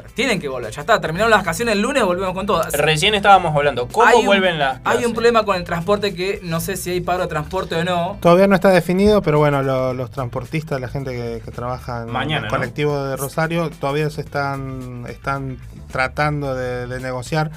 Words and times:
volver. 0.00 0.12
Tienen 0.14 0.40
que 0.40 0.48
volver. 0.48 0.72
Ya 0.72 0.80
está, 0.80 1.00
terminaron 1.00 1.30
las 1.30 1.40
vacaciones 1.40 1.74
el 1.76 1.82
lunes, 1.82 2.02
volvemos 2.04 2.34
con 2.34 2.46
todas. 2.46 2.72
Recién 2.72 3.14
estábamos 3.14 3.54
hablando. 3.56 3.88
¿Cómo 3.88 4.06
Hay 4.06 4.18
un- 4.20 4.26
vuelven 4.26 4.58
las 4.58 4.80
Hay 4.84 5.04
un 5.04 5.12
problema 5.12 5.44
con 5.44 5.56
el 5.56 5.64
transporte 5.64 6.14
que 6.14 6.40
no 6.42 6.60
sé 6.60 6.76
si 6.76 6.90
hay 6.90 7.00
paro 7.00 7.22
de 7.22 7.28
transporte 7.28 7.74
o 7.76 7.84
no. 7.84 8.18
Todavía 8.20 8.46
no 8.46 8.54
está 8.54 8.70
definido, 8.70 9.22
pero 9.22 9.38
bueno, 9.38 9.62
lo- 9.62 9.94
los 9.94 10.10
transportistas, 10.10 10.80
la 10.80 10.88
gente 10.88 11.12
que, 11.12 11.42
que 11.44 11.50
trabaja 11.50 12.02
en 12.02 12.10
Mañana, 12.12 12.46
el 12.46 12.52
¿no? 12.52 12.58
colectivo 12.58 13.04
de 13.04 13.16
Rosario, 13.16 13.70
todavía 13.70 14.10
se 14.10 14.20
están, 14.22 15.04
están 15.08 15.58
tratando 15.90 16.54
de, 16.54 16.86
de 16.86 17.00
negociar 17.00 17.50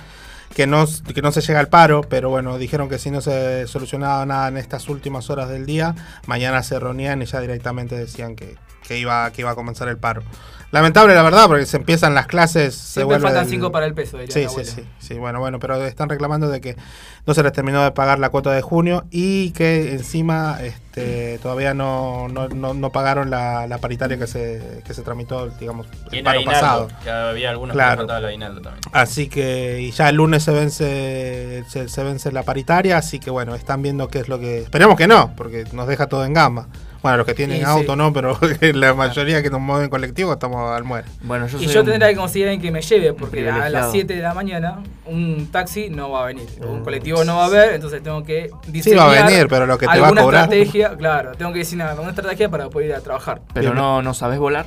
que 0.55 0.68
no, 0.68 0.86
que 1.16 1.21
no 1.23 1.32
se 1.32 1.41
llega 1.41 1.60
al 1.60 1.68
paro, 1.68 2.02
pero 2.07 2.30
bueno, 2.30 2.60
dijeron 2.60 2.88
que 2.88 3.00
si 3.00 3.10
no 3.10 3.21
se 3.21 3.66
solucionaba 3.66 4.23
nada 4.28 4.48
en 4.50 4.57
estas 4.57 4.88
últimas 4.88 5.32
horas 5.32 5.50
del 5.50 5.66
día, 5.66 5.96
mañana 6.28 6.62
se 6.62 6.80
reunían 6.80 7.21
y 7.23 7.25
ya 7.25 7.39
directamente 7.39 7.96
decían 7.98 8.36
que, 8.36 8.55
que 8.88 8.97
iba, 8.97 9.29
que 9.31 9.41
iba 9.41 9.52
a 9.52 9.55
comenzar 9.55 9.88
el 9.88 9.97
paro. 9.97 10.23
Lamentable 10.71 11.13
la 11.13 11.21
verdad, 11.21 11.45
porque 11.47 11.68
se 11.68 11.77
empiezan 11.77 12.15
las 12.15 12.25
clases, 12.25 12.73
se 12.73 12.82
Siempre 12.93 13.05
vuelve 13.05 13.27
faltan 13.27 13.43
el- 13.43 13.50
5 13.52 13.71
para 13.71 13.86
el 13.86 13.93
peso, 13.93 14.18
diría 14.18 14.33
Sí, 14.33 14.39
sí, 14.39 14.46
abuela. 14.47 14.71
sí, 14.71 14.83
sí, 14.97 15.14
bueno, 15.19 15.39
bueno, 15.39 15.59
pero 15.59 15.75
están 15.86 16.09
reclamando 16.09 16.50
de 16.50 16.61
que 16.61 16.75
no 17.28 17.36
se 17.36 17.43
les 17.43 17.51
terminó 17.54 17.83
de 17.83 17.92
pagar 17.92 18.18
la 18.18 18.29
cuota 18.29 18.51
de 18.51 18.64
junio 18.64 19.06
y 19.11 19.51
que 19.51 19.92
encima 19.93 20.57
este, 20.64 21.37
todavía 21.43 21.75
no, 21.75 22.28
no, 22.28 22.47
no, 22.47 22.73
no 22.73 22.89
pagaron 22.92 23.29
la, 23.29 23.68
la 23.68 23.78
paritaria 23.78 24.18
que 24.18 24.25
se, 24.25 24.82
que 24.84 24.95
se 24.95 25.04
tramitó, 25.04 25.47
digamos, 25.59 25.86
el 26.11 26.18
en 26.18 26.25
paro 26.25 26.37
aguinaldo, 26.39 26.59
pasado. 26.87 26.87
que 27.04 27.09
había 27.11 27.51
algunos 27.51 27.73
que 27.73 27.78
Claro. 27.78 27.97
faltaba 27.97 28.18
el 28.20 28.25
aguinaldo 28.25 28.61
también. 28.61 28.81
Así 28.93 29.29
que 29.29 29.79
y 29.79 29.92
ya 29.92 30.09
el 30.09 30.15
lunes 30.15 30.42
se 30.42 30.51
vence 30.54 31.64
se, 31.70 31.87
se 31.87 32.03
vence 32.03 32.31
la 32.31 32.42
paritaria, 32.42 32.97
así 32.97 33.20
que 33.20 33.30
bueno, 33.30 33.53
están 33.53 33.84
viendo 33.84 34.08
qué 34.08 34.20
es 34.22 34.28
lo 34.28 34.39
que... 34.39 34.61
Esperemos 34.64 34.97
que 34.97 35.08
no, 35.08 35.36
porque 35.36 35.66
nos 35.72 35.88
deja 35.88 36.08
todo 36.08 36.25
en 36.25 36.34
gama. 36.34 36.67
Bueno, 37.03 37.17
los 37.17 37.28
que 37.28 37.34
tienen 37.34 37.58
Sí, 37.58 37.64
auto 37.66 37.92
sí. 37.92 37.98
no, 37.98 38.14
pero 38.14 38.38
la 38.73 38.94
mayoría 38.94 39.44
que 39.44 39.50
nos 39.50 39.59
mueven 39.59 39.89
colectivo 39.89 40.34
estamos 40.34 40.72
al 40.72 40.86
muere. 40.86 41.08
Bueno, 41.22 41.48
yo 41.48 41.59
Y 41.59 41.67
yo 41.67 41.84
tendría 41.84 42.08
que 42.09 42.16
conseguir 42.16 42.48
alguien 42.48 42.62
que 42.62 42.72
me 42.72 42.81
lleve, 42.81 43.14
porque 43.14 43.48
a 43.48 43.70
las 43.70 43.92
7 43.92 44.16
de 44.16 44.22
la 44.22 44.34
mañana 44.34 44.81
un 45.06 45.48
taxi 45.52 45.89
no 45.89 46.09
va 46.12 46.23
a 46.23 46.26
venir, 46.28 46.48
o 46.66 46.72
un 46.72 46.84
colectivo 46.84 47.23
no 47.26 47.36
va 47.36 47.44
a 47.44 47.48
haber, 47.48 47.73
entonces 47.73 48.02
tengo 48.02 48.23
que 48.23 48.50
Sí 48.64 48.72
diseñar 48.72 49.00
va 49.00 49.20
a 49.20 49.26
venir, 49.28 49.48
pero 49.50 49.66
lo 49.66 49.78
que 49.78 49.86
te 49.86 50.00
va 50.00 50.06
a 50.06 50.08
alguna 50.08 50.22
cobrar... 50.22 50.44
estrategia, 50.45 50.95
claro, 50.95 51.34
tengo 51.38 51.52
que 51.52 51.60
diseñar 51.60 51.90
alguna 51.90 52.10
estrategia 52.10 52.50
para 52.50 52.70
poder 52.70 52.90
ir 52.90 52.95
a 52.95 53.02
trabajar. 53.02 53.42
Pero 53.54 53.72
Bien. 53.72 53.76
no, 53.76 54.02
no 54.02 54.14
sabes 54.14 54.40
volar. 54.40 54.66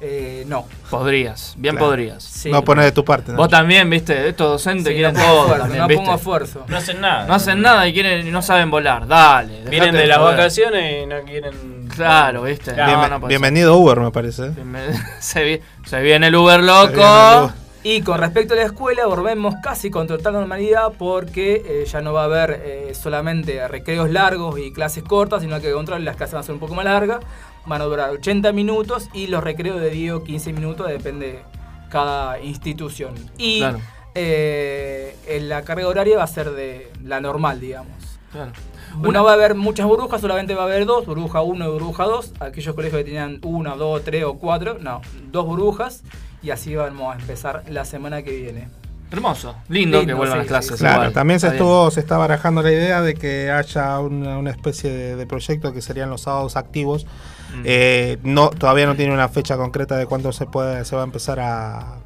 Eh, 0.00 0.44
no. 0.46 0.66
Podrías, 0.90 1.54
bien 1.56 1.74
Claro. 1.74 1.86
podrías. 1.88 2.22
Sí, 2.22 2.50
no 2.50 2.62
pones 2.62 2.84
de 2.84 2.92
tu 2.92 3.04
parte. 3.04 3.32
¿no? 3.32 3.38
Vos 3.38 3.48
también, 3.48 3.88
viste, 3.88 4.28
estos 4.28 4.48
docentes 4.50 4.88
Sí, 4.92 4.94
quieren 4.94 5.14
no 5.14 5.20
pongo 5.20 5.32
todo. 5.32 5.42
esfuerzo, 5.44 5.62
también, 5.62 5.80
no 5.82 5.88
¿viste? 5.88 6.02
pongo 6.04 6.16
esfuerzo. 6.16 6.64
No 6.68 6.76
hacen 6.76 7.00
nada. 7.00 7.26
No 7.26 7.34
hacen 7.34 7.62
nada 7.62 7.88
y 7.88 7.92
quieren 7.94 8.26
y 8.26 8.30
no 8.30 8.42
saben 8.42 8.70
volar. 8.70 9.06
Dale. 9.06 9.62
Vienen 9.70 9.94
de 9.94 10.06
las 10.06 10.20
vacaciones 10.20 11.02
y 11.02 11.06
no 11.06 11.22
quieren. 11.22 11.88
Claro, 11.94 12.42
viste. 12.42 12.74
Claro. 12.74 13.18
No, 13.20 13.26
bienvenido 13.26 13.74
Uber, 13.76 13.98
me 14.00 14.10
parece. 14.10 14.50
Bienven- 14.50 14.92
se, 15.20 15.62
se 15.86 16.00
viene 16.02 16.26
el 16.26 16.36
Uber 16.36 16.60
el 16.60 16.66
loco. 16.66 17.00
Uber. 17.44 17.66
Y 17.82 18.02
con 18.02 18.18
respecto 18.18 18.54
a 18.54 18.56
la 18.56 18.64
escuela, 18.64 19.06
volvemos 19.06 19.54
casi 19.62 19.90
con 19.90 20.08
total 20.08 20.32
normalidad 20.32 20.90
porque 20.98 21.62
eh, 21.64 21.84
ya 21.86 22.00
no 22.00 22.12
va 22.12 22.22
a 22.22 22.24
haber 22.24 22.60
eh, 22.64 22.92
solamente 23.00 23.68
recreos 23.68 24.10
largos 24.10 24.58
y 24.58 24.72
clases 24.72 25.04
cortas, 25.04 25.40
sino 25.42 25.60
que 25.60 25.68
al 25.68 25.74
contrario, 25.74 26.04
las 26.04 26.16
clases 26.16 26.32
van 26.34 26.40
a 26.40 26.42
ser 26.42 26.54
un 26.54 26.58
poco 26.58 26.74
más 26.74 26.84
largas, 26.84 27.20
van 27.66 27.80
a 27.82 27.84
durar 27.84 28.10
80 28.10 28.52
minutos 28.52 29.08
y 29.12 29.26
los 29.28 29.42
recreos 29.42 29.80
de 29.80 29.90
10 29.90 30.12
o 30.14 30.24
15 30.24 30.52
minutos, 30.52 30.88
depende 30.88 31.26
de 31.26 31.42
cada 31.90 32.40
institución. 32.40 33.14
Y 33.38 33.58
Claro. 33.60 33.80
eh, 34.14 35.16
en 35.28 35.48
la 35.48 35.62
carga 35.62 35.86
horaria 35.88 36.16
va 36.16 36.24
a 36.24 36.28
ser 36.28 36.50
de 36.52 36.90
la 37.04 37.20
normal, 37.20 37.60
digamos. 37.60 37.94
Claro. 38.32 38.52
No 39.00 39.24
va 39.24 39.32
a 39.32 39.34
haber 39.34 39.54
muchas 39.54 39.86
burbujas, 39.86 40.20
solamente 40.20 40.54
va 40.54 40.62
a 40.62 40.66
haber 40.66 40.86
dos, 40.86 41.06
burbuja 41.06 41.42
1 41.42 41.64
y 41.66 41.70
burbuja 41.72 42.04
2. 42.04 42.32
Aquellos 42.40 42.74
colegios 42.74 42.98
que 43.00 43.04
tenían 43.04 43.38
una, 43.42 43.74
dos, 43.76 44.02
tres 44.04 44.24
o 44.24 44.34
cuatro, 44.38 44.78
no, 44.80 45.00
dos 45.30 45.44
burbujas. 45.46 46.02
Y 46.42 46.50
así 46.50 46.74
vamos 46.74 47.14
a 47.14 47.18
empezar 47.18 47.64
la 47.68 47.84
semana 47.84 48.22
que 48.22 48.30
viene. 48.36 48.68
Hermoso. 49.10 49.54
Lindo, 49.68 49.98
Lindo, 49.98 50.12
que 50.12 50.14
vuelvan 50.14 50.36
sí, 50.36 50.38
las 50.38 50.46
clases. 50.48 50.70
sí, 50.72 50.76
sí. 50.78 50.80
Claro, 50.80 50.96
igual. 51.02 51.12
también 51.12 51.40
se 51.40 51.46
Está 51.46 51.54
bien. 51.56 51.62
estuvo, 51.64 51.90
se 51.90 52.00
está 52.00 52.16
barajando 52.18 52.62
la 52.62 52.72
idea 52.72 53.02
de 53.02 53.14
que 53.14 53.50
haya 53.50 53.98
una, 54.00 54.38
una 54.38 54.50
especie 54.50 54.90
de, 54.90 55.16
de 55.16 55.26
proyecto 55.26 55.72
que 55.72 55.80
serían 55.82 56.10
los 56.10 56.22
sábados 56.22 56.56
activos. 56.56 57.06
Mm. 57.54 57.62
Eh, 57.64 58.18
no, 58.22 58.50
todavía 58.50 58.86
no 58.86 58.94
tiene 58.96 59.12
una 59.12 59.28
fecha 59.28 59.56
concreta 59.56 59.96
de 59.96 60.06
cuándo 60.06 60.32
se 60.32 60.46
puede, 60.46 60.84
se 60.84 60.94
va 60.96 61.02
a 61.02 61.04
empezar 61.04 61.40
a, 61.40 61.96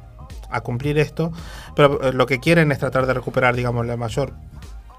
a 0.49 0.61
cumplir 0.61 0.97
esto. 0.97 1.31
Pero 1.75 2.01
eh, 2.03 2.13
lo 2.13 2.25
que 2.25 2.39
quieren 2.39 2.71
es 2.71 2.79
tratar 2.79 3.05
de 3.05 3.13
recuperar, 3.13 3.55
digamos, 3.55 3.87
el 3.87 3.97
mayor 3.97 4.33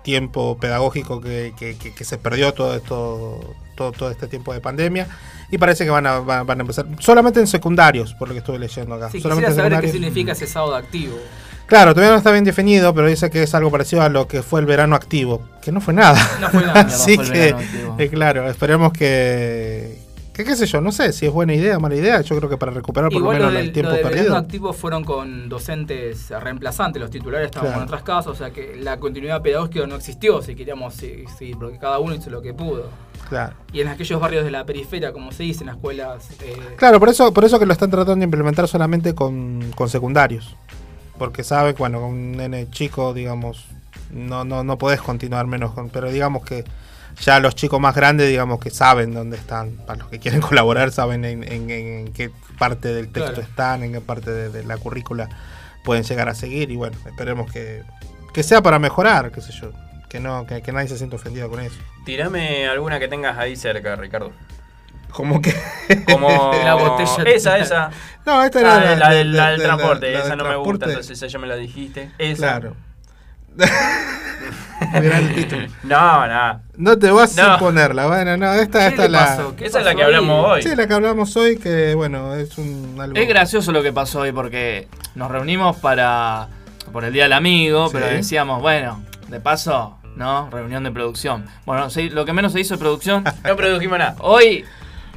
tiempo 0.03 0.59
pedagógico 0.59 1.21
que, 1.21 1.53
que- 1.57 1.77
que- 1.77 1.95
que 1.95 2.05
se 2.05 2.19
perdió 2.19 2.53
todo 2.55 2.75
esto, 2.75 3.55
todo, 3.77 3.93
todo 3.93 4.11
este 4.11 4.27
tiempo 4.27 4.53
de 4.53 4.61
pandemia. 4.61 5.07
Y 5.51 5.59
parece 5.59 5.85
que 5.85 5.91
van 5.91 6.07
a, 6.07 6.19
van, 6.19 6.47
van 6.47 6.59
a 6.59 6.63
empezar 6.63 6.87
solamente 6.99 7.39
en 7.39 7.47
secundarios, 7.47 8.15
por 8.15 8.27
lo 8.29 8.35
que 8.35 8.39
estuve 8.39 8.59
leyendo 8.59 8.95
acá. 8.97 9.11
Sí, 9.11 9.21
solamente 9.21 9.53
saber 9.55 9.73
qué 9.81 9.93
significa 9.93 10.33
ese 10.33 10.47
sábado 10.47 10.75
activo. 10.75 11.17
Claro, 11.67 11.95
todavía 11.95 12.11
no 12.13 12.19
está 12.19 12.33
bien 12.33 12.45
definido, 12.45 12.93
pero 12.93 13.07
dice 13.07 13.31
que 13.31 13.45
es 13.45 13.55
algo 13.55 13.71
parecido 13.71 14.03
a 14.03 14.09
lo 14.09 14.27
que 14.27 14.43
fue 14.43 14.61
el 14.61 14.67
verano 14.67 14.97
activo, 14.97 15.43
que 15.63 15.71
no 15.73 15.81
fue 15.81 15.95
nada. 15.95 16.21
No 16.41 16.51
fue 16.51 16.63
nada. 16.67 16.81
Así 16.81 17.17
fue 17.17 17.31
que, 17.31 17.55
eh, 17.99 18.09
claro, 18.11 18.49
esperemos 18.51 18.93
que, 18.93 19.99
que, 20.33 20.45
qué 20.45 20.57
sé 20.57 20.67
yo, 20.67 20.81
no 20.81 20.93
sé 20.93 21.13
si 21.13 21.27
es 21.27 21.33
buena 21.33 21.55
idea 21.55 21.77
o 21.77 21.81
mala 21.81 21.95
idea. 21.97 22.21
Yo 22.23 22.37
creo 22.37 22.49
que 22.49 22.57
para 22.57 22.73
recuperar 22.73 23.11
por 23.11 23.19
Igual 23.19 23.39
lo 23.39 23.45
menos 23.47 23.55
del, 23.55 23.67
el 23.67 23.73
tiempo 23.73 23.93
lo 23.93 24.01
perdido. 24.03 24.37
activo 24.37 24.73
fueron 24.73 25.05
con 25.05 25.49
docentes 25.49 26.31
reemplazantes, 26.31 27.01
los 27.01 27.11
titulares 27.11 27.47
estaban 27.47 27.69
Claro. 27.69 27.81
con 27.81 27.89
otras 27.89 28.03
casas, 28.03 28.27
o 28.29 28.35
sea 28.35 28.51
que 28.51 28.77
la 28.77 28.99
continuidad 28.99 29.43
pedagógica 29.43 29.87
no 29.87 29.97
existió, 29.97 30.41
si 30.43 30.55
queríamos 30.55 30.95
seguir, 30.95 31.29
seguir, 31.39 31.57
porque 31.59 31.79
cada 31.79 31.99
uno 31.99 32.15
hizo 32.15 32.31
lo 32.31 32.41
que 32.43 32.55
pudo. 32.55 32.89
Claro. 33.29 33.55
Y 33.73 33.81
en 33.81 33.89
aquellos 33.89 34.21
barrios 34.21 34.45
de 34.45 34.51
la 34.51 34.65
periferia, 34.67 35.13
como 35.13 35.33
se 35.33 35.43
dice, 35.45 35.61
en 35.61 35.67
las 35.69 35.77
escuelas... 35.77 36.29
eh, 36.43 36.57
Claro, 36.77 36.99
por 36.99 37.09
eso, 37.09 37.33
por 37.33 37.45
eso 37.45 37.59
que 37.59 37.67
lo 37.67 37.73
están 37.73 37.91
tratando 37.91 38.17
de 38.17 38.25
implementar 38.25 38.69
solamente 38.69 39.15
con, 39.15 39.71
con 39.75 39.89
secundarios. 39.89 40.55
Porque 41.19 41.45
sabe 41.45 41.73
bueno, 41.75 42.01
con 42.01 42.11
un 42.11 42.33
nene 42.33 42.69
chico, 42.71 43.15
digamos, 43.15 43.67
no, 44.11 44.45
no, 44.45 44.65
no 44.65 44.77
podés 44.77 45.01
continuar 45.01 45.47
menos 45.47 45.73
con. 45.73 45.89
Pero 45.89 46.11
digamos 46.11 46.45
que 46.45 46.65
ya 47.23 47.41
los 47.41 47.55
chicos 47.55 47.81
más 47.81 47.95
grandes, 47.95 48.29
digamos 48.29 48.61
que 48.61 48.71
saben 48.71 49.15
dónde 49.15 49.37
están. 49.39 49.77
Para 49.87 50.01
los 50.01 50.09
que 50.09 50.19
quieren 50.19 50.41
colaborar, 50.49 50.91
saben 50.93 51.25
en, 51.25 51.43
en- 51.51 51.71
en 51.71 52.13
qué 52.13 52.31
parte 52.59 52.89
del 52.93 53.07
texto 53.11 53.33
Claro. 53.33 53.49
están, 53.49 53.83
en 53.83 53.93
qué 53.93 54.01
parte 54.01 54.31
de, 54.31 54.51
de 54.51 54.65
la 54.65 54.77
currícula 54.77 55.29
pueden 55.85 56.05
llegar 56.05 56.29
a 56.29 56.35
seguir. 56.35 56.71
Y 56.71 56.77
bueno, 56.77 56.97
esperemos 57.07 57.51
que, 57.51 57.83
que 58.35 58.43
sea 58.43 58.61
para 58.63 58.79
mejorar, 58.79 59.33
qué 59.33 59.41
sé 59.41 59.53
yo. 59.53 59.71
Que 60.09 60.21
no, 60.21 60.47
que, 60.47 60.61
que 60.61 60.73
nadie 60.73 60.89
se 60.89 60.99
sienta 60.99 61.17
ofendido 61.17 61.49
con 61.49 61.61
eso. 61.61 61.77
Tirame 62.05 62.67
alguna 62.69 62.99
que 63.01 63.09
tengas 63.09 63.39
ahí 63.39 63.57
cerca, 63.57 63.97
Ricardo. 63.97 64.33
Como 65.11 65.41
que. 65.41 65.55
Como. 66.11 66.29
La 66.65 66.75
botella. 66.75 67.23
Esa, 67.31 67.59
esa. 67.59 67.91
No, 68.27 68.43
esta 68.43 68.59
Ah, 68.59 68.63
era 68.63 68.75
la, 68.75 68.91
de- 68.91 68.97
la 68.97 69.09
de- 69.11 69.17
del 69.17 69.33
de- 69.59 69.65
transporte. 69.65 70.13
la 70.13 70.19
esa 70.21 70.37
no 70.37 70.45
me 70.45 70.57
gusta, 70.57 70.87
entonces 70.87 71.11
esa 71.17 71.27
ya 71.27 71.39
me 71.39 71.47
la 71.47 71.57
dijiste. 71.57 72.11
Esa. 72.19 72.37
Claro. 72.59 72.77
Título. 75.35 75.67
No, 75.85 76.27
no. 76.27 76.61
No 76.77 76.99
te 76.99 77.11
vas 77.11 77.37
No. 77.37 77.45
a 77.53 77.59
ponerla. 77.59 78.07
Bueno, 78.07 78.37
no, 78.37 78.53
esta, 78.55 78.81
¿qué 78.81 78.87
esta 78.89 79.03
le 79.05 79.09
la. 79.11 79.19
pasó? 79.27 79.57
¿Qué 79.57 79.67
Esa 79.67 79.79
es 79.81 79.85
la 79.85 79.95
que 79.95 80.03
hablamos 80.03 80.47
hoy. 80.47 80.63
Sí, 80.63 80.75
la 80.75 80.87
que 80.87 80.95
hablamos 80.95 81.37
hoy, 81.37 81.57
que 81.57 81.95
bueno, 81.95 82.35
es 82.35 82.59
un 82.59 82.97
algo. 83.01 83.17
Es 83.19 83.29
gracioso 83.29 83.73
lo 83.73 83.83
que 83.83 83.93
pasó 83.93 84.21
hoy 84.21 84.33
porque 84.33 84.89
nos 85.15 85.31
reunimos 85.31 85.77
para 85.77 86.49
por 86.93 87.05
el 87.05 87.13
Día 87.13 87.25
del 87.25 87.33
Amigo, 87.33 87.87
Sí. 87.89 87.93
pero 87.95 88.07
decíamos, 88.07 88.61
bueno, 88.61 89.03
de 89.29 89.41
paso, 89.41 89.99
¿no? 90.17 90.51
Reunión 90.51 90.83
de 90.85 90.91
producción. 90.91 91.47
Bueno, 91.65 91.89
sí, 91.89 92.11
lo 92.11 92.25
que 92.25 92.33
menos 92.33 92.53
se 92.53 92.61
hizo 92.61 92.75
de 92.75 92.79
producción. 92.79 93.25
No 93.45 93.57
produjimos 93.57 93.99
nada. 93.99 94.17
Hoy, 94.19 94.65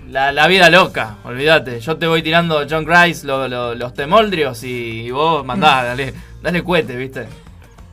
la, 0.10 0.32
la 0.32 0.48
vida 0.48 0.70
loca, 0.70 1.16
olvídate. 1.24 1.80
Yo 1.82 1.98
te 1.98 2.06
voy 2.08 2.22
tirando 2.22 2.66
John 2.70 2.86
Grice, 2.86 3.26
lo- 3.26 3.48
lo- 3.48 3.74
los 3.76 3.94
temoldrios 3.94 4.64
y, 4.64 5.02
y 5.08 5.12
vos 5.12 5.44
mandás, 5.46 5.84
dale, 5.86 6.14
dale 6.42 6.62
cuete, 6.62 6.96
¿viste? 6.96 7.28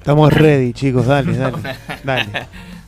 Estamos 0.03 0.33
ready, 0.33 0.73
chicos, 0.73 1.07
dale, 1.07 1.37
dale. 1.37 1.57
Dale. 2.05 2.27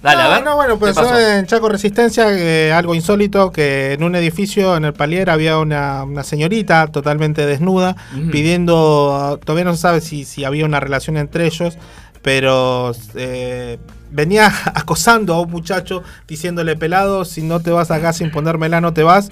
Dale, 0.03 0.23
no, 0.23 0.29
a 0.29 0.35
ver. 0.35 0.45
no, 0.45 0.57
bueno, 0.57 0.75
¿qué 0.75 0.81
pues 0.81 0.95
pasó? 0.97 1.17
en 1.19 1.47
Chaco 1.47 1.69
Resistencia, 1.69 2.27
eh, 2.31 2.73
algo 2.73 2.95
insólito, 2.95 3.53
que 3.53 3.93
en 3.93 4.03
un 4.03 4.15
edificio 4.17 4.77
en 4.77 4.85
el 4.85 4.93
Palier 4.93 5.31
había 5.31 5.59
una, 5.59 6.03
una 6.05 6.25
señorita 6.25 6.89
totalmente 6.89 7.47
desnuda, 7.47 7.97
pidiendo, 8.31 9.41
todavía 9.45 9.65
no 9.65 9.75
se 9.77 9.81
sabe 9.81 10.01
si, 10.03 10.25
si 10.25 10.45
había 10.45 10.67
una 10.67 10.81
relación 10.81 11.17
entre 11.17 11.47
ellos, 11.47 11.79
pero 12.21 12.93
eh, 13.15 13.79
venía 14.11 14.53
acosando 14.75 15.35
a 15.35 15.41
un 15.41 15.51
muchacho 15.51 16.03
diciéndole 16.29 16.77
pelado, 16.77 17.25
si 17.25 17.41
no 17.43 17.61
te 17.61 17.71
vas 17.71 17.91
acá 17.93 18.13
sin 18.13 18.31
ponérmela 18.33 18.81
no 18.83 18.93
te 18.93 19.05
vas. 19.05 19.31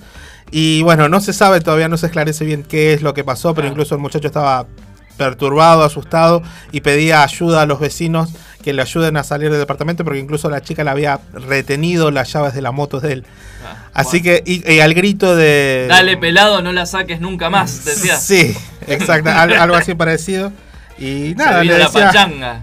Y 0.52 0.82
bueno, 0.85 1.08
no 1.08 1.20
se 1.20 1.32
sabe, 1.32 1.61
todavía 1.61 1.88
no 1.88 1.96
se 1.96 2.06
esclarece 2.06 2.44
bien 2.44 2.62
qué 2.62 2.93
es 2.94 3.02
lo 3.02 3.12
que 3.12 3.25
pasó, 3.25 3.55
pero 3.55 3.67
Ah. 3.67 3.70
incluso 3.70 3.94
el 3.96 4.00
muchacho 4.00 4.28
estaba 4.28 4.67
perturbado, 5.17 5.85
asustado 5.85 6.43
y 6.73 6.81
pedía 6.81 7.23
ayuda 7.23 7.62
a 7.62 7.67
los 7.67 7.81
vecinos 7.81 8.31
que 8.62 8.73
le 8.73 8.82
ayuden 8.82 9.17
a 9.17 9.25
salir 9.25 9.50
del 9.50 9.59
departamento 9.59 10.05
porque 10.05 10.20
incluso 10.20 10.49
la 10.49 10.61
chica 10.61 10.85
le 10.85 10.91
había 10.91 11.19
retenido 11.32 12.11
las 12.11 12.32
llaves 12.32 12.55
de 12.55 12.62
la 12.62 12.70
moto 12.73 13.00
de 13.00 13.12
él. 13.14 13.25
Ah, 13.64 13.76
Así 13.94 14.20
bueno. 14.20 14.41
que, 14.44 14.50
y, 14.50 14.73
y 14.75 14.81
al 14.81 14.94
grito 14.94 15.35
de... 15.35 15.87
Dale 15.88 16.17
pelado, 16.17 16.62
no 16.62 16.73
la 16.73 16.87
saques 16.87 17.20
nunca 17.20 17.50
más, 17.50 17.85
decía. 17.85 18.17
Sí, 18.17 18.56
exacto, 18.87 19.31
al- 19.31 19.53
algo 19.55 19.76
así 19.76 19.94
parecido. 19.94 20.53
Y 20.99 21.35
nada, 21.37 21.64
le 21.64 21.76
la 21.79 21.88
pachanga. 21.88 22.61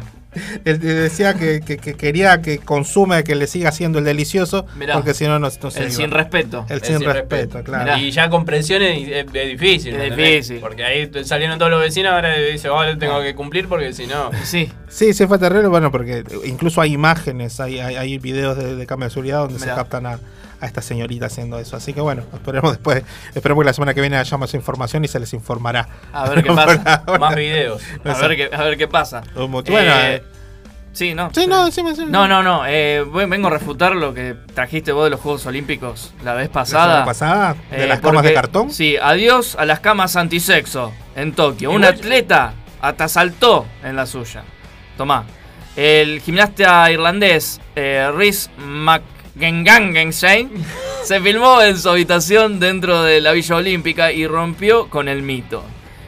Él 0.63 0.79
decía 0.79 1.33
que, 1.33 1.61
que- 1.61 1.77
que 1.77 1.95
quería 1.95 2.41
que 2.41 2.59
consume, 2.59 3.23
que 3.23 3.33
le 3.35 3.47
siga 3.47 3.69
haciendo 3.69 3.99
el 3.99 4.05
delicioso, 4.05 4.65
Mirá. 4.77 4.93
porque 4.93 5.13
si 5.13 5.25
no, 5.25 5.39
no, 5.39 5.49
no 5.61 5.71
se 5.71 5.79
El 5.79 5.85
iba. 5.87 5.95
sin 5.95 6.11
respeto. 6.11 6.65
El 6.69 6.75
El 6.77 6.81
sin, 6.83 6.97
sin 6.99 7.05
respeto, 7.07 7.35
respeto. 7.35 7.63
claro. 7.63 7.83
Mirá. 7.85 7.99
Y 7.99 8.11
ya 8.11 8.29
con 8.29 8.45
presiones 8.45 9.07
es, 9.07 9.25
es 9.33 9.47
difícil. 9.49 9.95
Es 9.95 10.15
difícil. 10.15 10.59
Porque 10.59 10.83
ahí 10.83 11.09
salieron 11.23 11.57
todos 11.57 11.71
los 11.71 11.81
vecinos, 11.81 12.13
ahora 12.13 12.35
dice, 12.37 12.67
ahora 12.67 12.97
tengo 12.97 13.21
que 13.21 13.33
cumplir 13.33 13.67
porque 13.67 13.91
si 13.93 14.05
no. 14.07 14.29
Sí. 14.43 14.71
Sí, 14.87 15.13
sí 15.13 15.25
fue 15.27 15.39
terrible, 15.39 15.67
bueno, 15.67 15.91
porque 15.91 16.23
incluso 16.45 16.81
hay 16.81 16.93
imágenes, 16.93 17.59
hay, 17.59 17.79
hay, 17.79 17.95
hay 17.95 18.17
videos 18.19 18.57
de, 18.57 18.75
de 18.75 18.85
cámara 18.85 19.07
de 19.07 19.13
seguridad 19.13 19.39
donde 19.39 19.55
Mirá. 19.59 19.73
se 19.73 19.75
captan 19.75 20.05
a, 20.05 20.19
a 20.61 20.65
esta 20.65 20.81
señorita 20.81 21.27
haciendo 21.27 21.57
eso. 21.59 21.75
Así 21.77 21.93
que 21.93 22.01
bueno, 22.01 22.23
esperemos 22.33 22.71
después, 22.71 23.03
esperemos 23.33 23.63
que 23.63 23.65
la 23.67 23.73
semana 23.73 23.93
que 23.93 24.01
viene 24.01 24.17
haya 24.17 24.37
más 24.37 24.53
información 24.53 25.03
y 25.05 25.07
se 25.07 25.19
les 25.19 25.33
informará. 25.33 25.87
A 26.13 26.29
ver 26.29 26.43
qué 26.43 26.51
pasa. 26.53 27.03
Más 27.19 27.35
videos. 27.35 27.81
A 28.03 28.13
ver 28.27 28.35
qué, 28.35 28.49
a 28.55 28.63
ver 28.63 28.77
qué 28.77 28.87
pasa. 28.87 29.23
Motivo- 29.35 29.77
Eh, 29.79 29.81
bueno, 29.83 29.91
eh, 29.99 30.23
sí, 30.93 31.13
no. 31.13 31.29
sí, 31.33 31.47
no, 31.47 31.65
decime, 31.65 31.91
decime. 31.91 32.11
No, 32.11 32.27
no, 32.27 32.43
no. 32.43 32.63
eh, 32.67 33.03
vengo 33.27 33.47
a 33.47 33.51
refutar 33.51 33.95
lo 33.95 34.13
que 34.13 34.35
trajiste 34.53 34.91
vos 34.91 35.05
de 35.05 35.11
los 35.11 35.19
Juegos 35.21 35.45
Olímpicos 35.45 36.13
la 36.23 36.33
vez 36.33 36.47
La 36.47 36.53
pasada. 36.53 36.85
semana 36.87 37.05
pasada, 37.05 37.55
de 37.71 37.83
Eh, 37.83 37.87
las 37.87 37.99
camas 38.01 38.23
de 38.23 38.33
cartón. 38.33 38.71
Sí, 38.71 38.97
adiós 39.01 39.55
a 39.59 39.65
las 39.65 39.79
camas 39.79 40.15
antisexo 40.15 40.91
en 41.15 41.33
Tokio. 41.33 41.71
Un 41.71 41.85
atleta 41.85 42.53
hasta 42.81 43.07
saltó 43.07 43.65
en 43.83 43.95
la 43.95 44.05
suya. 44.05 44.43
Tomá. 44.97 45.23
El 45.75 46.19
gimnasta 46.21 46.91
irlandés 46.91 47.61
eh, 47.75 48.09
Rhys 48.13 48.49
McGengangensein 49.39 50.49
se 51.03 51.21
filmó 51.21 51.61
en 51.61 51.77
su 51.77 51.89
habitación 51.89 52.59
dentro 52.59 53.03
de 53.03 53.21
la 53.21 53.31
Villa 53.31 53.55
Olímpica 53.55 54.11
y 54.11 54.27
rompió 54.27 54.89
con 54.89 55.07
el 55.07 55.21
mito. 55.21 55.63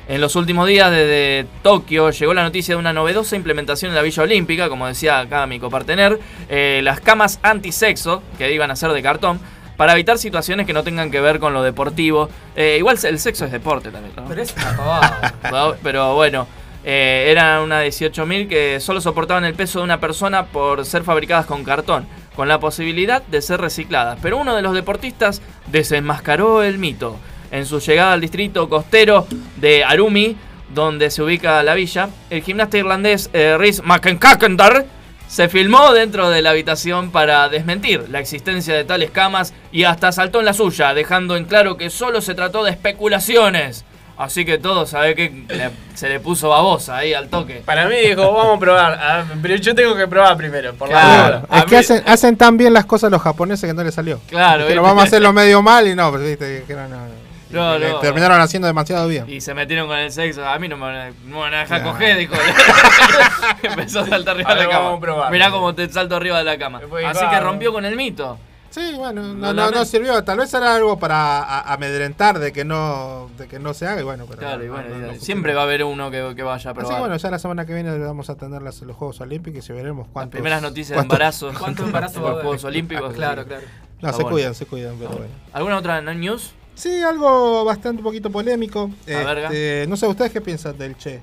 En 0.09 0.19
los 0.19 0.35
últimos 0.35 0.67
días 0.67 0.91
desde 0.91 1.45
Tokio 1.61 2.09
llegó 2.09 2.33
la 2.33 2.43
noticia 2.43 2.75
de 2.75 2.79
una 2.79 2.91
novedosa 2.91 3.37
implementación 3.37 3.91
en 3.91 3.95
la 3.95 4.01
Villa 4.01 4.23
Olímpica, 4.23 4.67
como 4.67 4.85
decía 4.85 5.19
acá 5.19 5.47
mi 5.47 5.59
copartener, 5.59 6.19
eh, 6.49 6.81
las 6.83 6.99
camas 6.99 7.39
antisexo, 7.41 8.21
que 8.37 8.53
iban 8.53 8.69
a 8.69 8.75
ser 8.75 8.91
de 8.91 9.01
cartón, 9.01 9.39
para 9.77 9.93
evitar 9.93 10.17
situaciones 10.17 10.67
que 10.67 10.73
no 10.73 10.83
tengan 10.83 11.09
que 11.09 11.21
ver 11.21 11.39
con 11.39 11.53
lo 11.53 11.63
deportivo. 11.63 12.29
Eh, 12.57 12.75
igual 12.77 12.99
el 13.01 13.19
sexo 13.19 13.45
es 13.45 13.51
deporte 13.53 13.89
también, 13.91 14.13
¿no? 14.15 14.25
Pero 14.25 14.41
es 14.41 14.53
una 14.53 14.75
pavada. 14.75 15.77
Pero 15.83 16.15
bueno, 16.15 16.47
eh, 16.83 17.27
eran 17.29 17.61
una 17.61 17.85
18.000 17.85 18.47
que 18.47 18.79
solo 18.79 19.01
soportaban 19.01 19.45
el 19.45 19.53
peso 19.53 19.79
de 19.79 19.85
una 19.85 19.99
persona 19.99 20.45
por 20.45 20.85
ser 20.85 21.03
fabricadas 21.03 21.45
con 21.45 21.63
cartón, 21.63 22.07
con 22.35 22.47
la 22.47 22.59
posibilidad 22.59 23.21
de 23.23 23.41
ser 23.41 23.61
recicladas. 23.61 24.19
Pero 24.21 24.37
uno 24.37 24.55
de 24.55 24.61
los 24.61 24.73
deportistas 24.73 25.41
desenmascaró 25.67 26.63
el 26.63 26.77
mito. 26.77 27.17
En 27.51 27.65
su 27.65 27.79
llegada 27.79 28.13
al 28.13 28.21
distrito 28.21 28.69
costero 28.69 29.27
de 29.57 29.83
Arumi, 29.83 30.37
donde 30.73 31.11
se 31.11 31.21
ubica 31.21 31.61
la 31.63 31.73
villa, 31.73 32.09
el 32.29 32.41
gimnasta 32.41 32.77
irlandés 32.77 33.29
eh, 33.33 33.57
Rhys 33.59 33.83
McEnkakendar 33.83 34.85
se 35.27 35.47
filmó 35.47 35.93
dentro 35.93 36.29
de 36.29 36.41
la 36.41 36.49
habitación 36.49 37.11
para 37.11 37.47
desmentir 37.47 38.09
la 38.09 38.19
existencia 38.19 38.73
de 38.73 38.83
tales 38.83 39.11
camas 39.11 39.53
y 39.71 39.83
hasta 39.83 40.11
saltó 40.11 40.39
en 40.39 40.45
la 40.45 40.53
suya, 40.53 40.93
dejando 40.93 41.37
en 41.37 41.45
claro 41.45 41.77
que 41.77 41.89
solo 41.89 42.19
se 42.21 42.35
trató 42.35 42.63
de 42.63 42.71
especulaciones. 42.71 43.85
Así 44.21 44.45
que 44.45 44.59
todo 44.59 44.85
sabe 44.85 45.15
que 45.15 45.45
le- 45.49 45.71
se 45.95 46.07
le 46.07 46.19
puso 46.19 46.49
babosa 46.49 46.97
ahí 46.97 47.13
al 47.13 47.27
toque. 47.29 47.63
Para 47.65 47.87
mí 47.87 47.95
dijo, 47.95 48.31
vamos 48.31 48.57
a 48.57 48.59
probar. 48.59 48.99
Ah, 49.01 49.23
pero 49.41 49.55
yo 49.55 49.73
tengo 49.73 49.95
que 49.95 50.07
probar 50.07 50.37
primero, 50.37 50.73
por 50.75 50.89
Claro. 50.89 51.41
la 51.49 51.57
Es 51.57 51.65
que 51.65 51.71
mí- 51.71 51.77
hacen, 51.77 52.03
hacen 52.05 52.37
tan 52.37 52.55
bien 52.55 52.71
las 52.73 52.85
cosas 52.85 53.09
los 53.11 53.21
japoneses 53.21 53.67
que 53.67 53.73
no 53.73 53.83
les 53.83 53.95
salió. 53.95 54.19
Claro, 54.27 54.65
Pero 54.67 54.67
¿viste? 54.67 54.79
vamos 54.79 55.03
a 55.03 55.07
hacerlo 55.07 55.33
medio 55.33 55.61
mal 55.63 55.87
y 55.87 55.95
no, 55.95 56.11
pero 56.11 56.23
viste, 56.23 56.63
que 56.67 56.73
no, 56.75 56.87
no. 56.87 57.99
Terminaron 57.99 58.39
haciendo 58.39 58.67
demasiado 58.67 59.07
bien. 59.09 59.25
Y 59.27 59.41
se 59.41 59.53
metieron 59.53 59.87
con 59.87 59.97
el 59.97 60.11
sexo. 60.11 60.45
A 60.47 60.57
mí 60.57 60.67
no 60.69 60.77
me 60.77 60.85
van 60.85 60.95
a, 60.95 61.07
no 61.25 61.35
me 61.35 61.39
van 61.39 61.53
a 61.55 61.59
dejar 61.61 61.81
No. 61.81 61.91
coger, 61.91 62.17
dijo. 62.17 62.33
Empezó 63.63 64.01
a 64.01 64.07
saltar 64.07 64.35
arriba 64.35 64.53
de 64.55 64.61
la 64.63 64.69
cama. 64.69 64.83
vamos 64.85 64.97
a 64.97 65.01
probar. 65.01 65.31
Mirá 65.31 65.51
cómo 65.51 65.75
te 65.75 65.89
salto 65.89 66.15
arriba 66.15 66.37
de 66.37 66.43
la 66.45 66.57
cama. 66.57 66.79
Después, 66.79 67.05
Así 67.05 67.19
que 67.19 67.27
claro. 67.27 67.45
rompió 67.47 67.73
con 67.73 67.83
el 67.85 67.95
mito. 67.95 68.37
Sí, 68.71 68.93
bueno, 68.97 69.21
no, 69.33 69.53
No, 69.53 69.69
no, 69.69 69.85
sirvió. 69.85 70.23
Tal 70.23 70.37
vez 70.39 70.51
era 70.53 70.73
algo 70.75 70.97
para 70.97 71.59
amedrentar 71.71 72.39
de 72.39 72.51
que 72.53 72.65
no 72.65 73.29
de 73.37 73.47
que 73.47 73.59
no 73.59 73.73
se 73.73 73.85
haga 73.85 74.01
y 74.01 74.03
bueno, 74.03 74.25
pero 74.27 74.39
Claro, 74.39 74.63
y 74.63 74.67
no, 74.67 74.73
bueno, 74.73 74.87
no, 74.89 74.95
no 74.95 75.01
funcionó. 75.07 75.23
siempre 75.25 75.53
va 75.53 75.61
a 75.61 75.63
haber 75.65 75.83
uno 75.83 76.09
que, 76.09 76.33
que 76.35 76.41
vaya 76.43 76.71
a 76.71 76.73
probar. 76.73 76.99
bueno, 76.99 77.17
ya 77.17 77.29
la 77.29 77.37
semana 77.37 77.65
que 77.65 77.73
viene 77.73 77.97
vamos 77.99 78.29
a 78.29 78.35
tener 78.35 78.61
las- 78.61 78.81
los 78.81 78.95
Juegos 78.95 79.19
Olímpicos 79.21 79.69
y 79.69 79.73
veremos 79.73 80.07
Las 80.07 80.13
cuántos. 80.13 80.31
primeras 80.31 80.61
noticias 80.61 80.89
de 80.89 80.95
cuántos- 80.95 81.15
embarazo. 81.15 81.51
¿Cuánto 81.59 81.83
embarazo 81.83 82.21
va 82.23 82.29
a 82.29 82.33
los? 82.33 82.41
Juegos 82.43 82.63
Olímpicos. 82.63 83.11
Ah, 83.11 83.15
claro, 83.15 83.45
claro. 83.45 83.63
No, 84.01 84.07
Está 84.07 84.13
se 84.13 84.23
bueno. 84.23 84.35
cuidan, 84.35 84.55
se 84.55 84.65
cuidan, 84.65 84.95
pero 84.97 85.09
bueno. 85.11 85.33
¿Alguna 85.53 85.77
otra 85.77 86.01
news? 86.01 86.53
Sí, 86.73 87.03
algo 87.03 87.65
bastante 87.65 87.97
un 87.99 88.03
poquito 88.05 88.29
polémico. 88.31 88.89
A 89.05 89.23
verga. 89.25 89.47
Este, 89.47 89.85
no 89.89 89.97
sé, 89.97 90.07
¿ustedes 90.07 90.31
qué 90.31 90.39
piensan 90.41 90.77
del 90.77 90.97
Che? 90.97 91.19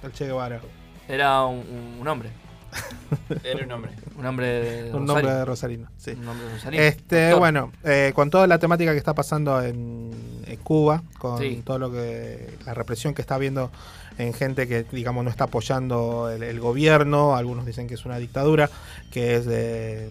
Del 0.00 0.12
Che 0.12 0.26
Guevara. 0.26 0.60
Era 1.08 1.42
un, 1.44 1.96
un 2.00 2.08
hombre. 2.08 2.30
Era 3.44 3.64
un 3.64 3.72
hombre. 3.72 3.92
Un 4.18 4.26
hombre 4.26 4.46
de 4.46 4.92
Un 4.94 5.04
nombre 5.06 5.32
de 5.32 5.44
Rosarino. 5.44 5.88
Sí. 5.98 6.12
Un 6.12 6.24
nombre 6.24 6.46
de 6.46 6.52
Rosario. 6.54 6.80
Este, 6.80 7.22
Doctor. 7.22 7.38
bueno, 7.38 7.72
eh, 7.84 8.12
con 8.14 8.30
toda 8.30 8.46
la 8.46 8.58
temática 8.58 8.92
que 8.92 8.98
está 8.98 9.14
pasando 9.14 9.62
en, 9.62 10.10
en 10.46 10.56
Cuba, 10.58 11.02
con 11.18 11.38
Sí. 11.38 11.62
todo 11.64 11.78
lo 11.78 11.92
que 11.92 12.56
la 12.66 12.74
represión 12.74 13.14
que 13.14 13.22
está 13.22 13.36
habiendo 13.36 13.70
en 14.18 14.32
gente 14.32 14.68
que 14.68 14.84
digamos 14.84 15.24
no 15.24 15.30
está 15.30 15.44
apoyando 15.44 16.30
el, 16.30 16.42
el 16.42 16.60
gobierno, 16.60 17.36
algunos 17.36 17.66
dicen 17.66 17.88
que 17.88 17.94
es 17.94 18.04
una 18.04 18.18
dictadura, 18.18 18.70
que 19.10 19.36
es 19.36 19.44
de 19.46 20.10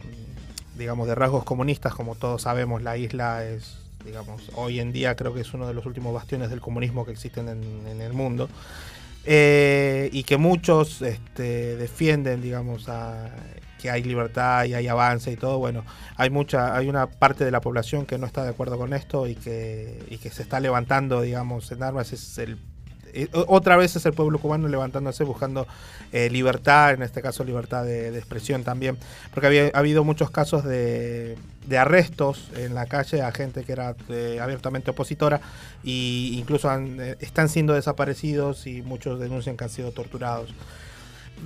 digamos 0.77 1.07
de 1.07 1.15
rasgos 1.15 1.43
comunistas, 1.43 1.93
como 1.93 2.15
todos 2.15 2.41
sabemos, 2.41 2.81
la 2.81 2.97
isla 2.97 3.45
es 3.45 3.77
digamos 4.03 4.49
hoy 4.55 4.81
en 4.81 4.91
día 4.91 5.15
creo 5.15 5.33
que 5.33 5.39
es 5.41 5.53
uno 5.53 5.65
de 5.65 5.73
los 5.73 5.85
últimos 5.85 6.13
bastiones 6.13 6.49
del 6.49 6.59
comunismo 6.59 7.05
que 7.05 7.11
existen 7.13 7.47
en, 7.47 7.87
en 7.87 8.01
el 8.01 8.11
mundo. 8.13 8.49
Eh, 9.25 10.09
y 10.11 10.23
que 10.23 10.37
muchos 10.37 11.01
este, 11.01 11.77
defienden, 11.77 12.41
digamos, 12.41 12.89
a- 12.89 13.29
que 13.81 13.89
hay 13.89 14.01
libertad 14.03 14.63
y 14.65 14.73
hay 14.75 14.87
avance 14.87 15.31
y 15.31 15.35
todo. 15.35 15.59
Bueno, 15.59 15.83
hay 16.15 16.29
mucha, 16.29 16.75
hay 16.75 16.87
una 16.87 17.07
parte 17.07 17.43
de 17.45 17.51
la 17.51 17.59
población 17.61 18.05
que 18.05 18.17
no 18.17 18.25
está 18.25 18.43
de 18.43 18.49
acuerdo 18.51 18.77
con 18.77 18.93
esto 18.93 19.27
y 19.27 19.35
que, 19.35 20.01
y 20.09 20.17
que 20.19 20.29
se 20.29 20.41
está 20.41 20.59
levantando, 20.61 21.21
digamos, 21.21 21.69
en 21.71 21.83
armas. 21.83 22.13
Es 22.13 22.37
el, 22.37 22.57
otra 23.47 23.77
vez 23.77 23.95
es 23.95 24.05
el 24.05 24.13
pueblo 24.13 24.39
cubano 24.39 24.67
levantándose 24.67 25.23
buscando 25.23 25.67
eh, 26.11 26.29
libertad, 26.29 26.93
en 26.93 27.03
este 27.03 27.21
caso 27.21 27.43
libertad 27.43 27.83
de, 27.83 28.15
expresión 28.17 28.63
también, 28.63 28.97
porque 29.33 29.47
había 29.47 29.71
ha 29.73 29.79
habido 29.79 30.03
muchos 30.03 30.31
casos 30.31 30.63
de, 30.63 31.37
arrestos 31.77 32.49
en 32.55 32.75
la 32.75 32.85
calle 32.85 33.21
a 33.21 33.31
gente 33.31 33.63
que 33.63 33.71
era 33.71 33.95
eh, 34.09 34.39
abiertamente 34.41 34.91
opositora 34.91 35.41
y 35.83 36.35
incluso 36.37 36.69
han, 36.69 36.99
eh, 36.99 37.15
están 37.19 37.49
siendo 37.49 37.73
desaparecidos 37.73 38.67
y 38.67 38.81
muchos 38.81 39.19
denuncian 39.19 39.57
que 39.57 39.63
han 39.63 39.69
sido 39.69 39.91
torturados. 39.91 40.53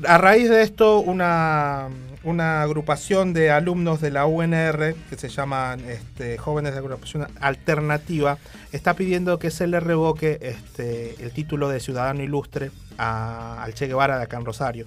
A 0.07 0.17
raíz 0.17 0.49
de 0.49 0.61
esto, 0.61 0.99
una, 0.99 1.87
una 2.23 2.61
agrupación 2.61 3.33
de 3.33 3.49
alumnos 3.51 3.99
de 3.99 4.11
la 4.11 4.25
UNR, 4.27 4.93
que 5.09 5.15
se 5.17 5.29
llaman 5.29 5.79
este, 5.89 6.37
Jóvenes 6.37 6.73
de 6.73 6.79
Agrupación 6.79 7.27
Alternativa, 7.41 8.37
está 8.71 8.93
pidiendo 8.93 9.39
que 9.39 9.49
se 9.49 9.65
le 9.67 9.79
revoque 9.79 10.37
este, 10.41 11.15
el 11.23 11.31
título 11.31 11.67
de 11.69 11.79
ciudadano 11.79 12.21
ilustre 12.21 12.69
a- 12.97 13.63
al 13.63 13.73
Che 13.73 13.87
Guevara 13.87 14.17
de 14.17 14.23
acá 14.25 14.37
en 14.37 14.45
Rosario. 14.45 14.85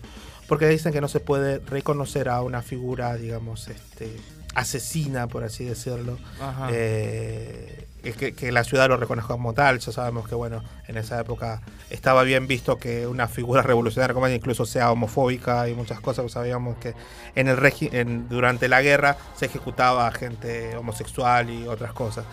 Porque 0.48 0.66
dicen 0.68 0.92
que 0.92 1.00
no 1.00 1.08
se 1.08 1.20
puede 1.20 1.58
reconocer 1.58 2.28
a 2.28 2.42
una 2.42 2.62
figura, 2.62 3.16
digamos, 3.16 3.68
este, 3.68 4.16
asesina, 4.54 5.26
por 5.28 5.44
así 5.44 5.64
decirlo, 5.64 6.18
Ajá. 6.40 6.68
eh, 6.72 7.86
que, 8.00 8.34
que 8.34 8.52
la 8.52 8.64
ciudad 8.64 8.88
lo 8.88 8.96
reconozca 8.96 9.34
como 9.34 9.52
tal. 9.52 9.78
Ya 9.78 9.92
sabemos 9.92 10.28
que, 10.28 10.34
bueno, 10.34 10.62
en 10.86 10.96
esa 10.96 11.20
época 11.20 11.60
estaba 11.90 12.22
bien 12.22 12.46
visto 12.46 12.76
que 12.78 13.06
una 13.06 13.28
figura 13.28 13.62
revolucionaria 13.62 14.14
como 14.14 14.26
ella 14.26 14.36
incluso 14.36 14.64
sea 14.66 14.90
homofóbica 14.90 15.68
y 15.68 15.74
muchas 15.74 16.00
cosas. 16.00 16.22
pues 16.22 16.32
sabíamos 16.32 16.78
que 16.78 16.94
en 17.34 17.48
el 17.48 17.58
en, 17.92 18.28
durante 18.28 18.68
la 18.68 18.82
guerra 18.82 19.16
se 19.34 19.46
ejecutaba 19.46 20.06
a 20.06 20.12
gente 20.12 20.76
homosexual 20.76 21.50
y 21.50 21.66
otras 21.66 21.92
cosas. 21.92 22.24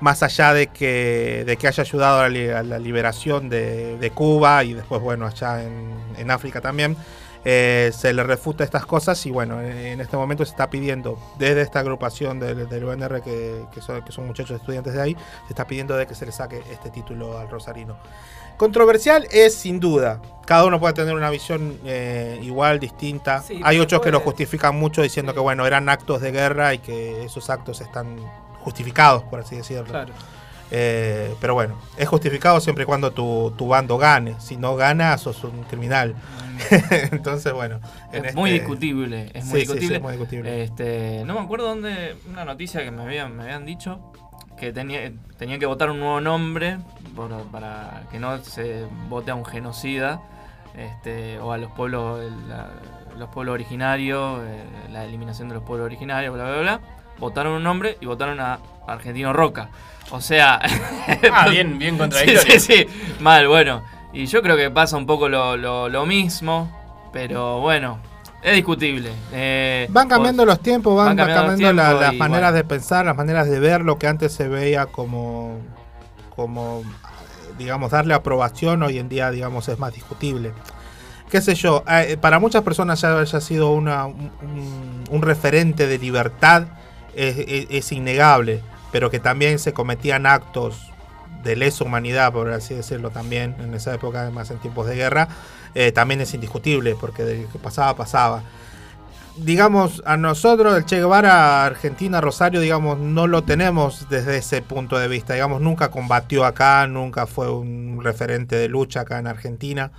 Más 0.00 0.22
allá 0.24 0.52
de 0.52 0.66
que, 0.66 1.44
de 1.46 1.56
que 1.56 1.68
haya 1.68 1.82
ayudado 1.82 2.20
a 2.20 2.28
la, 2.28 2.58
a 2.58 2.62
la 2.64 2.78
liberación 2.78 3.48
de, 3.48 3.96
de 3.98 4.10
Cuba 4.10 4.64
y 4.64 4.74
después, 4.74 5.00
bueno, 5.00 5.26
allá 5.26 5.62
en, 5.62 5.94
en 6.18 6.30
África 6.30 6.60
también, 6.60 6.96
eh, 7.44 7.90
se 7.92 8.12
le 8.12 8.22
refuta 8.22 8.64
estas 8.64 8.86
cosas 8.86 9.24
y 9.26 9.30
bueno, 9.30 9.60
en, 9.60 10.00
este 10.00 10.16
momento 10.16 10.44
se 10.44 10.50
está 10.52 10.70
pidiendo 10.70 11.18
desde 11.38 11.62
esta 11.62 11.80
agrupación 11.80 12.38
del, 12.38 12.68
del 12.68 12.84
UNR 12.84 13.22
que, 13.22 13.64
que 13.72 13.80
son, 13.80 14.02
que 14.02 14.12
son 14.12 14.26
muchachos 14.26 14.60
estudiantes 14.60 14.94
de 14.94 15.02
ahí, 15.02 15.16
se 15.46 15.52
está 15.52 15.66
pidiendo 15.66 15.96
de 15.96 16.06
que 16.06 16.14
se 16.14 16.26
le 16.26 16.32
saque 16.32 16.62
este 16.70 16.90
título 16.90 17.38
al 17.38 17.48
Rosarino. 17.50 17.96
Controversial 18.56 19.26
es 19.30 19.54
sin 19.54 19.80
duda. 19.80 20.20
Cada 20.46 20.64
uno 20.64 20.78
puede 20.78 20.94
tener 20.94 21.14
una 21.14 21.30
visión 21.30 21.78
eh, 21.84 22.38
igual, 22.42 22.78
distinta. 22.78 23.42
Sí, 23.42 23.60
Hay 23.64 23.80
otros 23.80 24.00
que 24.02 24.10
lo 24.10 24.20
justifican 24.20 24.76
mucho 24.76 25.02
diciendo 25.02 25.32
Sí. 25.32 25.36
que 25.36 25.40
bueno, 25.40 25.66
eran 25.66 25.88
actos 25.88 26.20
de 26.20 26.30
guerra 26.30 26.74
y 26.74 26.78
que 26.78 27.24
esos 27.24 27.50
actos 27.50 27.80
están 27.80 28.18
justificados, 28.60 29.24
por 29.24 29.40
así 29.40 29.56
decirlo. 29.56 29.84
Claro. 29.86 30.12
Eh, 30.74 31.34
pero 31.38 31.52
bueno, 31.52 31.74
es 31.98 32.08
justificado 32.08 32.58
siempre 32.58 32.84
y 32.84 32.86
cuando 32.86 33.10
tu, 33.10 33.52
tu 33.58 33.68
bando 33.68 33.98
gane. 33.98 34.36
Si 34.40 34.56
no 34.56 34.74
gana, 34.74 35.18
sos 35.18 35.44
un 35.44 35.64
criminal. 35.64 36.14
Entonces, 37.12 37.52
bueno. 37.52 37.80
en 38.12 38.24
Es 38.24 38.34
muy 38.34 38.50
este- 38.50 38.60
discutible, 38.60 39.30
es 39.34 39.44
Sí, 39.44 39.50
muy 39.50 39.60
sí, 39.60 39.66
sí, 39.66 39.72
discutible. 39.72 39.96
es 39.96 40.02
muy 40.02 40.12
discutible. 40.12 40.62
Este, 40.64 41.22
no 41.26 41.34
me 41.34 41.40
acuerdo 41.40 41.66
dónde, 41.68 42.16
una 42.30 42.44
noticia 42.46 42.82
que 42.84 42.90
me 42.90 43.02
habían, 43.02 43.36
me 43.36 43.42
habían 43.42 43.66
dicho 43.66 44.12
que 44.56 44.72
tenía, 44.72 45.12
tenían 45.38 45.58
que 45.60 45.66
votar 45.66 45.90
un 45.90 45.98
nuevo 46.00 46.20
nombre 46.20 46.78
por- 47.16 47.42
para 47.50 48.04
que 48.10 48.18
no 48.18 48.38
se 48.42 48.86
vote 49.08 49.30
a 49.30 49.34
un 49.34 49.44
genocida. 49.44 50.22
este, 50.74 51.38
o 51.38 51.52
a 51.52 51.58
los 51.58 51.70
pueblos, 51.72 52.18
la- 52.48 52.70
los 53.18 53.28
pueblos 53.28 53.52
originarios, 53.52 54.40
eh, 54.42 54.64
la 54.90 55.04
eliminación 55.04 55.48
de 55.50 55.56
los 55.56 55.64
pueblos 55.64 55.84
originarios, 55.84 56.32
bla, 56.32 56.44
bla, 56.44 56.60
bla. 56.62 56.80
Votaron 57.22 57.52
un 57.52 57.62
nombre 57.62 57.96
y 58.00 58.06
votaron 58.06 58.40
a 58.40 58.58
Argentino 58.86 59.32
Roca. 59.32 59.68
O 60.10 60.20
sea. 60.20 60.60
Ah, 61.32 61.48
bien, 61.48 61.78
bien 61.78 61.94
sí, 61.94 61.98
contradictorio. 62.00 62.60
sí, 62.60 62.60
sí. 62.60 62.86
Mal, 63.20 63.46
bueno. 63.46 63.82
Y 64.12 64.26
yo 64.26 64.42
creo 64.42 64.56
que 64.56 64.70
pasa 64.70 64.96
un 64.96 65.06
poco 65.06 65.28
lo, 65.28 65.56
lo- 65.56 65.88
lo 65.88 66.04
mismo. 66.04 66.70
Pero 67.12 67.60
bueno, 67.60 67.98
es 68.42 68.54
discutible. 68.56 69.10
Eh, 69.32 69.86
Van 69.90 70.08
cambiando 70.08 70.44
los 70.44 70.58
tiempos, 70.60 70.96
van, 70.96 71.16
cambiando 71.16 71.72
la- 71.72 71.92
las 71.94 72.12
y, 72.14 72.16
maneras 72.16 72.50
bueno. 72.50 72.56
de 72.56 72.64
pensar, 72.64 73.04
las 73.06 73.16
maneras 73.16 73.48
de 73.48 73.60
ver 73.60 73.82
lo 73.82 73.98
que 73.98 74.08
antes 74.08 74.32
se 74.32 74.48
veía 74.48 74.86
como, 74.86 75.58
como, 76.34 76.82
digamos, 77.58 77.90
darle 77.92 78.14
aprobación, 78.14 78.82
hoy 78.82 78.98
en 78.98 79.08
día, 79.08 79.30
digamos, 79.30 79.68
es 79.68 79.78
más 79.78 79.92
discutible. 79.94 80.52
Qué 81.30 81.40
sé 81.40 81.54
yo, 81.54 81.84
eh, 81.88 82.16
para 82.20 82.38
muchas 82.40 82.62
personas 82.62 83.00
ya 83.00 83.18
haya 83.18 83.40
sido 83.40 83.70
una, 83.72 84.06
un, 84.06 84.30
un- 84.42 85.04
un 85.10 85.22
referente 85.22 85.86
de 85.86 85.98
libertad, 85.98 86.64
es, 87.14 87.36
es- 87.70 87.92
innegable, 87.92 88.62
pero 88.92 89.10
que 89.10 89.20
también 89.20 89.58
se 89.58 89.72
cometían 89.72 90.26
actos 90.26 90.92
de 91.42 91.56
lesa 91.56 91.84
humanidad, 91.84 92.32
por 92.32 92.50
así 92.52 92.74
decirlo 92.74 93.10
también, 93.10 93.56
en 93.60 93.74
esa 93.74 93.94
época, 93.94 94.22
además 94.22 94.50
en 94.50 94.58
tiempos 94.58 94.86
de 94.86 94.94
guerra, 94.96 95.28
eh, 95.74 95.92
también 95.92 96.20
es 96.20 96.34
indiscutible, 96.34 96.94
porque 96.94 97.24
de 97.24 97.46
que 97.46 97.58
pasaba, 97.58 97.96
pasaba 97.96 98.44
digamos, 99.36 100.02
a 100.04 100.16
nosotros, 100.16 100.76
el 100.76 100.84
Che 100.84 100.96
Guevara, 100.98 101.64
Argentina, 101.64 102.20
Rosario, 102.20 102.60
digamos, 102.60 102.98
no 102.98 103.26
lo 103.26 103.44
tenemos 103.44 104.08
desde 104.10 104.36
ese 104.38 104.62
punto 104.62 104.98
de 104.98 105.08
vista. 105.08 105.34
Digamos, 105.34 105.60
nunca 105.60 105.90
combatió 105.90 106.44
acá, 106.44 106.86
nunca 106.86 107.26
fue 107.26 107.50
un 107.50 108.00
referente 108.02 108.56
de 108.56 108.68
lucha 108.68 109.00
acá 109.00 109.18
en 109.18 109.26
Argentina. 109.26 109.90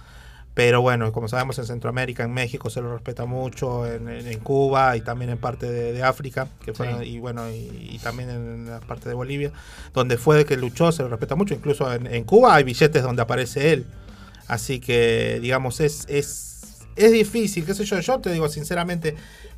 Pero 0.54 0.82
bueno, 0.82 1.12
como 1.12 1.28
sabemos, 1.28 1.58
en 1.58 1.66
Centroamérica, 1.66 2.24
en 2.24 2.32
México 2.32 2.70
se 2.70 2.80
lo 2.82 2.94
respeta 2.94 3.26
mucho, 3.26 3.88
en, 3.92 4.08
en- 4.08 4.40
Cuba 4.40 4.96
y 4.96 5.02
también 5.02 5.32
en 5.32 5.38
parte 5.40 5.72
de, 5.72 5.94
de 5.94 6.04
África, 6.04 6.48
que 6.64 6.74
fueron, 6.74 7.02
Sí. 7.02 7.10
y 7.10 7.20
bueno, 7.20 7.50
y, 7.50 7.90
y 7.92 8.00
también 8.04 8.30
en 8.30 8.66
la 8.70 8.80
parte 8.80 9.10
de 9.10 9.16
Bolivia, 9.16 9.52
donde 9.96 10.18
fue 10.18 10.46
que 10.46 10.56
luchó, 10.58 10.92
se 10.92 11.02
lo 11.02 11.10
respeta 11.10 11.36
mucho. 11.36 11.56
Incluso 11.56 11.92
en, 11.92 12.06
en 12.06 12.24
Cuba 12.24 12.54
hay 12.56 12.64
billetes 12.64 13.02
donde 13.02 13.22
aparece 13.24 13.74
él. 13.74 13.86
Así 14.48 14.80
que, 14.80 15.40
digamos, 15.42 15.80
es, 15.80 16.06
es, 16.08 16.82
es 16.96 17.12
difícil, 17.12 17.66
qué 17.66 17.74
sé 17.74 17.86
yo, 17.86 18.00
yo 18.00 18.20
te 18.20 18.30
digo 18.32 18.48
sinceramente, 18.50 19.16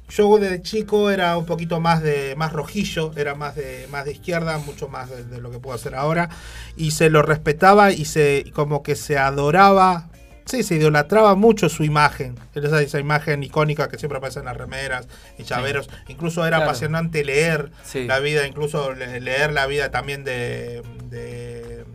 yo 0.08 0.38
de 0.38 0.62
chico 0.62 1.10
era 1.10 1.36
un 1.38 1.46
poquito 1.46 1.80
más 1.82 2.02
de 2.04 2.36
más 2.38 2.54
rojillo, 2.54 3.12
era 3.18 3.34
más 3.36 3.56
de 3.56 3.88
más 3.92 4.06
de 4.06 4.12
izquierda, 4.14 4.60
mucho 4.60 4.88
más 4.88 5.10
de, 5.10 5.24
de 5.26 5.42
lo 5.42 5.50
que 5.52 5.58
puedo 5.60 5.76
hacer 5.76 5.96
ahora 5.96 6.30
y 6.78 6.92
se 6.92 7.10
lo 7.10 7.24
respetaba 7.24 7.92
y 7.92 8.06
se 8.06 8.46
como 8.54 8.84
que 8.84 8.96
se 8.96 9.18
adoraba, 9.18 10.10
sí, 10.46 10.64
se 10.64 10.76
idolatraba 10.76 11.36
mucho 11.36 11.70
su 11.70 11.84
imagen, 11.84 12.36
esa, 12.54 12.82
esa 12.82 13.00
imagen 13.00 13.44
icónica 13.44 13.88
que 13.90 13.98
siempre 13.98 14.18
aparece 14.18 14.40
en 14.40 14.46
las 14.46 14.56
remeras 14.58 15.08
y 15.38 15.44
llaveros, 15.44 15.90
incluso 16.08 16.42
era 16.46 16.58
Claro. 16.58 16.72
apasionante 16.72 17.24
leer 17.26 17.72
Sí. 17.84 18.06
la 18.06 18.20
vida, 18.20 18.48
incluso 18.48 18.94
le- 18.94 19.20
leer 19.20 19.52
la 19.54 19.66
vida 19.68 19.92
también 19.92 20.24
de, 20.24 20.82
de 21.10 21.86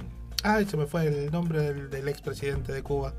ay, 0.43 0.67
se 0.67 0.77
me 0.77 0.87
fue 0.87 1.07
el 1.07 1.31
nombre 1.31 1.61
del, 1.61 1.91
del 1.91 2.09
expresidente 2.09 2.73
de 2.73 2.83
Cuba 2.83 3.13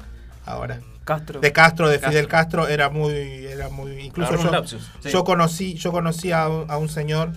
ahora 0.45 0.79
Castro. 1.05 1.39
de 1.39 1.51
Castro, 1.51 1.87
de. 1.89 1.99
Fidel 1.99 2.27
Castro, 2.27 2.67
era 2.67 2.89
muy, 2.89 3.13
era 3.45 3.69
muy, 3.69 3.91
incluso 3.99 4.35
yo, 4.35 4.51
lapsus, 4.51 4.89
sí. 5.01 5.09
yo 5.09 5.23
conocí, 5.23 5.73
yo 5.75 5.91
conocí 5.91 6.31
a, 6.31 6.47
un- 6.49 6.69
a 6.69 6.77
un 6.77 6.89
señor 6.89 7.31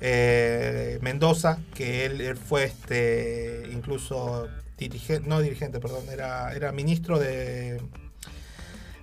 eh, 0.00 0.98
Mendoza 1.02 1.58
que 1.74 2.04
él, 2.06 2.20
él 2.20 2.36
fue 2.36 2.64
este, 2.64 3.68
incluso 3.72 4.46
dirigente, 4.78 5.28
no 5.28 5.40
dirigente, 5.40 5.80
perdón, 5.80 6.04
era, 6.12 6.52
era 6.52 6.72
ministro 6.72 7.18
de 7.18 7.80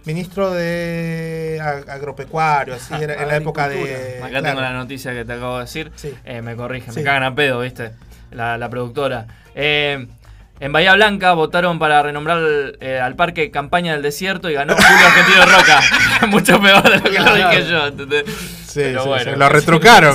ministro 0.05 0.51
de 0.51 1.59
ag- 1.61 1.89
agropecuario, 1.89 2.73
así 2.75 2.93
era 2.93 3.21
en 3.21 3.27
la 3.27 3.37
época 3.37 3.69
de 3.69 4.17
Acá 4.19 4.29
claro. 4.29 4.45
tengo 4.47 4.61
la 4.61 4.73
noticia 4.73 5.13
que 5.13 5.23
te 5.25 5.33
acabo 5.33 5.55
de 5.57 5.61
decir. 5.63 5.91
Sí. 5.95 6.13
Eh, 6.25 6.41
me 6.41 6.55
corrige, 6.55 6.91
Sí. 6.91 6.99
me 6.99 7.03
cagan 7.05 7.23
a 7.23 7.35
pedo, 7.35 7.61
¿viste? 7.61 7.91
La, 8.31 8.57
la 8.57 8.69
productora. 8.69 9.27
Eh, 9.55 10.07
en 10.59 10.71
Bahía 10.71 10.93
Blanca 10.93 11.33
votaron 11.33 11.79
para 11.79 12.01
renombrar 12.03 12.39
eh, 12.79 12.99
al 12.99 13.15
parque 13.15 13.49
Campaña 13.49 13.93
del 13.93 14.01
Desierto 14.01 14.49
y 14.49 14.53
ganó 14.53 14.75
Julio 14.75 15.07
Argentino 15.07 15.45
Roca. 15.45 15.81
Mucho 16.27 16.61
peor 16.61 16.83
de 16.83 16.97
lo 16.97 17.03
que 17.03 17.19
lo 17.19 17.35
dije 17.35 17.65
yo. 17.69 17.91
Sí, 18.73 18.79
Pero 18.81 19.03
sí, 19.03 19.07
bueno. 19.09 19.31
sí, 19.33 19.37
lo 19.37 19.49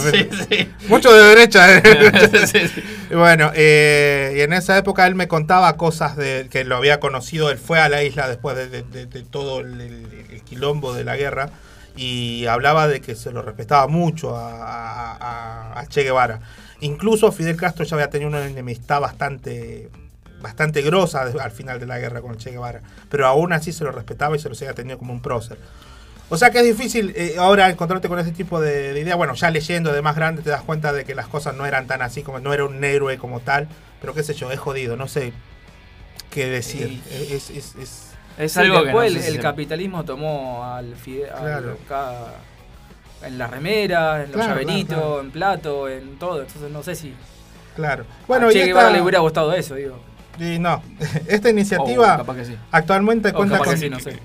sí. 0.50 0.72
Mucho 0.88 1.12
de 1.12 1.22
derecha. 1.28 1.78
eh. 1.78 2.70
Bueno, 3.10 3.50
eh, 3.54 4.34
y 4.36 4.40
en 4.42 4.52
esa 4.52 4.76
época 4.76 5.06
él 5.06 5.14
me 5.14 5.28
contaba 5.28 5.76
cosas 5.78 6.14
de 6.16 6.48
que 6.50 6.64
lo 6.64 6.76
había 6.76 7.00
conocido. 7.00 7.50
Él 7.50 7.56
fue 7.58 7.78
a 7.80 7.88
la 7.88 8.02
isla 8.02 8.28
después 8.28 8.54
de, 8.56 8.68
de- 8.68 8.82
de- 8.82 9.06
de 9.06 9.22
todo 9.22 9.60
el, 9.60 10.42
quilombo 10.44 10.92
de 10.92 11.04
la 11.04 11.16
guerra 11.16 11.50
y 11.96 12.44
hablaba 12.46 12.86
de 12.88 13.00
que 13.00 13.14
se 13.14 13.30
lo 13.32 13.40
respetaba 13.42 13.86
mucho 13.88 14.36
a, 14.36 14.50
a- 14.52 15.16
a- 15.16 15.80
a 15.80 15.86
Che 15.86 16.02
Guevara. 16.02 16.40
Incluso 16.80 17.32
Fidel 17.32 17.56
Castro 17.56 17.84
ya 17.84 17.96
había 17.96 18.10
tenido 18.10 18.28
una 18.28 18.44
enemistad 18.44 19.00
bastante 19.00 19.88
bastante 20.40 20.82
grosa 20.82 21.22
al 21.22 21.50
final 21.50 21.80
de 21.80 21.86
la 21.86 21.98
guerra 21.98 22.20
con 22.20 22.36
Che 22.36 22.50
Guevara, 22.50 22.80
pero 23.10 23.26
aún 23.26 23.52
así 23.52 23.72
se 23.72 23.82
lo 23.84 23.90
respetaba 23.90 24.36
y 24.36 24.38
se 24.38 24.48
lo 24.48 24.54
seguía 24.54 24.72
teniendo 24.74 24.98
como 24.98 25.12
un 25.12 25.20
prócer. 25.22 25.58
O 26.30 26.36
sea 26.36 26.50
que 26.50 26.58
es 26.60 26.64
difícil 26.64 27.12
eh, 27.16 27.36
ahora 27.38 27.70
encontrarte 27.70 28.08
con 28.08 28.18
ese 28.18 28.32
tipo 28.32 28.60
de, 28.60 28.92
de 28.92 29.00
idea. 29.00 29.16
Bueno, 29.16 29.34
ya 29.34 29.50
leyendo 29.50 29.92
de 29.92 30.02
más 30.02 30.14
grande 30.14 30.42
te 30.42 30.50
das 30.50 30.62
cuenta 30.62 30.92
de 30.92 31.04
que 31.04 31.14
las 31.14 31.26
cosas 31.26 31.54
no 31.54 31.64
eran 31.66 31.86
tan 31.86 32.02
así, 32.02 32.22
como 32.22 32.38
no 32.38 32.52
era 32.52 32.64
un 32.66 32.82
héroe 32.84 33.16
como 33.18 33.40
tal. 33.40 33.66
Pero 34.00 34.12
qué 34.14 34.22
sé 34.22 34.34
yo, 34.34 34.50
es 34.52 34.58
jodido, 34.60 34.96
no 34.96 35.08
sé 35.08 35.32
qué 36.30 36.46
decir. 36.46 37.00
Y- 37.10 37.32
Es, 37.34 37.50
es- 37.50 37.74
es- 37.76 38.04
Es 38.38 38.52
Sí, 38.52 38.60
algo 38.60 38.78
que 38.80 38.84
después 38.84 39.10
no 39.12 39.16
el, 39.18 39.22
sé 39.24 39.28
el 39.30 39.34
si- 39.36 39.40
capitalismo 39.40 40.04
tomó 40.04 40.64
al 40.64 40.94
Fidel 40.94 41.30
al- 41.32 41.76
Claro. 41.88 42.28
en 43.22 43.36
las 43.38 43.50
remeras, 43.50 44.16
en 44.24 44.30
los 44.30 44.36
Claro, 44.36 44.48
llaveritos, 44.50 44.86
claro, 44.94 45.06
claro. 45.08 45.20
en 45.22 45.30
plato, 45.32 45.88
en 45.88 46.18
todo. 46.18 46.40
Entonces 46.42 46.70
no 46.70 46.82
sé 46.84 46.94
si 46.94 47.14
claro. 47.74 48.04
bueno, 48.28 48.46
a 48.48 48.52
Che 48.52 48.58
y 48.58 48.68
esta, 48.68 48.90
le 48.90 49.00
hubiera 49.02 49.18
gustado 49.18 49.52
eso, 49.54 49.74
digo. 49.74 49.98
Y 50.40 50.58
no, 50.58 50.82
esta 51.28 51.48
Oh, 51.48 51.50
iniciativa 51.50 52.16
capaz 52.18 52.36
que 52.36 52.44
sí. 52.44 52.56
actualmente 52.70 53.30
O 53.30 53.34
cuenta 53.34 53.54
capaz 53.58 53.64
con... 53.66 53.74
que 53.74 53.80
sí, 53.80 53.90
no 53.90 54.00
sé. 54.00 54.18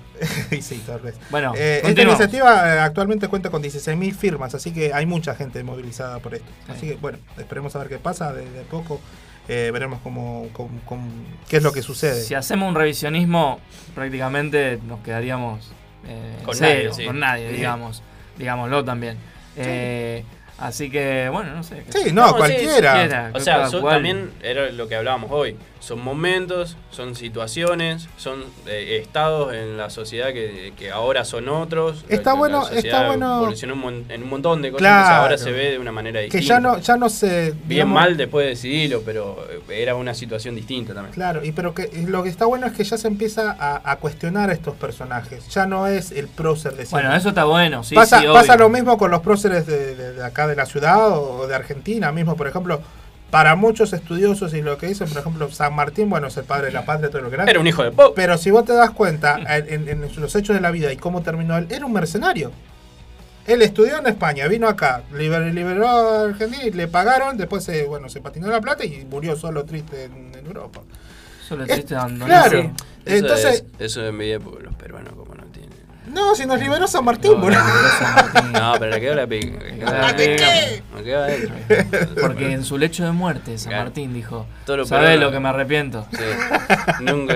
Y 0.56 0.62
sí, 0.62 0.82
tal 0.86 1.00
vez. 1.00 1.16
Bueno, 1.30 1.52
Eh, 1.56 1.82
esta 1.84 2.02
iniciativa 2.02 2.74
eh, 2.76 2.78
actualmente 2.80 3.28
cuenta 3.28 3.50
con 3.50 3.62
16.000 3.62 4.14
firmas, 4.14 4.54
así 4.54 4.72
que 4.72 4.92
hay 4.94 5.06
mucha 5.06 5.34
gente 5.34 5.62
movilizada 5.64 6.18
por 6.20 6.34
esto. 6.34 6.46
Así 6.68 6.80
Sí. 6.80 6.88
que 6.88 6.94
bueno, 6.96 7.18
esperemos 7.38 7.74
a 7.76 7.80
ver 7.80 7.88
qué 7.88 7.98
pasa 7.98 8.32
de, 8.32 8.48
de 8.50 8.60
a 8.60 8.64
poco. 8.64 9.00
eh, 9.48 9.70
veremos 9.72 10.00
cómo, 10.02 10.48
cómo- 10.54 10.80
cómo- 10.86 11.06
qué 11.48 11.58
es 11.58 11.62
lo 11.62 11.72
que 11.72 11.82
sucede. 11.82 12.22
Si 12.22 12.34
hacemos 12.34 12.66
un 12.68 12.74
revisionismo, 12.74 13.60
prácticamente 13.94 14.78
nos 14.86 15.00
quedaríamos 15.00 15.70
eh, 16.06 16.36
Con 16.44 16.54
cero, 16.54 16.68
nadie, 16.90 16.92
sí. 16.94 17.04
con 17.06 17.18
nadie, 17.20 17.48
digamos. 17.52 18.02
Digámoslo 18.38 18.84
también. 18.84 19.16
Eh, 19.56 20.24
así 20.58 20.90
que, 20.90 21.28
bueno, 21.30 21.54
no 21.54 21.62
sé. 21.62 21.84
Sí, 21.90 22.12
no, 22.12 22.22
No, 22.22 22.28
sí, 22.28 22.34
cualquiera. 22.38 22.92
cualquiera. 22.92 23.30
O 23.34 23.40
sea, 23.40 23.68
cual. 23.80 23.94
también 23.96 24.30
era 24.42 24.70
lo 24.70 24.88
que 24.88 24.96
hablábamos 24.96 25.30
hoy. 25.30 25.56
Son 25.84 26.00
momentos, 26.02 26.78
son 26.90 27.14
situaciones, 27.14 28.08
son 28.16 28.42
eh, 28.66 29.00
estados 29.02 29.52
en 29.52 29.76
la 29.76 29.90
sociedad 29.90 30.32
que, 30.32 30.72
que 30.78 30.90
ahora 30.90 31.26
son 31.26 31.46
otros. 31.50 32.06
Está 32.08 32.30
La- 32.30 32.32
la 32.32 32.38
bueno- 32.38 32.60
sociedad 32.62 32.84
está 32.84 33.06
bueno- 33.08 33.36
Evolucionó 33.38 33.74
un 33.74 34.06
en 34.08 34.22
un 34.22 34.30
montón 34.30 34.62
de 34.62 34.70
cosas, 34.70 34.80
Claro. 34.80 35.22
ahora 35.22 35.36
se 35.36 35.52
ve 35.52 35.72
de 35.72 35.78
una 35.78 35.92
manera 35.92 36.20
Que 36.20 36.24
distinta. 36.38 36.46
ya 36.54 36.60
no, 36.60 36.78
ya 36.78 36.96
no 36.96 37.08
se. 37.10 37.50
Bien 37.50 37.68
digamos, 37.68 37.94
mal 37.94 38.16
después 38.16 38.44
de 38.44 38.50
decidirlo, 38.50 39.02
pero 39.04 39.46
eh, 39.68 39.82
era 39.82 39.94
una 39.94 40.14
situación 40.14 40.54
distinta 40.54 40.94
también. 40.94 41.12
Claro, 41.12 41.44
y 41.44 41.52
pero 41.52 41.74
que 41.74 41.90
lo 42.06 42.22
que 42.22 42.30
está 42.30 42.46
bueno 42.46 42.66
es 42.66 42.72
que 42.72 42.82
ya 42.84 42.96
se 42.96 43.06
empieza 43.08 43.54
a, 43.58 43.82
a 43.90 43.96
cuestionar 43.96 44.48
a 44.48 44.54
estos 44.54 44.74
personajes. 44.76 45.46
Ya 45.50 45.66
no 45.66 45.86
es 45.86 46.12
el 46.12 46.28
prócer 46.28 46.72
de 46.76 46.86
siempre. 46.86 47.02
Bueno, 47.08 47.14
eso 47.14 47.28
está 47.28 47.44
bueno, 47.44 47.84
sí, 47.84 47.94
pasa, 47.94 48.20
sí, 48.20 48.26
pasa 48.32 48.54
obvio. 48.54 48.64
lo 48.64 48.68
mismo 48.70 48.96
con 48.96 49.10
los 49.10 49.20
próceres 49.20 49.66
de, 49.66 49.94
de- 49.94 50.12
de 50.14 50.24
acá 50.24 50.46
de 50.46 50.56
la 50.56 50.64
ciudad 50.64 51.10
o 51.10 51.46
de 51.46 51.54
Argentina 51.54 52.10
mismo, 52.10 52.36
por 52.36 52.46
ejemplo. 52.48 52.80
Para 53.34 53.56
muchos 53.56 53.92
estudiosos 53.92 54.54
y 54.54 54.62
lo 54.62 54.78
que 54.78 54.86
dicen, 54.86 55.08
por 55.08 55.18
ejemplo, 55.18 55.50
San 55.50 55.74
Martín, 55.74 56.08
bueno, 56.08 56.28
es 56.28 56.36
el 56.36 56.44
padre 56.44 56.66
de 56.66 56.72
la 56.72 56.84
patria, 56.86 57.10
todo 57.10 57.20
lo 57.22 57.30
que 57.30 57.34
era. 57.34 57.44
Era 57.44 57.58
un 57.58 57.66
hijo 57.66 57.82
de 57.82 57.90
pop. 57.90 58.12
Pero 58.14 58.38
si 58.38 58.50
vos 58.52 58.64
te 58.64 58.72
das 58.74 58.90
cuenta 58.92 59.40
en, 59.56 59.88
en- 59.88 60.04
en 60.04 60.20
los 60.20 60.34
hechos 60.36 60.54
de 60.54 60.60
la 60.60 60.70
vida 60.70 60.92
y 60.92 60.96
cómo 60.96 61.20
terminó 61.22 61.56
él, 61.58 61.66
era 61.68 61.84
un 61.84 61.92
mercenario. 61.92 62.52
Él 63.46 63.60
estudió 63.60 63.98
en 63.98 64.06
España, 64.06 64.46
vino 64.46 64.68
acá, 64.68 65.02
liber- 65.12 65.52
liberó 65.52 65.88
a 65.88 66.22
Argentina 66.26 66.64
y 66.64 66.70
le 66.70 66.86
pagaron, 66.88 67.36
después 67.36 67.62
se, 67.64 67.84
bueno, 67.86 68.08
se 68.08 68.20
patinó 68.20 68.46
la 68.48 68.60
plata 68.60 68.84
y 68.84 69.04
murió 69.04 69.36
solo 69.36 69.64
triste 69.64 70.04
en, 70.04 70.32
en 70.38 70.46
Europa. 70.46 70.80
Es- 71.50 71.66
triste 71.66 71.94
dando 71.94 72.24
claro. 72.26 72.62
Sí. 72.62 72.70
Eso, 73.04 73.16
Entonces, 73.16 73.54
es, 73.54 73.64
eso 73.90 74.00
es 74.02 74.08
envidia 74.08 74.40
porque 74.40 74.62
los 74.62 74.74
peruanos 74.76 75.12
no 76.06 76.24
no, 76.24 76.34
si 76.34 76.46
nos 76.46 76.58
liberó 76.58 76.86
San 76.86 77.04
Martín, 77.04 77.40
boludo. 77.40 77.60
No, 78.52 78.74
pero 78.78 78.92
le 78.92 79.00
quedó 79.00 79.14
la 79.14 79.26
pica. 79.26 80.08
¿A 80.08 80.16
qué. 80.16 80.82
Porque 82.20 82.52
en 82.52 82.64
su 82.64 82.78
lecho 82.78 83.04
de 83.04 83.12
muerte, 83.12 83.58
San 83.58 83.70
Claro. 83.70 83.84
Martín 83.86 84.14
dijo, 84.14 84.46
Todo 84.64 84.78
lo 84.78 84.86
¿sabes 84.86 85.18
lo 85.18 85.30
que 85.30 85.40
me 85.40 85.48
arrepiento? 85.48 86.06
Sí. 86.12 86.24
Nunca 87.00 87.34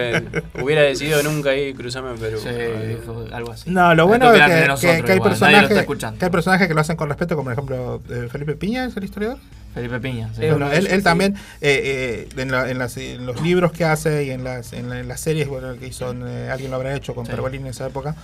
hubiera 0.62 0.82
decidido 0.82 1.22
nunca 1.22 1.54
ir 1.54 1.74
cruzarme 1.76 2.10
en 2.10 2.18
Perú. 2.18 2.38
Sí, 2.42 2.48
dijo 2.88 3.24
algo 3.32 3.52
así. 3.52 3.70
No, 3.70 3.94
lo 3.94 4.06
bueno 4.06 4.32
es 4.32 4.40
que, 4.80 5.12
hay 5.12 5.20
personajes 5.20 5.68
que 5.68 6.24
hay 6.24 6.30
personajes 6.30 6.68
que 6.68 6.74
lo 6.74 6.80
hacen 6.80 6.96
con 6.96 7.08
respeto, 7.08 7.36
como 7.36 7.44
por 7.44 7.52
ejemplo 7.52 8.02
eh, 8.08 8.28
Felipe 8.30 8.54
Piña, 8.54 8.84
es 8.84 8.96
el 8.96 9.04
historiador. 9.04 9.38
Felipe 9.74 10.00
Piña. 10.00 10.28
sí. 10.34 10.44
Es 10.44 10.50
Bueno, 10.50 10.70
él, 10.72 11.02
también, 11.02 11.34
eh, 11.60 12.26
eh, 12.34 12.40
en, 12.40 12.50
la- 12.50 12.68
en 12.70 12.78
las- 12.78 12.96
en 12.96 13.24
los 13.26 13.40
libros 13.42 13.70
que 13.72 13.84
hace 13.84 14.24
y 14.24 14.30
en 14.30 14.42
las, 14.44 14.72
en 14.72 14.88
la- 14.88 14.98
en 15.00 15.08
las 15.08 15.20
series 15.20 15.46
bueno, 15.48 15.76
que 15.78 15.86
hizo, 15.86 16.12
eh, 16.26 16.48
alguien 16.50 16.70
lo 16.70 16.76
habrá 16.76 16.94
hecho 16.94 17.14
con 17.14 17.26
Sí. 17.26 17.32
En 17.32 17.66
esa 17.66 17.86
época. 17.86 18.14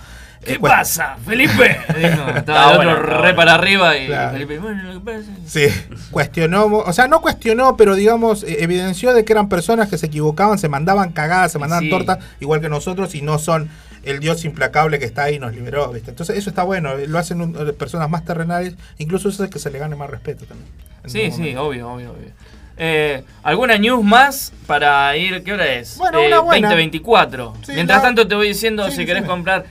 ¿Qué 0.43 0.53
eh, 0.53 0.59
pasa, 0.59 1.15
Felipe? 1.25 1.77
Dijo, 1.97 2.29
Estaba 2.35 2.71
el 2.71 2.77
bueno, 2.77 2.91
otro 2.93 3.21
re 3.21 3.33
para 3.33 3.53
arriba 3.55 3.97
y 3.97 4.07
Claro. 4.07 4.31
Felipe, 4.33 4.59
bueno, 4.59 4.83
lo 4.83 4.99
que 4.99 5.05
pasa. 5.11 5.29
Sí, 5.47 5.67
cuestionó, 6.11 6.65
o 6.65 6.93
sea, 6.93 7.07
no 7.07 7.21
cuestionó, 7.21 7.77
pero 7.77 7.95
digamos, 7.95 8.43
eh, 8.43 8.57
evidenció 8.59 9.13
de 9.13 9.23
que 9.25 9.33
eran 9.33 9.49
personas 9.49 9.89
que 9.89 9.97
se 9.97 10.07
equivocaban, 10.07 10.59
se 10.59 10.69
mandaban 10.69 11.11
cagadas, 11.13 11.51
se 11.51 11.59
mandaban 11.59 11.85
Sí. 11.85 11.89
tortas, 11.89 12.19
igual 12.39 12.61
que 12.61 12.69
nosotros, 12.69 13.15
y 13.15 13.21
no 13.21 13.39
son 13.39 13.69
el 14.05 14.19
Dios 14.19 14.45
implacable 14.45 14.99
que 14.99 15.05
está 15.05 15.23
ahí 15.23 15.35
y 15.35 15.39
nos 15.39 15.53
liberó, 15.53 15.89
¿viste? 15.91 16.11
Entonces, 16.11 16.37
eso 16.37 16.49
está 16.49 16.63
bueno, 16.63 16.93
eh, 16.97 17.07
lo 17.07 17.17
hacen 17.19 17.41
un- 17.41 17.55
eh, 17.67 17.73
personas 17.73 18.09
más 18.09 18.23
terrenales, 18.25 18.75
incluso 18.97 19.29
eso 19.29 19.43
es 19.43 19.49
que 19.49 19.59
se 19.59 19.69
le 19.71 19.79
gane 19.79 19.95
más 19.95 20.09
respeto 20.09 20.45
también. 20.45 20.69
Sí, 21.05 21.31
sí, 21.31 21.55
obvio, 21.55 21.89
obvio, 21.91 22.11
obvio. 22.11 22.29
Eh, 22.77 23.23
¿Alguna 23.43 23.77
news 23.77 24.03
más 24.03 24.51
para 24.67 25.15
ir? 25.15 25.43
¿Qué 25.43 25.53
hora 25.53 25.65
es? 25.65 25.97
Bueno, 25.97 26.19
Eh, 26.19 26.27
una 26.27 26.39
buena. 26.39 26.67
2024. 26.69 27.53
Sí, 27.65 27.71
Mientras 27.73 27.99
la- 27.99 28.03
tanto 28.03 28.27
te 28.27 28.35
voy 28.35 28.49
diciendo 28.49 28.89
Sí, 28.89 28.97
si 28.97 29.05
querés 29.05 29.23
comprar 29.23 29.63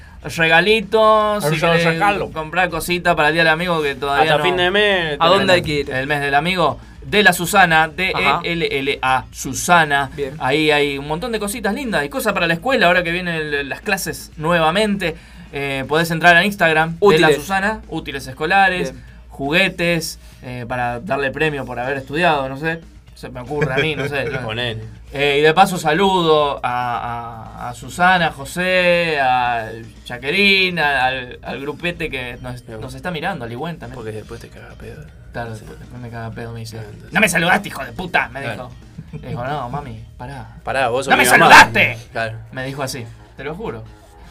regalitos, 0.58 1.44
si 1.44 1.60
querés 1.60 1.86
comprar 2.32 2.70
cositas 2.70 3.14
para 3.14 3.28
el 3.28 3.34
Día 3.34 3.42
del 3.44 3.52
Amigo 3.52 3.82
que 3.82 3.94
todavía 3.94 4.24
Hasta 4.32 4.38
no- 4.38 4.44
fin 4.44 4.56
de 4.56 4.70
mes. 4.70 5.16
¿A 5.20 5.28
dónde 5.28 5.52
hay 5.52 5.62
que 5.62 5.80
ir? 5.80 5.90
el 5.90 6.06
mes 6.06 6.20
del 6.20 6.34
amigo 6.34 6.78
de 7.06 7.22
la 7.22 7.32
Susana, 7.32 7.88
de 7.88 8.12
Ajá. 8.14 8.40
E 8.44 8.52
L 8.52 8.68
L 8.70 8.98
A 9.02 9.24
Susana. 9.32 10.10
Bien. 10.16 10.34
Ahí 10.38 10.70
hay 10.70 10.98
un 10.98 11.06
montón 11.08 11.32
de 11.32 11.38
cositas 11.38 11.74
lindas 11.74 12.04
y 12.04 12.08
cosas 12.08 12.32
para 12.32 12.46
la 12.46 12.54
escuela 12.54 12.86
ahora 12.86 13.02
que 13.02 13.10
vienen 13.12 13.68
las 13.68 13.80
clases 13.80 14.32
nuevamente. 14.36 15.14
Eh, 15.52 15.84
podés 15.86 16.10
entrar 16.10 16.36
a 16.36 16.44
Instagram 16.44 16.98
de 16.98 17.18
la 17.18 17.28
Útiles. 17.28 17.36
Susana, 17.36 17.80
útiles 17.88 18.26
escolares, 18.26 18.92
Bien. 18.92 19.04
juguetes 19.28 20.18
eh, 20.42 20.64
para 20.68 21.00
darle 21.00 21.30
premio 21.30 21.64
por 21.64 21.78
haber 21.78 21.96
estudiado, 21.98 22.48
no 22.48 22.56
sé. 22.56 22.80
Se 23.14 23.28
me 23.28 23.40
ocurre 23.40 23.72
a 23.72 23.76
mí, 23.76 23.94
no 23.96 24.06
sé. 24.08 24.24
Eh, 25.16 25.36
y 25.38 25.42
de 25.42 25.54
paso 25.54 25.78
saludo 25.78 26.58
a, 26.60 27.60
a- 27.60 27.68
a 27.68 27.74
Susana, 27.74 28.26
a 28.26 28.32
José, 28.32 29.20
a 29.20 29.68
Chaquerín, 30.04 30.80
a- 30.80 31.04
al, 31.06 31.38
al 31.40 31.60
grupete 31.60 32.10
que 32.10 32.36
nos, 32.42 32.64
nos 32.68 32.94
está 32.94 33.12
mirando, 33.12 33.44
al 33.44 33.50
Ligüen 33.50 33.78
también. 33.78 33.94
Porque 33.94 34.10
después 34.10 34.40
te 34.40 34.48
caga 34.48 34.74
pedo. 34.74 35.04
Claro, 35.32 35.50
después, 35.50 35.78
después 35.78 36.00
me 36.02 36.10
caga 36.10 36.30
pedo, 36.32 36.52
me 36.52 36.60
dice. 36.60 36.78
Entonces- 36.78 37.12
No 37.12 37.20
me 37.20 37.28
saludaste, 37.28 37.68
hijo 37.68 37.84
de 37.84 37.92
puta, 37.92 38.28
me 38.28 38.42
Claro. 38.42 38.70
dijo. 39.12 39.22
Le 39.22 39.28
dijo, 39.28 39.44
no, 39.46 39.68
mami, 39.70 40.04
pará. 40.16 40.56
Pará, 40.64 40.88
vos 40.88 41.04
sos 41.04 41.12
¡No 41.12 41.16
me 41.16 41.24
mamá. 41.24 41.36
saludaste! 41.38 41.96
Claro. 42.10 42.38
Me 42.50 42.64
dijo 42.66 42.82
así, 42.82 43.06
te 43.36 43.44
lo 43.44 43.54
juro. 43.54 43.84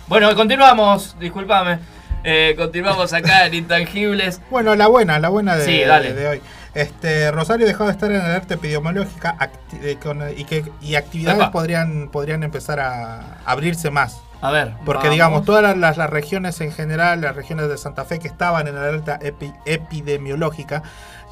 Bueno, 0.07 0.35
continuamos, 0.35 1.15
discúlpame. 1.17 1.79
Eh, 2.25 2.55
continuamos 2.57 3.13
acá 3.13 3.45
en 3.45 3.53
Intangibles. 3.53 4.41
Bueno, 4.49 4.75
la 4.75 4.87
buena, 4.87 5.17
la 5.19 5.29
buena 5.29 5.55
de, 5.55 5.65
Sí, 5.65 5.81
dale. 5.85 6.13
de 6.13 6.27
hoy. 6.27 6.41
Este, 6.73 7.31
Rosario 7.31 7.67
dejó 7.67 7.85
de 7.85 7.91
estar 7.91 8.11
en 8.11 8.21
alerta 8.21 8.55
epidemiológica 8.55 9.35
acti- 9.37 9.79
eh, 9.83 9.97
con- 10.01 10.23
y, 10.35 10.43
que, 10.45 10.65
y 10.81 10.95
actividades 10.95 11.39
Epa. 11.39 11.51
podrían, 11.51 12.09
podrían 12.09 12.41
empezar 12.43 12.79
a 12.79 13.37
abrirse 13.45 13.91
más. 13.91 14.21
A 14.41 14.51
ver. 14.51 14.73
Porque 14.83 15.03
vamos. 15.03 15.11
digamos, 15.11 15.45
todas 15.45 15.61
las, 15.63 15.77
las- 15.77 15.97
las 15.97 16.09
regiones 16.09 16.59
en 16.61 16.71
general, 16.71 17.21
las 17.21 17.35
regiones 17.35 17.69
de 17.69 17.77
Santa 17.77 18.05
Fe 18.05 18.19
que 18.19 18.27
estaban 18.27 18.67
en 18.67 18.75
alerta 18.75 19.19
epi- 19.21 19.53
epidemiológica, 19.65 20.83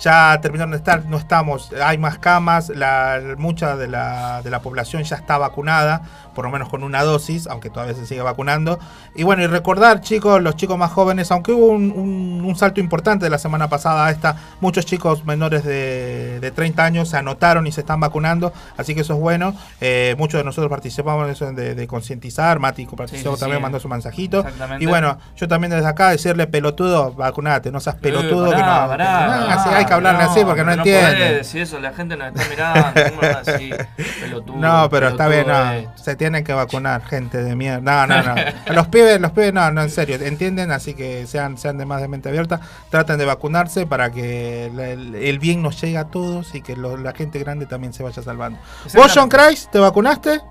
ya 0.02 0.40
terminaron 0.42 0.72
de 0.72 0.78
estar, 0.78 1.06
no 1.06 1.18
estamos, 1.18 1.72
hay 1.82 1.98
más 1.98 2.18
camas, 2.18 2.70
la, 2.70 3.20
mucha 3.38 3.76
de 3.78 3.88
la, 3.88 4.42
de 4.44 4.50
la 4.50 4.60
población 4.62 5.04
ya 5.04 5.16
está 5.16 5.38
vacunada, 5.38 6.02
por 6.34 6.46
lo 6.46 6.52
menos 6.52 6.70
con 6.70 6.84
una 6.84 7.04
dosis, 7.04 7.46
aunque 7.48 7.70
todavía 7.70 7.94
se 7.94 8.06
sigue 8.06 8.22
vacunando. 8.22 8.80
Y 9.16 9.24
bueno, 9.24 9.44
y 9.44 9.48
recordar 9.48 10.02
chicos, 10.02 10.42
los 10.42 10.56
chicos 10.56 10.78
más 10.78 10.92
jóvenes, 10.92 11.32
aunque 11.32 11.52
hubo 11.52 11.68
un, 11.68 11.92
un- 11.92 12.42
un 12.46 12.56
salto 12.56 12.80
importante 12.80 13.26
de 13.26 13.30
la 13.30 13.38
semana 13.38 13.68
pasada 13.70 14.08
a 14.08 14.12
esta, 14.12 14.36
muchos 14.60 14.86
chicos 14.86 15.24
menores 15.26 15.64
de, 15.64 16.40
de 16.40 16.52
30 16.52 16.84
años 16.84 17.10
se 17.10 17.18
anotaron 17.18 17.68
y 17.68 17.72
se 17.72 17.82
están 17.82 18.00
vacunando, 18.00 18.52
así 18.78 18.96
que 18.96 19.02
eso 19.02 19.14
es 19.14 19.20
bueno. 19.20 19.54
Eh, 19.82 20.16
muchos 20.18 20.40
de 20.40 20.44
nosotros 20.44 20.70
participamos 20.70 21.26
en 21.26 21.32
eso 21.32 21.52
de, 21.52 21.76
de 21.76 21.88
concientizar, 21.88 22.58
Mati 22.60 22.86
participó 22.88 23.36
sí, 23.36 23.40
también, 23.42 23.60
sí. 23.60 23.64
mandó 23.64 23.80
su 23.80 23.88
mensajito. 23.90 24.44
Y 24.80 24.86
bueno, 24.88 25.18
yo 25.36 25.48
también 25.48 25.72
desde 25.72 25.88
acá 25.88 26.10
decirle 26.10 26.48
pelotudo, 26.48 27.14
vacunate, 27.14 27.72
no 27.72 27.80
seas 27.80 27.96
pelotudo. 27.98 28.48
Eh, 28.52 28.56
que 28.56 28.62
pará, 28.62 28.82
no, 28.84 28.88
pará, 28.88 29.36
Ah, 29.54 29.64
pará, 29.64 29.78
hay 29.78 29.86
que 29.92 30.08
hablarle 30.08 30.24
así 30.24 30.46
porque 30.46 30.64
no, 30.64 30.72
entienden. 30.74 31.14
podés 31.14 31.36
decir 31.38 31.62
eso, 31.62 31.80
la 31.80 31.94
gente 31.94 32.16
nos 32.18 32.28
está 32.36 32.50
mirando. 32.50 33.02
¿cómo 33.10 33.22
vas 33.22 33.48
a 33.48 33.52
decir 33.52 33.88
pelotudo, 34.20 34.58
No, 34.58 34.90
pero 34.90 35.10
está 35.10 35.28
bien, 35.28 35.48
no. 35.48 35.72
esto? 35.74 35.92
Se 36.04 36.16
tienen 36.16 36.44
que 36.44 36.54
vacunar, 36.54 37.04
gente 37.06 37.38
de 37.44 37.56
mierda. 37.56 38.06
No, 38.08 38.16
no, 38.24 38.24
no. 38.36 38.42
los 38.74 38.88
pibes, 38.88 39.20
los 39.20 39.32
pibes, 39.32 39.54
no, 39.54 39.72
no, 39.72 39.82
en 39.82 39.90
serio, 39.90 40.16
entienden, 40.22 40.72
así 40.72 40.94
que 40.94 41.28
sean, 41.28 41.58
sean 41.58 41.78
de 41.78 41.86
más 41.86 42.02
de 42.02 42.08
mente 42.08 42.30
abierta, 42.30 42.60
traten 42.90 43.18
de 43.18 43.26
vacunarse 43.26 43.86
para 43.86 44.12
que 44.12 44.66
el, 44.68 45.16
el 45.16 45.40
bien 45.40 45.62
nos 45.62 45.80
llegue 45.82 45.98
a 45.98 46.06
todos 46.06 46.56
y 46.56 46.62
que 46.62 46.76
lo- 46.76 46.98
la 46.98 47.14
gente 47.14 47.40
grande 47.40 47.66
también 47.66 47.94
se 47.94 48.04
vaya 48.04 48.22
salvando. 48.24 48.60
¿Vos, 48.94 49.12
John 49.14 49.30
Christ, 49.30 49.72
te 49.72 49.80
vacunaste? 49.80 50.42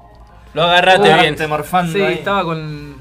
Lo 0.52 0.64
agarraste 0.64 1.12
Uy, 1.14 1.20
bien. 1.20 1.36
te 1.36 1.46
morfando 1.46 1.92
Sí, 1.92 2.02
ahí. 2.02 2.14
estaba 2.14 2.42
con. 2.42 2.96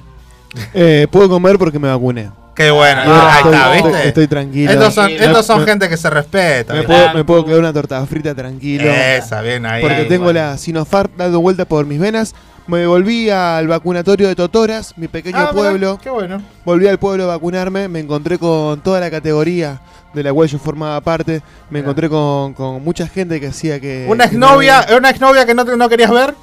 Eh, 0.74 1.08
puedo 1.12 1.28
comer 1.30 1.58
porque 1.58 1.80
me 1.80 1.88
vacuné. 1.88 2.32
Qué 2.60 2.72
bueno, 2.72 3.02
Ahora 3.04 3.36
ahí 3.36 3.38
estoy, 3.38 3.54
está, 3.54 3.72
¿viste? 3.72 4.08
estoy 4.10 4.28
tranquilo. 4.28 4.72
estos 4.74 4.94
son, 4.94 5.06
Tranquilo. 5.06 5.26
estos 5.28 5.46
son 5.46 5.60
Me- 5.62 5.66
gente 5.66 5.88
que 5.88 5.96
se 5.96 6.10
respeta. 6.10 6.74
Me 6.74 6.84
puedo, 6.84 7.14
me 7.14 7.24
puedo 7.24 7.46
quedar 7.46 7.60
una 7.60 7.72
torta 7.72 8.06
frita 8.06 8.36
tranquilo. 8.36 8.84
Esa, 8.84 9.42
bien 9.42 9.66
ahí. 9.66 9.82
porque 9.82 9.96
ahí, 9.96 10.08
tengo 10.10 10.26
bueno. 10.26 10.42
la 10.42 10.58
Sinopharm 10.58 11.10
dando 11.16 11.40
vuelta 11.40 11.64
por 11.64 11.86
mis 11.86 12.02
venas. 12.02 12.36
Me 12.68 12.86
volví 12.86 13.30
al 13.30 13.66
vacunatorio 13.70 14.28
de 14.28 14.36
Totoras, 14.36 14.94
mi 14.98 15.08
pequeño 15.08 15.38
Ah, 15.38 15.52
mirá, 15.52 15.54
pueblo. 15.54 16.00
Qué 16.04 16.10
bueno. 16.10 16.42
Volví 16.66 16.86
al 16.90 17.00
pueblo 17.00 17.24
a 17.24 17.28
vacunarme. 17.28 17.88
Me 17.88 18.02
encontré 18.02 18.38
con 18.38 18.82
toda 18.82 19.00
la 19.00 19.10
categoría 19.10 19.80
de 20.14 20.22
la 20.24 20.34
cual 20.34 20.50
yo 20.50 20.60
formaba 20.60 21.00
parte. 21.00 21.42
Me 21.70 21.80
encontré 21.80 22.10
con, 22.10 22.54
con 22.56 22.84
mucha 22.84 23.08
gente 23.08 23.40
que 23.40 23.48
hacía 23.48 23.80
que. 23.80 24.06
Una 24.10 24.30
que 24.30 24.36
no 24.36 24.48
exnovia, 24.48 24.80
había- 24.80 24.98
una 24.98 25.10
exnovia 25.12 25.46
que 25.46 25.54
no, 25.54 25.64
te- 25.64 25.78
no 25.78 25.88
querías 25.88 26.12
ver. 26.12 26.36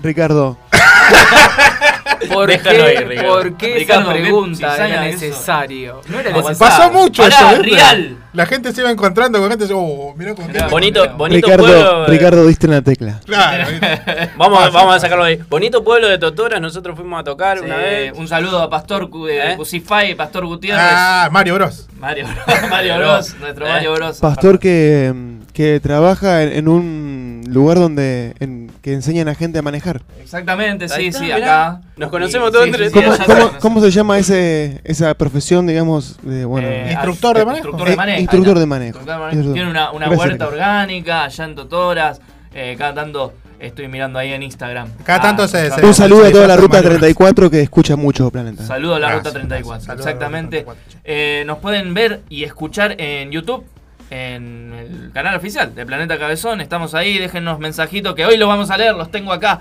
Ricardo. 0.00 0.56
¿Por 2.32 2.48
Déjalo 2.48 2.84
qué, 2.84 2.98
ahí, 2.98 3.04
Ricardo. 3.04 3.32
¿por 3.34 3.56
qué 3.56 3.74
Ricardo, 3.74 4.10
esa 4.10 4.20
pregunta 4.20 4.86
era 4.86 5.00
necesario? 5.04 6.00
No 6.08 6.20
era 6.20 6.30
necesario. 6.30 6.58
Pasó 6.58 6.90
mucho 6.92 7.22
Pará, 7.22 7.52
eso, 7.52 7.62
¿viste? 7.62 7.76
Real. 7.76 8.16
La 8.32 8.44
gente 8.44 8.72
se 8.74 8.82
iba 8.82 8.90
encontrando 8.90 9.38
con 9.40 9.48
gente 9.48 9.66
oh, 9.72 10.14
mirá 10.16 10.34
con 10.34 10.46
Mirá, 10.46 10.60
gente. 10.60 10.70
Bonito, 10.70 11.08
bonito 11.16 11.46
Ricardo, 11.46 11.64
pueblo. 11.64 12.04
eh, 12.04 12.06
Ricardo, 12.08 12.46
diste 12.46 12.66
en 12.66 12.72
la 12.72 12.82
tecla. 12.82 13.20
Claro. 13.24 13.64
Vamos, 14.36 14.72
vamos 14.72 14.94
a 14.96 14.98
sacarlo 15.00 15.24
de 15.24 15.30
ahí. 15.30 15.38
Bonito 15.48 15.82
pueblo 15.82 16.08
de 16.08 16.18
Totoras, 16.18 16.60
nosotros 16.60 16.96
fuimos 16.96 17.18
a 17.20 17.24
tocar 17.24 17.60
una 17.62 17.76
vez. 17.76 18.12
un 18.14 18.28
saludo 18.28 18.60
a 18.60 18.68
Pastor 18.68 19.08
eh, 19.30 19.52
¿Eh? 19.52 19.56
Cusify, 19.56 20.14
Pastor 20.14 20.44
Gutiérrez. 20.44 20.82
Ah, 20.84 21.28
Mario 21.32 21.54
Bros. 21.54 21.88
Mario 21.98 22.26
Bros, 22.26 22.68
Mario 22.68 22.98
Bros, 22.98 23.36
nuestro 23.40 23.66
¿Eh? 23.66 23.70
Mario 23.70 23.94
Bros. 23.94 24.18
Pastor 24.18 24.58
que, 24.58 25.14
que 25.54 25.80
trabaja 25.80 26.42
en, 26.42 26.52
en 26.52 26.68
un 26.68 27.25
lugar 27.48 27.78
donde 27.78 28.34
en- 28.40 28.70
que 28.82 28.92
enseñan 28.92 29.28
a 29.28 29.34
gente 29.34 29.58
a 29.58 29.62
manejar. 29.62 30.02
Exactamente, 30.20 30.88
sí, 30.88 31.06
está, 31.06 31.18
sí, 31.18 31.24
mirá. 31.26 31.36
acá. 31.68 31.80
Nos 31.96 32.10
conocemos 32.10 32.50
todos 32.52 32.64
sí, 32.64 32.70
entre 32.70 32.90
sí, 32.90 32.94
sí, 32.94 33.02
¿Cómo, 33.04 33.16
cómo- 33.26 33.58
cómo 33.60 33.80
se 33.80 33.90
llama 33.90 34.18
ese, 34.18 34.80
esa 34.84 35.14
profesión, 35.14 35.66
digamos, 35.66 36.18
de, 36.22 36.44
bueno, 36.44 36.68
Eh, 36.68 36.90
Instructor 36.92 37.36
de 37.38 37.44
manejo. 37.44 37.56
Instructor 37.68 37.86
de 37.88 37.92
Eh, 37.92 37.96
manejo. 37.96 38.20
instructor 38.20 38.48
ahí 38.48 38.52
está. 38.52 38.60
de 38.60 38.66
manejo. 38.66 38.98
Instructor 38.98 39.08
de 39.08 39.16
manejo. 39.16 39.32
Instructor. 39.38 39.54
Tiene 39.54 39.70
una, 39.70 39.90
una 39.92 40.10
huerta 40.10 40.46
orgánica 40.48 41.24
allá 41.24 41.44
en 41.44 41.54
Totoras. 41.54 42.20
Eh, 42.54 42.74
cada 42.78 42.94
tanto 42.94 43.34
estoy 43.58 43.88
mirando 43.88 44.18
ahí 44.18 44.32
en 44.32 44.42
Instagram. 44.42 44.88
Cada 45.04 45.20
tanto 45.22 45.48
se- 45.48 45.70
se- 45.70 45.84
un 45.86 45.94
saludo 45.94 46.24
a 46.26 46.30
toda 46.30 46.46
la 46.46 46.56
ruta 46.56 46.76
Mario. 46.76 46.90
34 46.90 47.50
que 47.50 47.60
escucha 47.62 47.96
mucho 47.96 48.30
Planeta. 48.30 48.64
Saludo 48.64 48.94
a 48.96 48.98
la 48.98 49.08
Gracias, 49.08 49.24
Ruta 49.34 49.38
34, 49.38 49.68
gracias. 49.70 49.84
Saludo 49.86 50.02
a 50.02 50.06
la 50.06 50.10
Ruta 50.10 50.10
exactamente. 50.10 50.56
34. 50.64 51.00
Eh, 51.04 51.44
nos 51.46 51.58
pueden 51.58 51.94
ver 51.94 52.22
y 52.28 52.44
escuchar 52.44 52.94
en 52.98 53.30
YouTube, 53.30 53.64
en 54.10 54.72
el 54.72 55.10
canal 55.12 55.36
oficial 55.36 55.74
de 55.74 55.86
Planeta 55.86 56.18
Cabezón. 56.18 56.60
Estamos 56.60 56.94
ahí, 56.94 57.18
déjennos 57.18 57.58
mensajitos 57.58 58.14
que 58.14 58.24
hoy 58.24 58.36
los 58.36 58.48
vamos 58.48 58.70
a 58.70 58.76
leer, 58.76 58.94
los 58.94 59.10
tengo 59.10 59.32
acá. 59.32 59.60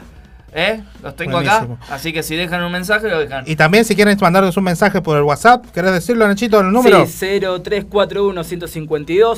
¿Eh? 0.57 0.81
Los 1.03 1.17
tengo 1.17 1.33
Buenísimo. 1.33 1.77
acá. 1.81 1.93
Así 1.93 2.13
que 2.13 2.23
si 2.23 2.35
dejan 2.37 2.63
un 2.63 2.71
mensaje, 2.71 3.09
lo 3.09 3.19
dejan. 3.19 3.43
Y 3.45 3.57
también 3.57 3.83
si 3.83 3.93
quieren 3.93 4.17
mandarnos 4.21 4.55
un 4.55 4.63
mensaje 4.63 5.01
por 5.01 5.17
el 5.17 5.23
WhatsApp, 5.23 5.65
¿querés 5.73 5.91
decirlo, 5.91 6.25
Nachito, 6.27 6.61
el 6.61 6.71
número? 6.71 7.05
Sí, 7.07 7.39
0341 7.41 8.41
152 8.43 9.37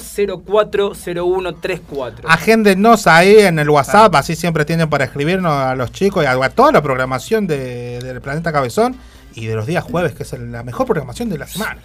040134. 1.06 2.30
Agéndennos 2.30 3.08
ahí 3.08 3.38
en 3.40 3.60
el 3.60 3.70
WhatsApp, 3.70 4.14
así 4.16 4.36
siempre 4.36 4.64
tienen 4.66 4.90
para 4.90 5.06
escribirnos 5.06 5.52
a 5.54 5.76
los 5.76 5.92
chicos 5.92 6.24
y 6.24 6.28
a, 6.28 6.32
a 6.34 6.50
toda 6.50 6.72
la 6.72 6.82
programación 6.82 7.48
de- 7.48 8.00
del 8.02 8.22
Planeta 8.22 8.52
Cabezón 8.52 8.96
y 9.34 9.46
de 9.46 9.56
los 9.56 9.66
días 9.68 9.84
jueves, 9.84 10.14
que 10.14 10.24
es 10.24 10.34
la 10.34 10.64
mejor 10.64 10.86
programación 10.88 11.30
de 11.30 11.38
la 11.38 11.48
semana. 11.48 11.78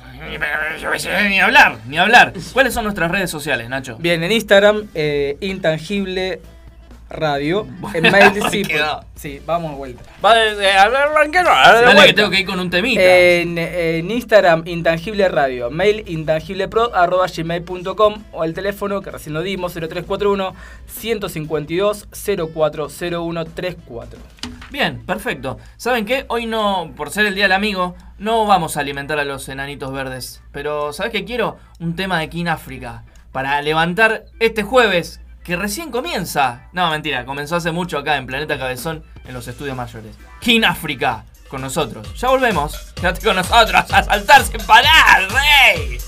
Ni 1.29 1.41
hablar, 1.41 1.77
ni 1.87 1.99
hablar. 1.99 2.33
¿Cuáles 2.53 2.73
son 2.75 2.85
nuestras 2.85 3.11
redes 3.11 3.31
sociales, 3.31 3.69
Nacho? 3.69 3.97
Bien, 3.99 4.23
en 4.23 4.33
Instagram, 4.33 4.89
eh, 4.95 5.37
Intangible 5.41 6.41
Radio. 7.13 7.67
En 7.95 8.11
mail, 8.11 8.33
sí, 9.17 9.41
vamos 9.47 9.73
de 9.73 9.77
vuelta. 9.77 10.03
Va 10.25 10.35
de, 10.35 10.55
de 10.55 10.73
hablar 10.73 11.09
arranquero, 11.09 11.51
Dale 11.51 12.07
que 12.07 12.15
tengo 12.15 12.31
que 12.31 12.41
ir 12.41 12.47
con 12.47 12.59
un 12.59 12.71
temita. 12.71 13.03
En, 13.03 13.59
en 13.59 14.11
Instagram, 14.11 14.63
Intangible 14.67 15.29
Radio. 15.29 15.71
Mail, 15.71 16.05
intangiblepro.gmail.com 16.07 18.25
o 18.33 18.45
el 18.45 18.55
teléfono 18.55 19.03
que 19.03 19.11
recién 19.11 19.35
lo 19.35 19.43
dimos, 19.43 19.75
0341 19.75 20.55
152 20.87 22.09
040134. 22.13 24.19
Bien, 24.71 25.05
perfecto. 25.05 25.59
¿Saben 25.77 26.07
qué? 26.07 26.25
Hoy 26.29 26.47
no, 26.47 26.93
por 26.97 27.11
ser 27.11 27.27
el 27.27 27.35
Día 27.35 27.45
del 27.45 27.53
Amigo, 27.53 27.95
no 28.19 28.47
vamos 28.47 28.77
a 28.77 28.81
alimentar 28.81 29.19
a 29.19 29.25
los 29.25 29.47
enanitos 29.51 29.93
verdes. 29.93 30.43
Pero, 30.51 30.95
¿sabes 30.95 31.13
qué 31.13 31.25
quiero? 31.27 31.59
Un 31.79 31.95
tema 31.95 32.19
de 32.21 32.31
King 32.31 32.47
África. 32.47 33.05
para 33.33 33.61
levantar 33.63 34.25
este 34.41 34.63
jueves 34.63 35.21
que 35.45 35.57
recién 35.57 35.91
comienza. 35.91 36.69
No, 36.73 36.91
mentira, 36.91 37.25
comenzó 37.25 37.57
hace 37.57 37.73
mucho 37.73 37.99
acá 37.99 38.17
en 38.17 38.27
Planeta 38.27 38.59
Cabezón 38.59 39.05
en 39.25 39.35
los 39.35 39.47
estudios 39.49 39.77
mayores. 39.77 40.17
King 40.41 40.63
África 40.65 41.25
con 41.49 41.61
nosotros. 41.61 42.19
Ya 42.19 42.29
volvemos. 42.29 42.93
Quédate 42.95 43.25
con 43.25 43.37
nosotros 43.37 43.85
a 43.91 44.03
saltar 44.05 44.43
sin 44.45 44.61
parar, 44.67 45.29
rey. 45.31 45.99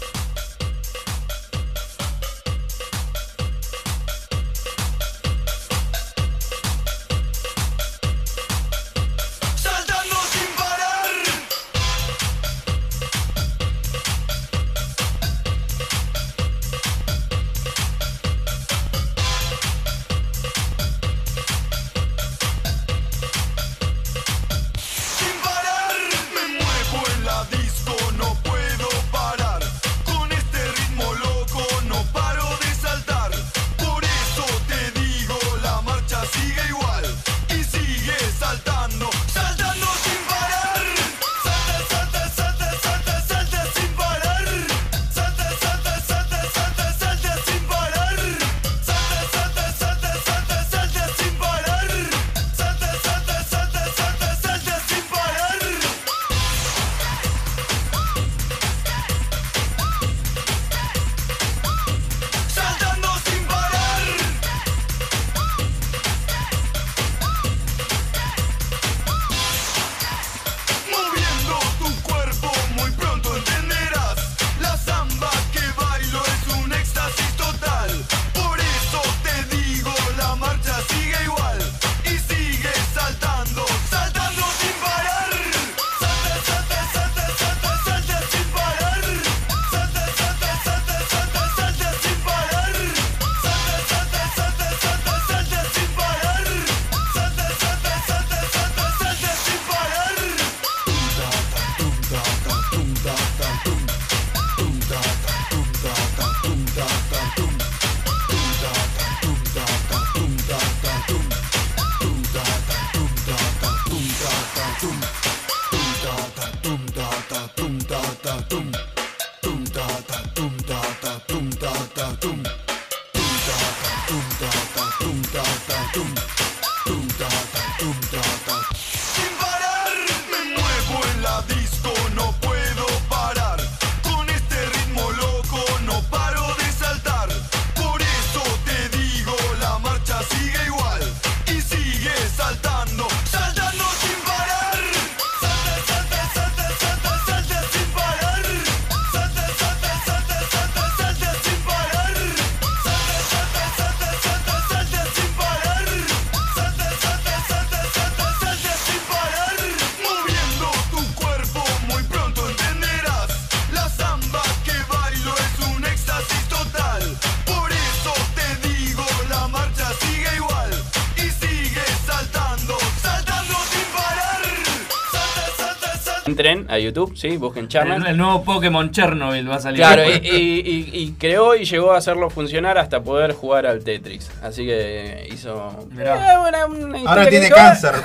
A 176.75 176.79
YouTube, 176.79 177.17
sí, 177.17 177.37
busquen 177.37 177.65
El, 177.65 177.69
Charman. 177.69 178.07
el 178.07 178.17
nuevo 178.17 178.43
Pokémon 178.45 178.91
Chernobyl 178.91 179.51
va 179.51 179.57
a 179.57 179.61
salir. 179.61 179.79
Claro, 179.81 180.03
y, 180.05 180.13
y- 180.13 180.61
y- 180.65 180.91
y 181.03 181.13
creó 181.19 181.55
y 181.57 181.65
llegó 181.65 181.93
a 181.93 181.99
hacerlo 181.99 182.31
funcionar 182.31 182.79
hasta 182.79 183.03
poder 183.03 183.33
jugar 183.33 183.67
al 183.67 183.83
Tetris. 183.83 184.31
Así 184.43 184.65
que 184.67 185.29
hizo. 185.33 185.87
Mirá. 185.91 186.35
Eh, 186.35 186.39
una- 186.49 186.67
una 186.67 186.99
historia 186.99 187.11
Ahora 187.11 187.29
tiene 187.29 187.49
cáncer. 187.51 187.93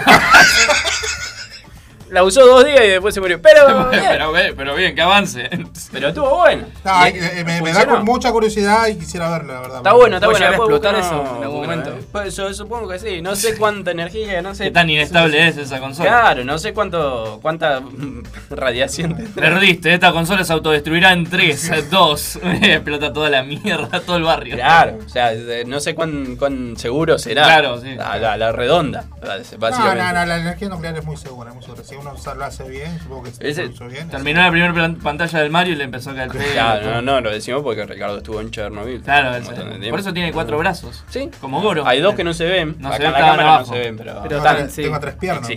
La 2.12 2.24
usó 2.24 2.46
dos 2.46 2.66
días 2.66 2.82
y 2.84 2.88
después 2.90 3.14
se 3.14 3.22
murió. 3.22 3.42
Pero, 3.42 3.90
bien, 3.92 4.04
pero, 4.10 4.32
pero 4.58 4.76
bien, 4.76 4.96
que 4.96 5.02
avance. 5.02 5.50
pero 5.92 6.08
estuvo 6.10 6.38
bueno. 6.38 6.66
No, 6.84 7.08
Y- 7.08 7.12
eh, 7.12 7.44
me, 7.46 7.62
me 7.62 7.72
da 7.74 7.86
con 7.86 8.04
mucha 8.06 8.32
curiosidad 8.32 8.88
y 8.88 8.96
quisiera 8.98 9.30
verlo, 9.30 9.54
la 9.54 9.60
verdad. 9.62 9.78
Está 9.78 9.94
bueno, 9.94 10.16
está 10.18 10.28
¿Puede 10.28 10.40
bueno. 10.40 10.52
después 10.52 10.70
explotar 10.70 10.96
buscan 10.96 11.24
eso 11.24 11.38
en 11.38 11.44
algún 11.44 11.62
momento? 11.62 11.90
eh. 11.92 12.00
Pues 12.12 12.36
yo 12.36 12.54
supongo 12.54 12.88
que 12.90 13.00
sí. 13.00 13.22
No 13.22 13.36
sé 13.36 13.58
cuánta 13.58 13.92
energía, 13.92 14.42
no 14.42 14.56
sé. 14.56 14.66
Qué 14.66 14.72
tan 14.72 14.90
inestable 14.90 15.48
es 15.48 15.58
esa 15.58 15.80
consola. 15.80 16.10
Claro, 16.10 16.44
no 16.44 16.58
sé 16.58 16.74
cuánto, 16.74 17.40
cuánta 17.42 17.82
radiación 18.50 19.16
tendrá. 19.16 19.50
Perdiste, 19.50 19.94
esta 19.94 20.12
consola 20.12 20.44
se 20.44 20.54
autodestruirá 20.54 21.14
en 21.14 21.30
3, 21.30 21.90
2. 21.90 22.40
Explota 22.62 23.14
toda 23.14 23.30
la 23.30 23.44
mierda, 23.44 24.00
todo 24.02 24.18
el 24.18 24.24
barrio. 24.24 24.56
Claro, 24.56 24.98
o 25.06 25.10
sea, 25.10 25.34
eh, 25.34 25.64
no 25.68 25.80
sé 25.80 25.96
cuán, 25.96 26.36
cuán 26.38 26.76
seguro 26.78 27.18
será. 27.20 27.44
Claro, 27.44 27.80
sí. 27.82 27.96
La, 27.96 28.18
la- 28.18 28.38
la 28.38 28.52
redonda, 28.52 29.06
No, 29.22 29.28
básicamente. 29.60 30.04
no, 30.04 30.14
no, 30.14 30.26
la 30.26 30.38
energía 30.38 30.70
nuclear 30.70 30.98
es 30.98 31.06
muy 31.06 31.18
segura, 31.18 31.54
muy 31.54 31.62
segura. 31.64 31.84
Si 31.84 31.96
uno 32.00 32.14
lo 32.36 32.46
hace 32.46 32.68
bien, 32.70 32.98
supongo 33.00 33.24
que 33.24 33.30
Ese- 33.50 33.66
lo 33.66 33.72
hizo 33.72 33.88
bien. 33.88 34.10
Terminó 34.10 34.42
la 34.42 34.52
primera 34.52 34.96
pantalla 35.02 35.40
del 35.40 35.50
Mario 35.50 35.74
y 35.74 35.78
le 35.78 35.84
empezó 35.86 36.12
a 36.12 36.16
caer. 36.16 36.30
Claro, 36.32 36.92
no, 36.92 37.02
no, 37.02 37.22
lo 37.22 37.32
decimos 37.32 37.62
porque 37.64 37.86
Ricardo 37.86 38.18
estuvo 38.18 38.40
en 38.42 38.52
Chernobyl. 38.52 39.02
Claro, 39.02 39.46
por 39.90 40.00
eso 40.00 40.14
tiene 40.14 40.32
cuatro 40.32 40.58
brazos. 40.58 41.04
Sí, 41.10 41.30
Como 41.42 41.62
Goro. 41.62 41.86
hay 41.88 42.02
dos 42.02 42.16
que 42.16 42.24
no 42.24 42.34
se 42.34 42.46
ven. 42.46 42.76
No 42.80 42.88
Acá 42.90 42.98
se 42.98 43.04
ven, 43.04 43.08
en 43.08 43.14
la 43.14 43.20
cámara 43.20 43.44
abajo. 43.44 43.68
no 43.68 43.74
se 43.74 43.80
ven, 43.80 43.98
pero. 43.98 44.24
Pero 44.24 44.70
sí. 44.70 44.84
Tengo 44.84 45.00
tres 45.00 45.16
piernas. 45.16 45.48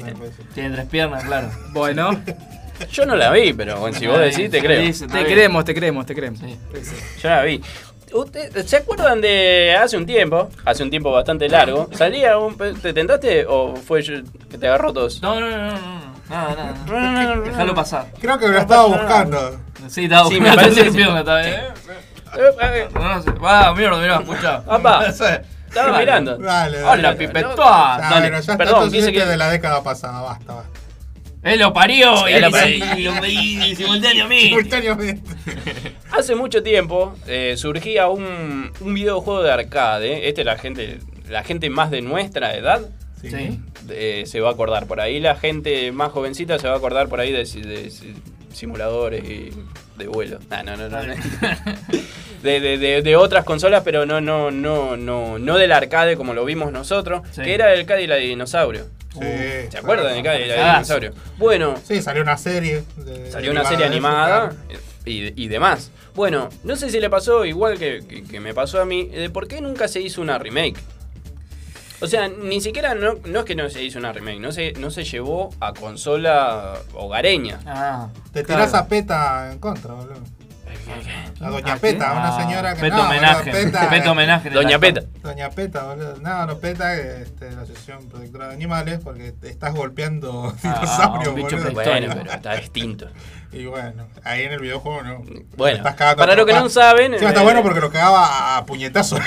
Tiene 0.55 0.70
tres 0.74 0.87
piernas, 0.87 1.24
claro. 1.24 1.50
Bueno, 1.72 2.20
Yo 2.90 3.07
no 3.07 3.14
la 3.14 3.31
vi, 3.31 3.52
pero 3.52 3.78
bueno, 3.78 3.96
si 3.96 4.07
vos 4.07 4.18
decís, 4.18 4.50
te 4.50 4.61
creo. 4.61 4.90
Te 4.92 5.24
creemos, 5.24 5.64
te 5.64 5.74
creemos, 5.74 6.05
te 6.07 6.14
creemos. 6.14 6.40
Sí. 6.40 6.59
Yo 7.22 7.28
la 7.28 7.42
vi. 7.42 7.62
¿Usted- 8.12 8.66
¿Se 8.66 8.77
acuerdan 8.77 9.20
de 9.20 9.77
hace 9.81 9.96
un 9.96 10.07
tiempo, 10.07 10.48
hace 10.64 10.83
un 10.83 10.90
tiempo 10.90 11.11
bastante 11.12 11.48
largo, 11.48 11.88
salía 11.92 12.38
un... 12.38 12.57
pe- 12.57 12.75
¿Te 12.75 12.92
tentaste 12.92 13.46
o 13.46 13.75
fue 13.77 14.03
yo 14.03 14.14
que 14.51 14.59
te 14.59 14.66
agarró 14.68 14.92
tos? 14.92 15.20
No, 15.22 15.38
no, 15.40 15.48
no, 15.51 15.57
no, 15.57 15.70
no. 15.72 16.12
Nada, 16.31 16.75
nada. 16.87 17.37
Déjalo 17.40 17.75
pasar. 17.75 18.07
Creo 18.20 18.38
que 18.38 18.48
lo 18.48 18.59
estaba 18.59 18.87
buscando. 18.87 19.59
Sí, 19.88 20.05
estaba 20.05 20.29
Sí, 20.29 20.35
sí, 20.37 20.40
me 20.40 20.51
me 20.51 20.57
parece 20.57 20.85
que 20.85 20.90
pierna, 20.92 21.22
bien. 21.22 21.55
Eh, 21.55 21.70
eh, 22.62 22.88
No, 22.94 23.14
no 23.14 23.22
sé. 23.22 23.31
Va, 23.33 23.75
mierda, 23.75 23.98
mirá, 23.98 24.16
escucha. 24.16 24.62
Sé. 25.12 25.42
Estaba 25.72 25.98
mirando. 25.98 26.37
Dale, 26.37 26.81
dale. 26.81 27.09
Hola. 27.09 27.16
Ah, 27.59 27.96
Dale. 27.98 28.20
bueno, 28.20 28.35
ya 28.37 28.38
está 28.40 28.57
perdón, 28.59 28.90
chiste 28.90 29.11
que- 29.12 29.25
de 29.25 29.37
la 29.38 29.48
década 29.51 29.83
pasada. 29.83 30.20
Basta, 30.20 30.55
basta. 30.55 30.81
Él 31.42 31.59
lo 31.59 31.72
parió 31.72 32.28
y 32.28 32.33
él 32.35 32.42
lo 32.42 32.50
parió. 32.50 32.85
mí. 33.20 33.74
Simultáneamente. 34.48 35.22
Hace 36.12 36.35
mucho 36.37 36.62
tiempo 36.62 37.14
eh, 37.26 37.55
surgía 37.57 38.09
un, 38.09 38.70
un 38.81 38.94
videojuego 38.94 39.42
de 39.42 39.50
arcade. 39.50 40.28
Este 40.28 40.44
la 40.44 40.57
gente, 40.59 40.98
la 41.28 41.42
gente 41.42 41.68
más 41.70 41.90
de 41.90 42.02
nuestra 42.02 42.55
edad 42.57 42.83
Sí. 43.22 43.61
eh, 43.90 44.24
se 44.26 44.40
va 44.40 44.48
a 44.50 44.52
acordar 44.52 44.87
por 44.87 45.00
ahí. 45.00 45.20
La 45.20 45.37
gente 45.37 45.90
más 45.92 46.11
jovencita 46.12 46.59
se 46.59 46.66
va 46.68 46.74
a 46.74 46.76
acordar 46.78 47.09
por 47.09 47.20
ahí 47.20 47.31
de, 47.33 47.46
si- 47.46 47.61
de 47.62 47.90
si- 47.90 48.14
simuladores 48.52 49.22
y 49.24 49.50
de 50.02 50.08
vuelo. 50.08 50.38
Ah, 50.50 50.62
no, 50.62 50.76
no, 50.76 50.88
no. 50.88 51.02
no. 51.02 51.14
de, 52.42 52.60
de- 52.60 52.78
de- 52.78 53.02
de 53.02 53.16
otras 53.16 53.44
consolas, 53.44 53.82
pero 53.84 54.04
no, 54.06 54.20
no, 54.20 54.50
no, 54.50 54.96
no, 54.96 55.38
no 55.38 55.58
del 55.58 55.72
arcade 55.72 56.16
como 56.16 56.34
lo 56.34 56.44
vimos 56.44 56.72
nosotros, 56.72 57.22
Sí. 57.32 57.42
que 57.42 57.54
era 57.54 57.72
el 57.74 57.86
Cadillac 57.86 58.20
Dinosaurio. 58.20 58.86
Sí, 59.12 59.20
¿Se 59.70 59.78
acuerdan 59.78 60.14
del 60.14 60.22
Cadillac 60.22 60.58
Ah, 60.58 60.72
Dinosaurio? 60.74 61.12
Bueno, 61.38 61.74
Sí, 61.86 62.00
salió 62.02 62.22
una 62.22 62.36
serie. 62.38 62.82
de- 62.96 63.30
salió 63.30 63.50
una 63.50 63.62
serie 63.64 63.80
de 63.80 63.84
animada 63.86 64.48
claro. 64.50 64.80
y, 65.04 65.42
y 65.44 65.48
demás. 65.48 65.90
Bueno, 66.14 66.48
no 66.64 66.76
sé 66.76 66.90
si 66.90 67.00
le 67.00 67.08
pasó 67.10 67.44
igual 67.44 67.78
que, 67.78 68.02
que- 68.08 68.22
que 68.24 68.40
me 68.40 68.54
pasó 68.54 68.80
a 68.80 68.84
mí, 68.84 69.06
de 69.06 69.30
por 69.30 69.48
qué 69.48 69.60
nunca 69.60 69.86
se 69.88 70.00
hizo 70.00 70.20
una 70.20 70.38
remake. 70.38 70.78
O 72.02 72.06
sea, 72.08 72.28
ni 72.28 72.60
siquiera, 72.60 72.94
no, 72.96 73.14
no 73.24 73.38
es 73.40 73.44
que 73.44 73.54
no 73.54 73.70
se 73.70 73.82
hizo 73.82 73.98
una 74.00 74.12
remake, 74.12 74.40
no 74.40 74.50
se, 74.50 74.72
no 74.72 74.90
se 74.90 75.04
llevó 75.04 75.50
a 75.60 75.72
consola 75.72 76.74
hogareña. 76.94 77.60
Ah, 77.64 78.08
Te 78.32 78.42
tirás 78.42 78.70
claro. 78.70 78.84
a 78.84 78.88
PETA 78.88 79.52
en 79.52 79.58
contra, 79.60 79.94
boludo. 79.94 80.14
A 81.40 81.49
Doña 81.51 81.73
¿Ah, 81.75 81.79
Peta, 81.81 82.12
una 82.12 82.29
Ah, 82.37 82.40
señora 82.42 82.75
que 82.75 82.81
Peto 82.83 82.97
no, 82.97 83.03
homenaje. 83.07 83.51
boludo, 83.51 83.64
Peta, 83.64 83.90
Peto 83.90 84.12
homenaje. 84.12 84.51
Doña. 84.51 84.79
Peta. 84.79 85.01
Doña 85.23 85.51
Peta, 85.51 85.85
boludo. 85.85 86.16
No, 86.21 86.47
no 86.47 86.59
Peta, 86.59 86.95
este, 86.97 87.51
la 87.51 87.62
Asociación 87.62 88.09
Protectora 88.09 88.49
de 88.49 88.55
Animales, 88.55 89.01
porque 89.03 89.33
te 89.33 89.49
estás 89.51 89.75
golpeando 89.75 90.53
dinosaurios, 90.62 91.29
un 91.29 91.35
bicho 91.35 91.57
boludo. 91.57 91.73
Bueno, 91.73 92.14
pero 92.16 92.33
está 92.33 92.57
distinto. 92.57 93.09
Y 93.55 93.66
bueno, 93.66 94.07
ahí 94.25 94.45
en 94.45 94.53
el 94.53 94.61
videojuego 94.61 95.03
no. 95.03 95.23
Bueno, 95.59 95.77
Estás 95.77 95.95
cagando 95.95 96.21
para 96.21 96.33
a 96.33 96.37
los 96.37 96.47
que 96.47 96.55
no 96.55 96.71
saben, 96.71 97.12
Encima 97.12 97.29
está 97.33 97.42
eh, 97.42 97.45
bueno 97.45 97.62
porque 97.62 97.81
lo 97.81 97.90
cagaba 97.92 98.57
a 98.57 98.64
puñetazos. 98.64 99.21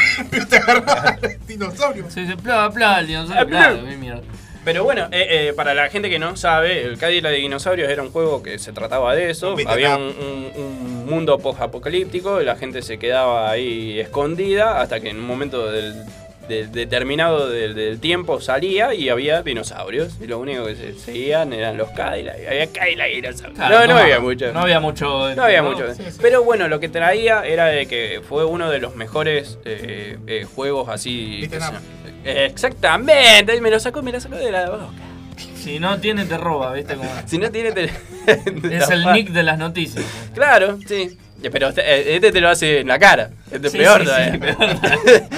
te 0.50 0.58
agarraba 0.58 1.16
el 1.22 1.46
dinosaurio. 1.46 2.10
Sí, 2.10 2.26
sí, 2.26 2.34
pla, 2.36 2.72
pla, 2.72 3.02
el 3.02 3.06
dinosaurio, 3.06 3.44
Ah, 3.44 3.46
claro, 3.48 3.86
qué 3.88 3.98
mierda. 3.98 4.24
Pero 4.66 4.84
bueno, 4.84 5.08
eh, 5.12 5.28
eh, 5.50 5.54
para 5.56 5.74
la 5.74 5.90
gente 5.90 6.10
que 6.10 6.20
no 6.20 6.36
sabe, 6.36 6.82
el 6.84 6.98
Cadillac 6.98 7.32
de 7.32 7.38
Dinosaurios 7.38 7.90
era 7.90 8.02
un 8.02 8.12
juego 8.12 8.42
que 8.44 8.58
se 8.60 8.74
trataba 8.74 9.16
de 9.16 9.30
eso. 9.30 9.54
Un 9.54 9.68
Había 9.68 9.96
un, 9.96 10.04
un- 10.04 10.52
un 10.56 11.06
mundo 11.06 11.38
post-apocalíptico 11.38 12.42
la 12.42 12.56
gente 12.56 12.82
se 12.82 12.98
quedaba 12.98 13.50
ahí 13.52 14.00
escondida 14.00 14.82
hasta 14.82 15.00
que 15.00 15.10
en 15.10 15.20
un 15.20 15.26
momento 15.28 15.72
del, 15.72 15.94
determinado 16.48 17.50
del, 17.50 17.74
del 17.76 18.00
tiempo 18.00 18.40
salía 18.42 18.94
y 18.94 19.10
había 19.10 19.42
dinosaurios. 19.42 20.14
Y 20.22 20.28
lo 20.28 20.40
único 20.40 20.66
que 20.66 20.76
se 20.76 20.94
seguían 20.94 21.54
eran 21.54 21.78
los 21.78 21.90
Cadillac. 21.92 22.36
Había 22.48 22.68
Cadillac 22.68 23.10
y 23.12 23.16
dinosaurios. 23.16 23.56
Claro, 23.58 23.88
no, 23.88 23.94
no 23.94 24.00
había 24.00 24.20
mucho. 24.20 24.52
No 24.54 24.60
había 24.62 24.80
mucho. 24.80 25.36
No 25.36 25.44
había 25.44 25.64
mucho. 25.64 25.94
Sí, 25.94 26.04
sí. 26.10 26.18
Pero 26.22 26.44
bueno, 26.44 26.68
lo 26.68 26.80
que 26.80 26.90
traía 26.90 27.44
era 27.46 27.66
de 27.68 27.86
que 27.88 28.22
fue 28.28 28.46
uno 28.46 28.70
de 28.70 28.80
los 28.80 28.96
mejores 28.96 29.58
eh, 29.66 30.18
eh, 30.28 30.46
juegos 30.56 30.90
así. 30.90 31.42
Beaten 31.42 31.60
que 31.60 31.66
up. 31.78 31.82
Eh, 32.26 32.46
Exactamente, 32.52 33.60
me 33.62 33.70
lo 33.70 33.80
sacó, 33.80 34.02
me 34.02 34.12
lo 34.12 34.20
sacó 34.20 34.36
de 34.36 34.52
la 34.52 34.70
boca. 34.70 34.86
Si 35.56 35.80
no 35.80 36.00
tiene, 36.00 36.26
te 36.26 36.38
roba, 36.38 36.74
¿viste? 36.74 36.96
Como... 36.96 37.10
Si 37.26 37.38
no 37.38 37.52
tiene. 37.52 37.72
te- 37.72 37.86
Es 38.76 38.90
el 38.90 39.06
nick 39.14 39.30
de 39.30 39.44
las 39.44 39.58
noticias. 39.58 40.04
Claro, 40.34 40.78
sí. 40.88 41.18
Pero 41.52 41.70
este, 41.70 42.16
este 42.16 42.32
te 42.32 42.42
lo 42.42 42.50
hace 42.50 42.80
en 42.80 42.88
la 42.88 42.98
cara. 42.98 43.30
Este 43.52 43.68
es 43.68 43.72
Sí, 43.74 43.78
peor 43.78 44.00
sí, 44.00 44.06
todavía. 44.06 44.32
sí, 44.32 44.38
peor. 44.40 44.58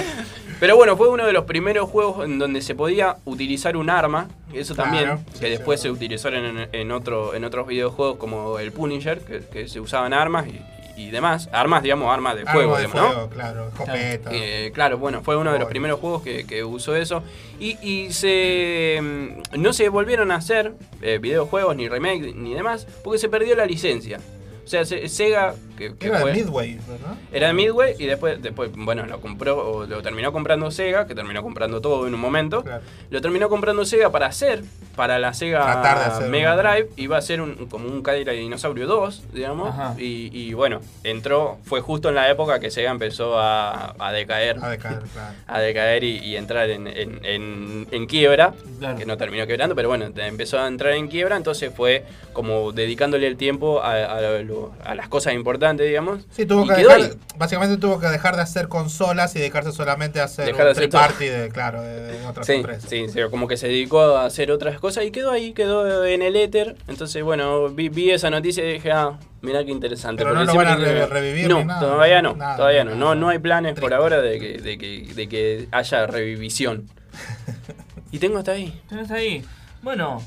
Pero 0.60 0.76
bueno, 0.76 0.96
fue 0.96 1.08
uno 1.08 1.24
de 1.24 1.32
los 1.32 1.44
primeros 1.44 1.88
juegos 1.88 2.24
en 2.24 2.38
donde 2.38 2.62
se 2.62 2.74
podía 2.74 3.16
utilizar 3.26 3.76
un 3.76 3.90
arma. 3.90 4.28
Eso 4.52 4.74
también, 4.74 5.04
Claro, 5.04 5.20
que 5.38 5.46
sí, 5.46 5.50
después 5.50 5.80
sí. 5.80 5.84
se 5.86 5.90
utilizaron 5.92 6.44
en, 6.44 6.68
en 6.72 6.90
otro, 6.92 7.34
en 7.34 7.44
otros 7.44 7.66
videojuegos 7.68 8.16
como 8.16 8.58
el 8.58 8.72
Punisher, 8.72 9.20
que, 9.20 9.40
que 9.40 9.68
se 9.68 9.78
usaban 9.80 10.12
armas 10.12 10.46
y, 10.48 10.60
y 10.98 11.10
demás. 11.10 11.48
Armas, 11.52 11.82
digamos, 11.82 12.12
armas 12.12 12.34
de 12.36 12.42
fuego, 12.44 12.74
Algo 12.74 12.76
de 12.76 12.82
digamos, 12.86 13.02
¿no? 13.02 13.12
fuego, 13.14 13.30
claro. 13.30 13.68
Escopeta. 13.68 14.30
Eh, 14.32 14.70
claro, 14.74 14.98
bueno, 14.98 15.22
fue 15.22 15.36
uno 15.36 15.52
de 15.52 15.58
los 15.58 15.68
primeros 15.68 16.00
juegos 16.00 16.22
que, 16.22 16.44
que 16.44 16.64
usó 16.64 16.96
eso. 16.96 17.22
Y, 17.60 17.78
y 17.82 18.12
se 18.12 18.98
mm, 19.00 19.60
no 19.60 19.72
se 19.72 19.88
volvieron 19.88 20.30
a 20.30 20.36
hacer 20.36 20.74
eh, 21.02 21.18
videojuegos, 21.20 21.76
ni 21.76 21.88
remake, 21.88 22.34
ni 22.34 22.52
demás, 22.54 22.86
porque 23.04 23.18
se 23.18 23.28
perdió 23.28 23.54
la 23.54 23.64
licencia. 23.66 24.18
O 24.64 24.68
sea, 24.68 24.84
se- 24.84 25.08
Sega, 25.08 25.54
que, 25.78 25.94
que 25.96 26.08
Era 26.08 26.18
fue- 26.20 26.32
Midway, 26.34 26.74
¿verdad? 26.86 27.14
era 27.32 27.52
Midway 27.54 27.94
y 27.98 28.04
después, 28.06 28.42
después, 28.42 28.70
bueno, 28.74 29.06
lo 29.06 29.20
compró, 29.20 29.56
o 29.70 29.86
lo 29.86 30.02
terminó 30.02 30.32
comprando 30.32 30.70
Sega, 30.70 31.06
que 31.06 31.14
terminó 31.14 31.42
comprando 31.42 31.80
todo 31.80 32.06
en 32.06 32.14
un 32.14 32.20
momento. 32.20 32.62
Claro. 32.64 32.82
Lo 33.10 33.20
terminó 33.22 33.48
comprando 33.48 33.84
Sega 33.86 34.10
para 34.10 34.26
hacer, 34.26 34.62
para 34.96 35.18
la 35.18 35.32
Sega 35.32 36.06
hacer 36.06 36.28
Mega 36.28 36.56
Drive, 36.56 36.88
iba 36.96 37.16
a 37.16 37.22
ser 37.22 37.40
un, 37.40 37.54
como 37.68 37.88
un 37.88 38.02
Cadillac 38.02 38.34
Dinosaurio 38.34 38.86
2, 38.86 39.22
digamos. 39.32 39.74
Y, 39.98 40.30
y 40.32 40.52
bueno, 40.54 40.80
entró, 41.04 41.58
fue 41.64 41.80
justo 41.80 42.08
en 42.08 42.16
la 42.16 42.28
época 42.30 42.58
que 42.60 42.70
Sega 42.70 42.90
empezó 42.90 43.38
a, 43.38 43.94
a 43.98 44.12
decaer 44.12 44.58
A 44.60 44.68
decaer, 44.70 44.98
claro. 45.12 45.34
a 45.46 45.60
decaer 45.60 46.02
y, 46.04 46.18
y 46.18 46.36
entrar 46.36 46.68
en, 46.70 46.86
en- 46.88 47.20
en- 47.24 47.86
en 47.90 48.06
quiebra, 48.06 48.52
Claro. 48.80 48.98
que 48.98 49.06
no 49.06 49.16
terminó 49.16 49.46
quebrando, 49.46 49.74
pero 49.74 49.88
bueno, 49.88 50.06
empezó 50.16 50.58
a 50.58 50.66
entrar 50.66 50.92
en 50.94 51.08
quiebra, 51.08 51.36
entonces 51.36 51.72
fue 51.74 52.04
como 52.32 52.72
dedicándole 52.72 53.26
el 53.26 53.36
tiempo 53.36 53.80
a, 53.82 53.92
a 54.84 54.94
las 54.94 55.08
cosas 55.08 55.34
importantes, 55.34 55.67
digamos. 55.76 56.26
Sí, 56.30 56.46
tuvo 56.46 56.66
que 56.66 56.74
dejar, 56.74 57.00
ahí. 57.00 57.10
básicamente 57.36 57.76
tuvo 57.76 58.00
que 58.00 58.06
dejar 58.06 58.36
de 58.36 58.42
hacer 58.42 58.68
consolas 58.68 59.34
y 59.36 59.40
dejarse 59.40 59.72
solamente 59.72 60.20
a 60.20 60.24
hacer 60.24 60.46
Dejar 60.46 60.64
de 60.66 60.70
un 60.70 60.72
hacer 60.72 60.82
free 60.90 60.92
party 61.00 61.24
de, 61.26 61.48
claro, 61.50 61.82
de, 61.82 62.00
de 62.18 62.26
otras 62.26 62.46
Sí, 62.46 62.52
empresas. 62.54 62.88
sí, 62.88 63.08
sí, 63.08 63.20
como 63.30 63.46
que 63.48 63.56
se 63.56 63.68
dedicó 63.68 64.00
a 64.16 64.24
hacer 64.26 64.50
otras 64.50 64.78
cosas 64.80 65.04
y 65.04 65.10
quedó 65.10 65.30
ahí, 65.30 65.52
quedó 65.52 66.04
en 66.04 66.22
el 66.22 66.36
éter. 66.36 66.76
Entonces, 66.88 67.22
bueno, 67.22 67.68
vi, 67.68 67.88
vi 67.88 68.10
esa 68.10 68.30
noticia 68.30 68.64
y 68.68 68.74
dije, 68.74 68.90
ah, 68.92 69.18
mirá 69.42 69.64
qué 69.64 69.70
interesante. 69.70 70.22
Pero 70.22 70.34
no 70.34 70.44
lo 70.44 70.54
van 70.54 70.66
a 70.68 70.76
re- 70.76 71.06
revivir 71.06 71.48
No, 71.48 71.58
ni 71.58 71.64
nada. 71.64 71.80
todavía 71.80 72.22
no, 72.22 72.34
Nada, 72.36 72.56
todavía 72.56 72.84
no. 72.84 72.90
nada. 72.94 73.14
no. 73.14 73.14
No 73.14 73.28
hay 73.28 73.38
planes 73.38 73.78
por 73.78 73.92
ahora 73.94 74.20
de 74.20 74.38
que, 74.38 74.58
de 74.58 74.78
que, 74.78 75.08
de 75.14 75.28
que 75.28 75.68
haya 75.72 76.06
revivisión. 76.06 76.86
y 78.12 78.18
tengo 78.18 78.38
hasta 78.38 78.52
ahí. 78.52 78.80
Tenés 78.88 79.10
ahí. 79.10 79.44
Bueno, 79.82 80.22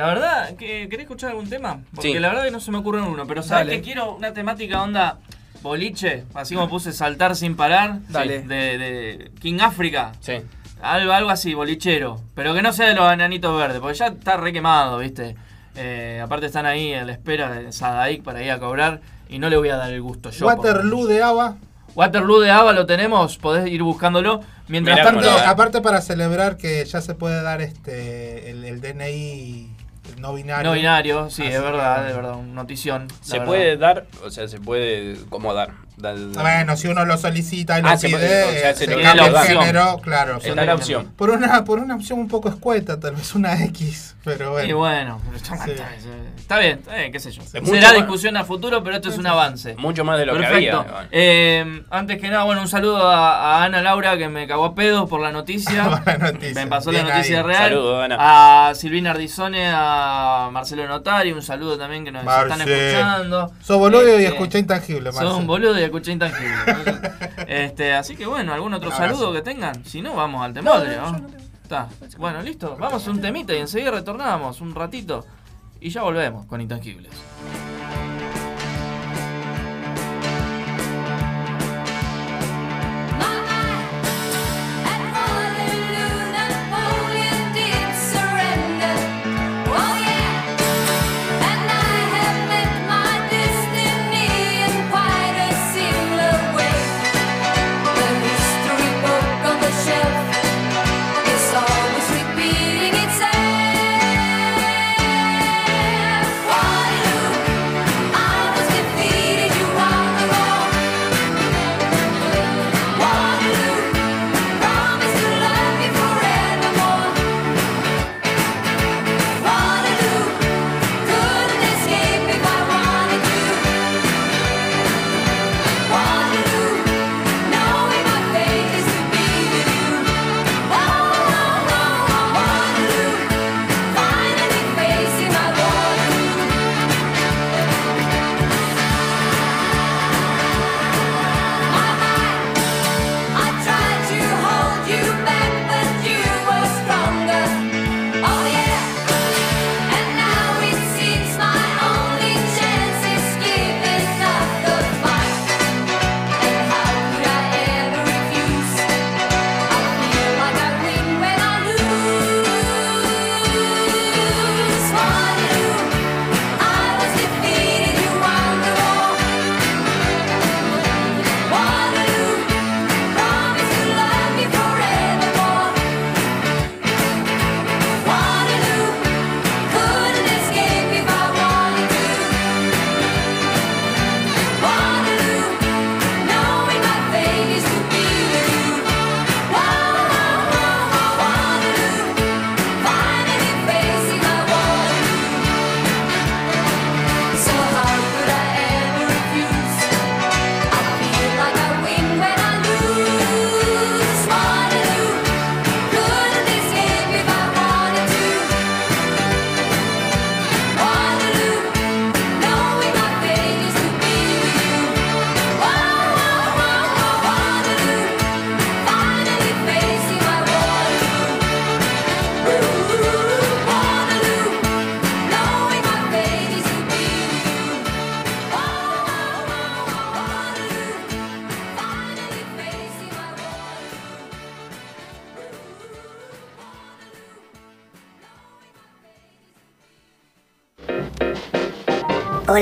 la 0.00 0.06
verdad, 0.06 0.56
¿que- 0.56 0.88
¿querés 0.88 1.04
escuchar 1.04 1.30
algún 1.30 1.48
tema? 1.48 1.80
Porque 1.94 2.12
Sí. 2.12 2.18
la 2.18 2.28
verdad 2.28 2.44
que 2.44 2.50
no 2.50 2.60
se 2.60 2.70
me 2.70 2.78
ocurre 2.78 3.02
uno, 3.02 3.26
pero 3.26 3.42
¿sabes 3.42 3.66
Dale. 3.66 3.76
que 3.78 3.84
quiero 3.84 4.14
una 4.16 4.32
temática 4.32 4.82
onda 4.82 5.18
boliche? 5.62 6.24
Así 6.34 6.54
como 6.54 6.68
puse 6.68 6.92
saltar 6.92 7.36
sin 7.36 7.56
parar. 7.56 7.98
Dale. 8.08 8.42
De, 8.42 8.78
de 8.78 9.30
King 9.40 9.58
África. 9.60 10.12
Sí. 10.20 10.34
Algo, 10.82 11.12
algo 11.12 11.30
así, 11.30 11.52
bolichero. 11.54 12.18
Pero 12.34 12.54
que 12.54 12.62
no 12.62 12.72
sea 12.72 12.88
de 12.88 12.94
los 12.94 13.12
enanitos 13.12 13.56
verdes, 13.58 13.80
porque 13.80 13.98
ya 13.98 14.06
está 14.06 14.36
re 14.38 14.52
quemado, 14.52 14.98
¿viste? 14.98 15.36
Eh, 15.76 16.20
aparte 16.22 16.46
están 16.46 16.66
ahí 16.66 16.94
a 16.94 17.04
la 17.04 17.12
espera 17.12 17.50
de 17.52 17.70
Sadaik 17.72 18.22
para 18.22 18.42
ir 18.42 18.50
a 18.50 18.58
cobrar 18.58 19.00
y 19.28 19.38
no 19.38 19.48
le 19.50 19.56
voy 19.56 19.68
a 19.68 19.76
dar 19.76 19.92
el 19.92 20.00
gusto 20.02 20.30
yo. 20.30 20.46
Waterloo 20.46 21.06
de 21.06 21.22
Ava. 21.22 21.56
Waterloo 21.94 22.40
de 22.40 22.50
Ava 22.50 22.72
lo 22.72 22.86
tenemos, 22.86 23.36
podés 23.36 23.68
ir 23.68 23.82
buscándolo. 23.82 24.40
Mientras 24.68 25.00
Aparte, 25.00 25.28
aparte 25.46 25.80
para 25.80 26.00
celebrar 26.00 26.56
que 26.56 26.84
ya 26.84 27.00
se 27.00 27.14
puede 27.14 27.42
dar 27.42 27.60
este 27.60 28.50
el, 28.50 28.64
el 28.64 28.80
DNI 28.80 29.69
no 30.18 30.34
binario. 30.34 30.68
no 30.70 30.74
binario, 30.76 31.30
sí, 31.30 31.42
Así 31.42 31.52
es 31.52 31.62
verdad, 31.62 32.02
que- 32.04 32.10
es 32.10 32.16
verdad, 32.16 32.34
una 32.36 32.52
notición. 32.54 33.08
Se 33.20 33.32
verdad. 33.34 33.46
puede 33.46 33.76
dar, 33.76 34.06
o 34.24 34.30
sea, 34.30 34.48
se 34.48 34.58
puede 34.60 35.16
como 35.28 35.52
Bueno, 36.00 36.76
si 36.76 36.88
uno 36.88 37.04
lo 37.04 37.16
solicita 37.18 37.78
y 37.78 37.82
lo 37.82 37.88
Ah, 37.88 37.96
se 37.96 38.08
pide, 38.08 38.18
puede, 38.18 38.44
o 38.44 38.52
sea, 38.60 38.74
se 38.74 38.84
se 38.84 38.90
lo- 38.90 39.02
cambia 39.02 39.14
la 39.14 39.26
el 39.28 39.34
opción. 39.36 39.58
género, 39.60 39.98
claro. 40.02 40.36
Está 40.42 40.64
la 40.64 40.74
opción. 40.74 41.12
Por 41.16 41.30
una, 41.30 41.64
por 41.64 41.78
una 41.78 41.94
opción 41.96 42.18
un 42.18 42.28
poco 42.28 42.48
escueta, 42.48 42.98
tal 42.98 43.14
vez 43.16 43.34
una 43.34 43.62
X, 43.64 44.14
pero 44.24 44.52
bueno. 44.52 44.68
Y 44.68 44.72
bueno, 44.72 45.20
Sí. 45.36 45.42
está- 46.36 46.58
bien, 46.58 46.78
está 46.80 46.94
bien, 46.96 47.12
qué 47.12 47.20
sé 47.20 47.30
yo. 47.32 47.42
Será 47.42 47.62
más- 47.88 47.94
discusión 47.96 48.36
a 48.36 48.44
futuro, 48.44 48.82
pero 48.82 48.96
esto 48.96 49.08
es 49.10 49.18
un 49.18 49.26
avance. 49.26 49.74
Mucho 49.76 50.04
más 50.04 50.18
de 50.18 50.26
lo 50.26 50.32
Perfecto. 50.32 50.58
que 50.58 50.68
había. 50.70 50.76
bueno. 50.92 51.08
Eh, 51.12 51.82
antes 51.90 52.20
que 52.20 52.28
nada, 52.28 52.44
bueno, 52.44 52.60
un 52.62 52.68
saludo 52.68 53.06
a, 53.08 53.58
a 53.60 53.64
Ana 53.64 53.82
Laura 53.82 54.16
que 54.18 54.28
me 54.28 54.46
cagó 54.46 54.64
a 54.66 54.74
pedos 54.74 55.08
por 55.08 55.20
la 55.20 55.32
noticia. 55.32 56.02
Me 56.54 56.66
pasó 56.66 56.90
Bien 56.90 57.06
la 57.06 57.14
noticia 57.16 57.38
ahí. 57.38 57.42
real. 57.46 57.68
Saludo, 57.70 58.02
Ana. 58.02 58.16
A 58.68 58.74
Silvina 58.74 59.10
Ardizone, 59.10 59.70
a 59.72 60.48
Marcelo 60.52 60.86
Notari, 60.88 61.32
un 61.32 61.42
saludo 61.42 61.78
también 61.78 62.04
que 62.04 62.12
nos 62.12 62.22
están 62.24 62.60
escuchando. 62.60 63.52
Sos 63.62 63.78
boludo 63.78 64.06
y 64.18 64.24
Este, 64.24 64.26
escuché 64.34 64.58
intangible, 64.58 65.12
Son 65.12 65.24
Marce. 65.24 65.38
un 65.40 65.46
boludo 65.46 65.78
y 65.78 65.82
escuché 65.90 66.12
intangible. 66.12 66.54
este, 67.46 67.92
así 67.92 68.16
que 68.16 68.26
bueno, 68.26 68.52
algún 68.52 68.72
otro 68.74 68.90
saludo 68.90 69.32
que 69.32 69.42
tengan. 69.42 69.84
Si 69.84 70.00
no, 70.00 70.14
vamos 70.14 70.44
al 70.44 70.54
temodre, 70.54 70.96
¿no? 70.96 71.26
Está. 71.62 71.88
Bueno, 72.18 72.42
listo. 72.42 72.76
Vamos 72.78 73.06
a 73.06 73.10
un 73.10 73.20
temita 73.20 73.54
y 73.54 73.58
enseguida 73.58 73.90
retornamos 73.90 74.60
un 74.60 74.74
ratito. 74.74 75.24
Y 75.80 75.90
ya 75.90 76.02
volvemos 76.02 76.46
con 76.46 76.60
Intangibles. 76.60 77.12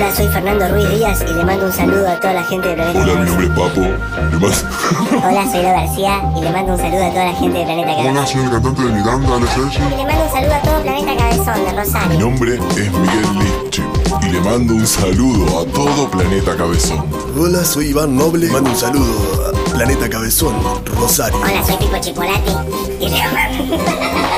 Hola, 0.00 0.14
soy 0.14 0.28
Fernando 0.28 0.68
Ruiz 0.68 0.88
Díaz 0.90 1.24
y 1.28 1.32
le 1.34 1.44
mando 1.44 1.66
un 1.66 1.72
saludo 1.72 2.08
a 2.08 2.20
toda 2.20 2.34
la 2.34 2.44
gente 2.44 2.68
de 2.68 2.74
Planeta 2.76 3.00
Hola, 3.00 3.14
mi 3.14 3.26
nombre 3.26 3.46
es 3.46 3.50
Papo. 3.52 3.80
Le 3.80 4.38
mando- 4.38 5.26
Hola, 5.28 5.50
soy 5.50 5.62
Lo 5.62 5.68
García 5.70 6.22
y 6.36 6.40
le 6.40 6.50
mando 6.52 6.72
un 6.74 6.78
saludo 6.78 7.04
a 7.04 7.10
toda 7.10 7.24
la 7.24 7.32
gente 7.34 7.58
de 7.58 7.64
Planeta 7.64 7.90
Hola, 7.90 8.04
Cabezón. 8.04 8.26
soy 8.28 8.42
el 8.44 8.50
cantante 8.50 8.82
de 8.82 8.92
Miranda, 8.92 9.34
Ale 9.34 9.46
Sergi. 9.48 9.78
Y 9.78 9.96
le 9.96 10.04
mando 10.06 10.22
un 10.24 10.30
saludo 10.30 10.54
a 10.54 10.62
todo 10.62 10.82
Planeta 10.82 11.16
Cabezón 11.16 11.54
de 11.64 11.72
Mi 11.72 11.78
Rosario. 11.78 12.20
nombre 12.20 12.54
es 12.54 12.60
Miguel 12.92 13.38
Liche 13.64 13.82
y 14.22 14.26
le 14.30 14.40
mando 14.40 14.74
un 14.74 14.86
saludo 14.86 15.58
a 15.60 15.64
todo 15.72 16.10
Planeta 16.10 16.56
Cabezón. 16.56 17.04
Hola, 17.36 17.64
soy 17.64 17.86
Iván 17.88 18.16
Noble. 18.16 18.46
Mando 18.50 18.70
un 18.70 18.76
saludo 18.76 19.46
a 19.48 19.70
Planeta 19.74 20.08
Cabezón, 20.08 20.54
Rosario. 20.94 21.38
Hola, 21.40 21.64
soy 21.66 21.76
Pipo 21.76 21.98
Chipolati 21.98 22.52
y 23.00 23.08
le 23.08 23.18
mando... 23.32 23.74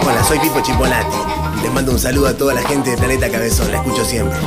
Hola, 0.07 0.25
soy 0.27 0.39
Pipo 0.39 0.61
Chipolati. 0.63 1.17
Les 1.63 1.71
mando 1.73 1.93
un 1.93 1.99
saludo 1.99 2.29
a 2.29 2.33
toda 2.35 2.55
la 2.55 2.63
gente 2.63 2.91
de 2.91 2.97
Planeta 2.97 3.29
Cabezón. 3.29 3.71
La 3.71 3.77
escucho 3.79 4.05
siempre. 4.07 4.39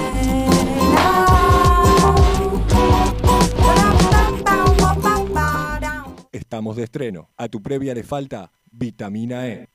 De 6.71 6.83
estreno. 6.83 7.29
A 7.37 7.47
tu 7.49 7.61
previa 7.61 7.93
le 7.93 8.03
falta 8.03 8.49
vitamina 8.71 9.45
E. 9.47 9.67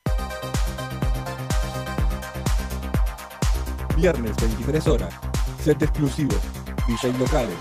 Viernes 3.97 4.33
23 4.41 4.87
horas. 4.89 5.13
Set 5.63 5.83
exclusivo. 5.83 6.35
DJ 6.89 7.13
locales. 7.19 7.55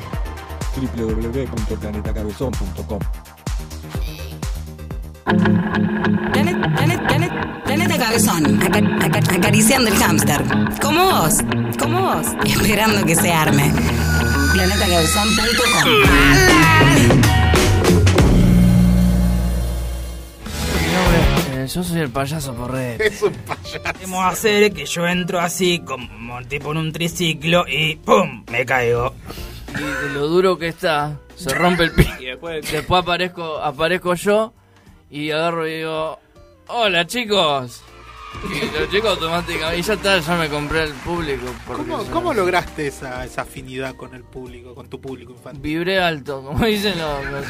www.planetacabezón.com 0.95 2.99
Planeta, 6.31 6.73
planeta, 6.75 7.07
planeta, 7.65 7.97
Cabezón, 7.97 8.61
aca- 8.61 9.05
aca- 9.05 9.33
acariciando 9.35 9.89
el 9.91 9.97
hámster. 9.97 10.41
Como 10.81 11.03
vos, 11.03 11.39
como 11.77 12.01
vos, 12.01 12.27
esperando 12.45 13.03
que 13.05 13.15
se 13.15 13.33
arme. 13.33 13.73
Planetacabezón.com 14.53 17.26
Eh, 21.53 21.67
yo 21.73 21.83
soy 21.83 21.99
el 22.01 22.09
payaso 22.09 22.53
porrete. 22.53 23.07
Es 23.07 23.21
un 23.21 23.33
payaso. 23.33 23.81
Podemos 23.93 24.25
hacer 24.25 24.71
que 24.73 24.85
yo 24.85 25.07
entro 25.07 25.39
así, 25.39 25.79
como 25.79 26.41
tipo 26.47 26.71
en 26.71 26.77
un 26.77 26.91
triciclo, 26.91 27.65
y 27.67 27.95
¡pum! 27.97 28.43
Me 28.51 28.65
caigo. 28.65 29.13
Y 29.77 29.81
de 30.07 30.13
lo 30.13 30.27
duro 30.27 30.57
que 30.57 30.67
está, 30.69 31.17
se 31.35 31.53
rompe 31.53 31.83
el 31.83 31.91
pie. 31.91 32.07
Y 32.19 32.25
después, 32.25 32.71
Después 32.71 33.01
aparezco, 33.01 33.57
aparezco 33.57 34.13
yo 34.15 34.53
y 35.09 35.31
agarro 35.31 35.67
y 35.67 35.77
digo, 35.77 36.19
hola 36.67 37.05
chicos. 37.05 37.83
Y 38.43 38.77
los 38.79 38.89
chicos 38.91 39.11
automáticamente, 39.11 39.79
y 39.79 39.81
ya 39.81 39.93
está, 39.93 40.19
ya 40.19 40.35
me 40.35 40.47
compré 40.49 40.83
el 40.83 40.93
público. 40.93 41.45
porque 41.65 41.83
¿Cómo, 41.83 42.03
ya- 42.03 42.11
cómo 42.11 42.33
lograste 42.33 42.87
esa, 42.87 43.25
esa 43.25 43.41
afinidad 43.43 43.95
con 43.95 44.13
el 44.15 44.23
público, 44.23 44.75
con 44.75 44.87
tu 44.89 44.99
público 45.01 45.31
infantil? 45.33 45.61
Vibré 45.61 45.99
alto, 45.99 46.41
como 46.43 46.65
dicen 46.65 46.97
los... 46.97 47.25
los- 47.25 47.45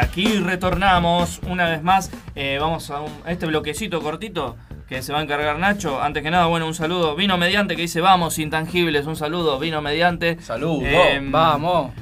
Y 0.00 0.04
aquí 0.04 0.26
retornamos 0.38 1.40
una 1.48 1.68
vez 1.68 1.82
más. 1.82 2.10
Eh, 2.36 2.58
vamos 2.60 2.90
a, 2.90 3.00
un- 3.00 3.12
a 3.26 3.32
este 3.32 3.46
bloquecito 3.46 4.00
cortito 4.00 4.56
que 4.88 5.02
se 5.02 5.12
va 5.12 5.18
a 5.18 5.22
encargar 5.22 5.58
Nacho. 5.58 6.00
Antes 6.00 6.22
que 6.22 6.30
nada, 6.30 6.46
bueno, 6.46 6.66
un 6.66 6.74
saludo. 6.74 7.16
Vino 7.16 7.36
mediante 7.36 7.74
que 7.74 7.82
dice 7.82 8.00
vamos, 8.00 8.38
intangibles. 8.38 9.06
Un 9.06 9.16
saludo, 9.16 9.58
vino 9.58 9.82
mediante. 9.82 10.40
Saludo. 10.40 10.82
Eh, 10.84 11.20
Vamos. 11.22 11.92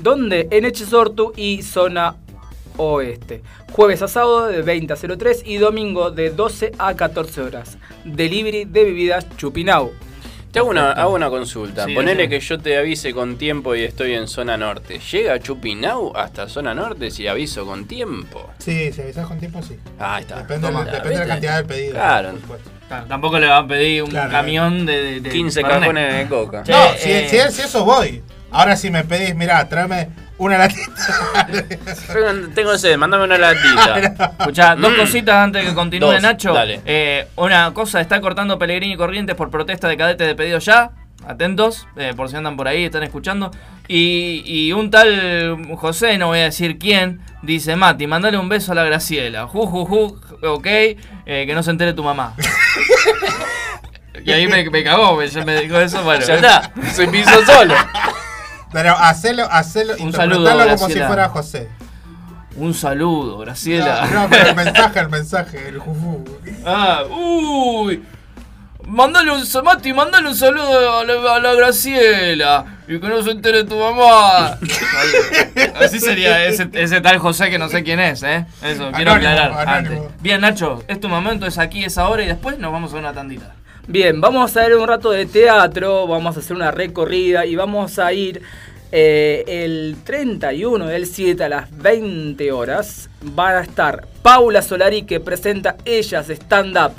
Donde 0.00 0.48
en 0.50 0.64
Echesortu 0.64 1.32
y 1.36 1.62
zona 1.62 2.16
oeste. 2.76 3.42
Jueves 3.72 4.02
a 4.02 4.08
sábado 4.08 4.46
de 4.46 4.62
20 4.62 4.92
a 4.92 4.96
03 4.96 5.42
y 5.46 5.56
domingo 5.58 6.10
de 6.10 6.30
12 6.30 6.72
a 6.78 6.94
14 6.94 7.40
horas. 7.42 7.78
Delivery 8.04 8.64
de 8.64 8.84
bebidas 8.84 9.26
Chupinau. 9.36 9.92
Te 10.50 10.58
hago 10.58 10.70
una, 10.70 10.90
hago 10.92 11.14
una 11.14 11.30
consulta. 11.30 11.84
Sí, 11.84 11.94
Ponele 11.94 12.28
que 12.28 12.40
yo 12.40 12.58
te 12.58 12.76
avise 12.76 13.12
con 13.14 13.36
tiempo 13.38 13.76
y 13.76 13.84
estoy 13.84 14.14
en 14.14 14.26
zona 14.26 14.56
norte. 14.56 14.98
¿Llega 14.98 15.38
Chupinau 15.38 16.12
hasta 16.16 16.48
zona 16.48 16.74
norte 16.74 17.12
si 17.12 17.28
aviso 17.28 17.64
con 17.64 17.86
tiempo? 17.86 18.50
Sí, 18.58 18.92
si 18.92 19.00
avisas 19.00 19.28
con 19.28 19.38
tiempo, 19.38 19.62
sí. 19.62 19.76
Ah, 20.00 20.16
ahí 20.16 20.22
está. 20.22 20.38
Depende, 20.38 20.66
de 20.66 20.72
la- 20.72 20.78
Toma, 20.80 20.90
depende 20.90 21.08
de 21.10 21.14
la 21.14 21.20
¿viste? 21.20 21.28
cantidad 21.28 21.56
del 21.58 21.66
pedido. 21.66 21.92
Claro. 21.92 22.32
Tampoco 23.08 23.38
le 23.38 23.46
van 23.46 23.64
a 23.64 23.68
pedir 23.68 24.02
un 24.02 24.10
Claro. 24.10 24.30
camión 24.32 24.86
de, 24.86 25.00
de- 25.02 25.20
de 25.20 25.30
15 25.30 25.60
Fernet. 25.60 25.80
cajones 25.80 26.16
de 26.18 26.26
coca. 26.28 26.62
Che, 26.64 26.72
No, 26.72 26.84
eh, 26.98 27.28
si, 27.30 27.38
si, 27.38 27.52
si 27.52 27.62
eso 27.62 27.84
voy. 27.84 28.20
Ahora 28.50 28.76
si 28.76 28.90
me 28.90 29.04
pedís, 29.04 29.36
mirá, 29.36 29.68
tráeme 29.68 30.08
una 30.40 30.58
latita. 30.58 31.46
Yo 32.14 32.48
Tengo 32.54 32.76
sed, 32.78 32.96
mándame 32.96 33.24
una 33.24 33.38
latita. 33.38 34.34
Escuchá, 34.38 34.74
dos 34.74 34.92
Mm. 34.92 34.96
cositas 34.96 35.34
antes 35.36 35.66
que 35.66 35.74
continúe 35.74 36.10
Dos, 36.12 36.22
Nacho. 36.22 36.52
dale. 36.54 36.80
Eh, 36.84 37.26
una 37.36 37.72
cosa, 37.74 38.00
está 38.00 38.20
cortando 38.20 38.58
Pellegrini 38.58 38.94
y 38.94 38.96
Corrientes 38.96 39.36
por 39.36 39.50
protesta 39.50 39.86
de 39.88 39.96
cadetes 39.96 40.26
de 40.26 40.34
pedido 40.34 40.58
ya. 40.58 40.90
Atentos, 41.26 41.86
eh, 41.96 42.14
por 42.16 42.30
si 42.30 42.36
andan 42.36 42.56
por 42.56 42.66
ahí, 42.66 42.84
están 42.84 43.02
escuchando. 43.02 43.50
Y, 43.86 44.42
y 44.46 44.72
un 44.72 44.90
tal 44.90 45.58
José, 45.76 46.16
no 46.16 46.28
voy 46.28 46.38
a 46.38 46.44
decir 46.44 46.78
quién, 46.78 47.20
dice, 47.42 47.76
Mati, 47.76 48.06
mandale 48.06 48.38
un 48.38 48.48
beso 48.48 48.72
a 48.72 48.74
la 48.74 48.84
Graciela. 48.84 49.46
Ju, 49.46 49.66
ju, 49.66 49.84
ju, 49.84 50.18
ok, 50.42 50.66
eh, 50.66 50.96
que 51.46 51.54
no 51.54 51.62
se 51.62 51.70
entere 51.72 51.92
tu 51.92 52.02
mamá. 52.02 52.34
y 54.24 54.32
ahí 54.32 54.46
me, 54.46 54.68
me 54.70 54.82
cagó, 54.82 55.16
me, 55.16 55.28
me 55.44 55.60
dijo 55.60 55.78
eso, 55.78 56.02
bueno. 56.02 56.24
Ya 56.24 56.36
está, 56.36 56.72
se 56.92 57.06
pisó 57.08 57.44
solo. 57.44 57.74
Pero 58.72 58.96
hacelo, 58.96 59.48
hacelo, 59.50 59.94
Un 59.98 60.12
saludo, 60.12 60.76
como 60.76 60.88
si 60.88 61.00
fuera 61.00 61.28
José. 61.28 61.68
Un 62.56 62.74
saludo, 62.74 63.38
Graciela. 63.38 64.06
No, 64.06 64.22
no, 64.22 64.30
pero 64.30 64.50
el 64.50 64.56
mensaje, 64.56 65.00
el 65.00 65.08
mensaje, 65.08 65.68
el 65.68 65.78
juju. 65.78 66.24
Ah, 66.64 67.04
uy. 67.08 68.02
Mandale 68.86 69.30
un 69.30 69.64
Mati, 69.64 69.92
mandale 69.92 70.28
un 70.28 70.34
saludo 70.34 70.98
a 70.98 71.04
la, 71.04 71.34
a 71.36 71.38
la 71.38 71.54
Graciela. 71.54 72.64
Y 72.88 72.98
que 72.98 73.08
no 73.08 73.22
se 73.22 73.30
entere 73.30 73.62
tu 73.62 73.76
mamá. 73.76 74.58
Así 75.80 76.00
sería 76.00 76.44
ese, 76.44 76.68
ese 76.72 77.00
tal 77.00 77.18
José 77.18 77.50
que 77.50 77.58
no 77.58 77.68
sé 77.68 77.84
quién 77.84 78.00
es, 78.00 78.22
¿eh? 78.24 78.46
Eso, 78.62 78.90
quiero 78.92 79.12
aclarar 79.12 79.68
antes. 79.68 80.00
Bien, 80.20 80.40
Nacho, 80.40 80.82
es 80.88 80.98
tu 80.98 81.08
momento, 81.08 81.46
es 81.46 81.58
aquí, 81.58 81.84
es 81.84 81.98
ahora 81.98 82.24
y 82.24 82.26
después 82.26 82.58
nos 82.58 82.72
vamos 82.72 82.92
a 82.92 82.96
una 82.96 83.12
tandita. 83.12 83.54
Bien, 83.90 84.20
vamos 84.20 84.56
a 84.56 84.60
ver 84.60 84.76
un 84.76 84.86
rato 84.86 85.10
de 85.10 85.26
teatro, 85.26 86.06
vamos 86.06 86.36
a 86.36 86.38
hacer 86.38 86.54
una 86.54 86.70
recorrida 86.70 87.44
y 87.44 87.56
vamos 87.56 87.98
a 87.98 88.12
ir 88.12 88.40
eh, 88.92 89.42
el 89.48 89.96
31 90.04 90.86
del 90.86 91.06
7 91.06 91.42
a 91.42 91.48
las 91.48 91.76
20 91.76 92.52
horas. 92.52 93.10
Va 93.36 93.58
a 93.58 93.62
estar 93.62 94.06
Paula 94.22 94.62
Solari 94.62 95.02
que 95.02 95.18
presenta 95.18 95.76
Ellas 95.84 96.30
Stand 96.30 96.76
Up 96.78 96.92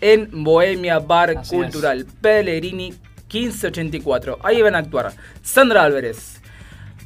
en 0.00 0.42
Bohemia 0.42 0.98
Bar 0.98 1.30
Así 1.38 1.54
Cultural 1.54 2.06
Pellegrini 2.20 2.92
1584. 3.32 4.40
Ahí 4.42 4.62
van 4.62 4.74
a 4.74 4.78
actuar 4.78 5.12
Sandra 5.42 5.84
Álvarez, 5.84 6.40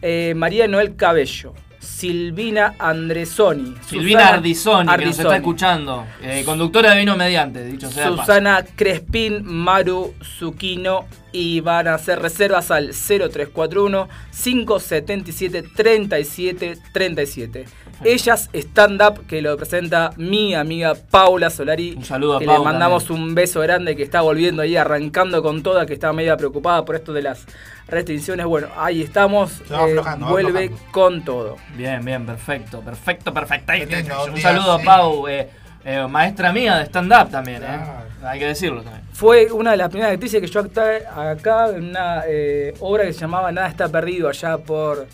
eh, 0.00 0.32
María 0.34 0.66
Noel 0.66 0.96
Cabello, 0.96 1.52
Silvina 1.86 2.74
Andresoni, 2.78 3.74
Silvina 3.86 4.20
Susana 4.20 4.36
Ardizoni, 4.36 4.88
que 4.88 4.96
nos 4.96 5.10
está 5.10 5.22
Ardizoni. 5.22 5.36
escuchando. 5.36 6.04
eh, 6.22 6.42
conductora 6.44 6.90
de 6.90 6.98
Vino 6.98 7.16
Mediante, 7.16 7.64
dicho 7.64 7.90
sea. 7.90 8.08
Susana 8.08 8.64
Crespín, 8.74 9.42
Maru 9.44 10.14
Zuquino 10.22 11.06
y 11.36 11.60
van 11.60 11.86
a 11.86 11.94
hacer 11.94 12.18
reservas 12.18 12.70
al 12.70 12.92
0341 12.94 14.08
577 14.32 15.62
37 15.76 16.78
37. 16.92 17.64
Ellas 18.04 18.48
Stand 18.54 19.02
Up 19.02 19.26
que 19.26 19.42
lo 19.42 19.54
presenta 19.56 20.12
mi 20.16 20.54
amiga 20.54 20.94
Paula 20.94 21.50
Solari. 21.50 21.92
Un 21.92 22.04
saludo 22.04 22.36
a 22.36 22.40
que 22.40 22.46
Pau 22.46 22.58
le 22.58 22.64
mandamos 22.64 23.04
también. 23.04 23.28
un 23.28 23.34
beso 23.34 23.60
grande 23.60 23.94
que 23.96 24.02
está 24.02 24.22
volviendo 24.22 24.62
ahí 24.62 24.76
arrancando 24.76 25.42
con 25.42 25.62
toda, 25.62 25.84
que 25.84 25.92
está 25.92 26.10
media 26.14 26.38
preocupada 26.38 26.86
por 26.86 26.96
esto 26.96 27.12
de 27.12 27.22
las 27.22 27.44
restricciones. 27.86 28.46
Bueno, 28.46 28.68
ahí 28.76 29.02
estamos. 29.02 29.62
Se 29.68 29.74
va 29.74 29.88
eh, 29.88 30.16
vuelve 30.20 30.72
con 30.90 31.22
todo. 31.22 31.56
Bien, 31.76 32.02
bien, 32.02 32.24
perfecto, 32.24 32.80
perfecto, 32.80 33.34
perfecto. 33.34 33.72
Lindo, 33.74 34.24
un 34.24 34.40
saludo 34.40 34.72
a. 34.72 34.78
Pau, 34.78 35.28
eh, 35.28 35.50
eh, 35.84 36.06
maestra 36.08 36.50
mía 36.52 36.78
de 36.78 36.84
stand-up 36.86 37.30
también, 37.30 37.62
¿eh? 37.62 37.66
Claro. 37.66 38.05
Hay 38.22 38.38
que 38.38 38.46
decirlo 38.46 38.82
también. 38.82 39.04
Fue 39.12 39.50
una 39.52 39.72
de 39.72 39.76
las 39.76 39.88
primeras 39.88 40.12
actrices 40.14 40.40
que 40.40 40.46
yo 40.46 40.60
actué 40.60 41.06
acá 41.06 41.70
en 41.70 41.90
una 41.90 42.22
eh, 42.26 42.74
obra 42.80 43.04
que 43.04 43.12
se 43.12 43.20
llamaba 43.20 43.52
Nada 43.52 43.68
está 43.68 43.88
perdido 43.88 44.28
allá 44.28 44.58
por 44.58 45.06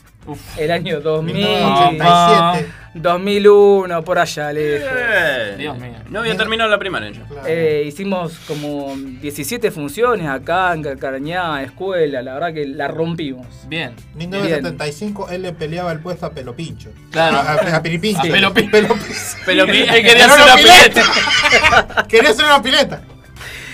el 0.57 0.70
año 0.70 1.01
2000. 1.01 1.35
1987. 1.35 2.73
2001, 2.95 4.05
por 4.05 4.18
allá 4.18 4.53
lejos. 4.53 4.87
Eh, 4.93 5.55
Dios 5.59 5.79
mío. 5.79 5.95
No 6.11 6.20
había 6.20 6.37
terminado 6.37 6.68
la 6.68 6.79
primaria 6.79 7.11
yo. 7.11 7.23
Eh, 7.47 7.85
hicimos 7.87 8.35
como 8.47 8.95
17 8.97 9.70
funciones 9.70 10.29
acá 10.29 10.75
en 10.75 10.83
Carcañá, 10.83 11.62
escuela, 11.62 12.20
la 12.20 12.35
verdad 12.35 12.53
que 12.53 12.66
la 12.66 12.89
rompimos. 12.89 13.47
Bien. 13.66 13.95
1975 14.14 15.31
él 15.31 15.43
le 15.43 15.53
peleaba 15.55 15.91
el 15.93 16.01
puesto 16.01 16.27
a 16.27 16.33
Pelopincho. 16.33 16.91
Claro. 17.11 17.39
A, 17.39 17.53
a- 17.53 17.77
a 17.77 17.83
Piripincho. 17.83 18.20
A 18.20 18.25
Pelopincho. 18.25 18.70
Pelopincho. 18.70 19.05
Pero 19.47 19.66
mi- 19.66 19.79
Él 19.79 20.03
quería 20.03 20.27
hacer 20.27 20.43
una 20.45 20.57
pileta. 20.57 22.07
Quería 22.09 22.31
hacer 22.31 22.45
una 22.45 22.62
pileta. 22.62 23.03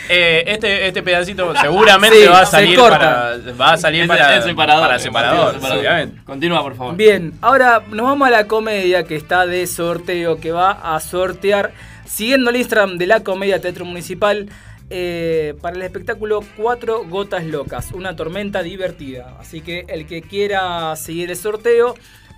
Eh, 0.09 0.45
este, 0.47 0.87
este 0.89 1.03
pedacito 1.03 1.55
seguramente 1.61 2.17
Sí, 2.23 2.27
va 2.29 2.41
a 2.41 2.47
salir 2.47 2.79
para, 2.79 3.37
va 3.61 3.73
a 3.73 3.77
salir 3.77 4.03
Es- 4.03 4.09
para, 4.09 4.37
es 4.37 4.45
separador. 4.45 4.87
para 4.87 4.99
separador, 4.99 5.55
separador. 5.55 5.79
obviamente. 5.81 6.23
Continúa, 6.25 6.63
por 6.63 6.75
favor. 6.77 6.97
Bien, 6.97 7.33
ahora 7.41 7.83
nos 7.91 8.07
vamos 8.07 8.27
a 8.29 8.31
la 8.31 8.47
comedia 8.47 9.05
que 9.05 9.17
está 9.17 9.47
de 9.47 9.67
sorteo, 9.67 10.39
que 10.41 10.53
va 10.53 10.71
a 10.71 10.99
sortear, 11.01 11.73
siguiendo 12.07 12.51
el 12.51 12.57
Instagram 12.57 12.97
de 12.99 13.07
la 13.07 13.21
comedia 13.25 13.61
Teatro 13.61 13.85
Municipal, 13.85 14.49
eh, 14.91 15.55
para 15.61 15.77
el 15.77 15.83
espectáculo 15.83 16.41
Cuatro 16.57 17.05
Gotas 17.05 17.45
Locas, 17.45 17.93
una 17.93 18.17
tormenta 18.17 18.63
divertida. 18.63 19.37
Así 19.39 19.61
que 19.61 19.85
el 19.89 20.07
que 20.07 20.23
quiera 20.23 20.97
seguir 20.97 21.31
el 21.31 21.37
sorteo 21.37 21.95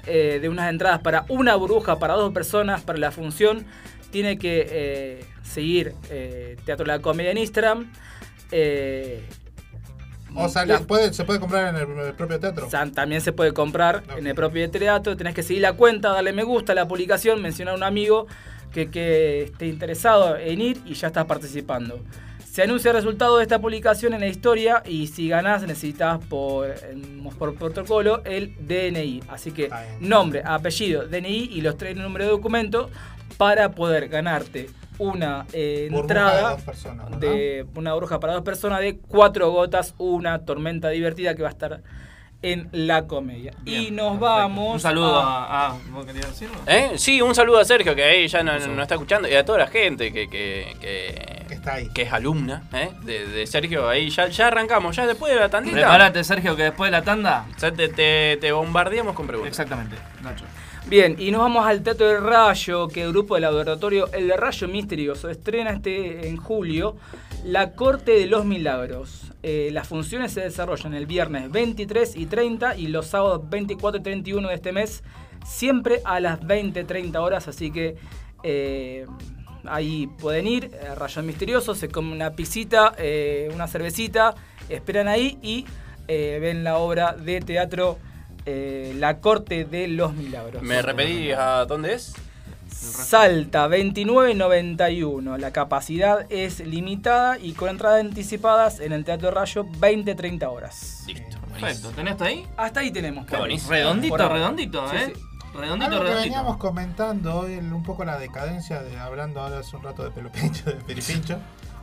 eh, 0.07 0.39
de 0.43 0.49
unas 0.49 0.69
entradas 0.71 0.99
para 1.01 1.25
una 1.29 1.55
burbuja 1.55 1.99
para 2.01 2.15
dos 2.15 2.33
personas 2.33 2.81
para 2.81 2.99
la 2.99 3.13
función, 3.13 3.65
tiene 4.11 4.39
que 4.39 4.67
eh, 4.69 5.25
seguir 5.51 5.95
eh, 6.11 6.57
Teatro 6.65 6.85
de 6.87 6.93
la 6.93 7.01
Comedia 7.01 7.31
en 7.33 7.39
Instagram. 7.39 7.91
eh, 8.53 9.23
O 10.35 10.49
salir, 10.49 10.75
la- 10.75 10.87
puede- 10.87 11.13
se 11.13 11.25
puede 11.25 11.41
comprar 11.41 11.75
en 11.75 11.81
el, 11.81 12.15
propio 12.15 12.39
teatro. 12.39 12.69
también 12.95 13.21
se 13.21 13.33
puede 13.33 13.53
comprar 13.53 14.03
en 14.17 14.27
el 14.27 14.35
propio 14.35 14.71
teatro. 14.71 15.17
Tenés 15.17 15.35
que 15.35 15.43
seguir 15.43 15.63
la 15.63 15.73
cuenta, 15.73 16.11
darle 16.11 16.33
me 16.33 16.45
gusta 16.45 16.73
a 16.73 16.75
la 16.77 16.87
publicación, 16.87 17.43
mencionar 17.43 17.75
a 17.75 17.77
un 17.77 17.83
amigo 17.83 18.27
que, 18.73 18.89
que 18.91 19.43
esté 19.45 19.67
interesado 19.67 20.37
en 20.37 20.61
ir 20.61 20.81
y 20.87 20.95
ya 20.95 21.09
estás 21.09 21.25
participando. 21.27 22.01
Se 22.49 22.63
anuncia 22.63 22.91
el 22.91 22.97
resultado 22.97 23.37
de 23.39 23.43
esta 23.45 23.61
publicación 23.61 24.13
en 24.15 24.21
la 24.21 24.27
historia 24.29 24.83
y 24.85 25.07
si 25.09 25.29
ganás 25.29 25.63
necesitas 25.63 26.19
por, 26.27 26.75
por 27.39 27.55
protocolo 27.57 28.23
el 28.25 28.55
DNI. 28.67 29.23
Así 29.29 29.51
que 29.53 29.69
nombre, 30.01 30.43
apellido, 30.45 31.07
DNI 31.07 31.49
y 31.53 31.61
los 31.61 31.77
tres 31.77 31.97
números 31.97 32.27
de 32.27 32.33
documento 32.33 32.91
para 33.37 33.71
poder 33.73 34.09
ganarte 34.09 34.69
una 35.01 35.47
eh, 35.53 35.89
Burbuja 35.91 36.03
entrada 36.15 36.37
de 36.37 36.43
dos 36.55 36.63
personas, 36.63 37.21
de 37.21 37.67
una 37.75 37.95
bruja 37.95 38.21
para 38.21 38.35
dos 38.35 38.43
personas 38.43 38.81
de 38.81 38.99
cuatro 38.99 39.51
gotas, 39.51 39.95
una 39.99 40.45
tormenta 40.45 40.91
divertida 40.91 41.35
que 41.35 41.43
va 41.43 41.49
a 41.49 41.53
estar 41.53 41.81
en 42.43 42.69
la 42.73 43.07
comedia. 43.07 43.53
y 43.67 43.71
Bien, 43.81 43.97
nos 43.97 44.13
perfecto. 44.13 44.25
vamos. 44.27 44.75
Un 44.75 44.81
saludo 44.81 45.15
a- 45.21 45.45
a. 45.45 45.67
Ah, 45.73 45.77
¿vos 45.91 46.07
querías 46.07 46.27
decirlo? 46.31 46.57
¿Eh? 46.67 46.93
Sí, 46.97 47.21
un 47.21 47.35
saludo 47.35 47.59
a 47.59 47.65
Sergio 47.67 47.95
que 47.95 48.03
ahí 48.03 48.29
ya 48.29 48.43
no, 48.43 48.59
no 48.59 48.81
está 48.83 48.95
escuchando 48.95 49.29
y 49.29 49.35
a 49.35 49.45
toda 49.45 49.59
la 49.59 49.67
gente 49.67 50.11
que, 50.11 50.29
que, 50.31 50.75
que, 50.81 51.45
Que 51.49 51.55
está 51.55 51.75
ahí. 51.75 51.89
que 51.95 52.03
es 52.03 52.13
alumna 52.13 52.63
¿eh? 52.73 52.91
de, 53.03 53.27
de 53.27 53.47
Sergio. 53.47 53.89
Ahí 53.91 54.09
ya, 54.09 54.29
ya 54.29 54.47
arrancamos, 54.47 54.97
ya 54.97 55.07
después 55.07 55.35
de 55.35 55.39
la 55.41 55.51
tandita. 55.51 55.77
Prepárate, 55.77 56.25
Sergio, 56.25 56.57
que 56.57 56.63
después 56.63 56.91
de 56.91 56.97
la 56.99 57.03
tanda. 57.05 57.45
Ya 57.59 57.73
te, 57.73 57.89
te, 57.91 58.39
te 58.41 58.53
bombardeamos 58.53 59.15
con 59.15 59.27
preguntas. 59.27 59.51
Exactamente, 59.51 59.97
Nacho. 60.23 60.45
Bien, 60.87 61.15
y 61.19 61.31
nos 61.31 61.43
vamos 61.43 61.67
al 61.67 61.83
Teatro 61.83 62.09
del 62.09 62.23
Rayo, 62.23 62.89
que 62.89 63.03
el 63.03 63.11
grupo 63.11 63.35
del 63.35 63.43
laboratorio 63.43 64.11
El 64.13 64.31
Rayo 64.31 64.67
Misterioso 64.67 65.29
estrena 65.29 65.71
este 65.71 66.29
en 66.29 66.37
julio 66.37 66.97
La 67.45 67.73
Corte 67.75 68.13
de 68.13 68.27
los 68.27 68.45
Milagros. 68.45 69.31
Eh, 69.43 69.71
las 69.73 69.87
funciones 69.87 70.33
se 70.33 70.41
desarrollan 70.41 70.95
el 70.95 71.07
viernes 71.07 71.51
23 71.51 72.17
y 72.17 72.27
30 72.27 72.77
y 72.77 72.89
los 72.89 73.07
sábados 73.07 73.49
24 73.49 74.01
y 74.01 74.03
31 74.03 74.49
de 74.49 74.55
este 74.55 74.73
mes, 74.73 75.05
siempre 75.47 76.01
a 76.05 76.19
las 76.19 76.41
20-30 76.41 77.17
horas, 77.19 77.47
así 77.47 77.71
que 77.71 77.97
eh, 78.43 79.07
ahí 79.67 80.09
pueden 80.19 80.49
ir, 80.49 80.71
eh, 80.75 80.95
Rayo 80.97 81.23
Misterioso, 81.23 81.75
se 81.75 81.89
come 81.89 82.13
una 82.13 82.33
pisita, 82.33 82.97
una 83.55 83.69
cervecita, 83.69 84.35
esperan 84.69 85.09
ahí 85.09 85.39
y 85.41 85.67
ven 86.09 86.65
la 86.65 86.79
obra 86.79 87.13
de 87.13 87.41
teatro 87.41 87.99
eh, 88.53 88.95
La 88.97 89.21
Corte 89.21 89.65
de 89.65 89.87
los 89.89 90.13
Milagros. 90.15 90.63
¿Me 90.63 90.83
repetís 90.83 91.35
a 91.37 91.65
dónde 91.67 91.95
es? 91.95 92.15
Salta 92.71 93.69
29.91. 93.69 95.37
La 95.39 95.53
capacidad 95.53 96.27
es 96.31 96.61
limitada 96.61 97.39
y 97.39 97.53
con 97.53 97.69
entradas 97.69 98.01
anticipadas 98.01 98.81
en 98.81 98.93
el 98.93 99.05
Teatro 99.05 99.31
Rayo 99.31 99.65
20-30 99.65 100.45
horas. 100.51 101.05
Listo. 101.07 101.39
Perfecto, 101.53 101.91
¿tenés 101.91 102.13
hasta 102.13 102.25
ahí? 102.27 102.47
Hasta 102.57 102.81
ahí 102.81 102.91
tenemos. 102.91 103.27
Qué. 103.27 103.37
Redondito, 103.37 104.17
redondito, 104.29 104.89
Sí, 104.91 104.97
¿eh? 104.97 105.13
sí. 105.15 105.21
Redondito, 105.53 105.91
Algo 105.91 105.99
que 106.05 106.11
redondito. 106.11 106.21
veníamos 106.23 106.57
comentando 106.59 107.35
hoy, 107.41 107.55
un 107.59 107.83
poco 107.83 108.05
la 108.05 108.19
decadencia, 108.19 108.81
de, 108.83 108.97
hablando 108.99 109.41
ahora 109.41 109.59
hace 109.59 109.77
un 109.77 109.83
rato 109.83 110.05
de 110.05 110.11
Pelopincho, 110.13 110.65
de 110.67 110.77
Peripincho, 110.77 111.39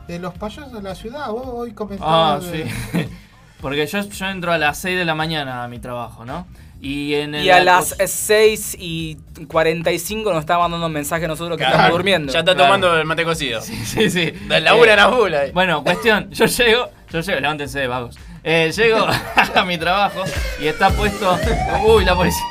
de 0.08 0.18
los 0.18 0.34
payasos 0.34 0.72
de 0.72 0.82
la 0.82 0.94
ciudad. 0.94 1.30
Vos 1.30 1.46
hoy 1.46 1.70
Ah, 1.70 1.74
comentabas. 1.76 2.44
sí. 2.44 2.50
de- 2.96 3.08
Porque 3.60 3.86
yo, 3.86 4.00
yo 4.08 4.26
entro 4.26 4.52
a 4.52 4.58
las 4.58 4.78
6 4.78 4.96
de 4.98 5.04
la 5.04 5.14
mañana 5.14 5.64
a 5.64 5.68
mi 5.68 5.78
trabajo, 5.78 6.24
¿no? 6.24 6.46
Y 6.80 7.14
en 7.14 7.34
el 7.34 7.44
Y 7.44 7.50
a 7.50 7.58
las 7.60 7.96
6 8.04 8.76
y 8.78 9.16
45 9.48 10.30
nos 10.32 10.40
está 10.40 10.58
mandando 10.58 10.86
un 10.86 10.92
mensaje 10.92 11.24
a 11.24 11.28
nosotros 11.28 11.56
que 11.58 11.64
Claro, 11.64 11.74
estamos 11.76 11.92
durmiendo. 11.96 12.32
Ya 12.32 12.38
está 12.40 12.54
Claro. 12.54 12.66
tomando 12.68 12.96
el 12.96 13.04
mate 13.04 13.24
cocido. 13.24 13.60
Sí, 13.60 13.74
sí, 13.84 14.10
sí. 14.10 14.30
De 14.30 14.60
la 14.60 14.74
una 14.76 14.92
a 14.92 14.96
la 14.96 15.06
bula. 15.08 15.42
Bueno, 15.52 15.82
cuestión, 15.82 16.30
yo 16.30 16.46
llego, 16.46 16.88
yo 17.10 17.20
llego, 17.20 17.40
levántense, 17.40 17.86
vagos. 17.88 18.16
Eh, 18.44 18.70
llego 18.76 19.04
a 19.54 19.64
mi 19.64 19.76
trabajo 19.76 20.22
y 20.60 20.68
está 20.68 20.90
puesto. 20.90 21.36
Uy, 21.84 22.04
la 22.04 22.14
policía. 22.14 22.44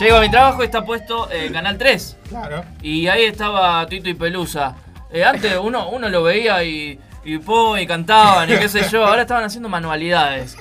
Llego 0.00 0.16
a 0.16 0.20
mi 0.22 0.30
trabajo 0.30 0.62
y 0.62 0.66
está 0.66 0.84
puesto 0.84 1.28
eh, 1.30 1.50
Canal 1.52 1.76
3. 1.76 2.16
Claro. 2.30 2.64
Y 2.82 3.08
ahí 3.08 3.24
estaba 3.24 3.84
Tito 3.88 4.08
y 4.08 4.14
Pelusa. 4.14 4.74
Eh, 5.12 5.24
antes 5.24 5.54
uno, 5.60 5.90
uno 5.90 6.08
lo 6.08 6.22
veía 6.22 6.62
y, 6.64 6.98
y, 7.36 7.86
cantaban 7.86 8.50
y 8.50 8.56
qué 8.56 8.68
sé 8.68 8.88
yo. 8.90 9.04
Ahora 9.06 9.22
estaban 9.22 9.44
haciendo 9.44 9.68
manualidades. 9.68 10.56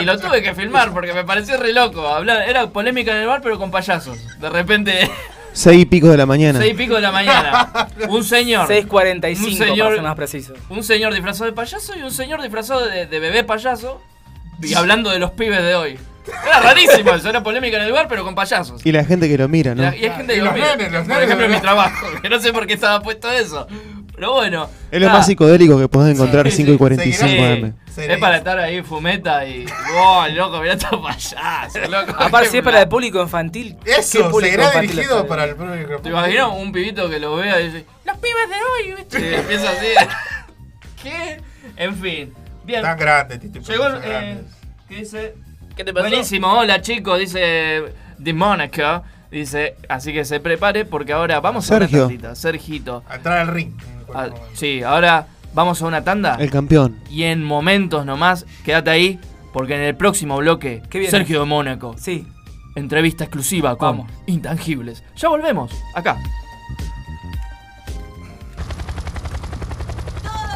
Y 0.00 0.04
lo 0.04 0.18
tuve 0.18 0.42
que 0.42 0.54
filmar 0.54 0.92
porque 0.92 1.12
me 1.12 1.24
pareció 1.24 1.56
re 1.56 1.72
loco. 1.72 2.06
Hablar, 2.06 2.48
era 2.48 2.68
polémica 2.68 3.10
en 3.12 3.18
el 3.18 3.26
bar, 3.26 3.40
pero 3.42 3.58
con 3.58 3.70
payasos. 3.70 4.18
De 4.38 4.48
repente, 4.50 5.10
Seis 5.52 5.82
y 5.82 5.86
pico 5.86 6.08
de 6.08 6.16
la 6.16 6.26
mañana. 6.26 6.58
seis 6.58 6.72
y 6.72 6.76
pico 6.76 6.94
de 6.96 7.00
la 7.00 7.12
mañana. 7.12 7.88
Un 8.08 8.24
señor. 8.24 8.68
6.45 8.68 9.38
Un 9.44 9.54
señor- 9.56 9.78
para 9.86 9.94
ser 9.94 10.02
más 10.02 10.16
preciso. 10.16 10.54
Un 10.68 10.82
señor 10.82 11.12
disfrazado 11.14 11.44
de 11.46 11.52
payaso 11.52 11.96
y 11.96 12.02
un 12.02 12.10
señor 12.10 12.42
disfrazado 12.42 12.86
de, 12.86 13.06
de 13.06 13.20
bebé 13.20 13.44
payaso. 13.44 14.00
Y 14.62 14.74
hablando 14.74 15.10
de 15.10 15.18
los 15.20 15.30
pibes 15.32 15.62
de 15.62 15.74
hoy. 15.76 15.98
Era 16.46 16.58
rarísimo 16.60 17.10
eso, 17.12 17.28
era 17.28 17.42
polémica 17.42 17.76
en 17.76 17.82
el 17.84 17.92
bar, 17.92 18.06
pero 18.08 18.24
con 18.24 18.34
payasos. 18.34 18.84
Y 18.86 18.92
la 18.92 19.04
gente 19.04 19.28
que 19.28 19.36
lo 19.36 19.46
mira, 19.46 19.74
¿no? 19.74 19.82
Y, 19.94 19.98
y 19.98 20.04
hay 20.06 20.10
gente 20.10 20.32
Y 20.32 20.36
que 20.36 20.42
lo 20.42 20.44
los 20.46 20.54
mira. 20.54 20.76
nenes, 20.76 20.92
los 20.92 21.00
Por 21.02 21.08
nenes, 21.08 21.24
ejemplo, 21.24 21.46
en 21.46 21.52
mi 21.52 21.60
trabajo, 21.60 22.06
que 22.22 22.28
no 22.30 22.40
sé 22.40 22.52
por 22.52 22.66
qué 22.66 22.72
estaba 22.74 23.00
puesto 23.02 23.30
eso. 23.30 23.66
Pero 24.14 24.32
bueno. 24.32 24.68
Es 24.90 25.00
lo 25.00 25.08
más 25.10 25.26
psicodélico 25.26 25.78
que 25.78 25.88
podés 25.88 26.14
encontrar 26.14 26.48
Sí, 26.50 26.58
5 26.58 26.70
y 26.70 26.72
sí. 26.74 26.78
45 26.78 27.28
sí, 27.28 27.38
AM. 27.38 27.74
Es 27.96 28.18
para 28.18 28.36
estar 28.36 28.58
ahí 28.58 28.82
fumeta 28.82 29.46
y. 29.46 29.66
¡Wow, 29.66 30.34
loco, 30.34 30.60
mirá 30.60 30.74
estos 30.74 31.00
payasos, 31.00 31.88
loco! 31.90 32.14
Aparte, 32.18 32.50
si 32.50 32.58
es 32.58 32.62
para 32.62 32.82
el 32.82 32.88
público 32.88 33.20
infantil. 33.22 33.76
¿qué 33.84 33.92
Eso, 33.92 34.18
infantil 34.20 34.80
dirigido 34.80 35.26
para 35.26 35.44
el 35.44 35.56
público. 35.56 36.00
¿Te 36.00 36.08
imaginas 36.08 36.48
un 36.54 36.72
pibito 36.72 37.08
que 37.08 37.18
lo 37.18 37.36
vea 37.36 37.60
y 37.60 37.66
dice, 37.66 37.86
¡Los 38.04 38.16
pibes 38.18 38.48
de 38.48 38.54
hoy! 38.54 38.96
¿viste? 38.96 39.30
Y 39.30 39.34
empieza 39.34 39.70
así. 39.70 39.86
¿Qué? 41.02 41.40
En 41.76 41.94
fin. 41.96 42.32
Bien. 42.64 42.82
Tan 42.82 42.98
grande, 42.98 43.38
Tito. 43.38 43.60
Llegó 43.60 43.88
eh. 44.02 44.38
¿Qué 44.88 44.94
dice? 44.96 45.34
¿Qué 45.76 45.84
te 45.84 45.92
pasó? 45.92 46.08
Buenísimo, 46.08 46.52
hola 46.52 46.80
chicos, 46.80 47.18
dice 47.18 47.82
de 48.18 48.32
Mónaco. 48.32 49.02
Dice, 49.30 49.74
así 49.88 50.12
que 50.12 50.24
se 50.24 50.38
prepare 50.38 50.84
porque 50.84 51.12
ahora 51.12 51.40
vamos 51.40 51.64
a 51.64 51.78
Sergio. 51.78 51.98
una 51.98 52.06
tandita. 52.06 52.34
Sergito. 52.36 53.02
A 53.08 53.16
entrar 53.16 53.38
al 53.38 53.48
ring. 53.48 53.72
Ah, 54.12 54.30
sí, 54.54 54.82
ahora 54.82 55.28
vamos 55.54 55.80
a 55.80 55.86
una 55.86 56.04
tanda. 56.04 56.36
El 56.38 56.50
campeón. 56.50 56.98
Y 57.10 57.22
en 57.24 57.42
momentos 57.44 58.04
nomás, 58.04 58.46
quédate 58.64 58.90
ahí, 58.90 59.20
porque 59.52 59.76
en 59.76 59.82
el 59.82 59.96
próximo 59.96 60.36
bloque, 60.38 60.82
¿Qué 60.90 60.98
viene? 60.98 61.10
Sergio 61.10 61.40
de 61.40 61.46
Mónaco. 61.46 61.94
Sí. 61.98 62.26
Entrevista 62.74 63.24
exclusiva 63.24 63.76
con 63.76 63.98
Vamos. 63.98 64.12
Intangibles. 64.26 65.04
Ya 65.16 65.28
volvemos, 65.28 65.72
acá. 65.94 66.18
Todo 70.22 70.54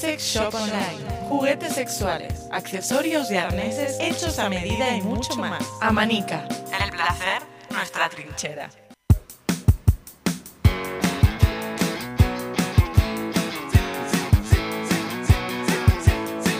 Sex 0.00 0.32
Shop 0.32 0.54
Online. 0.54 1.28
Juguetes 1.28 1.74
sexuales, 1.74 2.48
accesorios 2.50 3.30
y 3.30 3.36
arneses 3.36 3.98
hechos 4.00 4.38
a 4.38 4.48
medida 4.48 4.96
y 4.96 5.02
mucho 5.02 5.36
más. 5.36 5.62
Amanica. 5.82 6.48
El 6.82 6.90
placer, 6.90 7.42
nuestra 7.70 8.08
trinchera. 8.08 8.70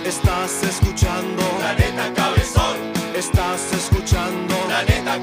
Estás 0.04 0.62
escuchando 0.62 1.42
Planeta 1.60 2.12
Cabezón. 2.14 2.76
Planeta 4.66 5.22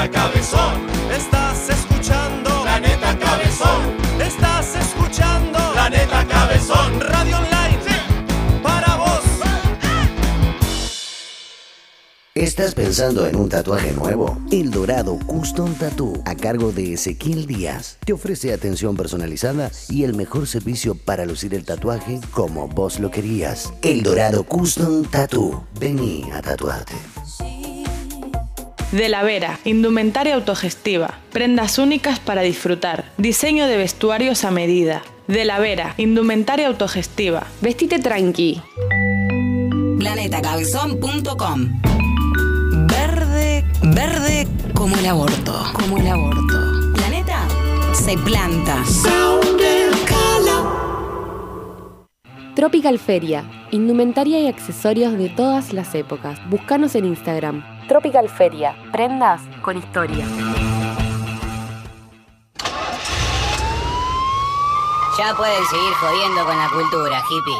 Planeta 0.00 0.18
Cabezón. 0.18 0.86
Estás 1.14 1.68
escuchando 1.68 2.62
Planeta 2.62 3.18
Cabezón. 3.18 3.96
Estás 4.18 4.74
escuchando 4.76 5.58
Planeta 5.74 6.26
Cabezón. 6.26 7.00
Radio 7.00 7.36
Online, 7.36 8.62
para 8.62 8.96
vos. 8.96 9.20
¿Estás 12.34 12.74
pensando 12.74 13.26
en 13.26 13.36
un 13.36 13.50
tatuaje 13.50 13.92
nuevo? 13.92 14.38
El 14.50 14.70
Dorado 14.70 15.18
Custom 15.26 15.74
Tattoo, 15.74 16.22
a 16.24 16.34
cargo 16.34 16.72
de 16.72 16.94
Ezequiel 16.94 17.44
Díaz, 17.46 17.98
te 18.02 18.14
ofrece 18.14 18.54
atención 18.54 18.96
personalizada 18.96 19.70
y 19.90 20.04
el 20.04 20.14
mejor 20.14 20.46
servicio 20.46 20.94
para 20.94 21.26
lucir 21.26 21.52
el 21.52 21.66
tatuaje 21.66 22.20
como 22.30 22.68
vos 22.68 23.00
lo 23.00 23.10
querías. 23.10 23.70
El 23.82 24.02
Dorado 24.02 24.44
Custom 24.44 25.04
Tattoo. 25.04 25.62
Vení 25.78 26.30
a 26.32 26.40
tatuarte. 26.40 26.94
De 28.92 29.08
la 29.08 29.22
Vera, 29.22 29.60
indumentaria 29.64 30.34
autogestiva, 30.34 31.20
prendas 31.32 31.78
únicas 31.78 32.18
para 32.18 32.42
disfrutar, 32.42 33.04
diseño 33.18 33.68
de 33.68 33.76
vestuarios 33.76 34.44
a 34.44 34.50
medida. 34.50 35.02
De 35.28 35.44
la 35.44 35.60
Vera, 35.60 35.94
indumentaria 35.96 36.66
autogestiva. 36.66 37.46
Vestite 37.60 38.00
tranqui. 38.00 38.60
Planetacabezón.com 40.00 41.80
Verde, 42.88 43.64
verde 43.82 44.48
como 44.74 44.96
el 44.96 45.06
aborto, 45.06 45.70
como 45.72 45.98
el 45.98 46.08
aborto. 46.08 46.92
Planeta 46.96 47.46
se 47.92 48.18
planta. 48.18 48.82
Tropical 52.60 52.98
Feria, 52.98 53.42
indumentaria 53.70 54.38
y 54.38 54.46
accesorios 54.46 55.16
de 55.16 55.30
todas 55.30 55.72
las 55.72 55.94
épocas. 55.94 56.38
Búscanos 56.50 56.94
en 56.94 57.06
Instagram. 57.06 57.64
Tropical 57.88 58.28
Feria, 58.28 58.76
prendas 58.92 59.40
con 59.62 59.78
historia. 59.78 60.26
Ya 65.16 65.34
pueden 65.34 65.64
seguir 65.70 65.92
jodiendo 66.00 66.44
con 66.44 66.58
la 66.58 66.68
cultura, 66.70 67.22
hippies. 67.22 67.56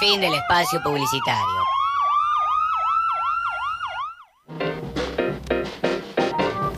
Fin 0.00 0.20
del 0.20 0.34
espacio 0.34 0.82
publicitario. 0.82 1.59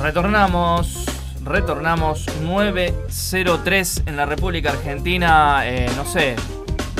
Retornamos, 0.00 1.04
retornamos 1.44 2.26
903 2.40 4.04
en 4.06 4.16
la 4.16 4.24
República 4.24 4.70
Argentina, 4.70 5.60
eh, 5.66 5.90
no 5.94 6.06
sé, 6.06 6.36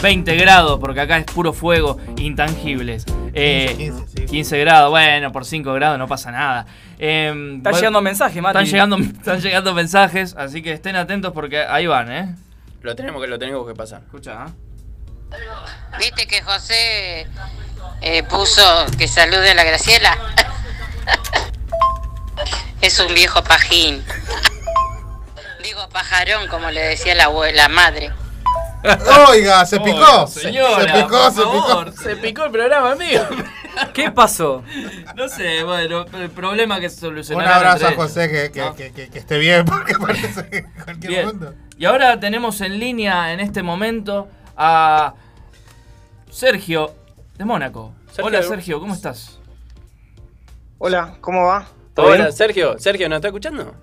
20 0.02 0.36
grados, 0.36 0.78
porque 0.78 1.00
acá 1.00 1.16
es 1.16 1.24
puro 1.24 1.54
fuego, 1.54 1.96
intangibles. 2.18 3.06
Eh, 3.32 3.90
15, 4.28 4.58
grados, 4.58 4.90
bueno, 4.90 5.32
por 5.32 5.46
5 5.46 5.72
grados 5.72 5.98
no 5.98 6.08
pasa 6.08 6.30
nada. 6.30 6.66
Eh, 6.98 7.54
Están 7.56 7.74
llegando 7.74 8.02
mensajes, 8.02 8.42
Mati. 8.42 8.58
Están 8.58 8.66
llegando, 8.66 8.96
están 9.18 9.40
llegando 9.40 9.74
mensajes, 9.74 10.34
así 10.36 10.62
que 10.62 10.72
estén 10.72 10.96
atentos 10.96 11.32
porque 11.32 11.58
ahí 11.58 11.86
van, 11.86 12.12
¿eh? 12.12 12.34
Lo 12.82 12.94
tenemos 12.94 13.22
que, 13.22 13.28
lo 13.28 13.38
tenemos 13.38 13.66
que 13.66 13.74
pasar. 13.74 14.02
Escucha, 14.02 14.42
¿ah? 14.44 14.50
Viste 15.98 16.26
que 16.26 16.42
José 16.42 17.26
eh, 18.02 18.22
puso 18.24 18.62
que 18.98 19.08
salude 19.08 19.52
a 19.52 19.54
la 19.54 19.64
Graciela. 19.64 20.16
es 22.80 22.98
un 23.00 23.14
viejo 23.14 23.42
pajín. 23.44 24.04
Digo 25.62 25.88
pajarón, 25.90 26.48
como 26.48 26.70
le 26.70 26.80
decía 26.80 27.14
la 27.14 27.68
madre. 27.68 28.12
Oiga, 29.28 29.66
se 29.66 29.78
picó. 29.78 30.26
Se- 30.26 30.40
señora, 30.40 30.80
se 30.94 31.02
picó, 31.02 31.08
por 31.10 31.32
se 31.32 31.40
picó. 31.42 31.68
favor, 31.68 31.92
se 31.92 32.16
picó 32.16 32.44
el 32.46 32.50
programa, 32.50 32.92
amigo. 32.92 33.22
¿Qué 33.92 34.10
pasó? 34.10 34.62
No 35.14 35.28
sé, 35.28 35.62
bueno, 35.64 36.06
el 36.14 36.30
problema 36.30 36.80
que 36.80 36.88
se 36.88 36.96
Un 36.96 37.00
solucionará. 37.12 37.56
abrazo 37.56 37.88
a 37.88 37.92
José, 37.92 38.30
que, 38.30 38.50
que, 38.50 38.60
¿no? 38.60 38.74
que, 38.74 38.90
que- 38.92 39.10
que 39.10 39.18
esté 39.18 39.38
bien, 39.38 39.64
porque 39.66 39.94
parece 39.94 40.48
que 40.48 40.58
en 40.58 40.72
cualquier 40.72 41.10
Bien. 41.12 41.26
momento. 41.26 41.54
Y 41.78 41.84
ahora 41.84 42.18
tenemos 42.18 42.60
en 42.62 42.78
línea 42.78 43.32
en 43.32 43.40
este 43.40 43.62
momento 43.62 44.28
a 44.56 45.14
Sergio 46.30 46.94
de 47.36 47.44
Mónaco. 47.44 47.92
Sergio. 48.06 48.24
Hola 48.24 48.42
Sergio, 48.42 48.80
¿cómo 48.80 48.94
estás? 48.94 49.38
Hola, 50.78 51.16
¿cómo 51.20 51.44
va? 51.46 51.66
¿Todo 52.00 52.10
Hola, 52.12 52.24
bien? 52.24 52.32
Sergio. 52.32 52.78
Sergio, 52.78 53.08
¿nos 53.08 53.16
está 53.16 53.28
escuchando? 53.28 53.74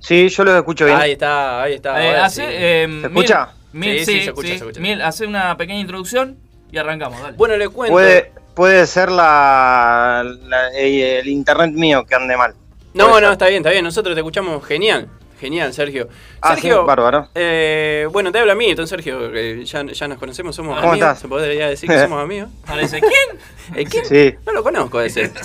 Sí, 0.00 0.28
yo 0.28 0.44
los 0.44 0.54
escucho 0.56 0.84
bien. 0.84 0.98
Ahí 0.98 1.12
está, 1.12 1.62
ahí 1.62 1.74
está. 1.74 2.02
Eh, 2.02 2.08
ahora 2.08 2.24
hace, 2.26 2.42
sí. 2.42 2.48
eh, 2.50 2.98
¿Se 3.00 3.06
escucha? 3.06 3.48
Mil, 3.72 3.98
Sí, 4.00 4.04
sí, 4.04 4.12
sí, 4.12 4.20
se 4.20 4.24
escucha, 4.30 4.48
sí. 4.48 4.58
se 4.58 4.64
escucha. 4.64 4.80
Mil, 4.80 5.02
hace 5.02 5.26
una 5.26 5.56
pequeña 5.56 5.80
introducción 5.80 6.38
y 6.70 6.78
arrancamos, 6.78 7.20
dale. 7.22 7.36
Bueno, 7.36 7.56
le 7.56 7.68
cuento. 7.68 7.92
Puede, 7.94 8.32
puede 8.54 8.86
ser 8.86 9.10
la, 9.10 10.24
la- 10.42 10.68
eh, 10.74 11.20
el 11.20 11.28
internet 11.28 11.72
mío 11.72 12.04
que 12.04 12.14
ande 12.14 12.36
mal. 12.36 12.54
No, 12.92 13.20
no, 13.20 13.32
está 13.32 13.46
bien, 13.48 13.58
está 13.62 13.70
bien. 13.70 13.82
Nosotros 13.84 14.14
te 14.14 14.20
escuchamos 14.20 14.64
genial. 14.64 15.08
Genial, 15.40 15.72
Sergio. 15.74 16.08
Ah, 16.40 16.50
Sergio, 16.54 16.80
sí, 16.82 16.86
bárbaro. 16.86 17.28
eh, 17.34 18.06
bueno, 18.12 18.30
te 18.30 18.38
habla 18.38 18.52
a 18.52 18.56
mí, 18.56 18.66
entonces 18.70 18.90
Sergio, 18.90 19.30
que 19.32 19.64
ya, 19.66 19.84
ya 19.84 20.08
nos 20.08 20.18
conocemos, 20.18 20.54
somos 20.54 20.76
¿Cómo 20.76 20.92
amigos. 20.92 21.08
estás? 21.08 21.18
Se 21.20 21.28
podría 21.28 21.68
decir 21.68 21.88
que 21.90 21.98
somos 21.98 22.22
amigos. 22.22 22.48
Parece, 22.64 23.00
¿quién? 23.00 23.74
¿Eh, 23.74 23.84
¿Quién? 23.84 24.04
Sí. 24.06 24.34
No 24.46 24.52
lo 24.52 24.62
conozco 24.62 25.00
ese. 25.00 25.32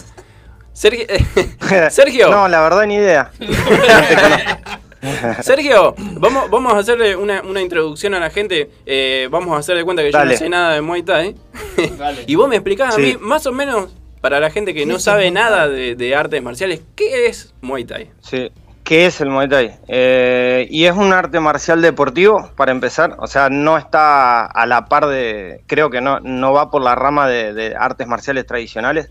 Sergio, 0.79 1.05
Sergio. 1.89 2.29
No, 2.31 2.47
la 2.47 2.61
verdad 2.61 2.85
ni 2.85 2.95
idea. 2.95 3.31
Sergio, 5.41 5.93
vamos, 5.97 6.49
vamos 6.49 6.73
a 6.73 6.77
hacerle 6.77 7.17
una, 7.17 7.41
una 7.41 7.61
introducción 7.61 8.13
a 8.13 8.19
la 8.21 8.29
gente. 8.29 8.69
Eh, 8.85 9.27
vamos 9.29 9.53
a 9.55 9.59
hacer 9.59 9.75
de 9.75 9.83
cuenta 9.83 10.03
que 10.03 10.11
yo 10.13 10.17
Dale. 10.17 10.33
no 10.33 10.37
sé 10.39 10.47
nada 10.47 10.73
de 10.75 10.81
Muay 10.81 11.03
Thai. 11.03 11.35
y 12.27 12.35
vos 12.35 12.47
me 12.47 12.55
explicás 12.55 12.95
Sí. 12.95 13.01
a 13.01 13.03
mí, 13.03 13.17
más 13.19 13.45
o 13.45 13.51
menos, 13.51 13.93
para 14.21 14.39
la 14.39 14.51
gente 14.51 14.73
que 14.73 14.85
no 14.85 14.99
sabe 14.99 15.29
nada 15.31 15.67
de, 15.67 15.95
de 15.95 16.15
artes 16.15 16.41
marciales, 16.41 16.81
¿qué 16.95 17.27
es 17.27 17.53
Muay 17.59 17.83
Thai? 17.83 18.11
Sí. 18.21 18.49
¿Qué 18.85 19.05
es 19.05 19.19
el 19.19 19.29
Muay 19.29 19.49
Thai? 19.49 19.75
Eh, 19.89 20.65
y 20.71 20.85
es 20.85 20.95
un 20.95 21.11
arte 21.11 21.41
marcial 21.41 21.81
deportivo, 21.81 22.51
para 22.55 22.71
empezar. 22.71 23.17
O 23.19 23.27
sea, 23.27 23.49
no 23.49 23.77
está 23.77 24.45
a 24.45 24.65
la 24.65 24.85
par 24.85 25.07
de. 25.07 25.61
Creo 25.67 25.89
que 25.89 25.99
no, 25.99 26.21
no 26.21 26.53
va 26.53 26.71
por 26.71 26.81
la 26.81 26.95
rama 26.95 27.27
de, 27.27 27.53
de 27.53 27.75
artes 27.75 28.07
marciales 28.07 28.45
tradicionales. 28.47 29.09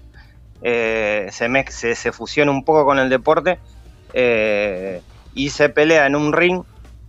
Eh, 0.62 1.28
se, 1.30 1.64
se, 1.70 1.94
se 1.94 2.12
fusiona 2.12 2.50
un 2.50 2.64
poco 2.64 2.84
con 2.84 2.98
el 2.98 3.08
deporte. 3.08 3.58
eh, 4.12 5.02
y 5.34 5.50
se 5.50 5.68
pelea 5.68 6.06
en 6.06 6.16
un 6.16 6.32
ring, 6.32 6.62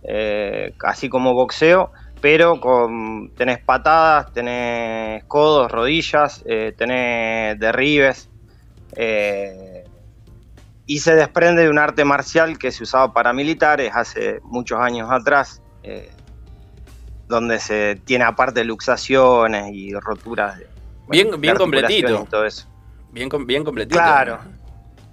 eh, 0.04 0.74
así 0.84 1.08
como 1.08 1.34
boxeo, 1.34 1.90
pero 2.20 2.60
con, 2.60 3.30
tenés 3.36 3.58
patadas, 3.58 4.32
tenés 4.32 5.24
codos, 5.24 5.72
rodillas, 5.72 6.42
eh, 6.46 6.72
tenés 6.76 7.58
derribes. 7.58 8.28
y 10.86 10.98
se 10.98 11.14
desprende 11.14 11.62
de 11.62 11.70
un 11.70 11.78
arte 11.78 12.04
marcial 12.04 12.58
que 12.58 12.72
se 12.72 12.82
usaba 12.82 13.12
para 13.12 13.32
militares 13.32 13.92
hace 13.94 14.40
muchos 14.42 14.78
años 14.80 15.08
atrás, 15.10 15.62
donde 17.28 17.58
se 17.60 18.00
tiene 18.04 18.24
aparte 18.24 18.64
luxaciones 18.64 19.70
y 19.72 19.94
roturas 19.94 20.58
Bien, 21.08 21.40
bien 21.40 21.56
completito. 21.56 22.22
y 22.22 22.26
todo 22.26 22.44
eso. 22.44 22.66
Bien, 23.12 23.28
bien 23.46 23.64
completito. 23.64 23.98
Claro. 23.98 24.38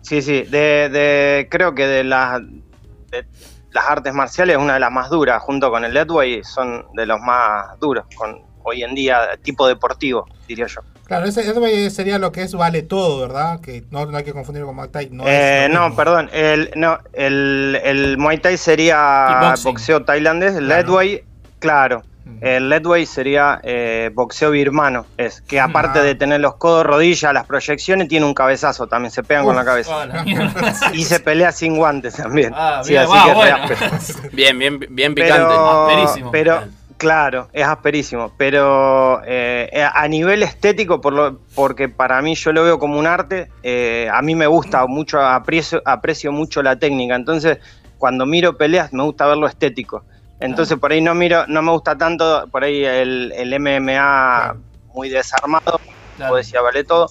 Sí, 0.02 0.22
sí, 0.22 0.44
de, 0.44 0.90
de- 0.90 1.48
creo 1.50 1.76
que 1.76 1.86
de 1.86 2.04
las, 2.04 2.40
de 2.42 3.26
las 3.72 3.86
artes 3.90 4.14
marciales 4.14 4.58
una 4.58 4.76
de 4.76 4.80
las 4.80 4.92
más 4.92 5.10
duras, 5.10 5.42
junto 5.42 5.70
con 5.70 5.84
el 5.84 5.94
Deadway, 5.94 6.44
son 6.44 6.86
de 6.94 7.06
los 7.06 7.20
más 7.20 7.78
duros, 7.80 8.06
con 8.16 8.42
hoy 8.64 8.84
en 8.84 8.96
día 8.96 9.20
tipo 9.42 9.68
deportivo, 9.68 10.26
diría 10.48 10.68
yo. 10.68 10.82
Claro, 11.06 11.26
ese, 11.26 11.42
ese 11.50 11.90
sería 11.90 12.20
lo 12.20 12.34
que 12.34 12.42
es 12.44 12.54
vale 12.54 12.82
todo, 12.84 13.22
¿verdad? 13.22 13.62
Que 13.62 13.84
no, 13.92 14.06
no 14.06 14.18
hay 14.18 14.26
que 14.26 14.34
confundir 14.34 14.64
con 14.66 14.76
Muay 14.76 14.90
Thai. 14.90 15.10
No, 15.12 15.24
Eh, 15.26 15.70
no, 15.72 15.96
perdón, 15.96 16.30
el, 16.34 16.72
no, 16.76 17.00
el, 17.14 17.80
el 17.84 18.18
Muay 18.18 18.40
Thai 18.40 18.58
sería 18.58 19.54
boxeo 19.64 20.04
tailandés, 20.04 20.56
el 20.56 20.66
Claro. 20.66 20.84
Deadway, 20.84 21.24
claro. 21.60 22.02
El 22.42 22.70
Ledway 22.70 23.06
sería 23.06 23.60
eh, 23.64 24.12
boxeo 24.14 24.52
birmano. 24.52 25.06
Es 25.18 25.42
que 25.42 25.60
aparte 25.60 26.02
de 26.02 26.16
tener 26.16 26.40
los 26.40 26.56
codos, 26.56 26.86
rodillas, 26.86 27.34
las 27.34 27.46
proyecciones, 27.46 28.08
tiene 28.08 28.26
un 28.26 28.34
cabezazo 28.34 28.88
también. 28.88 29.12
Se 29.12 29.24
pegan 29.24 29.46
con 29.46 29.56
la 29.56 29.66
cabeza. 29.66 30.08
y 30.94 31.04
se 31.04 31.20
pelea 31.20 31.52
sin 31.52 31.78
guantes 31.78 32.16
también. 32.16 32.54
Ah, 32.56 32.82
Sí, 32.84 32.92
bien, 32.92 33.04
así 33.04 33.28
que 33.28 33.34
bueno. 33.34 33.58
Bien, 34.32 34.60
bien, 34.60 34.80
bien 34.90 35.16
picante. 35.16 35.56
Pero, 35.88 36.32
pero 36.32 36.64
claro, 36.98 37.48
es 37.54 37.66
asperísimo. 37.66 38.32
Pero 38.38 39.22
eh, 39.26 39.70
eh, 39.72 39.88
a 39.92 40.08
nivel 40.08 40.44
estético, 40.44 41.00
por 41.00 41.14
lo, 41.14 41.40
porque 41.56 41.90
para 41.90 42.22
mí 42.22 42.36
yo 42.36 42.52
lo 42.52 42.64
veo 42.64 42.80
como 42.80 43.00
un 43.00 43.08
arte, 43.08 43.50
eh, 43.64 44.10
a 44.12 44.22
mí 44.22 44.36
me 44.36 44.48
gusta 44.48 44.86
mucho, 44.88 45.20
aprecio, 45.22 45.82
aprecio 45.86 46.32
mucho 46.32 46.62
la 46.62 46.78
técnica. 46.78 47.16
Entonces, 47.16 47.60
cuando 47.98 48.26
miro 48.26 48.58
peleas, 48.58 48.92
me 48.94 49.04
gusta 49.04 49.26
ver 49.28 49.38
lo 49.38 49.48
estético. 49.48 50.04
Entonces, 50.40 50.78
por 50.78 50.92
ahí 50.92 51.02
no 51.02 51.16
miro, 51.16 51.46
no 51.48 51.62
me 51.62 51.72
gusta 51.72 51.98
tanto, 51.98 52.48
por 52.52 52.64
ahí 52.64 52.84
el, 52.86 53.32
el 53.36 53.54
MMA 53.54 54.56
muy 54.94 55.10
desarmado, 55.10 55.80
como 56.18 56.36
decía, 56.36 56.62
vale 56.62 56.84
todo. 56.84 57.08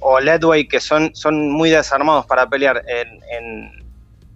O 0.00 0.20
Ledway, 0.20 0.66
que 0.68 0.80
son, 0.80 1.10
son 1.14 1.50
muy 1.50 1.70
desarmados 1.70 2.26
para 2.26 2.46
pelear. 2.48 2.82
En, 2.86 3.08
en- 3.30 3.84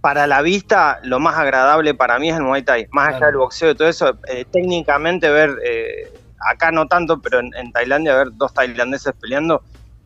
para 0.01 0.29
la 0.29 0.43
vista, 0.43 1.01
lo 1.03 1.19
más 1.19 1.37
agradable 1.37 1.93
para 1.93 2.19
mí 2.21 2.31
es 2.31 2.37
el 2.37 2.43
Muay 2.45 2.63
Thai. 2.63 2.87
Más 2.93 3.09
allá 3.17 3.27
del 3.27 3.37
boxeo 3.37 3.73
y 3.73 3.75
todo 3.75 3.89
eso, 3.89 4.17
eh, 4.29 4.45
técnicamente 4.51 5.29
ver, 5.29 5.51
eh, 5.65 6.13
acá 6.49 6.71
no 6.71 6.87
tanto, 6.87 7.21
pero 7.21 7.41
en, 7.41 7.51
en 7.57 7.73
Tailandia 7.73 8.15
ver 8.15 8.29
dos 8.35 8.55
tailandeses 8.55 9.13
peleando, 9.21 9.61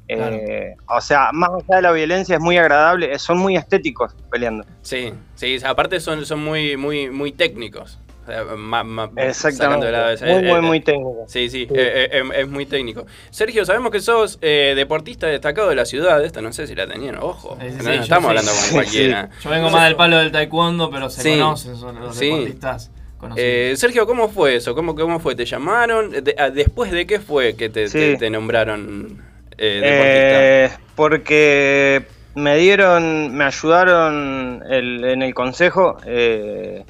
eh, 0.08 0.74
o 0.88 1.00
sea, 1.02 1.30
más 1.32 1.50
allá 1.50 1.76
de 1.76 1.82
la 1.82 1.92
violencia 1.92 2.36
es 2.36 2.40
muy 2.40 2.56
agradable, 2.56 3.16
son 3.18 3.36
muy 3.38 3.54
estéticos 3.56 4.14
peleando. 4.30 4.64
Sí, 4.80 5.12
sí, 5.34 5.58
aparte 5.62 6.00
son, 6.00 6.24
son 6.24 6.42
muy, 6.42 6.76
muy, 6.78 7.10
muy 7.10 7.32
técnicos. 7.32 7.98
Sea, 8.26 8.44
ma- 8.56 8.84
ma- 8.84 9.10
Exactamente. 9.16 9.86
de 9.86 9.92
lado 9.92 10.16
Muy, 10.20 10.42
muy, 10.42 10.50
eh, 10.50 10.60
muy 10.60 10.78
eh, 10.78 10.82
técnico. 10.82 11.24
Sí, 11.26 11.48
sí, 11.50 11.66
eh, 11.74 12.08
eh, 12.12 12.22
es 12.36 12.48
muy 12.48 12.66
técnico. 12.66 13.04
Sergio, 13.30 13.64
sabemos 13.64 13.90
que 13.90 14.00
sos 14.00 14.38
eh, 14.42 14.74
deportista 14.76 15.26
destacado 15.26 15.68
de 15.68 15.74
la 15.74 15.84
ciudad. 15.86 16.24
Esta 16.24 16.40
no 16.40 16.52
sé 16.52 16.66
si 16.68 16.74
la 16.76 16.86
tenían, 16.86 17.16
ojo. 17.18 17.58
Sí, 17.60 17.66
sí, 17.70 17.76
no, 17.78 17.82
sí, 17.82 17.88
no 17.88 17.94
yo 17.94 18.02
estamos 18.02 18.22
sí. 18.24 18.28
hablando 18.28 18.50
con 18.52 18.60
Sí, 18.60 18.72
cualquiera. 18.74 19.30
Yo 19.42 19.50
vengo 19.50 19.70
más 19.70 19.84
del 19.84 19.96
palo 19.96 20.18
del 20.18 20.30
taekwondo, 20.30 20.90
pero 20.90 21.10
se 21.10 21.22
Sí. 21.22 21.30
conocen, 21.30 21.76
son 21.76 21.98
los 22.00 22.14
Sí. 22.16 22.26
deportistas. 22.30 22.90
Eh, 23.36 23.74
Sergio, 23.76 24.04
¿cómo 24.06 24.28
fue 24.28 24.56
eso? 24.56 24.74
¿Cómo, 24.74 24.94
cómo 24.96 25.20
fue? 25.20 25.34
¿Te 25.36 25.44
llamaron? 25.44 26.10
De- 26.10 26.34
ah, 26.38 26.50
¿Después 26.50 26.90
de 26.90 27.06
qué 27.06 27.20
fue 27.20 27.54
que 27.54 27.68
te, 27.68 27.86
Sí. 27.88 27.98
te- 27.98 28.16
te 28.16 28.30
nombraron 28.30 29.22
eh, 29.58 29.80
deportista? 29.80 30.44
Eh, 30.64 30.70
porque 30.96 32.02
me 32.34 32.56
dieron, 32.56 33.32
me 33.34 33.44
ayudaron 33.44 34.62
el- 34.68 35.04
en 35.04 35.22
el 35.22 35.34
consejo, 35.34 35.98
eh, 36.04 36.84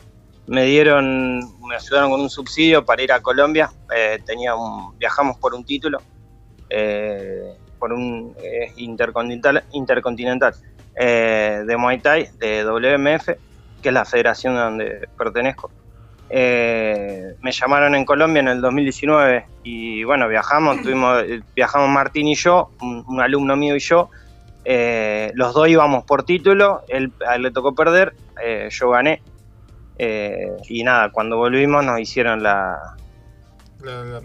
me 0.47 0.64
dieron, 0.64 1.38
me 1.66 1.76
ayudaron 1.76 2.11
con 2.11 2.20
un 2.20 2.30
subsidio 2.30 2.84
para 2.84 3.03
ir 3.03 3.12
a 3.12 3.20
Colombia. 3.20 3.70
eh, 3.95 4.18
tenía 4.24 4.55
un, 4.55 4.97
viajamos 4.99 5.36
por 5.38 5.55
un 5.55 5.64
título, 5.64 6.01
eh, 6.68 7.55
por 7.78 7.93
un 7.93 8.34
eh, 8.43 8.72
intercontinental, 8.76 9.64
intercontinental 9.72 10.55
eh, 10.97 11.62
de 11.66 11.76
Muay 11.76 12.01
Thai, 12.01 12.28
de 12.38 12.64
WMF, 12.64 13.26
que 13.82 13.88
es 13.88 13.93
la 13.93 14.05
federación 14.05 14.55
donde 14.55 15.09
pertenezco. 15.16 15.70
Eh, 16.30 17.34
me 17.43 17.53
llamaron 17.53 17.95
en 17.95 18.05
Colombia 18.05 18.40
en 18.40 18.49
el 18.49 18.61
2019 18.61 19.47
y 19.64 20.05
bueno, 20.05 20.28
viajamos, 20.28 20.76
tuvimos, 20.82 21.22
viajamos 21.55 21.88
Martín 21.88 22.28
y 22.28 22.34
yo, 22.34 22.70
un, 22.80 23.05
un 23.07 23.20
alumno 23.20 23.57
mío 23.57 23.76
y 23.76 23.80
yo. 23.80 24.11
Los 25.34 25.55
dos 25.55 25.68
íbamos 25.68 26.05
por 26.05 26.22
título, 26.24 26.82
él, 26.88 27.12
a 27.26 27.34
él 27.34 27.43
le 27.43 27.51
tocó 27.51 27.74
perder, 27.74 28.14
yo 28.70 28.90
gané. 28.90 29.20
Eh, 29.99 30.49
y 30.68 30.82
nada, 30.84 31.11
cuando 31.11 31.36
volvimos 31.36 31.84
nos 31.84 32.01
hicieron 32.01 32.43
la, 32.43 32.78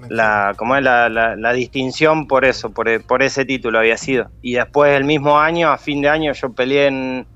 la, 0.09 0.53
¿cómo 0.55 0.75
es? 0.75 0.83
La, 0.83 1.09
la- 1.09 1.35
la 1.35 1.53
distinción 1.53 2.27
por 2.27 2.45
eso, 2.45 2.71
por, 2.71 3.03
por 3.05 3.23
ese 3.23 3.45
título 3.45 3.79
había 3.79 3.97
sido. 3.97 4.31
Y 4.41 4.53
después 4.55 4.95
el 4.95 5.03
mismo 5.03 5.39
año, 5.39 5.69
a 5.69 5.77
fin 5.77 6.01
de 6.01 6.09
año, 6.09 6.31
yo 6.33 6.53
peleé 6.53 6.87
en, 6.87 7.27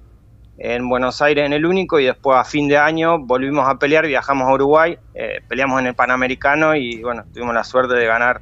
en 0.57 0.87
Buenos 0.89 1.21
Aires 1.21 1.45
en 1.45 1.53
el 1.53 1.65
único 1.65 1.99
y 1.99 2.05
después 2.05 2.37
a 2.37 2.43
fin 2.43 2.67
de 2.67 2.77
año 2.77 3.19
volvimos 3.19 3.67
a 3.67 3.75
pelear, 3.79 4.05
viajamos 4.05 4.47
a 4.47 4.53
Uruguay, 4.53 4.97
eh, 5.13 5.39
peleamos 5.47 5.79
en 5.81 5.87
el 5.87 5.95
Panamericano 5.95 6.75
y 6.75 7.01
bueno, 7.01 7.25
tuvimos 7.33 7.53
la 7.55 7.63
suerte 7.63 7.95
de 7.95 8.05
ganar 8.05 8.41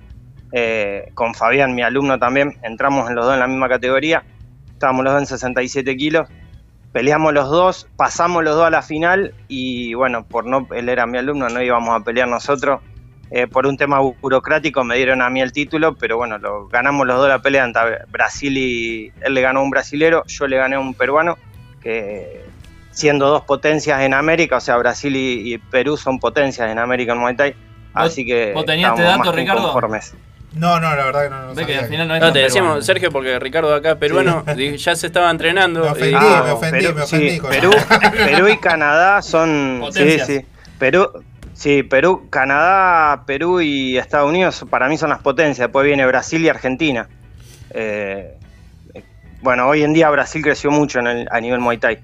eh, 0.52 1.12
con 1.14 1.34
Fabián, 1.34 1.74
mi 1.76 1.82
alumno 1.82 2.18
también, 2.20 2.58
entramos 2.64 3.10
en 3.10 3.16
los 3.16 3.26
dos 3.26 3.34
en 3.36 3.40
la 3.40 3.48
misma 3.48 3.70
categoría, 3.70 4.24
estábamos 4.70 5.04
los 5.06 5.14
dos 5.14 5.22
en 5.22 5.28
67 5.28 5.96
kilos, 5.96 6.28
peleamos 6.92 7.34
los 7.34 7.50
dos, 7.50 7.88
pasamos 7.96 8.44
los 8.44 8.56
dos 8.56 8.66
a 8.66 8.70
la 8.70 8.82
final 8.82 9.34
y 9.48 9.94
bueno, 9.94 10.24
por 10.24 10.46
no, 10.46 10.68
él 10.76 10.90
era 10.90 11.06
mi 11.06 11.18
alumno, 11.18 11.50
no 11.50 11.62
íbamos 11.62 12.00
a 12.00 12.04
pelear 12.04 12.28
nosotros. 12.28 12.82
Eh, 13.32 13.46
por 13.46 13.68
un 13.68 13.78
tema 13.78 14.02
bu- 14.02 14.16
burocrático 14.20 14.84
me 14.84 14.96
dieron 14.96 15.22
a 15.22 15.30
mí 15.30 15.40
el 15.40 15.52
título, 15.52 15.94
pero 15.94 16.18
bueno, 16.18 16.40
lo, 16.40 16.68
ganamos 16.68 17.06
los 17.06 17.18
dos 17.18 17.30
la 17.30 17.38
pelea 17.40 17.64
entre 17.64 18.00
Brasil 18.08 18.58
y 18.58 19.12
él 19.22 19.36
le 19.36 19.42
ganó 19.42 19.60
a 19.60 19.64
un 19.64 19.70
brasilero, 19.70 20.24
yo 20.28 20.48
le 20.48 20.58
gané 20.58 20.78
a 20.78 20.80
un 20.80 20.96
peruano, 20.96 21.38
que 21.80 22.42
siendo 22.92 23.30
dos 23.30 23.44
potencias 23.44 24.02
en 24.02 24.16
América, 24.16 24.58
o 24.58 24.60
sea, 24.60 24.78
Brasil 24.78 25.16
y, 25.16 25.54
y 25.54 25.58
Perú 25.60 25.96
son 25.96 26.20
potencias 26.20 26.72
en 26.72 26.80
América 26.80 27.14
en 27.14 27.20
Muay 27.20 27.36
Thai, 27.36 27.56
así 27.94 28.26
que 28.26 28.52
vos 28.54 28.66
tenías 28.66 28.90
este 28.94 29.04
dato, 29.04 29.32
Ricardo? 29.32 29.62
conformes. 29.62 30.16
No, 30.54 30.80
no, 30.80 30.96
la 30.96 31.06
verdad 31.06 31.24
que 31.24 31.30
no. 31.30 31.42
no 31.48 31.56
que 31.56 31.62
sabía. 31.62 31.80
al 31.82 31.86
final 31.88 32.08
no 32.08 32.16
es 32.16 32.22
No, 32.22 32.34
te 32.34 32.40
decíamos, 32.40 32.70
peruano. 32.70 32.82
Sergio, 32.86 33.12
porque 33.12 33.40
Ricardo 33.40 33.74
acá, 33.74 33.96
peruano, 34.00 34.44
di- 34.56 34.78
ya 34.78 34.96
se 34.96 35.08
estaba 35.08 35.30
entrenando. 35.30 35.84
Me 35.84 35.90
ofendí, 35.90 36.16
y- 36.16 36.44
me 36.44 36.52
ofendí, 36.52 36.80
Perú, 36.86 36.96
me 36.96 37.02
ofendí 37.04 37.30
sí, 37.32 37.38
con 37.40 37.50
Perú, 37.52 37.72
Perú 38.26 38.48
y 38.48 38.58
Canadá 38.58 39.22
son. 39.22 39.76
Sí, 39.78 39.80
Potencias. 39.86 40.28
sí. 40.28 40.46
Perú, 40.80 41.24
sí, 41.54 41.84
Perú, 41.84 42.28
Canadá, 42.30 43.24
Perú 43.28 43.62
y 43.62 43.98
Estados 43.98 44.28
Unidos 44.30 44.66
para 44.70 44.88
mí 44.90 44.98
son 44.98 45.10
las 45.10 45.20
potencias. 45.20 45.68
Después 45.68 45.86
viene 45.86 46.06
Brasil 46.08 46.42
y 46.44 46.50
Argentina. 46.50 47.08
Eh, 47.72 48.36
eh, 48.96 49.04
bueno, 49.42 49.68
hoy 49.68 49.84
en 49.84 49.94
día 49.94 50.10
Brasil 50.10 50.42
creció 50.42 50.72
mucho 50.72 51.00
en 51.00 51.08
el- 51.08 51.28
a 51.32 51.40
nivel 51.40 51.60
Muay 51.60 51.78
Thai. 51.78 52.00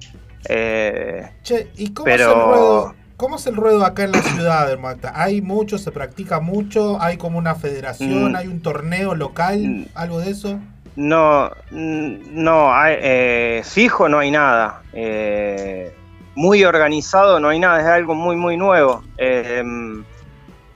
Eh, 0.48 1.28
Che, 1.42 1.70
¿y 1.78 1.92
cómo 1.94 2.06
Pero- 2.06 2.30
es 2.30 2.36
el 2.38 2.44
ruedo? 2.44 2.96
¿Cómo 3.18 3.38
es 3.38 3.48
el 3.48 3.56
ruedo 3.56 3.86
acá 3.86 4.04
en 4.04 4.12
la 4.12 4.22
ciudad 4.22 4.78
Thai? 5.00 5.12
¿Hay 5.16 5.42
mucho, 5.42 5.78
se 5.78 5.92
practica 5.92 6.42
mucho? 6.42 7.02
¿Hay 7.02 7.18
como 7.18 7.38
una 7.38 7.56
federación? 7.56 8.34
Mm. 8.34 8.36
¿Hay 8.36 8.48
un 8.48 8.62
torneo 8.62 9.16
local? 9.16 9.88
¿Algo 9.96 10.20
de 10.20 10.32
eso? 10.32 10.60
No, 10.98 11.50
mm, 11.72 12.44
no, 12.44 12.74
hay, 12.74 12.98
eh, 13.00 13.62
fijo 13.64 14.10
no 14.10 14.20
hay 14.20 14.32
nada. 14.32 14.82
Eh, 14.92 15.94
muy 16.36 16.66
organizado 16.66 17.40
no 17.40 17.50
hay 17.50 17.60
nada, 17.60 17.80
es 17.80 17.88
algo 17.88 18.16
muy, 18.16 18.36
muy 18.36 18.58
nuevo. 18.58 19.04
Eh, 19.18 19.64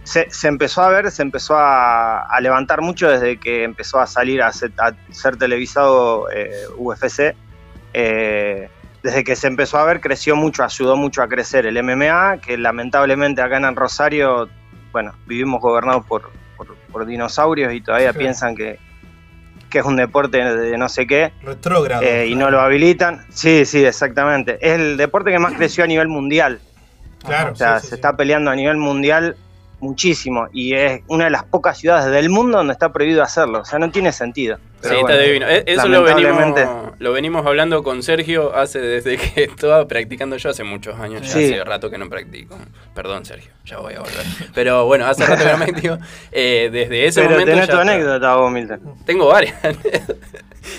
se, 0.03 0.27
se 0.31 0.47
empezó 0.47 0.81
a 0.81 0.89
ver, 0.89 1.11
se 1.11 1.21
empezó 1.21 1.57
a, 1.57 2.21
a 2.21 2.39
levantar 2.39 2.81
mucho 2.81 3.09
desde 3.09 3.37
que 3.37 3.63
empezó 3.63 3.99
a 3.99 4.07
salir 4.07 4.41
a 4.41 4.51
ser, 4.53 4.71
a 4.77 4.93
ser 5.11 5.35
televisado 5.35 6.29
eh, 6.31 6.51
UFC. 6.77 7.35
Desde 9.03 9.23
que 9.23 9.35
se 9.35 9.47
empezó 9.47 9.77
a 9.77 9.85
ver, 9.85 10.01
creció 10.01 10.35
mucho, 10.35 10.63
ayudó 10.63 10.95
mucho 10.97 11.21
a 11.21 11.27
crecer 11.29 11.65
el 11.65 11.81
MMA, 11.81 12.39
que 12.41 12.57
lamentablemente 12.57 13.41
acá 13.41 13.57
en 13.57 13.75
Rosario, 13.75 14.49
bueno, 14.91 15.13
vivimos 15.25 15.61
gobernados 15.61 16.05
por, 16.05 16.29
por- 16.57 16.75
por 16.91 17.05
dinosaurios 17.05 17.73
y 17.73 17.79
todavía 17.81 18.11
Sí. 18.11 18.19
piensan 18.19 18.55
que, 18.55 18.77
que 19.69 19.79
es 19.79 19.85
un 19.85 19.95
deporte 19.95 20.37
de 20.43 20.77
no 20.77 20.89
sé 20.89 21.07
qué. 21.07 21.31
Retrógrado. 21.43 22.01
eh, 22.03 22.27
y 22.27 22.35
no 22.35 22.49
lo 22.49 22.59
habilitan. 22.59 23.25
Sí, 23.29 23.63
sí, 23.65 23.85
exactamente. 23.85 24.57
Es 24.61 24.73
el 24.79 24.97
deporte 24.97 25.31
que 25.31 25.39
más 25.39 25.53
creció 25.53 25.83
a 25.83 25.87
nivel 25.87 26.07
mundial. 26.09 26.59
Claro, 27.23 27.53
O 27.53 27.55
sea, 27.55 27.75
sí, 27.79 27.83
sí, 27.83 27.89
se 27.89 27.95
está 27.95 28.17
peleando 28.17 28.49
a 28.51 28.55
nivel 28.55 28.77
mundial 28.77 29.37
muchísimo. 29.79 30.47
Y 30.51 30.73
es 30.73 31.01
una 31.07 31.25
de 31.25 31.29
las 31.31 31.43
pocas 31.43 31.77
ciudades 31.77 32.11
del 32.11 32.29
mundo 32.29 32.57
donde 32.57 32.73
está 32.73 32.91
prohibido 32.91 33.23
hacerlo. 33.23 33.59
O 33.61 33.65
sea, 33.65 33.79
no 33.79 33.91
tiene 33.91 34.11
sentido. 34.11 34.57
Sí, 34.81 34.95
está 34.95 35.17
divino. 35.17 35.45
E- 35.47 35.63
Eso 35.65 35.87
lo 35.89 36.03
venimos, 36.03 36.53
lo 36.99 37.11
venimos 37.11 37.45
hablando 37.45 37.83
con 37.83 38.01
Sergio 38.01 38.55
hace 38.55 38.79
desde 38.79 39.17
que 39.17 39.43
estaba 39.43 39.85
practicando 39.87 40.37
yo 40.37 40.49
hace 40.49 40.63
muchos 40.63 40.97
años. 40.99 41.21
Ya 41.23 41.27
Sí. 41.33 41.45
hace 41.53 41.63
rato 41.65 41.89
que 41.89 41.97
no 41.97 42.07
practico. 42.09 42.57
Perdón, 42.95 43.25
Sergio, 43.25 43.51
ya 43.65 43.79
voy 43.79 43.95
a 43.95 43.99
volver. 43.99 44.25
Pero 44.53 44.85
bueno, 44.85 45.05
hace 45.05 45.25
rato 45.25 45.43
que 45.43 45.51
no 45.51 45.57
practico. 45.57 45.97
Eh, 46.31 46.69
desde 46.71 47.05
ese 47.07 47.21
Pero 47.21 47.31
momento. 47.31 47.51
tenés 47.51 47.67
ya 47.67 47.73
tu 47.73 47.79
anécdota 47.79 48.35
vos, 48.35 48.51
Milton. 48.51 48.81
Tengo 49.05 49.27
varias. 49.27 49.55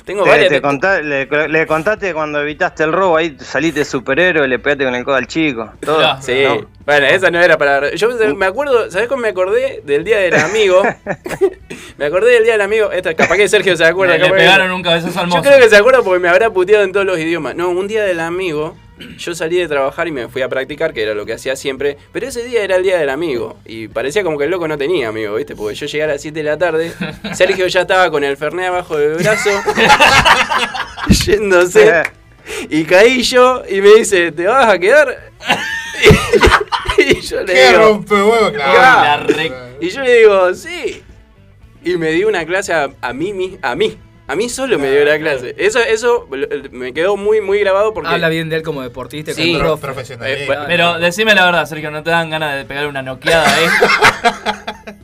Tengo 0.05 0.25
Te- 0.25 0.31
varias. 0.31 0.49
te 0.49 0.55
te- 0.57 0.63
contá- 0.63 1.01
le, 1.03 1.27
le 1.49 1.67
contaste 1.67 2.13
cuando 2.15 2.41
evitaste 2.41 2.85
el 2.85 2.93
robo, 2.93 3.17
ahí 3.17 3.37
saliste 3.41 3.85
superhéroe, 3.85 4.47
le 4.49 4.59
pegaste 4.59 4.85
con 4.85 4.95
el 4.95 5.05
codo 5.05 5.17
al 5.17 5.27
chico. 5.27 5.71
Todo. 5.81 6.21
Sí, 6.21 6.43
¿no? 6.45 6.67
bueno, 6.87 7.07
esa 7.07 7.31
no 7.31 7.41
era 7.41 7.57
para. 7.59 7.95
Yo 7.95 8.09
me 8.35 8.47
acuerdo, 8.47 8.91
¿sabés 8.91 9.09
cómo 9.09 9.23
me 9.23 9.29
acordé? 9.29 9.83
Del 9.85 10.05
día 10.05 10.19
del 10.19 10.35
amigo. 10.37 10.83
me 11.99 12.05
acordé 12.07 12.33
del 12.33 12.43
día 12.45 12.53
del 12.53 12.61
amigo. 12.63 12.91
Esta, 12.93 13.15
capaz 13.15 13.37
que 13.37 13.49
Sergio 13.49 13.77
se 13.77 13.85
acuerda. 13.85 14.15
Le- 14.15 14.19
le 14.21 14.25
capaz 14.27 14.37
que- 14.39 14.43
pegaron 14.45 14.71
un 14.73 14.83
cabezazo 14.83 15.21
al 15.21 15.31
Yo 15.31 15.43
creo 15.43 15.59
que 15.59 15.69
se 15.69 15.77
acuerda 15.77 16.03
porque 16.03 16.21
me 16.21 16.29
habrá 16.29 16.51
puteado 16.51 16.85
en 16.85 16.93
todos 16.93 17.07
los 17.07 17.19
idiomas. 17.19 17.55
No, 17.55 17.71
un 17.71 17.87
día 17.89 18.05
del 18.05 18.21
amigo. 18.21 18.77
Yo 19.19 19.35
salí 19.35 19.57
de 19.57 19.67
trabajar 19.69 20.09
y 20.09 20.13
me 20.13 20.29
fui 20.29 20.43
a 20.43 20.49
practicar, 20.49 20.93
que 20.93 21.03
era 21.03 21.15
lo 21.15 21.25
que 21.27 21.33
hacía 21.35 21.57
siempre. 21.57 21.97
Pero 22.13 22.27
ese 22.29 22.45
día 22.45 22.63
era 22.63 22.77
el 22.77 22.83
día 22.83 22.99
del 22.99 23.09
amigo. 23.11 23.59
Y 23.65 23.89
parecía 23.89 24.23
como 24.23 24.37
que 24.39 24.45
el 24.45 24.51
loco 24.51 24.69
no 24.69 24.77
tenía 24.79 25.09
amigo, 25.09 25.35
¿viste? 25.37 25.57
Porque 25.57 25.75
yo 25.75 25.87
llegué 25.87 26.05
a 26.05 26.07
las 26.09 26.21
7 26.23 26.39
de 26.39 26.45
la 26.45 26.59
tarde. 26.59 26.93
Sergio 27.35 27.67
ya 27.67 27.83
estaba 27.83 28.11
con 28.11 28.25
el 28.25 28.37
Fernet 28.37 28.67
abajo 28.67 28.97
del 28.97 29.15
brazo. 29.15 29.51
yéndose. 31.27 32.03
Y 32.69 32.85
caí 32.85 33.23
yo 33.23 33.63
y 33.69 33.81
me 33.81 33.95
dice, 33.95 34.33
¿te 34.33 34.47
vas 34.47 34.69
a 34.69 34.79
quedar? 34.79 35.31
y 36.99 37.21
yo 37.21 37.41
le 37.43 37.53
Qué 37.55 37.69
digo. 37.69 37.79
rompehuevo, 37.79 38.53
claro. 38.53 39.27
"Claro". 39.27 39.55
Y 39.81 39.89
yo 39.89 40.03
le 40.03 40.19
digo, 40.19 40.55
sí. 40.55 41.03
Y 41.83 41.97
me 41.97 42.11
dio 42.13 42.29
una 42.29 42.45
clase 42.45 42.73
a, 42.75 42.91
a 43.01 43.13
mí, 43.13 43.33
mi- 43.33 43.59
a 43.63 43.75
mí. 43.75 43.97
A 44.31 44.37
mí 44.37 44.49
solo 44.49 44.79
me 44.79 44.91
dio 44.93 45.05
la 45.05 45.19
clase. 45.19 45.55
Eso, 45.59 45.81
eso 45.81 46.29
me 46.71 46.93
quedó 46.93 47.17
muy, 47.17 47.41
muy 47.41 47.59
grabado 47.59 47.93
porque. 47.93 48.11
Habla 48.11 48.29
bien 48.29 48.49
de 48.49 48.57
él 48.57 48.63
como 48.63 48.81
deportista, 48.83 49.33
Sí. 49.33 49.55
como 49.55 49.65
profe. 49.65 49.83
Profesional. 49.87 50.29
Eh, 50.29 50.45
bueno, 50.47 50.63
Pero 50.69 50.99
decime 51.01 51.35
la 51.35 51.45
verdad, 51.47 51.67
Sergio, 51.67 51.91
¿no 51.91 52.03
te 52.05 52.11
dan 52.11 52.31
ganas 52.31 52.57
de 52.57 52.65
pegar 52.65 52.87
una 52.87 53.03
noqueada 53.03 53.45
ahí? 53.53 53.67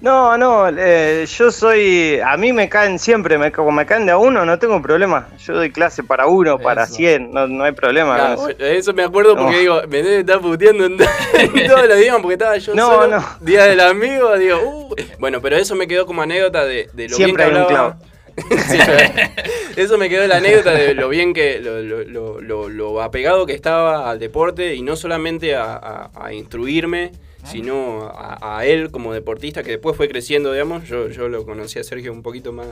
No, 0.00 0.36
no, 0.38 0.68
eh, 0.68 1.26
yo 1.26 1.50
soy. 1.50 2.20
A 2.24 2.36
mí 2.36 2.52
me 2.52 2.68
caen 2.68 2.98
siempre, 2.98 3.38
me, 3.38 3.50
como 3.50 3.72
me 3.72 3.86
caen 3.86 4.06
de 4.06 4.12
a 4.12 4.18
uno, 4.18 4.44
no 4.44 4.56
tengo 4.58 4.80
problema. 4.80 5.26
Yo 5.44 5.54
doy 5.54 5.72
clase 5.72 6.04
para 6.04 6.26
uno, 6.28 6.58
para 6.58 6.84
Eso. 6.84 6.94
cien, 6.94 7.32
no, 7.32 7.48
no 7.48 7.64
hay 7.64 7.72
problema. 7.72 8.34
Eso. 8.34 8.50
eso 8.58 8.92
me 8.94 9.02
acuerdo 9.02 9.36
porque 9.36 9.52
No. 9.54 9.58
digo, 9.58 9.80
me 9.88 10.02
debe 10.02 10.18
estar 10.20 10.40
puteando 10.40 10.84
en, 10.84 10.96
en 11.34 11.66
todos 11.66 11.88
los 11.88 11.98
días 11.98 12.16
porque 12.22 12.34
estaba 12.34 12.56
yo 12.58 12.74
No, 12.74 12.86
solo. 12.88 13.18
no. 13.18 13.24
Día 13.40 13.64
del 13.64 13.80
amigo, 13.80 14.36
digo, 14.38 14.58
uh. 14.62 14.94
Bueno, 15.18 15.40
pero 15.40 15.56
eso 15.56 15.74
me 15.74 15.88
quedó 15.88 16.06
como 16.06 16.22
anécdota 16.22 16.64
de, 16.64 16.88
de 16.92 17.08
lo 17.08 17.16
Siempre 17.16 17.44
hay 17.44 17.50
bien 17.50 17.62
un 17.62 17.68
que 17.68 17.74
hablaba. 17.74 17.96
clavo. 17.96 18.10
Sí, 18.36 18.78
eso 19.76 19.96
me 19.98 20.08
quedó 20.08 20.26
la 20.26 20.36
anécdota 20.38 20.72
de 20.72 20.94
lo 20.94 21.08
bien 21.08 21.32
que, 21.32 21.58
lo, 21.60 21.80
lo- 21.82 22.04
lo- 22.04 22.40
lo- 22.40 22.68
lo 22.68 23.02
apegado 23.02 23.46
que 23.46 23.52
estaba 23.54 24.10
al 24.10 24.18
deporte 24.18 24.74
y 24.74 24.82
no 24.82 24.96
solamente 24.96 25.54
a, 25.54 25.74
a- 25.74 26.10
a 26.14 26.32
instruirme, 26.32 27.12
sino 27.44 28.02
a, 28.12 28.58
a 28.58 28.66
él 28.66 28.90
como 28.90 29.12
deportista 29.14 29.62
que 29.62 29.70
después 29.72 29.96
fue 29.96 30.08
creciendo, 30.08 30.52
digamos. 30.52 30.88
Yo, 30.88 31.08
yo 31.08 31.28
lo 31.28 31.44
conocí 31.44 31.78
a 31.78 31.84
Sergio 31.84 32.12
un 32.12 32.22
poquito 32.22 32.52
más 32.52 32.66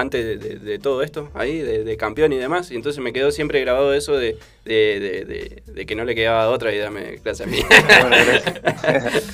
antes 0.00 0.24
de, 0.24 0.36
de- 0.36 0.58
de 0.58 0.78
todo 0.78 1.02
esto, 1.02 1.30
ahí, 1.34 1.58
de, 1.58 1.84
de 1.84 1.96
campeón 1.96 2.32
y 2.32 2.36
demás. 2.38 2.70
Y 2.70 2.74
entonces 2.76 3.02
me 3.02 3.12
quedó 3.12 3.30
siempre 3.30 3.60
grabado 3.60 3.94
eso 3.94 4.16
de, 4.16 4.36
de- 4.64 5.00
de- 5.00 5.24
de- 5.24 5.62
de 5.72 5.86
que 5.86 5.94
no 5.94 6.04
le 6.04 6.14
quedaba 6.14 6.48
otra 6.48 6.72
y 6.72 6.78
dame 6.78 7.18
clase 7.22 7.44
a 7.44 7.46
mí. 7.46 7.58
Bueno, 8.00 8.16
gracias. 8.26 9.24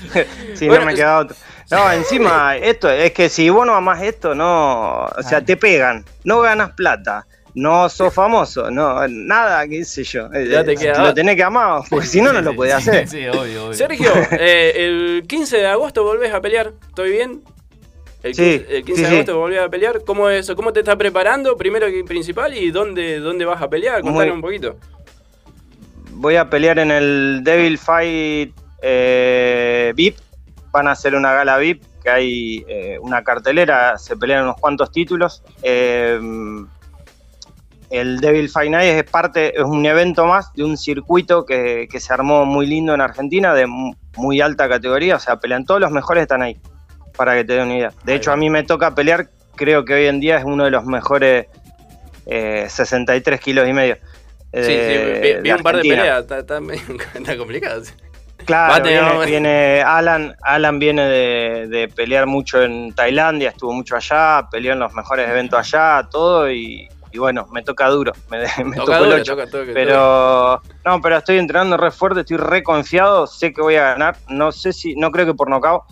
sí, 0.54 0.66
Bueno, 0.68 0.84
no 0.84 0.90
me 0.90 0.94
queda 0.94 1.18
otro. 1.20 1.36
No, 1.70 1.92
encima, 1.92 2.56
esto 2.56 2.90
es 2.90 3.12
que 3.12 3.28
si 3.28 3.48
vos 3.48 3.64
no 3.66 3.74
amás 3.74 4.02
esto, 4.02 4.34
no. 4.34 5.04
O 5.06 5.22
sea, 5.22 5.40
te 5.40 5.56
pegan, 5.56 6.04
no 6.24 6.40
ganas 6.40 6.72
plata, 6.72 7.26
no 7.54 7.88
sos 7.88 8.12
famoso, 8.12 8.70
no, 8.72 9.06
nada, 9.08 9.66
qué 9.68 9.84
sé 9.84 10.02
yo. 10.02 10.28
Ya 10.32 10.64
te 10.64 10.72
Eh, 10.72 10.76
queda 10.76 10.94
Lo 10.96 11.00
otra. 11.02 11.14
tenés 11.14 11.36
que 11.36 11.44
amar, 11.44 11.82
porque 11.88 12.06
si 12.08 12.20
no, 12.20 12.32
no 12.32 12.40
lo 12.42 12.54
podés 12.56 12.74
hacer. 12.74 13.06
Sí, 13.08 13.24
obvio, 13.28 13.66
obvio. 13.66 13.74
Sergio, 13.74 14.10
eh, 14.32 14.72
el 14.76 15.24
15 15.28 15.58
de 15.58 15.66
agosto 15.68 16.02
volvés 16.02 16.34
a 16.34 16.40
pelear, 16.40 16.72
¿estoy 16.88 17.12
bien? 17.12 17.42
El 18.22 18.34
Sí, 18.34 18.58
15, 18.58 18.76
el 18.76 18.84
15 18.84 18.94
sí, 18.96 19.02
de 19.02 19.08
sí. 19.08 19.14
agosto 19.14 19.38
volvés 19.38 19.60
a 19.60 19.68
pelear. 19.68 20.04
¿Cómo 20.04 20.28
es 20.28 20.40
eso? 20.40 20.54
¿Cómo 20.56 20.72
te 20.72 20.80
estás 20.80 20.96
preparando? 20.96 21.56
Primero 21.56 21.88
y 21.88 22.02
principal, 22.02 22.54
¿y 22.56 22.70
dónde, 22.70 23.18
dónde 23.20 23.44
vas 23.44 23.62
a 23.62 23.68
pelear? 23.70 24.02
Contame 24.02 24.26
Muy- 24.26 24.34
un 24.34 24.40
poquito. 24.42 24.76
Voy 26.12 26.36
a 26.36 26.50
pelear 26.50 26.78
en 26.78 26.90
el 26.90 27.40
Devil 27.42 27.78
Fight 27.78 28.52
eh, 28.82 29.92
VIP. 29.96 30.16
Van 30.70 30.86
a 30.86 30.92
hacer 30.92 31.14
una 31.14 31.32
gala 31.32 31.56
VIP, 31.58 31.82
que 32.04 32.10
hay 32.10 32.64
eh, 32.68 32.98
una 33.00 33.24
cartelera, 33.24 33.96
se 33.98 34.16
pelean 34.16 34.44
unos 34.44 34.56
cuantos 34.56 34.92
títulos. 34.92 35.42
Eh, 35.62 36.20
el 37.90 38.20
Devil 38.20 38.48
Fight 38.48 38.70
Night 38.70 39.04
es 39.04 39.10
parte, 39.10 39.56
es 39.58 39.64
un 39.64 39.84
evento 39.84 40.24
más 40.26 40.52
de 40.52 40.62
un 40.62 40.76
circuito 40.76 41.44
que, 41.44 41.88
que 41.90 41.98
se 41.98 42.12
armó 42.12 42.44
muy 42.44 42.66
lindo 42.66 42.94
en 42.94 43.00
Argentina, 43.00 43.52
de 43.52 43.66
mu- 43.66 43.94
muy 44.16 44.40
alta 44.40 44.68
categoría, 44.68 45.16
o 45.16 45.18
sea, 45.18 45.40
pelean 45.40 45.64
todos 45.64 45.80
los 45.80 45.90
mejores 45.90 46.22
están 46.22 46.42
ahí, 46.42 46.56
para 47.20 47.34
que 47.34 47.44
te 47.44 47.52
den 47.52 47.64
una 47.64 47.76
idea. 47.76 47.92
De 48.02 48.14
hecho, 48.14 48.32
a 48.32 48.36
mí 48.38 48.48
me 48.48 48.62
toca 48.62 48.94
pelear, 48.94 49.28
creo 49.54 49.84
que 49.84 49.92
hoy 49.92 50.06
en 50.06 50.20
día 50.20 50.38
es 50.38 50.44
uno 50.46 50.64
de 50.64 50.70
los 50.70 50.86
mejores 50.86 51.48
eh, 52.24 52.64
63 52.66 53.38
kilos 53.38 53.68
y 53.68 53.74
medio. 53.74 53.96
sí, 54.54 54.62
sí, 54.62 54.72
eh, 54.72 55.40
vi, 55.42 55.52
un 55.52 55.62
par 55.62 55.76
de 55.76 55.82
peleas, 55.82 56.20
está, 56.20 56.38
está 56.38 56.58
está 57.14 57.36
complicado. 57.36 57.82
Claro, 58.46 58.72
Bate, 58.72 59.26
viene, 59.26 59.82
Alan, 59.82 60.34
Alan 60.40 60.78
viene 60.78 61.02
de, 61.02 61.68
de 61.68 61.88
pelear 61.88 62.24
mucho 62.26 62.62
en 62.62 62.94
Tailandia, 62.94 63.50
estuvo 63.50 63.74
mucho 63.74 63.96
allá, 63.96 64.48
peleó 64.50 64.72
en 64.72 64.78
los 64.78 64.94
mejores 64.94 65.28
eventos 65.28 65.58
allá, 65.58 66.08
todo 66.10 66.50
y, 66.50 66.88
y 67.12 67.18
bueno, 67.18 67.46
me 67.52 67.62
toca 67.62 67.86
duro, 67.88 68.12
me, 68.30 68.38
me 68.64 68.76
Toca 68.76 68.92
tocó 68.92 68.94
el 68.94 69.10
duro, 69.10 69.16
8. 69.16 69.32
toca, 69.36 69.46
toca, 69.46 69.72
pero 69.74 70.62
no, 70.86 71.02
pero 71.02 71.18
estoy 71.18 71.36
entrenando 71.36 71.76
re 71.76 71.90
fuerte, 71.90 72.20
estoy 72.20 72.38
re 72.38 72.62
confiado, 72.62 73.26
sé 73.26 73.52
que 73.52 73.60
voy 73.60 73.76
a 73.76 73.90
ganar, 73.90 74.16
no 74.30 74.52
sé 74.52 74.72
si, 74.72 74.94
no 74.94 75.10
creo 75.10 75.26
que 75.26 75.34
por 75.34 75.50
nocaut, 75.50 75.82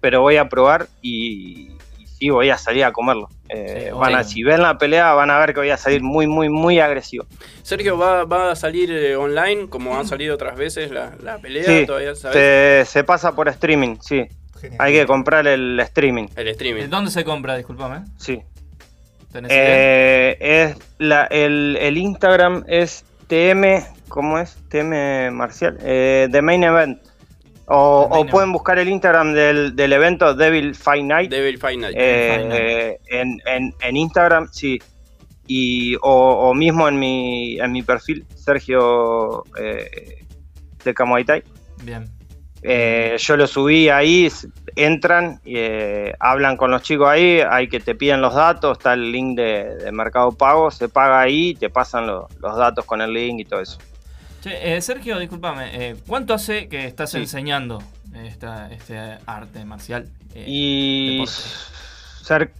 pero 0.00 0.20
voy 0.20 0.36
a 0.36 0.48
probar 0.48 0.88
y, 1.02 1.70
y 1.98 2.06
sí 2.06 2.30
voy 2.30 2.50
a 2.50 2.58
salir 2.58 2.84
a 2.84 2.92
comerlo. 2.92 3.28
Eh, 3.48 3.92
van 3.94 4.14
a, 4.14 4.24
si 4.24 4.42
ven 4.42 4.62
la 4.62 4.76
pelea 4.76 5.12
van 5.14 5.30
a 5.30 5.38
ver 5.38 5.54
que 5.54 5.60
voy 5.60 5.70
a 5.70 5.76
salir 5.76 6.02
muy, 6.02 6.26
muy, 6.26 6.48
muy 6.48 6.80
agresivo. 6.80 7.26
Sergio, 7.62 7.96
¿va, 7.96 8.24
va 8.24 8.50
a 8.50 8.56
salir 8.56 8.90
eh, 8.90 9.16
online 9.16 9.68
como 9.68 9.96
han 9.96 10.06
salido 10.06 10.34
otras 10.34 10.56
veces 10.56 10.90
la, 10.90 11.12
la 11.22 11.38
pelea? 11.38 11.64
Sí, 11.64 11.86
¿Todavía 11.86 12.14
sabes? 12.14 12.36
se, 12.36 12.84
se 12.92 13.04
pasa 13.04 13.34
por 13.34 13.48
streaming, 13.48 13.96
sí. 14.00 14.26
Hay 14.78 14.94
que 14.94 15.06
comprar 15.06 15.46
el 15.46 15.78
streaming. 15.80 16.26
El 16.34 16.48
streaming. 16.48 16.88
¿Dónde 16.88 17.10
se 17.10 17.24
compra? 17.24 17.56
Disculpame. 17.56 18.04
Sí. 18.18 18.42
Eh, 19.48 20.36
es 20.40 20.76
la, 20.98 21.24
el, 21.24 21.76
el 21.80 21.98
Instagram 21.98 22.64
es 22.66 23.04
TM, 23.28 23.84
¿cómo 24.08 24.38
es? 24.38 24.56
TM 24.70 25.30
Marcial, 25.32 25.76
eh, 25.82 26.28
The 26.30 26.42
Main 26.42 26.64
Event. 26.64 27.02
O, 27.68 28.08
o 28.10 28.26
pueden 28.26 28.52
buscar 28.52 28.78
el 28.78 28.88
Instagram 28.88 29.32
del, 29.32 29.74
del 29.74 29.92
evento 29.92 30.34
Devil 30.34 30.74
Fight 30.74 31.04
Night. 31.04 31.30
Devil 31.30 31.58
Fight 31.58 31.80
Night. 31.80 31.96
Eh, 31.98 32.98
en, 33.06 33.40
en, 33.46 33.74
en 33.80 33.96
Instagram, 33.96 34.48
sí. 34.52 34.78
Y, 35.48 35.96
o, 35.96 36.00
o 36.02 36.54
mismo 36.54 36.88
en 36.88 36.98
mi, 36.98 37.58
en 37.58 37.72
mi 37.72 37.82
perfil, 37.82 38.24
Sergio 38.34 39.44
eh, 39.60 40.24
de 40.84 40.94
Muay 41.04 41.24
Thai. 41.24 41.42
Bien. 41.82 42.04
Eh, 42.62 43.14
yo 43.18 43.36
lo 43.36 43.46
subí 43.46 43.88
ahí, 43.88 44.28
entran, 44.74 45.40
eh, 45.44 46.14
hablan 46.18 46.56
con 46.56 46.72
los 46.72 46.82
chicos 46.82 47.08
ahí, 47.08 47.40
hay 47.48 47.68
que 47.68 47.78
te 47.78 47.94
piden 47.94 48.20
los 48.20 48.34
datos, 48.34 48.78
está 48.78 48.94
el 48.94 49.12
link 49.12 49.36
de, 49.36 49.76
de 49.76 49.92
Mercado 49.92 50.32
Pago, 50.32 50.70
se 50.72 50.88
paga 50.88 51.20
ahí, 51.20 51.54
te 51.54 51.70
pasan 51.70 52.08
lo- 52.08 52.26
los 52.40 52.56
datos 52.56 52.84
con 52.84 53.00
el 53.02 53.12
link 53.12 53.40
y 53.40 53.44
todo 53.44 53.60
eso. 53.60 53.78
Che, 54.42 54.76
eh, 54.76 54.80
Sergio, 54.80 55.18
discúlpame, 55.18 55.70
eh, 55.90 55.96
¿cuánto 56.06 56.34
hace 56.34 56.68
que 56.68 56.86
estás 56.86 57.10
Sí. 57.10 57.18
enseñando 57.18 57.82
esta, 58.24 58.70
este 58.70 59.18
arte 59.26 59.64
marcial? 59.64 60.08
eh, 60.34 60.44
Y 60.46 61.24
cer- 62.24 62.50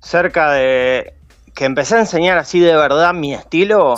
cerca 0.00 0.52
de 0.52 1.12
que 1.54 1.64
empecé 1.64 1.96
a 1.96 2.00
enseñar 2.00 2.38
así 2.38 2.60
de 2.60 2.76
verdad 2.76 3.12
mi 3.14 3.34
estilo, 3.34 3.96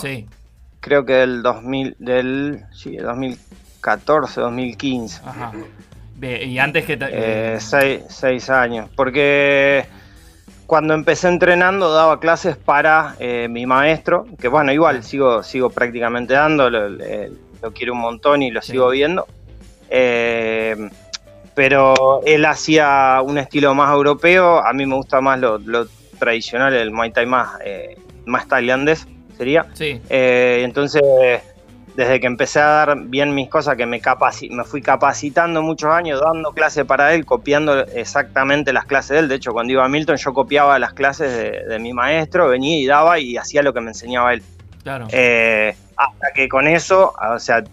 creo 0.81 1.05
que 1.05 1.13
del 1.15 1.43
2000, 1.43 1.97
del 1.99 2.65
sí, 2.73 2.97
2014, 2.97 4.41
2015. 4.41 5.21
Ajá. 5.25 5.53
Y 6.21 6.59
antes 6.59 6.85
que... 6.85 6.99
Eh, 7.01 7.59
seis, 7.61 8.03
seis 8.09 8.51
años. 8.51 8.89
Porque 8.97 9.87
cuando 10.69 10.93
empecé 10.93 11.29
entrenando 11.29 11.91
daba 11.95 12.21
clases 12.21 12.59
para 12.59 13.17
eh, 13.19 13.49
mi 13.49 13.65
maestro, 13.65 14.27
que 14.39 14.49
bueno, 14.49 14.71
igual 14.71 15.03
sigo, 15.03 15.43
sigo 15.43 15.71
prácticamente 15.71 16.35
dando, 16.35 16.69
lo, 16.69 17.73
quiero 17.75 17.95
un 17.95 18.01
montón 18.01 18.43
y 18.43 18.51
lo 18.51 18.61
sigo 18.61 18.91
viendo. 18.91 19.27
Eh, 19.89 20.77
pero 21.55 22.21
él 22.27 22.45
hacía 22.45 23.19
un 23.25 23.39
estilo 23.39 23.75
más 23.75 23.91
europeo, 23.95 24.59
a 24.59 24.75
mí 24.75 24.85
me 24.85 24.95
gusta 24.95 25.23
más 25.23 25.41
lo, 25.41 25.57
lo 25.57 25.87
tradicional, 26.19 26.75
el 26.75 26.91
Muay 26.91 27.13
Thai 27.13 27.25
más, 27.25 27.59
eh, 27.65 27.97
más 28.27 28.47
tailandés 28.47 29.09
sería. 29.39 29.65
Sí. 29.73 30.03
Eh, 30.11 30.61
entonces, 30.65 31.03
desde 31.99 32.21
que 32.21 32.29
empecé 32.29 32.61
a 32.61 32.67
dar 32.67 32.97
bien 32.97 33.35
mis 33.35 33.49
cosas, 33.49 33.77
que 33.77 33.85
me, 33.85 34.01
capaci- 34.01 34.51
me 34.53 34.63
fui 34.63 34.81
capacitando 34.81 35.63
muchos 35.63 35.91
años, 35.91 36.21
dando 36.21 36.53
clases 36.53 36.85
para 36.85 37.13
él, 37.13 37.27
copiando 37.27 37.77
exactamente 37.87 38.73
las 38.73 38.85
clases 38.85 39.11
de 39.11 39.19
él. 39.19 39.29
De 39.29 39.35
hecho, 39.35 39.51
cuando 39.53 39.73
iba 39.73 39.85
a 39.85 39.89
Milton, 39.89 40.17
yo 40.17 40.33
copiaba 40.33 40.79
las 40.79 40.93
clases 40.93 41.33
de, 41.37 41.65
de 41.67 41.79
mi 41.81 41.93
maestro, 41.93 42.47
venía 42.49 42.79
y 42.79 42.87
daba 42.87 43.19
y 43.19 43.37
hacía 43.37 43.65
lo 43.65 43.75
que 43.75 43.81
me 43.81 43.89
enseñaba 43.91 44.33
él. 44.33 44.45
Claro. 44.85 45.09
Eh, 45.11 45.75
hasta 45.97 46.31
que 46.33 46.49
con 46.49 46.69
eso, 46.69 47.15
o 47.35 47.39
sea, 47.41 47.65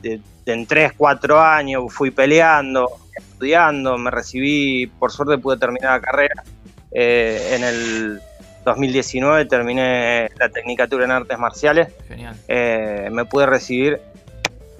en 0.48 0.66
3, 0.66 0.94
4 0.98 1.40
años 1.40 1.84
fui 1.94 2.10
peleando, 2.10 2.90
estudiando, 3.16 3.96
me 4.00 4.10
recibí, 4.10 4.88
por 4.88 5.12
suerte 5.12 5.38
pude 5.38 5.58
terminar 5.58 5.92
la 5.92 6.02
carrera. 6.02 6.44
Eh, 6.92 7.52
en 7.58 7.64
el 7.64 8.22
2019 8.66 9.46
terminé 9.46 10.32
la 10.40 10.50
tecnicatura 10.50 11.06
en 11.06 11.12
artes 11.12 11.38
marciales. 11.38 11.90
Genial. 12.08 12.36
Eh, 12.48 13.10
me 13.12 13.26
pude 13.26 13.46
recibir 13.46 14.02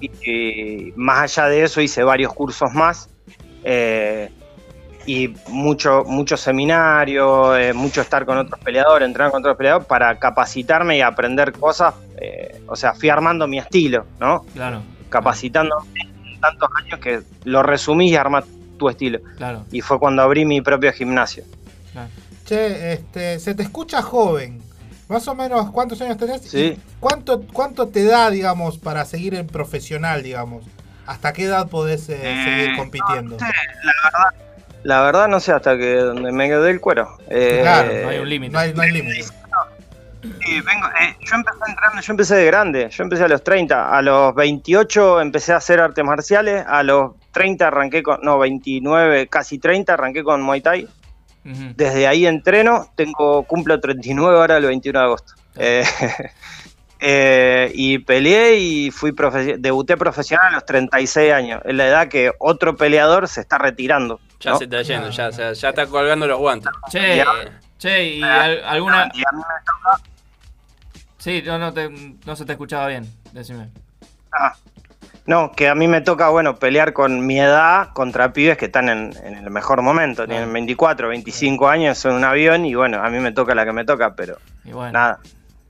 y, 0.00 0.10
y 0.30 0.92
más 0.96 1.38
allá 1.38 1.48
de 1.48 1.62
eso 1.64 1.80
hice 1.80 2.02
varios 2.02 2.32
cursos 2.32 2.72
más 2.74 3.08
eh, 3.64 4.30
y 5.06 5.32
mucho, 5.48 6.02
mucho 6.04 6.36
seminario, 6.36 7.56
eh, 7.56 7.72
mucho 7.72 8.00
estar 8.00 8.26
con 8.26 8.38
otros 8.38 8.60
peleadores, 8.60 9.06
entrenar 9.06 9.30
con 9.30 9.40
otros 9.40 9.56
peleadores 9.56 9.86
para 9.86 10.18
capacitarme 10.18 10.98
y 10.98 11.00
aprender 11.00 11.52
cosas. 11.52 11.94
eh, 12.20 12.60
o 12.66 12.74
sea, 12.74 12.92
fui 12.94 13.08
armando 13.08 13.46
mi 13.46 13.58
estilo, 13.58 14.04
¿no? 14.20 14.44
Claro. 14.52 14.82
Capacitándome 15.08 16.00
en 16.00 16.40
tantos 16.40 16.68
años 16.82 17.00
que 17.00 17.20
lo 17.44 17.62
resumís 17.62 18.12
y 18.12 18.16
armás 18.16 18.44
tu 18.78 18.88
estilo. 18.88 19.20
Claro. 19.36 19.64
Y 19.70 19.80
fue 19.80 19.98
cuando 19.98 20.22
abrí 20.22 20.44
mi 20.44 20.60
propio 20.60 20.92
gimnasio. 20.92 21.44
Che, 22.44 22.92
este, 22.92 23.38
se 23.38 23.54
te 23.54 23.62
escucha 23.62 24.02
joven. 24.02 24.60
Más 25.08 25.26
o 25.28 25.34
menos, 25.34 25.70
¿cuántos 25.70 26.00
años 26.00 26.16
tenés? 26.18 26.42
Sí. 26.42 26.58
¿Y 26.58 26.80
¿Cuánto, 26.98 27.42
¿Cuánto 27.52 27.88
te 27.88 28.04
da, 28.04 28.30
digamos, 28.30 28.78
para 28.78 29.04
seguir 29.04 29.34
en 29.34 29.46
profesional, 29.46 30.22
digamos? 30.22 30.64
¿Hasta 31.06 31.32
qué 31.32 31.44
edad 31.44 31.68
podés 31.68 32.08
eh, 32.08 32.18
seguir 32.44 32.76
compitiendo? 32.76 33.36
La 34.82 35.02
verdad 35.02 35.28
no 35.28 35.40
sé 35.40 35.52
hasta 35.52 35.76
que 35.76 35.96
donde 35.96 36.32
me 36.32 36.48
quedé 36.48 36.70
el 36.70 36.80
cuero. 36.80 37.16
Eh, 37.28 37.60
Claro, 37.62 37.92
no 38.02 38.08
hay 38.08 38.18
un 38.18 38.28
límite. 38.28 38.52
No 38.52 38.58
hay, 38.58 38.74
no 38.74 38.82
hay 38.82 38.92
límite. 38.92 39.22
Sí, 39.22 40.60
vengo, 40.60 40.86
eh, 41.00 41.16
yo 41.20 41.36
empecé 41.36 41.58
entrando, 41.68 42.00
yo 42.00 42.12
empecé 42.12 42.34
de 42.34 42.46
grande, 42.46 42.88
yo 42.90 43.02
empecé 43.04 43.24
a 43.24 43.28
los 43.28 43.44
30, 43.44 43.96
a 43.96 44.02
los 44.02 44.34
28 44.34 45.20
empecé 45.20 45.52
a 45.52 45.56
hacer 45.56 45.80
artes 45.80 46.04
marciales, 46.04 46.64
a 46.66 46.82
los 46.82 47.12
30 47.32 47.66
arranqué 47.66 48.02
con, 48.02 48.18
no, 48.22 48.38
29, 48.38 49.28
casi 49.28 49.58
30 49.58 49.94
arranqué 49.94 50.24
con 50.24 50.42
Muay 50.42 50.60
Thai. 50.60 50.88
Desde 51.74 52.06
ahí 52.06 52.26
entreno, 52.26 52.90
tengo 52.96 53.44
cumplo 53.44 53.78
39 53.80 54.36
ahora 54.36 54.56
el 54.56 54.64
21 54.66 54.98
de 54.98 55.04
agosto. 55.04 55.32
Eh, 55.56 55.84
eh, 57.00 57.70
y 57.74 57.98
peleé 57.98 58.56
y 58.58 58.90
fui 58.90 59.12
profe- 59.12 59.56
debuté 59.58 59.96
profesional 59.96 60.48
a 60.48 60.50
los 60.56 60.66
36 60.66 61.32
años, 61.32 61.62
es 61.64 61.74
la 61.74 61.86
edad 61.86 62.08
que 62.08 62.32
otro 62.38 62.76
peleador 62.76 63.28
se 63.28 63.42
está 63.42 63.58
retirando. 63.58 64.18
Ya 64.40 64.52
¿no? 64.52 64.58
se 64.58 64.64
está 64.64 64.82
yendo, 64.82 65.10
ya, 65.10 65.30
ya, 65.30 65.52
ya 65.52 65.68
está 65.68 65.86
colgando 65.86 66.26
los 66.26 66.38
guantes. 66.38 66.70
Che, 66.90 67.24
che, 67.78 68.04
y 68.16 68.22
al- 68.22 68.64
alguna. 68.64 69.10
Y 69.14 69.20
a 69.20 69.32
mí 69.32 69.38
me 69.38 69.64
toca- 69.64 70.02
Sí, 71.18 71.42
no, 71.44 71.58
no, 71.58 71.72
te, 71.72 71.88
no 71.90 72.36
se 72.36 72.44
te 72.44 72.52
escuchaba 72.52 72.86
bien. 72.88 73.06
Decime. 73.32 73.68
Ah, 74.32 74.54
no, 75.26 75.52
que 75.52 75.68
a 75.68 75.74
mí 75.74 75.88
me 75.88 76.00
toca, 76.00 76.28
bueno, 76.28 76.56
pelear 76.56 76.92
con 76.92 77.26
mi 77.26 77.38
edad 77.40 77.88
contra 77.94 78.32
pibes 78.32 78.56
que 78.56 78.66
están 78.66 78.88
en, 78.88 79.12
en 79.24 79.34
el 79.36 79.50
mejor 79.50 79.82
momento. 79.82 80.26
Tienen 80.26 80.52
24, 80.52 81.08
25 81.08 81.68
años, 81.68 81.98
son 81.98 82.14
un 82.14 82.24
avión 82.24 82.64
y 82.64 82.74
bueno, 82.74 83.02
a 83.02 83.10
mí 83.10 83.18
me 83.18 83.32
toca 83.32 83.54
la 83.54 83.64
que 83.64 83.72
me 83.72 83.84
toca, 83.84 84.14
pero 84.14 84.36
Y 84.64 84.70
bueno, 84.72 84.92
nada. 84.92 85.18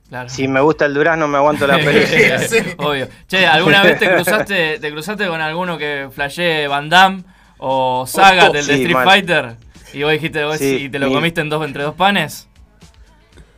claro. 0.08 0.28
Si 0.28 0.46
me 0.48 0.60
gusta 0.60 0.84
el 0.86 0.94
durazno, 0.94 1.26
me 1.28 1.38
aguanto 1.38 1.66
la 1.66 1.76
pelea. 1.78 2.38
Obvio. 2.78 3.08
Che, 3.28 3.46
¿alguna 3.46 3.82
vez 3.82 3.98
te 3.98 4.12
cruzaste, 4.12 4.78
te 4.78 4.90
cruzaste 4.92 5.26
con 5.26 5.40
alguno 5.40 5.78
que 5.78 6.08
flashee 6.12 6.66
Van 6.66 6.88
Damme 6.88 7.22
o 7.58 8.04
Saga 8.06 8.50
Oh, 8.50 8.52
del 8.52 8.66
de 8.66 8.74
sí, 8.74 8.80
Street 8.82 8.94
mal. 8.94 9.04
Fighter? 9.08 9.56
Y 9.94 10.02
vos 10.02 10.12
dijiste, 10.12 10.44
vos, 10.44 10.58
Sí, 10.58 10.76
y 10.84 10.88
te 10.90 10.98
lo 10.98 11.06
mi- 11.08 11.14
comiste 11.14 11.40
en 11.40 11.48
dos 11.48 11.64
entre 11.64 11.82
dos 11.82 11.94
panes. 11.94 12.48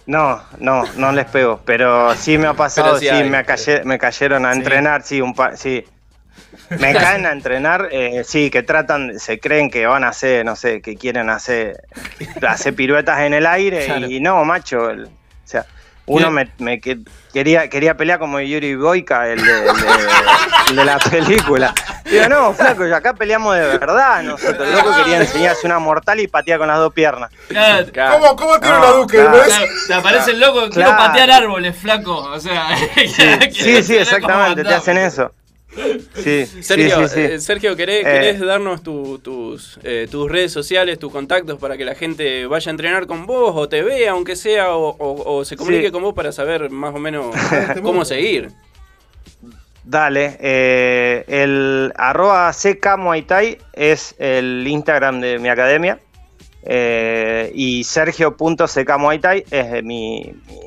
No, 0.08 0.42
no, 0.58 0.84
no 0.96 1.12
les 1.12 1.26
pego, 1.26 1.60
pero 1.66 2.14
sí 2.16 2.38
me 2.38 2.46
ha 2.46 2.54
pasado, 2.54 2.98
sí 2.98 3.04
sí, 3.06 3.10
hay. 3.10 3.28
me, 3.28 3.44
calle- 3.44 3.84
me 3.84 3.98
cayeron 3.98 4.46
a 4.46 4.52
entrenar, 4.52 5.02
sí, 5.02 5.20
un 5.20 5.34
pa- 5.34 5.54
sí. 5.54 5.84
Me 6.80 6.94
caen 6.94 7.26
a 7.26 7.30
entrenar, 7.32 7.88
eh, 7.92 8.22
sí, 8.24 8.48
que 8.50 8.62
tratan, 8.62 9.18
se 9.18 9.38
creen 9.38 9.68
que 9.70 9.86
van 9.86 10.04
a 10.04 10.08
hacer, 10.08 10.46
no 10.46 10.56
sé, 10.56 10.80
que 10.80 10.96
quieren 10.96 11.28
hacer, 11.28 11.82
hacer 12.48 12.74
piruetas 12.74 13.20
en 13.20 13.34
el 13.34 13.46
aire 13.46 13.84
Claro. 13.84 14.06
y 14.06 14.18
no, 14.20 14.42
macho, 14.46 14.88
el- 14.88 15.04
o 15.04 15.10
sea, 15.44 15.66
uno 16.06 16.30
me, 16.30 16.48
me 16.58 16.80
que- 16.80 17.00
quería, 17.34 17.68
quería 17.68 17.94
pelear 17.98 18.18
como 18.18 18.40
Yuri 18.40 18.76
Boyka, 18.76 19.28
el 19.28 19.42
de, 19.44 19.58
el 19.68 19.76
de- 19.76 20.70
el 20.70 20.76
de 20.76 20.84
la 20.86 20.98
película. 20.98 21.74
Digo, 22.10 22.28
no, 22.28 22.52
flaco, 22.54 22.86
y 22.86 22.92
acá 22.92 23.14
peleamos 23.14 23.54
de 23.56 23.60
verdad 23.78 24.22
nosotros. 24.22 24.66
El 24.68 24.74
loco 24.74 24.96
quería 24.96 25.18
enseñarse 25.18 25.66
una 25.66 25.78
mortal 25.78 26.20
y 26.20 26.26
patear 26.28 26.58
con 26.58 26.68
las 26.68 26.78
dos 26.78 26.92
piernas. 26.92 27.30
Claro. 27.48 27.86
¿Cómo, 28.18 28.36
cómo 28.36 28.60
tiene 28.60 28.76
No, 28.76 28.82
la 28.82 28.90
Duque? 28.92 29.16
claro. 29.18 29.42
te 29.86 29.94
aparece 29.94 30.30
el 30.32 30.40
loco, 30.40 30.68
quiero 30.70 30.90
patear 30.96 31.30
árboles, 31.30 31.76
flaco. 31.76 32.16
O 32.16 32.40
sea, 32.40 32.68
Sí, 33.52 33.82
sí, 33.82 33.96
exactamente, 33.96 34.64
te 34.64 34.74
hacen 34.74 34.96
eso. 34.98 35.32
Sí, 36.14 36.46
Sergio, 36.62 37.08
sí, 37.08 37.08
sí, 37.08 37.14
sí. 37.14 37.20
eh, 37.34 37.38
Sergio 37.40 37.76
¿querés, 37.76 38.00
Eh. 38.00 38.02
querés 38.10 38.40
darnos 38.40 38.82
tu- 38.82 39.18
tus, 39.20 39.78
eh, 39.84 40.08
tus 40.10 40.28
redes 40.28 40.50
sociales, 40.50 40.98
tus 40.98 41.12
contactos 41.12 41.58
para 41.60 41.76
que 41.76 41.84
la 41.84 41.94
gente 41.94 42.46
vaya 42.46 42.70
a 42.70 42.72
entrenar 42.72 43.06
con 43.06 43.26
vos 43.26 43.52
o 43.54 43.68
te 43.68 43.82
vea, 43.82 44.12
aunque 44.12 44.34
sea, 44.34 44.72
o, 44.74 44.88
o- 44.98 45.36
o 45.36 45.44
se 45.44 45.56
comunique 45.56 45.86
Sí. 45.86 45.92
con 45.92 46.02
vos 46.02 46.14
para 46.14 46.32
saber 46.32 46.70
más 46.70 46.94
o 46.94 46.98
menos 46.98 47.26
cómo 47.82 48.04
seguir? 48.04 48.50
Dale, 49.90 50.36
eh, 50.40 51.24
el 51.28 51.94
arroba 51.96 52.52
CK 52.52 52.98
Muay 52.98 53.22
Thai 53.22 53.56
es 53.72 54.14
el 54.18 54.66
Instagram 54.68 55.22
de 55.22 55.38
mi 55.38 55.48
academia 55.48 55.98
eh, 56.62 57.50
y 57.54 57.84
sergio.ck 57.84 58.98
Muay 58.98 59.18
Thai 59.18 59.44
es 59.50 59.82
mi, 59.82 60.34
mi, 60.46 60.60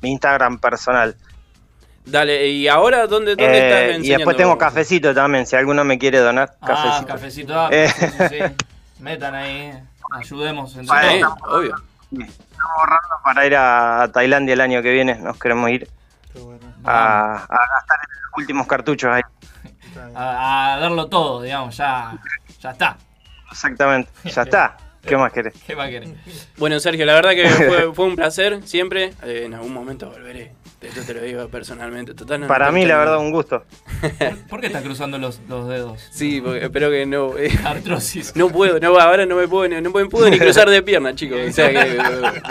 mi 0.00 0.10
Instagram 0.12 0.58
personal. 0.58 1.14
Dale, 2.06 2.48
¿y 2.48 2.66
ahora 2.66 3.06
dónde, 3.06 3.32
dónde 3.36 3.44
Eh, 3.58 3.68
estás 3.68 3.82
y 3.82 3.96
enseñando? 3.96 4.18
después 4.20 4.36
tengo 4.38 4.56
cafecito 4.56 5.14
también, 5.14 5.44
si 5.46 5.56
alguno 5.56 5.84
me 5.84 5.98
quiere 5.98 6.16
donar 6.20 6.54
Ah, 6.62 6.66
cafecito. 6.66 7.06
cafecito. 7.06 7.60
ah, 7.60 7.68
Eh. 7.70 7.88
sí, 7.94 8.06
sí, 8.06 8.24
sí. 8.30 8.38
Metan 9.00 9.34
ahí, 9.34 9.70
ayudemos. 10.12 10.74
entre 10.76 10.86
Vale, 10.86 11.22
obvio. 11.46 11.74
Estamos 12.10 12.34
ahorrando 12.78 13.14
para 13.22 13.46
ir 13.46 13.54
a, 13.54 14.02
a 14.04 14.08
Tailandia 14.12 14.54
el 14.54 14.62
año 14.62 14.80
que 14.82 14.92
viene, 14.92 15.16
nos 15.16 15.38
queremos 15.38 15.70
ir 15.70 15.88
a, 16.84 17.34
a 17.34 17.58
gastar 17.74 17.98
los 18.08 18.38
últimos 18.38 18.66
cartuchos 18.66 19.10
ahí. 19.12 19.22
A, 20.14 20.74
a 20.74 20.80
darlo 20.80 21.08
todo, 21.08 21.42
digamos, 21.42 21.76
ya, 21.76 22.16
ya 22.60 22.70
está. 22.70 22.96
Exactamente, 23.50 24.10
ya 24.24 24.42
está. 24.42 24.76
¿Qué 25.02 25.16
más 25.16 25.32
querés? 25.32 25.54
¿Qué 25.66 25.74
más 25.74 25.88
querés? 25.88 26.10
Bueno, 26.58 26.78
Sergio, 26.78 27.06
la 27.06 27.14
verdad 27.14 27.30
que 27.30 27.48
fue, 27.48 27.92
fue 27.94 28.04
un 28.04 28.16
placer 28.16 28.60
siempre. 28.66 29.14
Eh, 29.22 29.44
en 29.46 29.54
algún 29.54 29.72
momento 29.72 30.10
volveré. 30.10 30.52
Esto 30.80 31.02
te 31.02 31.12
lo 31.12 31.20
digo 31.20 31.46
personalmente. 31.48 32.14
Total, 32.14 32.40
no- 32.40 32.46
Para 32.46 32.66
no 32.66 32.72
mí, 32.72 32.86
la 32.86 32.96
verdad, 32.96 33.18
un 33.18 33.30
gusto. 33.32 33.64
¿Por 34.48 34.60
qué 34.60 34.68
estás 34.68 34.82
cruzando 34.82 35.18
los, 35.18 35.38
los 35.48 35.68
dedos? 35.68 36.00
Sí, 36.10 36.40
porque 36.40 36.64
espero 36.64 36.90
que 36.90 37.04
no. 37.04 37.36
eh, 37.36 37.50
Artrosis. 37.64 38.34
No 38.34 38.48
puedo, 38.48 38.80
no, 38.80 38.98
ahora 38.98 39.26
no 39.26 39.36
me 39.36 39.46
puedo, 39.46 39.68
ni- 39.68 39.80
no 39.80 39.90
me 39.90 40.06
puedo 40.06 40.30
ni 40.30 40.38
cruzar 40.38 40.70
de 40.70 40.82
pierna, 40.82 41.14
chicos. 41.14 41.38
O 41.48 41.52
sea 41.52 41.70
que 41.70 41.96
eh, 41.96 41.98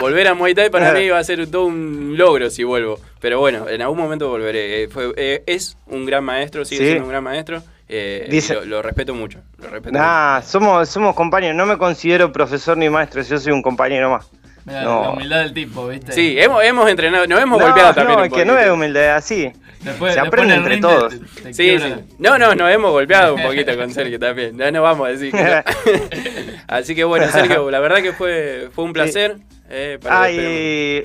volver 0.00 0.28
a 0.28 0.34
Muay 0.34 0.54
Thai 0.54 0.70
para 0.70 0.92
mí 0.92 1.08
va 1.08 1.18
a 1.18 1.24
ser 1.24 1.44
todo 1.50 1.66
un 1.66 2.14
logro 2.16 2.50
si 2.50 2.62
vuelvo. 2.62 3.00
Pero 3.20 3.40
bueno, 3.40 3.68
en 3.68 3.82
algún 3.82 3.98
momento 3.98 4.28
volveré. 4.28 4.84
Eh, 4.84 4.88
fue- 4.88 5.12
eh, 5.16 5.42
es 5.46 5.76
un 5.86 6.06
gran 6.06 6.22
maestro, 6.24 6.64
sigue 6.64 6.80
Sí. 6.82 6.86
siendo 6.86 7.04
un 7.04 7.10
gran 7.10 7.24
maestro. 7.24 7.62
eh, 7.92 8.28
Dice- 8.30 8.54
lo, 8.54 8.64
lo 8.64 8.82
respeto 8.82 9.12
mucho. 9.14 9.40
Lo 9.58 9.68
respeto 9.68 9.98
Nah, 9.98 10.40
somos, 10.42 10.88
somos 10.88 11.16
compañeros. 11.16 11.56
No 11.56 11.66
me 11.66 11.76
considero 11.76 12.30
profesor 12.30 12.76
ni 12.76 12.88
maestro, 12.88 13.20
yo 13.22 13.36
soy 13.40 13.52
un 13.52 13.62
compañero 13.62 14.08
más. 14.10 14.30
Mirá, 14.64 14.82
No. 14.82 15.02
La 15.02 15.10
humildad 15.10 15.38
del 15.40 15.52
tipo, 15.54 15.88
¿viste? 15.88 16.12
Sí, 16.12 16.36
hemos, 16.38 16.62
hemos 16.62 16.88
entrenado, 16.88 17.26
nos 17.26 17.40
hemos 17.40 17.58
No, 17.58 17.64
golpeado 17.66 17.94
también. 17.94 18.18
No, 18.18 18.24
es 18.24 18.32
que 18.32 18.44
no 18.44 18.58
es 18.58 18.70
humildad, 18.70 19.16
así. 19.16 19.50
Después- 19.80 20.12
Se 20.14 20.20
aprende 20.20 20.54
entre 20.54 20.76
todos. 20.76 21.10
te- 21.12 21.18
te- 21.20 21.42
te 21.42 21.54
Sí, 21.54 21.78
sí. 21.78 21.94
No, 22.18 22.38
no, 22.38 22.54
nos 22.54 22.70
hemos 22.70 22.90
golpeado 22.90 23.34
un 23.34 23.42
poquito 23.42 23.74
con 23.76 23.90
Sergio 23.92 24.18
también. 24.18 24.56
No, 24.56 24.70
no 24.70 24.82
vamos 24.82 25.08
a 25.08 25.10
decir 25.12 25.32
que 25.32 25.42
no. 25.42 25.62
Así 26.68 26.94
que 26.94 27.04
bueno, 27.04 27.26
Sergio, 27.30 27.70
la 27.70 27.80
verdad 27.80 28.02
que 28.02 28.12
fue, 28.12 28.68
fue 28.74 28.84
un 28.84 28.92
placer. 28.92 29.38
eh, 29.70 29.98
para- 30.02 30.22
Ah, 30.24 30.28
esperemos- 30.30 30.52
y 30.52 31.02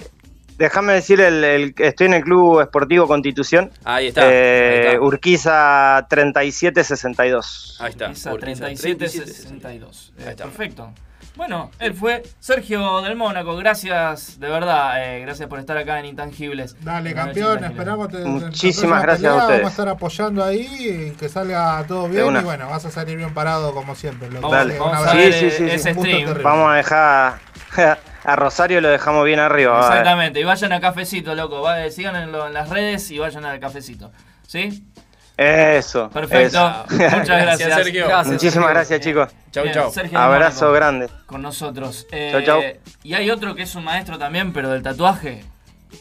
déjame 0.58 0.94
decir, 0.94 1.22
el, 1.22 1.44
el- 1.44 1.74
estoy 1.78 2.08
en 2.08 2.14
el 2.16 2.24
Club 2.24 2.60
Esportivo 2.62 3.08
Constitución. 3.08 3.72
Ahí 3.86 4.08
está, 4.08 4.22
Eh, 4.30 4.82
ahí 4.82 4.88
está. 4.96 5.02
Urquiza 5.02 6.06
3762. 6.10 7.78
Ahí 7.80 7.92
está. 7.92 8.08
Urquiza 8.10 8.32
3762. 8.36 10.14
Eh, 10.20 10.36
perfecto. 10.38 10.92
Bueno, 11.36 11.70
él 11.80 11.94
fue 11.94 12.24
Sergio 12.40 13.02
del 13.02 13.16
Mónaco. 13.18 13.58
Gracias, 13.58 14.40
de 14.40 14.48
verdad. 14.50 15.04
eh, 15.04 15.20
gracias 15.20 15.50
por 15.50 15.60
estar 15.60 15.78
acá 15.78 16.00
en 16.00 16.06
Intangibles. 16.06 16.78
Dale, 16.82 17.10
En 17.10 17.16
campeón, 17.16 17.56
Intangibles. 17.58 17.72
esperamos. 17.72 18.10
te- 18.10 18.18
Muchísimas 18.26 19.02
gracias 19.02 19.32
a 19.32 19.36
ustedes. 19.36 19.60
Vamos 19.60 19.68
a 19.68 19.70
estar 19.72 19.90
apoyando 19.90 20.44
ahí 20.44 21.12
y 21.12 21.16
que 21.18 21.28
salga 21.28 21.84
todo 21.88 22.08
bien. 22.08 22.24
una. 22.24 22.40
Y 22.40 22.44
bueno, 22.44 22.70
vas 22.70 22.86
a 22.86 22.92
salir 22.92 23.18
bien 23.18 23.34
parado 23.34 23.74
como 23.74 23.96
siempre. 23.96 24.32
loco. 24.32 24.50
Dale. 24.50 24.80
Un 24.80 24.96
abrazo. 24.96 25.18
Sí, 25.18 25.34
sí, 25.34 25.52
sí, 25.52 25.64
ese 25.70 25.90
sí. 25.94 25.96
Gusto 25.96 26.12
stream. 26.12 26.44
Vamos 26.44 26.72
a 26.72 26.76
dejar 26.76 27.34
a 28.24 28.36
Rosario 28.38 28.80
lo 28.80 28.88
dejamos 28.90 29.26
bien 29.26 29.40
arriba. 29.40 29.78
a. 29.78 29.90
Exactamente. 29.90 30.40
Y 30.40 30.44
vayan 30.46 30.72
a 30.72 30.80
cafecito, 30.80 31.36
loco. 31.36 31.62
Va, 31.62 31.90
síganlo 31.92 32.48
en 32.48 32.54
las 32.54 32.70
redes 32.70 33.12
y 33.12 33.20
vayan 33.20 33.44
al 33.46 33.60
cafecito. 33.60 34.12
¿Sí? 34.48 34.86
Eso. 35.38 36.10
Perfecto. 36.10 36.58
eso. 36.58 36.86
Muchas 36.90 37.28
gracias. 37.28 37.74
Sergio. 37.74 38.08
Muchísimas 38.26 38.70
gracias, 38.70 39.00
chicos. 39.02 39.30
Chau, 39.52 39.64
Bien, 39.64 39.76
chau. 39.76 39.92
Sergio 39.92 40.18
Abrazo 40.20 40.72
grande. 40.72 41.10
Con 41.26 41.42
nosotros. 41.42 42.08
Eh, 42.12 42.30
Chau, 42.32 42.42
chau. 42.42 42.62
Y 43.04 43.14
hay 43.14 43.30
otro 43.30 43.56
que 43.56 43.64
es 43.64 43.76
un 43.76 43.84
maestro 43.84 44.18
también, 44.18 44.54
pero 44.54 44.70
del 44.70 44.82
tatuaje. 44.82 45.44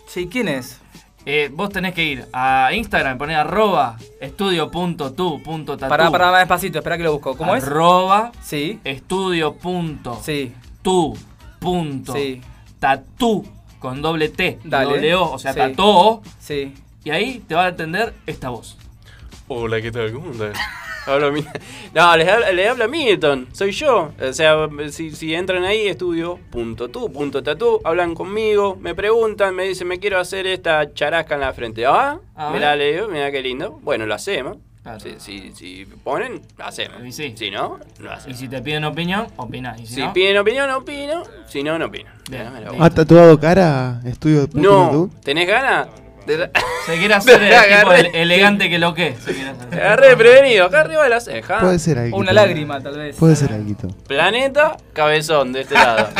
Sí, 0.06 0.28
¿quién 0.30 0.48
es? 0.48 0.80
Eh, 1.26 1.48
vos 1.52 1.70
tenés 1.70 1.94
que 1.94 2.04
ir 2.04 2.26
a 2.32 2.70
Instagram, 2.74 3.16
poner 3.16 3.36
arroba 3.36 3.96
estudio.tu.tatu. 4.20 5.78
Pará, 5.88 6.10
pará 6.10 6.30
más 6.30 6.40
despacito, 6.40 6.78
espera 6.78 6.98
que 6.98 7.02
lo 7.04 7.12
busco. 7.14 7.36
¿Cómo 7.36 7.56
es? 7.56 7.64
Arroba 7.64 8.30
Sí. 8.42 8.78
estudio.tu. 8.84 10.18
Sí. 10.22 10.54
Punto. 11.60 12.12
Sí. 12.12 12.42
Tatu 12.78 13.46
con 13.78 14.02
doble 14.02 14.28
T. 14.28 14.58
Dale. 14.64 14.84
Doble 14.96 15.14
O, 15.14 15.32
o 15.32 15.38
sea, 15.38 15.54
Sí. 15.54 15.74
Sí. 16.40 16.74
Y 17.04 17.10
ahí 17.10 17.38
te 17.46 17.54
va 17.54 17.64
a 17.64 17.68
atender 17.68 18.12
esta 18.26 18.50
voz. 18.50 18.76
Hola, 19.48 19.80
¿qué 19.82 19.90
tal? 19.92 20.12
¿Cómo 20.12 20.30
andas? 20.30 20.56
Hablo 21.06 21.30
Mi- 21.32 21.44
No, 21.94 22.16
les 22.16 22.26
habla, 22.28 22.50
les 22.52 22.68
habla 22.70 22.88
Milton, 22.88 23.48
soy 23.52 23.72
yo. 23.72 24.12
O 24.20 24.32
sea, 24.32 24.68
si, 24.90 25.10
si 25.10 25.34
entran 25.34 25.64
ahí, 25.64 25.86
estudio.tu.tatu, 25.86 27.80
hablan 27.84 28.14
conmigo, 28.14 28.76
me 28.80 28.94
preguntan, 28.94 29.54
me 29.54 29.64
dicen, 29.64 29.86
me 29.86 29.98
quiero 29.98 30.18
hacer 30.18 30.46
esta 30.46 30.94
charasca 30.94 31.34
en 31.34 31.40
la 31.42 31.52
frente. 31.52 31.84
Ah, 31.84 32.18
A 32.34 32.50
me 32.50 32.58
la 32.60 32.74
leo, 32.74 33.08
mira 33.08 33.30
qué 33.30 33.42
lindo. 33.42 33.78
Bueno, 33.82 34.06
lo 34.06 34.14
hacemos. 34.14 34.56
Claro. 34.82 35.00
Si, 35.00 35.14
si, 35.18 35.52
si 35.54 35.86
ponen, 36.02 36.42
lo 36.58 36.64
hacemos. 36.64 37.02
Y 37.04 37.12
sí. 37.12 37.34
Si 37.36 37.50
no, 37.50 37.78
lo 38.00 38.10
Y 38.10 38.12
hacemos. 38.12 38.38
si 38.38 38.48
te 38.48 38.60
piden 38.62 38.84
opinión, 38.84 39.26
opina. 39.36 39.76
Y 39.78 39.86
si, 39.86 39.94
Si 39.94 40.00
no, 40.00 40.12
piden 40.12 40.38
opinión, 40.38 40.70
opino. 40.70 41.22
Si 41.48 41.62
no, 41.62 41.78
no 41.78 41.86
opino. 41.86 42.10
Bien. 42.30 42.50
Voy. 42.68 42.76
¿Has 42.80 42.94
tatuado 42.94 43.38
cara? 43.38 44.00
Estudio. 44.06 44.46
No, 44.54 45.10
¿tenés 45.22 45.46
ganas? 45.48 45.88
De 46.26 46.38
la- 46.38 46.50
Se 46.86 46.96
quiere 46.98 47.14
hacer 47.14 47.42
el 47.42 47.48
tipo 47.50 47.60
agarré. 47.60 48.00
ele- 48.00 48.22
elegante 48.22 48.70
que 48.70 48.78
lo 48.78 48.94
que. 48.94 49.14
Se 49.24 49.32
quiere 49.34 49.50
hacer. 49.50 49.68
Me 49.70 49.76
agarré 49.80 50.16
prevenido, 50.16 50.66
acá 50.66 50.80
arriba 50.80 51.02
de 51.04 51.10
la 51.10 51.20
ceja. 51.20 51.60
Puede 51.60 51.78
ser 51.78 51.98
algo. 51.98 52.16
Una 52.16 52.32
lágrima, 52.32 52.80
tal 52.80 52.96
vez. 52.98 53.16
Puede 53.16 53.36
ser 53.36 53.52
algo. 53.52 53.74
Planeta, 54.06 54.76
cabezón 54.92 55.52
de 55.52 55.60
este 55.62 55.74
lado. 55.74 56.08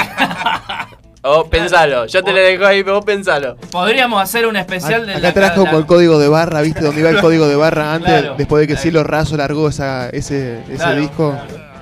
O 1.27 1.47
pensalo, 1.49 2.05
yo 2.05 2.23
te 2.23 2.33
lo 2.33 2.39
dejo 2.39 2.67
ahí, 2.67 2.83
pero 2.85 2.97
vos 2.97 3.05
pensalo. 3.07 3.57
Podríamos 3.71 4.23
hacer 4.23 4.47
un 4.47 4.57
especial 4.57 5.07
de 5.07 5.13
Acá 5.13 5.21
la, 5.23 5.29
atrás 5.31 5.49
la- 5.51 5.55
como 5.57 5.79
el 5.79 5.87
código 5.87 6.19
de 6.19 6.29
barra, 6.29 6.61
¿viste? 6.61 6.83
Donde 6.83 7.01
iba 7.01 7.09
el 7.09 7.19
código 7.23 7.49
de 7.49 7.57
barra 7.57 7.95
antes, 7.95 8.13
Claro. 8.13 8.35
después 8.37 8.61
de 8.61 8.67
que 8.67 8.77
Cielo 8.79 9.03
Raso 9.05 9.35
largó 9.39 9.71
esa, 9.71 10.11
ese, 10.11 10.59
ese 10.65 10.75
Claro, 10.77 11.01
disco. 11.01 11.35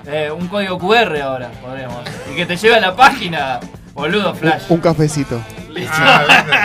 eh, 0.07 0.31
un 0.31 0.47
código 0.47 0.79
QR 0.79 1.21
ahora, 1.23 1.51
podríamos. 1.61 2.07
hacer. 2.07 2.15
Y 2.33 2.37
que 2.37 2.47
te 2.47 2.57
lleve 2.57 2.77
a 2.77 2.81
la 2.81 2.95
página, 2.95 3.59
boludo, 3.95 4.35
Flash. 4.35 4.65
Un 4.69 4.81
cafecito. 4.81 5.41
Listo. 5.71 5.97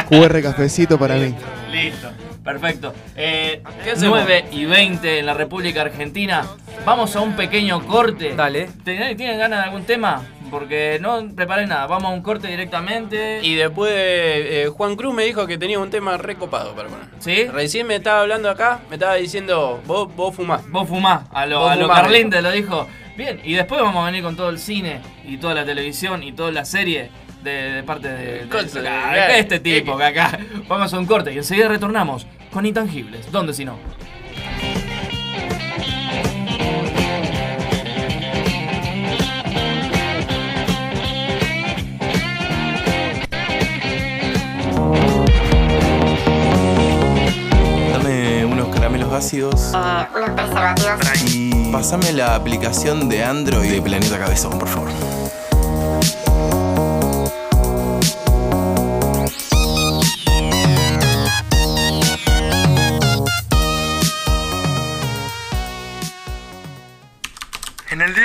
QR 0.09 0.41
cafecito 0.41 0.97
para 0.97 1.15
mí. 1.15 1.33
Listo, 1.71 2.09
perfecto. 2.43 2.93
Eh, 3.15 3.61
¿Qué 3.83 3.91
hacemos? 3.91 4.19
9 4.19 4.45
y 4.51 4.65
20 4.65 5.19
en 5.19 5.25
la 5.25 5.33
República 5.33 5.81
Argentina. 5.81 6.45
Vamos 6.85 7.15
a 7.15 7.21
un 7.21 7.33
pequeño 7.35 7.85
corte. 7.85 8.35
Dale. 8.35 8.69
¿Tienen 8.83 9.17
tienen 9.17 9.39
ganas 9.39 9.59
de 9.59 9.65
algún 9.65 9.83
tema? 9.83 10.21
Porque 10.49 10.97
no 11.01 11.27
preparé 11.35 11.67
nada. 11.67 11.87
Vamos 11.87 12.11
a 12.11 12.13
un 12.13 12.21
corte 12.21 12.47
directamente. 12.47 13.39
Y 13.43 13.55
después 13.55 13.91
eh, 13.95 14.69
Juan 14.75 14.95
Cruz 14.95 15.13
me 15.13 15.23
dijo 15.23 15.45
que 15.47 15.57
tenía 15.57 15.79
un 15.79 15.89
tema 15.89 16.17
recopado 16.17 16.73
para 16.75 16.89
poner. 16.89 17.07
¿Sí? 17.19 17.45
Recién 17.47 17.87
me 17.87 17.95
estaba 17.95 18.21
hablando 18.21 18.49
acá, 18.49 18.79
me 18.89 18.95
estaba 18.95 19.15
diciendo, 19.15 19.81
vos, 19.85 20.13
vos 20.15 20.35
fumás. 20.35 20.69
Vos 20.69 20.87
fumás, 20.87 21.23
a 21.31 21.45
lo, 21.45 21.59
Vos 21.59 21.71
a 21.71 21.75
lo 21.75 21.87
Carlín 21.87 22.29
te 22.29 22.41
lo 22.41 22.51
dijo. 22.51 22.87
Bien, 23.17 23.41
y 23.43 23.53
después 23.53 23.81
vamos 23.81 24.03
a 24.03 24.05
venir 24.07 24.23
con 24.23 24.35
todo 24.35 24.49
el 24.49 24.59
cine 24.59 25.01
y 25.25 25.37
toda 25.37 25.53
la 25.55 25.65
televisión 25.65 26.21
y 26.23 26.33
toda 26.33 26.51
la 26.51 26.65
serie 26.65 27.09
de, 27.43 27.51
de 27.71 27.83
parte 27.83 28.07
de, 28.09 28.39
de- 28.43 28.47
Cosa- 28.47 28.81
de- 28.81 28.89
de 29.33 29.39
este 29.39 29.59
tipo 29.59 29.97
que 29.97 30.03
acá. 30.03 30.37
Vamos 30.67 30.93
a 30.93 30.99
un 30.99 31.05
corte 31.07 31.33
y 31.33 31.37
enseguida 31.37 31.67
retornamos 31.67 32.27
con 32.51 32.65
Intangibles. 32.65 33.31
¿Dónde 33.31 33.53
si 33.53 33.65
no? 33.65 33.77
Ácidos. 49.13 49.71
unos 50.15 50.29
preservativos. 50.31 51.33
Y 51.33 51.71
pásame 51.71 52.11
la 52.13 52.35
aplicación 52.35 53.09
de 53.09 53.23
Android 53.23 53.71
de 53.71 53.81
Planeta 53.81 54.17
Cabezón, 54.17 54.57
por 54.57 54.67
favor. 54.67 54.89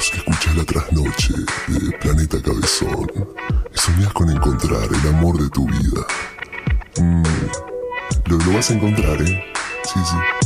Vos 0.00 0.10
que 0.10 0.16
escuchás 0.16 0.56
la 0.56 0.64
trasnoche 0.64 1.34
de 1.68 1.98
Planeta 1.98 2.40
Cabezón 2.40 3.06
y 3.74 3.78
soñás 3.78 4.12
con 4.14 4.30
encontrar 4.30 4.88
el 4.90 5.08
amor 5.10 5.36
de 5.38 5.50
tu 5.50 5.66
vida. 5.66 6.06
Mm, 6.98 7.22
lo, 8.26 8.38
lo 8.38 8.52
vas 8.54 8.70
a 8.70 8.74
encontrar, 8.74 9.20
¿eh? 9.20 9.44
Sí, 9.84 10.00
sí. 10.02 10.39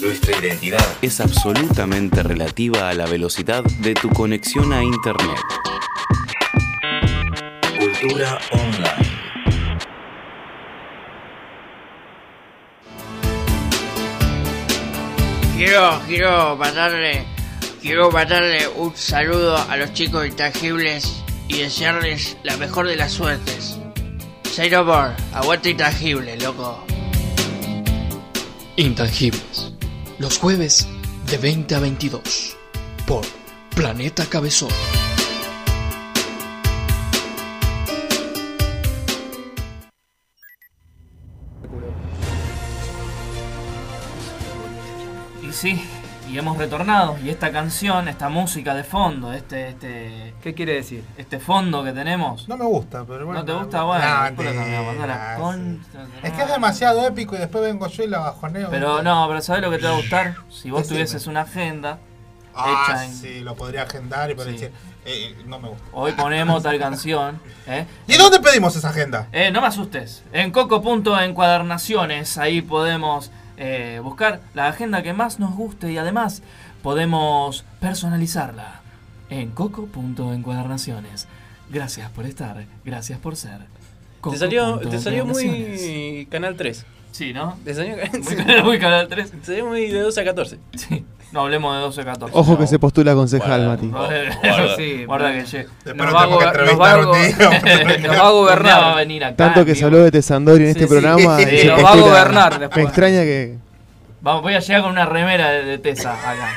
Nuestra 0.00 0.36
identidad 0.40 0.84
es 1.02 1.20
absolutamente 1.20 2.20
relativa 2.24 2.88
a 2.88 2.94
la 2.94 3.06
velocidad 3.06 3.62
de 3.62 3.94
tu 3.94 4.08
conexión 4.08 4.72
a 4.72 4.82
Internet. 4.82 5.38
Cultura 7.78 8.40
online. 8.50 9.10
Quiero, 15.56 16.00
quiero 16.08 16.56
mandarle, 16.56 17.24
quiero 17.80 18.10
mandarle 18.10 18.66
un 18.66 18.96
saludo 18.96 19.56
a 19.56 19.76
los 19.76 19.92
chicos 19.92 20.26
intangibles 20.26 21.22
y 21.46 21.58
desearles 21.58 22.36
la 22.42 22.56
mejor 22.56 22.88
de 22.88 22.96
las 22.96 23.12
suertes. 23.12 23.78
Say 24.50 24.70
no 24.70 24.82
more, 24.82 25.14
aguante 25.32 25.70
intangible, 25.70 26.36
loco. 26.38 26.89
Intangibles. 28.80 29.74
Los 30.18 30.38
jueves 30.38 30.88
de 31.30 31.36
20 31.36 31.74
a 31.74 31.80
22. 31.80 32.56
Por 33.06 33.26
Planeta 33.74 34.24
Cabezón. 34.24 34.70
Sí, 45.52 45.78
y 46.30 46.38
hemos 46.38 46.56
retornado. 46.56 47.18
Y 47.24 47.30
esta 47.30 47.50
canción, 47.50 48.08
esta 48.08 48.28
música 48.28 48.74
de 48.74 48.84
fondo, 48.84 49.32
este, 49.32 49.68
este. 49.70 50.34
¿Qué 50.42 50.54
quiere 50.54 50.74
decir? 50.74 51.04
Este 51.16 51.38
fondo 51.38 51.82
que 51.82 51.92
tenemos. 51.92 52.48
No 52.48 52.56
me 52.56 52.64
gusta, 52.64 53.04
pero 53.04 53.26
bueno. 53.26 53.40
¿No 53.40 53.44
te 53.46 53.52
gusta? 53.52 53.82
Bueno, 53.82 54.04
la 54.04 55.36
con- 55.38 55.80
Es 56.22 56.32
que 56.32 56.42
es 56.42 56.48
demasiado 56.48 57.06
épico 57.06 57.34
y 57.34 57.38
después 57.38 57.64
vengo 57.64 57.86
yo 57.88 58.04
y 58.04 58.06
la 58.08 58.18
bajoneo. 58.20 58.68
Pero 58.70 59.02
no, 59.02 59.26
pero 59.28 59.40
¿sabes 59.40 59.62
lo 59.62 59.70
que 59.70 59.78
te 59.78 59.86
va 59.86 59.92
a 59.92 59.96
gustar? 59.96 60.36
Si 60.50 60.70
vos 60.70 60.82
Decime. 60.82 60.96
tuvieses 60.98 61.26
una 61.26 61.42
agenda 61.42 61.98
Ah, 62.54 62.84
hecha 62.88 63.04
en. 63.04 63.14
sí, 63.14 63.40
lo 63.40 63.54
podría 63.54 63.82
agendar 63.82 64.30
y 64.30 64.34
podría 64.34 64.54
Sí. 64.58 64.64
decir, 64.64 64.76
eh, 65.04 65.36
no 65.46 65.58
me 65.58 65.68
gusta. 65.68 65.84
Hoy 65.92 66.12
ponemos 66.12 66.62
tal 66.62 66.78
canción. 66.78 67.40
¿eh? 67.66 67.86
¿Y 68.06 68.16
dónde 68.16 68.40
pedimos 68.40 68.74
esa 68.76 68.90
agenda? 68.90 69.28
Eh, 69.32 69.50
no 69.50 69.60
me 69.60 69.66
asustes. 69.68 70.22
En 70.32 70.50
coco.encuadernaciones, 70.50 72.38
ahí 72.38 72.60
podemos 72.62 73.30
eh, 73.62 74.00
buscar 74.02 74.40
la 74.54 74.68
agenda 74.68 75.02
que 75.02 75.12
más 75.12 75.38
nos 75.38 75.54
guste 75.54 75.92
y 75.92 75.98
además 75.98 76.42
podemos 76.82 77.64
personalizarla. 77.78 78.80
En 79.28 79.50
coco.encuadernaciones. 79.50 81.28
Gracias 81.70 82.10
por 82.10 82.26
estar, 82.26 82.64
gracias 82.84 83.18
por 83.20 83.36
ser. 83.36 83.58
Te 84.28 84.36
salió, 84.36 84.78
te 84.78 84.98
salió 84.98 85.24
muy 85.24 86.26
Canal 86.30 86.56
3. 86.56 86.86
Sí, 87.12 87.32
¿no? 87.32 87.58
Te 87.64 87.74
salió 87.74 87.96
Muy, 88.12 88.62
muy 88.64 88.78
Canal 88.78 89.08
3. 89.08 89.30
Te 89.30 89.44
salió 89.44 89.66
muy 89.66 89.88
de 89.88 90.00
12 90.00 90.20
a 90.20 90.24
14. 90.24 90.58
Sí. 90.74 91.04
No 91.32 91.42
hablemos 91.42 91.74
de 91.76 91.80
12 91.82 92.00
a 92.00 92.04
14. 92.06 92.36
Ojo 92.36 92.58
que 92.58 92.66
se 92.66 92.78
postula 92.80 93.14
concejal, 93.14 93.66
Mati. 93.66 93.86
Guarda, 93.86 94.76
sí, 94.76 95.04
guarda 95.04 95.32
que 95.32 95.44
llegue. 95.44 95.66
Nos 95.94 96.14
va 96.14 96.22
a 96.22 96.26
gobernar. 98.30 98.80
Va 98.82 98.92
a 98.92 98.96
venir 98.96 99.24
acá. 99.24 99.36
Tanto 99.36 99.64
que 99.64 99.70
en 99.72 99.76
se 99.76 99.84
habló 99.84 99.98
de 99.98 100.10
Tesandori 100.10 100.64
en 100.66 100.74
Sí, 100.74 100.80
este 100.80 100.84
sí. 100.84 101.00
programa. 101.00 101.38
Sí, 101.38 101.66
nos 101.68 101.78
va 101.78 101.88
a 101.88 101.92
postula. 101.92 102.02
gobernar 102.08 102.52
Me 102.54 102.58
después. 102.58 102.84
extraña 102.86 103.22
que. 103.22 103.58
Vamos, 104.22 104.42
voy 104.42 104.54
a 104.54 104.58
llegar 104.60 104.82
con 104.82 104.90
una 104.90 105.06
remera 105.06 105.50
de, 105.50 105.64
de 105.64 105.78
Tesa 105.78 106.12
acá. 106.14 106.48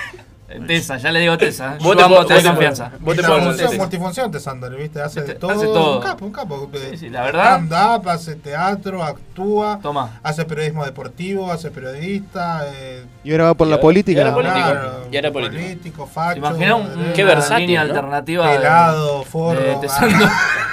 Eh, 0.49 0.59
Tesa, 0.67 0.97
ya 0.97 1.11
le 1.11 1.19
digo 1.21 1.37
Tesa. 1.37 1.75
¿eh? 1.75 1.77
Vos 1.81 1.95
te 1.97 2.03
amo 2.03 2.15
po- 2.17 2.25
Tesa 2.25 2.33
vos 2.35 2.43
te- 2.43 2.49
confianza. 2.49 2.91
vos 2.99 3.15
te 3.15 3.23
pones 3.23 3.77
multifunción 3.77 4.29
te 4.31 4.39
Sandor, 4.39 4.75
¿viste? 4.75 5.01
Hace 5.01 5.21
de 5.21 5.35
todo. 5.35 5.51
hace 5.51 5.65
todo. 5.65 5.97
Un 5.97 6.03
capo, 6.03 6.25
un 6.25 6.31
capo. 6.31 6.69
Sí, 6.91 6.97
sí, 6.97 7.09
la 7.09 7.21
verdad. 7.23 7.61
Stand-up, 7.65 8.09
hace 8.09 8.35
teatro, 8.35 9.03
actúa. 9.03 9.79
Toma. 9.81 10.19
Hace 10.21 10.45
periodismo 10.45 10.85
deportivo, 10.85 11.51
hace 11.51 11.71
periodista. 11.71 12.65
Eh, 12.73 13.05
Y 13.23 13.31
ahora 13.31 13.45
va 13.45 13.53
por 13.55 13.67
la 13.67 13.79
política. 13.79 14.19
y 14.19 14.23
ahora 14.23 14.35
político. 14.35 14.59
claro, 14.69 15.07
Y 15.11 15.15
ahora 15.15 15.31
político. 15.31 15.61
político, 15.63 16.07
facho. 16.07 16.33
¿Te 16.33 16.39
imaginas 16.39 16.75
un- 16.75 17.13
Qué 17.13 17.23
versátil, 17.23 17.65
línea 17.67 17.83
¿no? 17.83 17.89
alternativa 17.89 18.49
de- 18.51 18.57
Pelado, 18.57 19.23
forro. 19.23 19.59
de? 19.61 19.77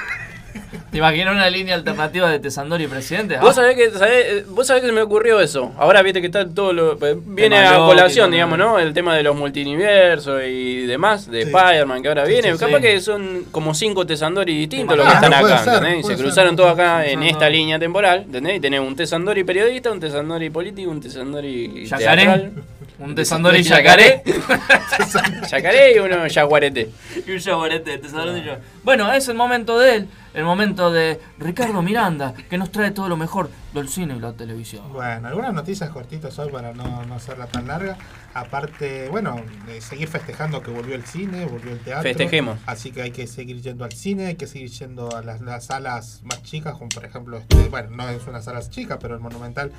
¿Te 0.90 0.98
imaginas 0.98 1.34
una 1.34 1.48
línea 1.48 1.76
alternativa 1.76 2.28
de 2.30 2.40
Tesandori 2.40 2.88
presidente? 2.88 3.36
Vos 3.38 3.50
Ah, 3.50 3.54
sabés 3.62 3.76
que, 3.76 3.90
sabés, 3.92 4.26
eh, 4.26 4.44
vos 4.48 4.66
sabés 4.66 4.80
que 4.82 4.88
se 4.88 4.92
me 4.92 5.02
ocurrió 5.02 5.40
eso. 5.40 5.72
Ahora 5.78 6.02
viste 6.02 6.20
que 6.20 6.26
está 6.26 6.48
todo 6.48 6.72
lo. 6.72 6.92
eh, 7.06 7.16
Viene 7.24 7.56
Tema 7.62 7.76
a 7.76 7.86
colación, 7.86 8.30
digamos, 8.32 8.58
¿no? 8.58 8.76
El 8.78 8.92
tema 8.92 9.14
de 9.14 9.22
los 9.22 9.36
multiversos 9.36 10.42
y 10.48 10.86
demás, 10.86 11.30
de 11.30 11.44
Sí. 11.44 11.50
Spider-Man 11.54 12.02
que 12.02 12.08
ahora 12.08 12.26
Sí, 12.26 12.32
viene. 12.32 12.52
sí, 12.54 12.58
Capaz 12.58 12.76
sí. 12.78 12.82
que 12.82 13.00
son 13.00 13.44
como 13.52 13.72
cinco 13.72 14.04
Tesandori 14.04 14.52
distintos 14.58 14.96
los 14.96 15.06
Ah, 15.06 15.10
que 15.20 15.26
están 15.26 15.40
puede 15.40 15.54
acá, 15.54 15.64
ser, 15.64 15.74
¿entendés? 15.74 15.98
Y 16.00 16.02
se 16.02 16.16
ser. 16.16 16.24
cruzaron 16.24 16.56
todos 16.56 16.70
acá 16.72 17.06
en 17.06 17.20
No, 17.20 17.26
esta 17.26 17.48
línea 17.48 17.78
temporal, 17.78 18.22
¿entendés? 18.26 18.56
Y 18.56 18.60
tenés 18.60 18.80
un 18.80 18.96
Tesandori 18.96 19.44
periodista, 19.44 19.92
un 19.92 20.00
Tesandori 20.00 20.50
político, 20.50 20.90
un 20.90 21.00
Tesandori 21.00 21.86
Yacaré. 21.86 22.22
teatral. 22.24 22.52
Un 23.00 23.14
Tesandori 23.14 23.62
yacaré. 23.62 24.22
Yacaré 25.50 25.96
y 25.96 25.98
uno 25.98 26.26
yaguarete. 26.26 26.90
y 27.26 27.30
un 27.30 27.38
yaguarete 27.38 27.92
de 27.92 27.98
Tesandori. 27.98 28.42
Bueno, 28.84 29.10
es 29.12 29.26
el 29.28 29.36
momento 29.36 29.78
de 29.78 29.96
él. 29.96 30.08
El 30.34 30.44
momento 30.44 30.92
de 30.92 31.18
Ricardo 31.38 31.82
Miranda, 31.82 32.34
que 32.34 32.56
nos 32.56 32.70
trae 32.70 32.92
todo 32.92 33.08
lo 33.08 33.16
mejor 33.16 33.50
del 33.74 33.88
cine 33.88 34.14
y 34.16 34.20
la 34.20 34.32
televisión. 34.32 34.92
Bueno, 34.92 35.26
algunas 35.26 35.52
noticias 35.52 35.90
cortitas 35.90 36.38
hoy 36.38 36.52
para 36.52 36.72
no, 36.72 37.04
no 37.04 37.14
hacerla 37.16 37.46
tan 37.46 37.66
larga. 37.66 37.96
Aparte, 38.32 39.08
bueno, 39.08 39.42
de 39.66 39.80
seguir 39.80 40.06
festejando 40.06 40.62
que 40.62 40.70
volvió 40.70 40.94
el 40.94 41.04
cine, 41.04 41.46
volvió 41.46 41.72
el 41.72 41.80
teatro. 41.80 42.02
Festejemos. 42.02 42.58
Así 42.66 42.92
que 42.92 43.02
hay 43.02 43.10
que 43.10 43.26
seguir 43.26 43.60
yendo 43.60 43.84
al 43.84 43.92
cine, 43.92 44.26
hay 44.26 44.36
que 44.36 44.46
seguir 44.46 44.70
yendo 44.70 45.16
a 45.16 45.22
las, 45.22 45.40
las 45.40 45.66
salas 45.66 46.20
más 46.22 46.42
chicas, 46.44 46.74
como 46.74 46.90
por 46.90 47.04
ejemplo, 47.04 47.38
este, 47.38 47.68
bueno, 47.68 47.90
no 47.90 48.08
es 48.08 48.24
una 48.28 48.40
sala 48.40 48.60
chica, 48.60 49.00
pero 49.00 49.14
el 49.14 49.20
Monumental 49.20 49.72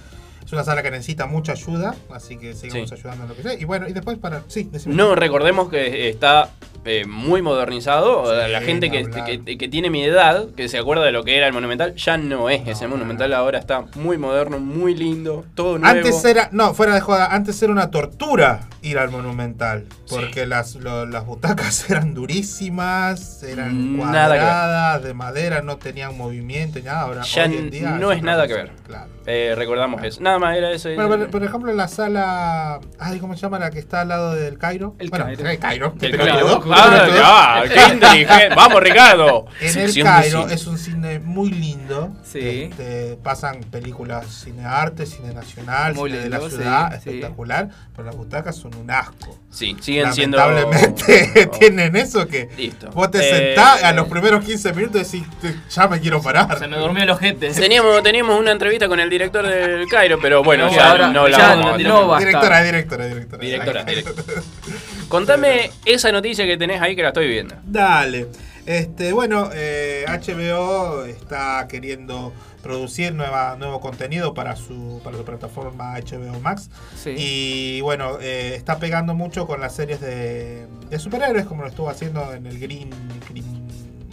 es 0.45 0.51
una 0.53 0.63
sala 0.63 0.81
que 0.83 0.91
necesita 0.91 1.25
mucha 1.27 1.53
ayuda, 1.53 1.95
así 2.13 2.37
que 2.37 2.53
seguimos 2.53 2.89
Sí. 2.89 2.95
ayudando 2.95 3.23
en 3.23 3.29
lo 3.29 3.35
que 3.35 3.43
sea. 3.43 3.53
Y 3.53 3.63
bueno, 3.65 3.87
y 3.87 3.93
después 3.93 4.17
para... 4.17 4.43
Sí, 4.47 4.67
decime. 4.71 4.95
No, 4.95 5.15
recordemos 5.15 5.69
que 5.69 6.09
está 6.09 6.49
eh, 6.85 7.05
muy 7.07 7.41
modernizado. 7.41 8.25
Sí, 8.25 8.51
la 8.51 8.61
gente 8.61 8.89
que, 8.89 9.07
que, 9.45 9.57
que 9.57 9.67
tiene 9.67 9.89
mi 9.89 10.03
edad, 10.03 10.47
que 10.55 10.67
se 10.69 10.77
acuerda 10.79 11.03
de 11.05 11.11
lo 11.11 11.23
que 11.23 11.37
era 11.37 11.47
el 11.47 11.53
Monumental, 11.53 11.95
ya 11.95 12.17
no 12.17 12.49
es 12.49 12.67
ese 12.67 12.87
Monumental. 12.87 13.33
Ahora 13.33 13.59
está 13.59 13.85
muy 13.95 14.17
moderno, 14.17 14.59
muy 14.59 14.95
lindo, 14.95 15.45
todo 15.55 15.77
nuevo. 15.77 15.95
Antes 15.97 16.23
era, 16.25 16.49
no, 16.51 16.73
fuera 16.73 16.93
de 16.95 17.01
joda, 17.01 17.27
antes 17.33 17.61
era 17.61 17.71
una 17.71 17.91
tortura 17.91 18.61
ir 18.81 18.97
al 18.97 19.11
Monumental, 19.11 19.85
porque 20.09 20.45
las, 20.47 20.75
lo- 20.75 21.05
las 21.05 21.25
butacas 21.25 21.87
eran 21.89 22.13
durísimas, 22.15 23.43
eran 23.43 23.97
cuadradas, 23.97 25.03
de 25.03 25.13
madera, 25.13 25.61
no 25.61 25.77
tenían 25.77 26.17
movimiento 26.17 26.79
ni 26.79 26.85
nada. 26.85 27.01
Ahora, 27.01 27.21
Ya 27.23 27.45
hoy 27.45 27.57
en 27.57 27.69
día 27.69 27.91
no 27.91 28.11
es 28.11 28.21
nada 28.23 28.47
que 28.47 28.53
ver. 28.53 28.71
Claro. 28.87 29.09
Eh, 29.27 29.53
recordamos 29.55 30.03
eso. 30.03 30.19
Nada 30.21 30.39
más 30.39 30.57
era 30.57 30.71
eso. 30.71 30.89
Bueno, 30.95 31.09
por, 31.09 31.29
por 31.29 31.43
ejemplo, 31.43 31.69
en 31.71 31.77
la 31.77 31.87
sala, 31.87 32.79
ay, 32.97 33.19
¿cómo 33.19 33.35
se 33.35 33.41
llama 33.41 33.59
la 33.59 33.69
que 33.69 33.77
está 33.79 34.01
al 34.01 34.07
lado 34.07 34.33
del 34.33 34.57
Cairo? 34.57 34.95
El 34.97 35.09
bueno, 35.11 35.25
Cairo. 35.25 35.47
El 35.49 35.59
Cairo. 35.59 35.93
El 36.01 36.17
Cairo. 36.17 36.61
Ah, 36.73 37.63
qué 37.67 37.93
inteligente. 37.93 38.55
Vamos, 38.55 38.81
Ricardo. 38.81 39.45
En 39.59 39.77
el 39.77 40.03
Cairo 40.03 40.47
es 40.49 40.65
un 40.67 40.77
cine 40.77 41.19
muy 41.19 41.49
lindo. 41.51 42.11
Sí. 42.23 42.69
Este, 42.71 43.17
pasan 43.23 43.61
películas 43.63 44.25
cine 44.27 44.65
arte, 44.65 45.05
cine 45.05 45.33
nacional, 45.33 45.93
Muy 45.95 46.09
cine 46.11 46.23
de 46.23 46.29
la 46.29 46.39
ciudad, 46.39 46.91
sí. 46.91 47.09
espectacular. 47.09 47.69
Pero 47.95 48.05
las 48.05 48.15
butacas 48.15 48.55
son 48.55 48.73
un 48.75 48.89
asco. 48.89 49.37
Sí, 49.49 49.75
siguen 49.81 50.13
siendo. 50.13 50.37
Lamentablemente 50.37 51.47
tienen 51.59 51.95
eso 51.95 52.25
que 52.27 52.49
Listo. 52.57 52.89
vos 52.91 53.11
te 53.11 53.19
Eh, 53.19 53.55
sentás 53.55 53.83
a 53.83 53.91
los 53.91 54.07
primeros 54.07 54.43
15 54.45 54.73
minutos 54.73 55.01
y 55.13 55.19
decís, 55.19 55.39
"Te- 55.41 55.55
ya 55.69 55.87
me 55.87 55.99
quiero 55.99 56.21
parar. 56.21 56.57
Se 56.57 56.67
me 56.67 56.77
durmió 56.77 57.03
el 57.03 57.09
ojete. 57.09 57.49
Teníamos, 57.51 58.01
teníamos 58.01 58.39
una 58.39 58.51
entrevista 58.51 58.87
con 58.87 58.99
el 58.99 59.09
director 59.09 59.45
del 59.45 59.87
Cairo, 59.87 60.19
pero 60.21 60.43
bueno, 60.43 60.67
No, 60.67 60.75
ya 60.75 60.91
ahora- 60.91 61.07
no 61.09 61.27
la 61.27 61.37
ya 61.37 61.47
vamos 61.55 61.73
a 61.73 61.77
no 61.79 62.07
basta. 62.07 62.25
Directora, 62.25 62.63
directora, 62.63 63.05
directora. 63.07 63.41
Directora, 63.43 63.83
directora. 63.83 64.41
Contame 65.11 65.71
esa 65.85 66.11
noticia 66.13 66.45
que 66.45 66.55
tenés 66.55 66.81
ahí 66.81 66.95
que 66.95 67.01
la 67.01 67.09
estoy 67.09 67.27
viendo. 67.27 67.53
Dale. 67.65 68.27
Este, 68.65 69.11
bueno, 69.11 69.49
eh, 69.53 70.05
HBO 70.07 71.03
está 71.03 71.67
queriendo 71.67 72.31
producir 72.63 73.13
nueva, 73.13 73.57
nuevo 73.57 73.81
contenido 73.81 74.33
para 74.33 74.55
su, 74.55 75.01
para 75.03 75.17
su 75.17 75.25
plataforma 75.25 75.99
HBO 75.99 76.39
Max. 76.39 76.69
Sí. 76.95 77.13
Y 77.17 77.81
bueno, 77.81 78.19
eh, 78.21 78.53
está 78.55 78.79
pegando 78.79 79.13
mucho 79.13 79.45
con 79.47 79.59
las 79.59 79.75
series 79.75 79.99
de, 79.99 80.65
de 80.89 80.99
superhéroes, 80.99 81.45
como 81.45 81.63
lo 81.63 81.67
estuvo 81.67 81.89
haciendo 81.89 82.31
en 82.33 82.45
el 82.45 82.57
Green, 82.57 82.91
Green, 83.29 83.67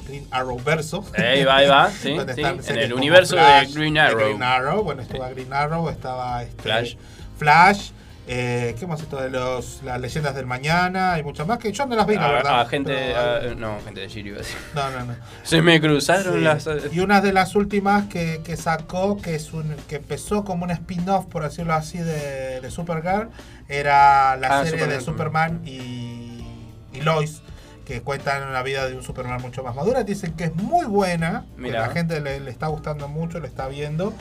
Green 0.05 0.27
Arrow 0.33 0.59
verso. 0.65 1.05
Ahí 1.17 1.45
va, 1.45 1.57
ahí 1.59 1.69
va, 1.69 1.91
sí, 2.03 2.11
en 2.11 2.79
el 2.79 2.93
universo 2.93 3.37
de 3.37 3.43
Flash, 3.43 3.75
Green 3.75 3.99
Arrow. 3.99 4.25
Green 4.25 4.43
Arrow, 4.43 4.83
bueno, 4.83 5.03
estaba 5.03 5.29
Green 5.31 5.53
Arrow, 5.53 5.89
estaba 5.91 6.43
este, 6.43 6.63
Flash. 6.63 6.97
Flash. 7.39 7.91
Eh, 8.31 8.77
¿Qué 8.79 8.87
más 8.87 9.01
esto 9.01 9.17
de 9.21 9.31
los, 9.31 9.83
las 9.83 9.99
leyendas 9.99 10.35
del 10.35 10.45
mañana 10.45 11.19
y 11.19 11.23
muchas 11.23 11.47
más 11.47 11.57
que 11.59 11.73
yo 11.73 11.87
no 11.87 11.97
las 11.97 12.07
vi, 12.07 12.17
la 12.17 12.27
Ah, 12.29 12.33
verdad. 12.33 12.61
ah, 12.61 12.67
gente, 12.67 12.93
pero- 12.95 13.19
ah, 13.19 13.55
no, 13.57 13.81
gente 13.83 14.01
de 14.01 14.07
decir. 14.07 14.37
no, 14.75 14.91
no, 14.91 15.05
no. 15.07 15.15
Se 15.45 15.63
me 15.63 15.81
cruzaron 15.81 16.35
Sí. 16.35 16.41
las. 16.41 16.69
Y 16.93 17.01
una 17.01 17.23
de 17.23 17.33
las 17.33 17.55
últimas 17.55 18.05
que, 18.09 18.43
que 18.45 18.59
sacó, 18.59 19.17
que 19.17 19.35
es 19.35 19.55
un 19.55 19.75
que 19.89 19.97
empezó 19.97 20.45
como 20.45 20.65
un 20.65 20.71
spin-off, 20.73 21.25
por 21.25 21.43
decirlo 21.43 21.73
así, 21.73 21.97
de, 21.99 22.61
de 22.61 22.71
Supergirl, 22.71 23.31
era 23.67 24.37
la 24.37 24.61
Ah, 24.61 24.65
serie 24.67 24.87
de 24.87 25.01
Superman. 25.01 25.63
Y, 25.65 26.45
y 26.93 27.01
Lois, 27.01 27.41
que 27.87 28.03
cuentan 28.03 28.53
la 28.53 28.63
vida 28.63 28.87
de 28.87 28.95
un 28.95 29.03
Superman 29.03 29.41
mucho 29.41 29.63
más 29.63 29.75
madura. 29.75 30.03
Dicen 30.05 30.35
que 30.35 30.45
es 30.45 30.55
muy 30.55 30.85
buena, 30.85 31.47
que 31.57 31.63
Mira. 31.63 31.81
la 31.87 31.89
gente 31.95 32.21
le, 32.21 32.41
le 32.41 32.51
está 32.51 32.67
gustando 32.67 33.09
mucho, 33.09 33.41
le 33.41 33.47
está 33.47 33.69
viendo. 33.69 34.13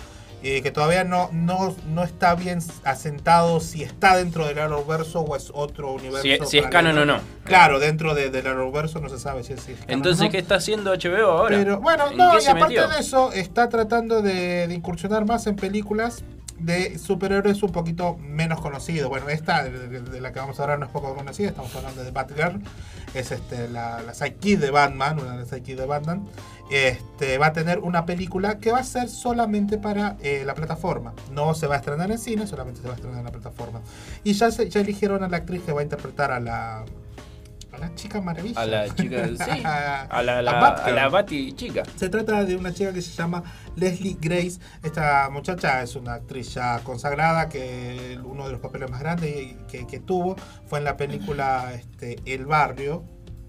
Y 0.44 0.62
que 0.62 0.70
todavía 0.72 1.04
no, 1.04 1.30
no, 1.34 1.76
no 1.90 2.04
está 2.04 2.36
bien 2.36 2.60
asentado 2.84 3.60
si 3.60 3.82
está 3.82 4.16
dentro 4.18 4.46
del 4.46 4.60
Arrowverso 4.60 5.22
o 5.22 5.36
es 5.36 5.52
otro 5.54 5.92
universo. 5.94 6.22
Si, 6.46 6.52
si 6.52 6.58
es 6.60 6.68
canon 6.68 6.98
o 7.00 7.06
no. 7.06 7.20
Claro, 7.44 7.80
dentro 7.80 8.14
de- 8.14 8.30
del 8.30 8.46
Arrowverso 8.46 9.00
no 9.00 9.10
se 9.10 9.18
sabe 9.18 9.44
si 9.44 9.54
es, 9.54 9.62
si 9.62 9.72
es 9.72 9.80
canon 9.80 9.90
o 9.90 9.94
Entonces, 9.96 10.26
no. 10.26 10.32
¿qué 10.32 10.38
está 10.38 10.56
haciendo 10.56 10.94
HBO 10.94 11.32
ahora? 11.32 11.58
Pero 11.58 11.80
bueno, 11.80 12.12
¿En 12.12 12.18
no, 12.18 12.40
y 12.40 12.46
aparte 12.46 12.66
metió? 12.76 12.88
de 12.88 13.00
eso, 13.00 13.32
está 13.32 13.68
tratando 13.70 14.22
de, 14.22 14.68
de 14.68 14.74
incursionar 14.76 15.26
más 15.26 15.48
en 15.48 15.56
películas 15.56 16.24
de 16.60 16.98
superhéroes 16.98 17.62
un 17.64 17.72
poquito 17.72 18.18
menos 18.18 18.62
conocidos. 18.62 19.10
Bueno, 19.10 19.30
esta 19.30 19.64
de, 19.64 20.22
la 20.22 20.32
que 20.32 20.40
vamos 20.40 20.60
a 20.60 20.64
hablar 20.64 20.80
no 20.80 20.86
es 20.86 20.92
poco 20.92 21.16
conocida, 21.16 21.50
estamos 21.50 21.76
hablando 21.76 22.04
de 22.04 22.12
Batgirl, 22.12 22.62
es 23.14 23.32
este, 23.32 23.68
la, 23.70 24.02
la 24.02 24.14
sidekick 24.14 24.60
de 24.60 24.72
Batman, 24.72 25.20
una 25.20 25.32
de 25.32 25.38
las 25.40 25.50
sidekick 25.50 25.78
de 25.78 25.86
Batman. 25.86 26.28
Este, 26.70 27.38
va 27.38 27.48
a 27.48 27.54
tener 27.54 27.80
una 27.80 28.06
película 28.06 28.60
que 28.60 28.72
va 28.72 28.80
a 28.80 28.84
ser 28.84 29.08
solamente 29.08 29.78
para 29.78 30.18
eh, 30.22 30.44
la 30.46 30.54
plataforma. 30.54 31.14
No 31.32 31.54
se 31.54 31.68
va 31.68 31.76
a 31.76 31.78
estrenar 31.78 32.12
en 32.12 32.18
cine, 32.18 32.46
solamente 32.46 32.82
se 32.82 32.88
va 32.88 32.94
a 32.94 32.96
estrenar 32.96 33.20
en 33.20 33.26
la 33.26 33.32
plataforma. 33.32 33.82
Y 34.24 34.34
ya, 34.34 34.52
se, 34.52 34.70
ya 34.70 34.82
eligieron 34.82 35.24
a 35.24 35.30
la 35.30 35.38
actriz 35.38 35.62
que 35.64 35.72
va 35.72 35.80
a 35.80 35.84
interpretar 35.84 36.32
a 36.32 36.40
la, 36.40 36.84
a 37.78 37.80
la 37.80 37.96
chica 37.96 38.22
maravilla. 38.22 38.60
A 38.60 38.66
la 38.66 38.96
chica, 38.96 39.28
sí. 39.46 39.62
a 39.64 40.22
la, 40.24 40.40
a 40.40 40.42
la, 40.42 40.54
Batgirl. 40.54 40.90
a 40.90 41.02
la 41.04 41.10
Bati 41.10 41.54
chica. 41.54 41.84
Se 41.96 42.10
trata 42.10 42.44
de 42.44 42.56
una 42.56 42.74
chica 42.74 42.92
que 42.92 43.02
se 43.02 43.12
llama 43.12 43.44
Leslie 43.76 44.18
Grace. 44.20 44.60
Esta 44.84 45.30
muchacha 45.30 45.82
es 45.84 45.96
una 45.96 46.16
actriz 46.16 46.54
ya 46.54 46.80
consagrada 46.84 47.50
que 47.50 48.20
uno 48.24 48.46
de 48.46 48.52
los 48.54 48.62
papeles 48.62 48.90
más 48.90 49.00
grandes 49.00 49.56
que, 49.68 49.86
que 49.88 50.00
tuvo 50.00 50.36
fue 50.66 50.80
en 50.80 50.86
la 50.86 50.98
película 50.98 51.74
este, 51.74 52.18
El 52.26 52.46
Barrio, 52.46 53.04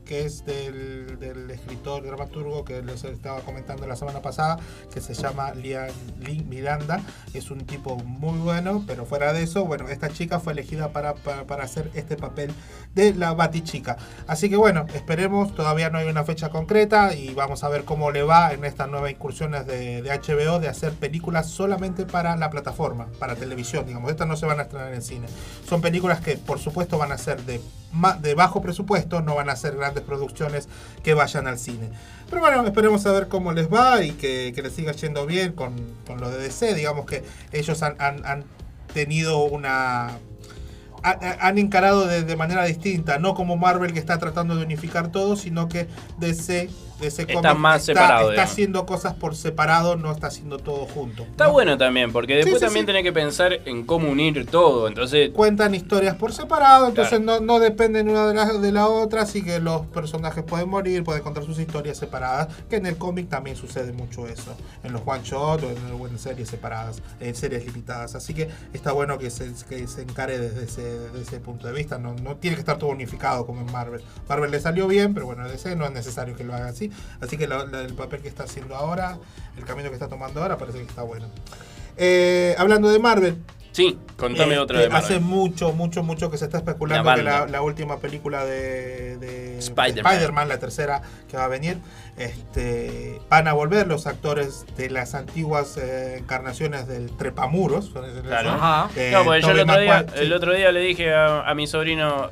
que 0.09 0.25
es 0.25 0.45
del, 0.47 1.19
del 1.21 1.51
escritor 1.51 2.03
dramaturgo 2.03 2.65
que 2.65 2.83
les 2.83 3.05
estaba 3.05 3.41
comentando 3.41 3.87
la 3.87 3.95
semana 3.95 4.23
pasada, 4.23 4.59
que 4.93 5.03
se 5.03 5.13
llama 5.13 5.53
Lian 5.53 5.91
Lin 6.21 6.49
Miranda. 6.49 7.03
Es 7.35 7.51
un 7.51 7.67
tipo 7.67 7.97
muy 7.97 8.39
bueno, 8.39 8.85
pero 8.87 9.05
fuera 9.05 9.35
de 9.35 9.43
eso, 9.43 9.67
bueno, 9.67 9.89
esta 9.89 10.09
chica 10.09 10.41
fue 10.41 10.55
elegida 10.55 10.89
para, 10.93 11.15
para, 11.15 11.45
para 11.45 11.65
hacer 11.65 11.91
este 11.95 12.17
papel 12.17 12.53
de 12.95 13.15
la 13.15 13.35
Batichica. 13.35 13.99
Así 14.27 14.49
que 14.49 14.57
bueno, 14.57 14.87
esperemos, 14.95 15.55
todavía 15.55 15.91
no 15.91 15.99
hay 15.99 16.09
una 16.09 16.25
fecha 16.25 16.49
concreta 16.49 17.15
y 17.15 17.35
vamos 17.35 17.63
a 17.63 17.69
ver 17.69 17.85
cómo 17.85 18.11
le 18.11 18.23
va 18.23 18.55
en 18.55 18.65
estas 18.65 18.89
nuevas 18.89 19.11
incursiones 19.11 19.67
de, 19.67 20.01
de 20.01 20.11
HBO 20.11 20.59
de 20.59 20.69
hacer 20.69 20.93
películas 20.93 21.51
solamente 21.51 22.07
para 22.07 22.35
la 22.37 22.49
plataforma, 22.49 23.09
para 23.19 23.37
televisión, 23.37 23.85
digamos. 23.85 24.11
Estas 24.11 24.27
no 24.27 24.37
se 24.37 24.47
van 24.47 24.59
a 24.59 24.63
estrenar 24.63 24.95
en 24.95 25.03
cine. 25.03 25.27
Son 25.69 25.83
películas 25.83 26.21
que 26.21 26.39
por 26.39 26.59
supuesto 26.59 26.97
van 26.97 27.13
a 27.13 27.19
ser 27.19 27.43
de, 27.43 27.61
de 28.21 28.35
bajo 28.35 28.63
presupuesto, 28.63 29.21
no 29.21 29.35
van 29.35 29.51
a 29.51 29.57
ser 29.57 29.77
grandes 29.77 29.98
producciones 30.01 30.69
que 31.03 31.15
vayan 31.15 31.47
al 31.47 31.59
cine. 31.59 31.91
Pero 32.29 32.41
bueno, 32.43 32.65
esperemos 32.67 33.07
a 33.07 33.13
ver 33.13 33.29
cómo 33.29 33.53
les 33.53 33.73
va 33.73 34.03
y 34.03 34.11
que, 34.13 34.53
les 34.63 34.73
siga 34.73 34.93
yendo 34.93 35.25
bien 35.27 35.53
con, 35.53 35.75
con 36.07 36.21
lo 36.21 36.31
de 36.31 36.39
DC. 36.39 36.75
Digamos 36.75 37.07
que 37.07 37.23
ellos 37.53 37.83
han, 37.83 37.97
han- 38.01 38.25
tenido 38.93 39.45
una 39.45 40.07
ha- 40.09 40.19
ha- 41.03 41.47
han 41.47 41.59
encarado 41.59 42.07
de 42.07 42.37
manera 42.37 42.65
distinta, 42.65 43.19
no 43.19 43.35
como 43.35 43.57
Marvel 43.57 43.93
que 43.93 43.99
está 43.99 44.19
tratando 44.19 44.57
de 44.57 44.65
unificar 44.65 45.13
todo, 45.13 45.37
sino 45.37 45.69
que 45.69 45.87
DC, 46.19 46.71
DC 47.01 47.23
Está 47.23 47.35
Comics 47.35 47.59
más 47.59 47.81
está, 47.81 47.93
separado, 47.93 48.21
está 48.21 48.31
digamos. 48.33 48.51
haciendo 48.53 48.87
cosas 48.87 49.15
por 49.15 49.37
separado, 49.37 49.97
no 49.97 50.11
está 50.13 50.27
haciendo 50.29 50.59
todo 50.59 50.87
junto. 50.87 51.23
Está 51.23 51.49
bueno 51.49 51.79
también, 51.79 52.13
porque 52.13 52.35
después 52.37 52.55
Sí, 52.55 52.61
sí, 52.61 52.65
también 52.67 52.85
sí. 52.85 52.87
tenés 52.89 53.03
que 53.03 53.13
pensar 53.13 53.53
en 53.65 53.85
cómo 53.85 54.09
unir 54.11 54.47
todo. 54.47 54.89
Entonces, 54.89 55.31
Cuentan 55.31 55.75
historias 55.75 56.17
por 56.17 56.33
separado, 56.33 56.89
entonces 56.89 57.21
no, 57.21 57.41
no 57.41 57.59
dependen 57.61 58.09
una 58.09 58.27
de 58.27 58.35
la, 58.35 58.45
de 58.47 58.73
la 58.73 58.89
otra, 58.89 59.23
así 59.23 59.43
que 59.43 59.59
los 59.61 59.87
personajes 59.87 60.43
pueden 60.45 60.69
morir, 60.69 61.05
pueden 61.05 61.23
contar 61.23 61.45
sus 61.45 61.59
historias 61.59 61.97
separadas, 61.99 62.49
que 62.69 62.77
en 62.77 62.87
el 62.87 62.97
cómic 62.97 63.29
también 63.29 63.57
sucede 63.57 63.93
mucho 63.93 64.27
eso, 64.27 64.57
en 64.83 64.93
los 64.93 65.03
one 65.07 65.21
shot 65.23 65.63
o 65.63 65.71
en, 65.71 66.11
en 66.13 66.19
series 66.19 66.49
separadas, 66.49 67.03
en 67.21 67.35
series 67.35 67.65
limitadas, 67.67 68.15
así 68.15 68.35
que 68.35 68.49
está 68.73 68.93
bueno 68.93 69.19
que 69.19 69.31
se, 69.31 69.53
que 69.69 69.87
se 69.87 70.03
encare 70.03 70.39
desde 70.39 70.65
ese, 70.65 70.83
desde 70.99 71.23
ese 71.23 71.41
punto 71.41 71.67
de 71.67 71.73
vista, 71.73 71.99
no, 71.99 72.15
no 72.15 72.37
tiene 72.37 72.57
que 72.57 72.61
estar 72.61 72.79
todo 72.79 72.91
unificado 72.91 73.47
como 73.47 73.61
en 73.61 73.71
Marvel. 73.73 74.03
Marvel 74.29 74.51
le 74.51 74.61
salió 74.61 74.87
bien, 74.89 75.15
pero 75.15 75.27
bueno, 75.27 75.49
DC 75.49 75.77
no 75.77 75.85
es 75.85 75.93
necesario 75.93 76.35
que 76.37 76.45
lo 76.45 76.55
haga 76.55 76.69
así, 76.69 76.88
así 77.21 77.37
que 77.37 77.47
la- 77.47 77.65
la- 77.67 77.83
el 77.83 77.95
papel 77.95 78.21
que 78.23 78.29
está 78.29 78.45
haciendo 78.45 78.75
ahora, 78.75 79.19
el 79.57 79.65
camino 79.65 79.89
que 79.89 79.95
está 79.95 80.09
tomando 80.09 80.43
ahora, 80.43 80.57
parece 80.59 80.79
que 80.79 80.85
está 80.85 81.03
bueno. 81.03 81.27
Eh, 81.97 82.55
hablando 82.59 82.89
de 82.91 82.99
Marvel, 83.01 83.39
sí, 83.73 83.99
contame 84.17 84.55
eh, 84.55 84.59
otra 84.59 84.79
de 84.81 84.89
Marvel. 84.89 85.05
Hace 85.05 85.21
mucho, 85.21 85.73
mucho, 85.73 86.03
mucho 86.05 86.31
que 86.31 86.39
se 86.39 86.45
está 86.45 86.59
especulando 86.59 87.11
La 87.11 87.17
que 87.45 87.51
la, 87.51 87.61
última 87.63 87.99
película 87.99 88.45
de, 88.45 89.17
de 89.19 89.59
Spider-Man. 89.59 90.49
La 90.49 90.59
tercera 90.59 91.03
que 91.29 91.37
va 91.37 91.45
a 91.47 91.49
venir, 91.49 91.79
este, 92.17 93.21
van 93.29 93.49
a 93.49 93.53
volver 93.53 93.87
los 93.89 94.07
actores 94.07 94.65
de 94.77 94.91
las 94.91 95.15
antiguas 95.15 95.77
eh, 95.77 96.19
encarnaciones 96.19 96.87
del 96.87 97.11
Trepamuros. 97.17 97.91
Claro. 98.23 98.89
Eh, 98.97 99.11
no, 99.13 99.25
porque 99.25 99.43
yo 99.43 99.51
el 99.51 99.61
otro, 99.61 99.81
día, 99.81 100.07
el 100.15 100.33
otro 100.33 100.55
día 100.55 100.71
le 100.73 100.81
dije 100.81 101.13
a, 101.15 101.41
a 101.49 101.55
mi 101.55 101.67
sobrino. 101.67 102.31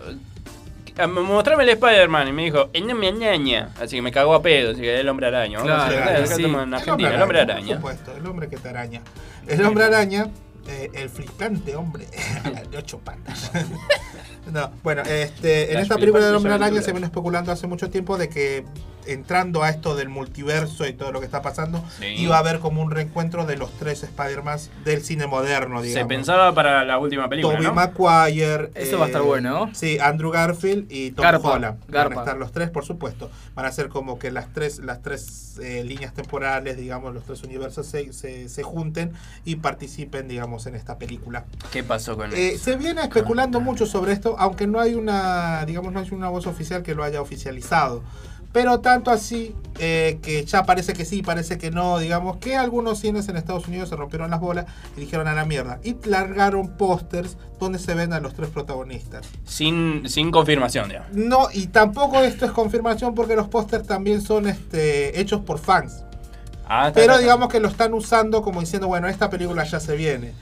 "Ah, 0.99 1.07
Mostrame 1.07 1.63
el 1.65 1.69
Spider-Man 1.71 2.29
y 2.29 2.33
me 2.33 2.45
dijo, 2.45 2.71
"Eh, 2.73 2.81
no 2.81 2.95
me 2.95 3.13
ñaña. 3.13 3.71
Así 3.81 3.97
que 3.97 4.03
me 4.03 4.13
cagó 4.13 4.35
a 4.35 4.43
pedo, 4.43 4.73
así 4.73 4.81
que 4.81 5.01
el 5.01 5.09
hombre 5.09 5.27
araña. 5.27 5.59
Vamos 5.59 5.73
a 5.85 5.89
Claro, 5.89 6.27
sí. 6.27 6.33
estamos 6.35 6.63
en 6.63 6.75
Argentina, 6.75 7.15
el 7.15 7.23
hombre 7.23 7.41
araña. 7.41 7.67
Por 7.81 7.93
supuesto, 7.93 8.17
el 8.17 8.27
hombre 8.27 8.49
que 8.49 8.57
te 8.57 8.69
araña. 8.69 9.03
El 9.47 9.65
hombre 9.65 9.85
araña, 9.85 10.29
eh, 10.69 10.91
el 10.95 11.09
flipante 11.11 11.77
hombre 11.77 12.07
de 12.71 12.79
ocho 12.79 12.99
patas. 12.99 13.51
No, 14.53 14.71
bueno, 14.83 15.03
este, 15.03 15.73
en 15.73 15.79
esta 15.81 15.97
película 15.97 16.25
del 16.27 16.35
hombre 16.37 16.53
araña 16.53 16.83
se 16.83 16.93
viene 16.93 17.07
especulando 17.07 17.51
hace 17.53 17.67
mucho 17.67 17.91
tiempo 17.91 18.17
de 18.19 18.29
que 18.29 18.65
entrando 19.09 19.63
a 19.63 19.71
esto 19.71 19.95
del 19.95 20.09
multiverso 20.09 20.85
y 20.85 20.93
todo 20.93 21.13
lo 21.13 21.21
que 21.21 21.27
está 21.27 21.41
pasando, 21.41 21.81
Sí. 22.01 22.07
iba 22.07 22.35
a 22.35 22.41
haber 22.41 22.59
como 22.59 22.83
un 22.83 22.91
reencuentro 22.91 23.47
de 23.47 23.57
los 23.57 23.71
tres 23.79 24.03
Spider-Man 24.03 24.59
del 24.85 25.03
cine 25.05 25.29
moderno, 25.29 25.81
digamos. 25.81 26.03
Se 26.11 26.15
pensaba 26.17 26.53
para 26.55 26.85
la 26.85 26.99
última 26.99 27.29
película, 27.29 27.55
Tobey 27.55 27.69
¿no? 27.69 27.75
Maguire. 27.75 28.71
Eso 28.75 28.99
va 28.99 29.05
a 29.05 29.07
estar 29.07 29.23
bueno, 29.23 29.51
¿no? 29.67 29.75
Sí, 29.77 29.99
Andrew 30.01 30.33
Garfield 30.33 30.87
y 30.91 31.13
Tom 31.13 31.23
Garpa, 31.23 31.51
Holland. 31.53 31.79
Van 31.83 31.89
Garpa. 31.89 32.17
a 32.17 32.25
estar 32.25 32.37
los 32.37 32.51
tres, 32.51 32.69
por 32.71 32.85
supuesto. 32.85 33.31
Van 33.55 33.65
a 33.67 33.71
ser 33.71 33.89
como 33.91 34.19
que 34.19 34.33
las 34.33 34.53
tres, 34.53 34.81
las 34.81 35.03
tres 35.03 35.57
eh, 35.63 35.85
líneas 35.85 36.13
temporales, 36.13 36.77
digamos, 36.77 37.15
los 37.15 37.23
tres 37.25 37.45
universos 37.45 37.87
se, 37.87 38.13
se, 38.13 38.49
se 38.49 38.63
junten 38.65 39.13
y 39.45 39.55
participen, 39.57 40.27
digamos, 40.27 40.67
en 40.67 40.75
esta 40.75 40.99
película. 40.99 41.45
¿Qué 41.71 41.85
pasó 41.85 42.17
con 42.17 42.33
Eh, 42.33 42.55
eso? 42.55 42.65
se 42.65 42.77
viene 42.77 43.03
especulando 43.03 43.61
mucho 43.61 43.87
sobre 43.87 44.13
esto, 44.13 44.36
aunque 44.39 44.67
no 44.67 44.81
hay 44.81 44.95
una, 44.95 45.65
digamos, 45.67 45.93
no 45.93 46.01
hay 46.01 46.09
una 46.13 46.29
voz 46.29 46.47
oficial 46.47 46.83
que 46.83 46.95
lo 46.95 47.05
haya 47.05 47.21
oficializado. 47.21 48.03
Pero 48.57 48.81
tanto 48.81 49.11
así 49.11 49.55
eh, 49.79 50.19
que 50.23 50.43
ya 50.47 50.65
parece 50.65 50.95
que 50.95 51.05
sí, 51.05 51.21
parece 51.21 51.59
que 51.59 51.71
no, 51.71 51.99
digamos 51.99 52.39
que 52.39 52.57
algunos 52.57 53.01
cines 53.01 53.29
en 53.29 53.37
Estados 53.37 53.69
Unidos 53.69 53.91
se 53.91 53.97
rompieron 53.97 54.31
las 54.31 54.41
bolas 54.41 54.65
y 54.97 55.01
dijeron 55.01 55.29
a 55.29 55.35
la 55.35 55.45
mierda. 55.45 55.79
Y 55.85 55.95
largaron 56.09 56.77
pósters 56.79 57.37
donde 57.61 57.79
se 57.79 57.93
ven 57.95 58.15
a 58.15 58.21
los 58.21 58.33
tres 58.33 58.49
protagonistas. 58.49 59.27
Sin, 59.45 60.09
sin 60.09 60.31
confirmación, 60.31 60.89
digamos. 60.89 61.13
No, 61.13 61.49
y 61.53 61.67
tampoco 61.67 62.23
esto 62.23 62.47
es 62.47 62.51
confirmación 62.53 63.15
porque 63.15 63.37
los 63.37 63.49
pósters 63.49 63.87
también 63.87 64.23
son 64.23 64.49
este, 64.49 65.21
hechos 65.21 65.43
por 65.43 65.59
fans. 65.59 66.03
Ah, 66.67 66.89
está, 66.89 67.01
Pero 67.01 67.13
está, 67.13 67.23
digamos 67.23 67.49
que 67.49 67.61
lo 67.61 67.69
están 67.69 67.93
usando 67.93 68.41
como 68.41 68.61
diciendo, 68.61 68.89
bueno, 68.89 69.07
esta 69.07 69.29
película 69.29 69.65
ya 69.65 69.81
se 69.81 69.97
viene. 69.97 70.33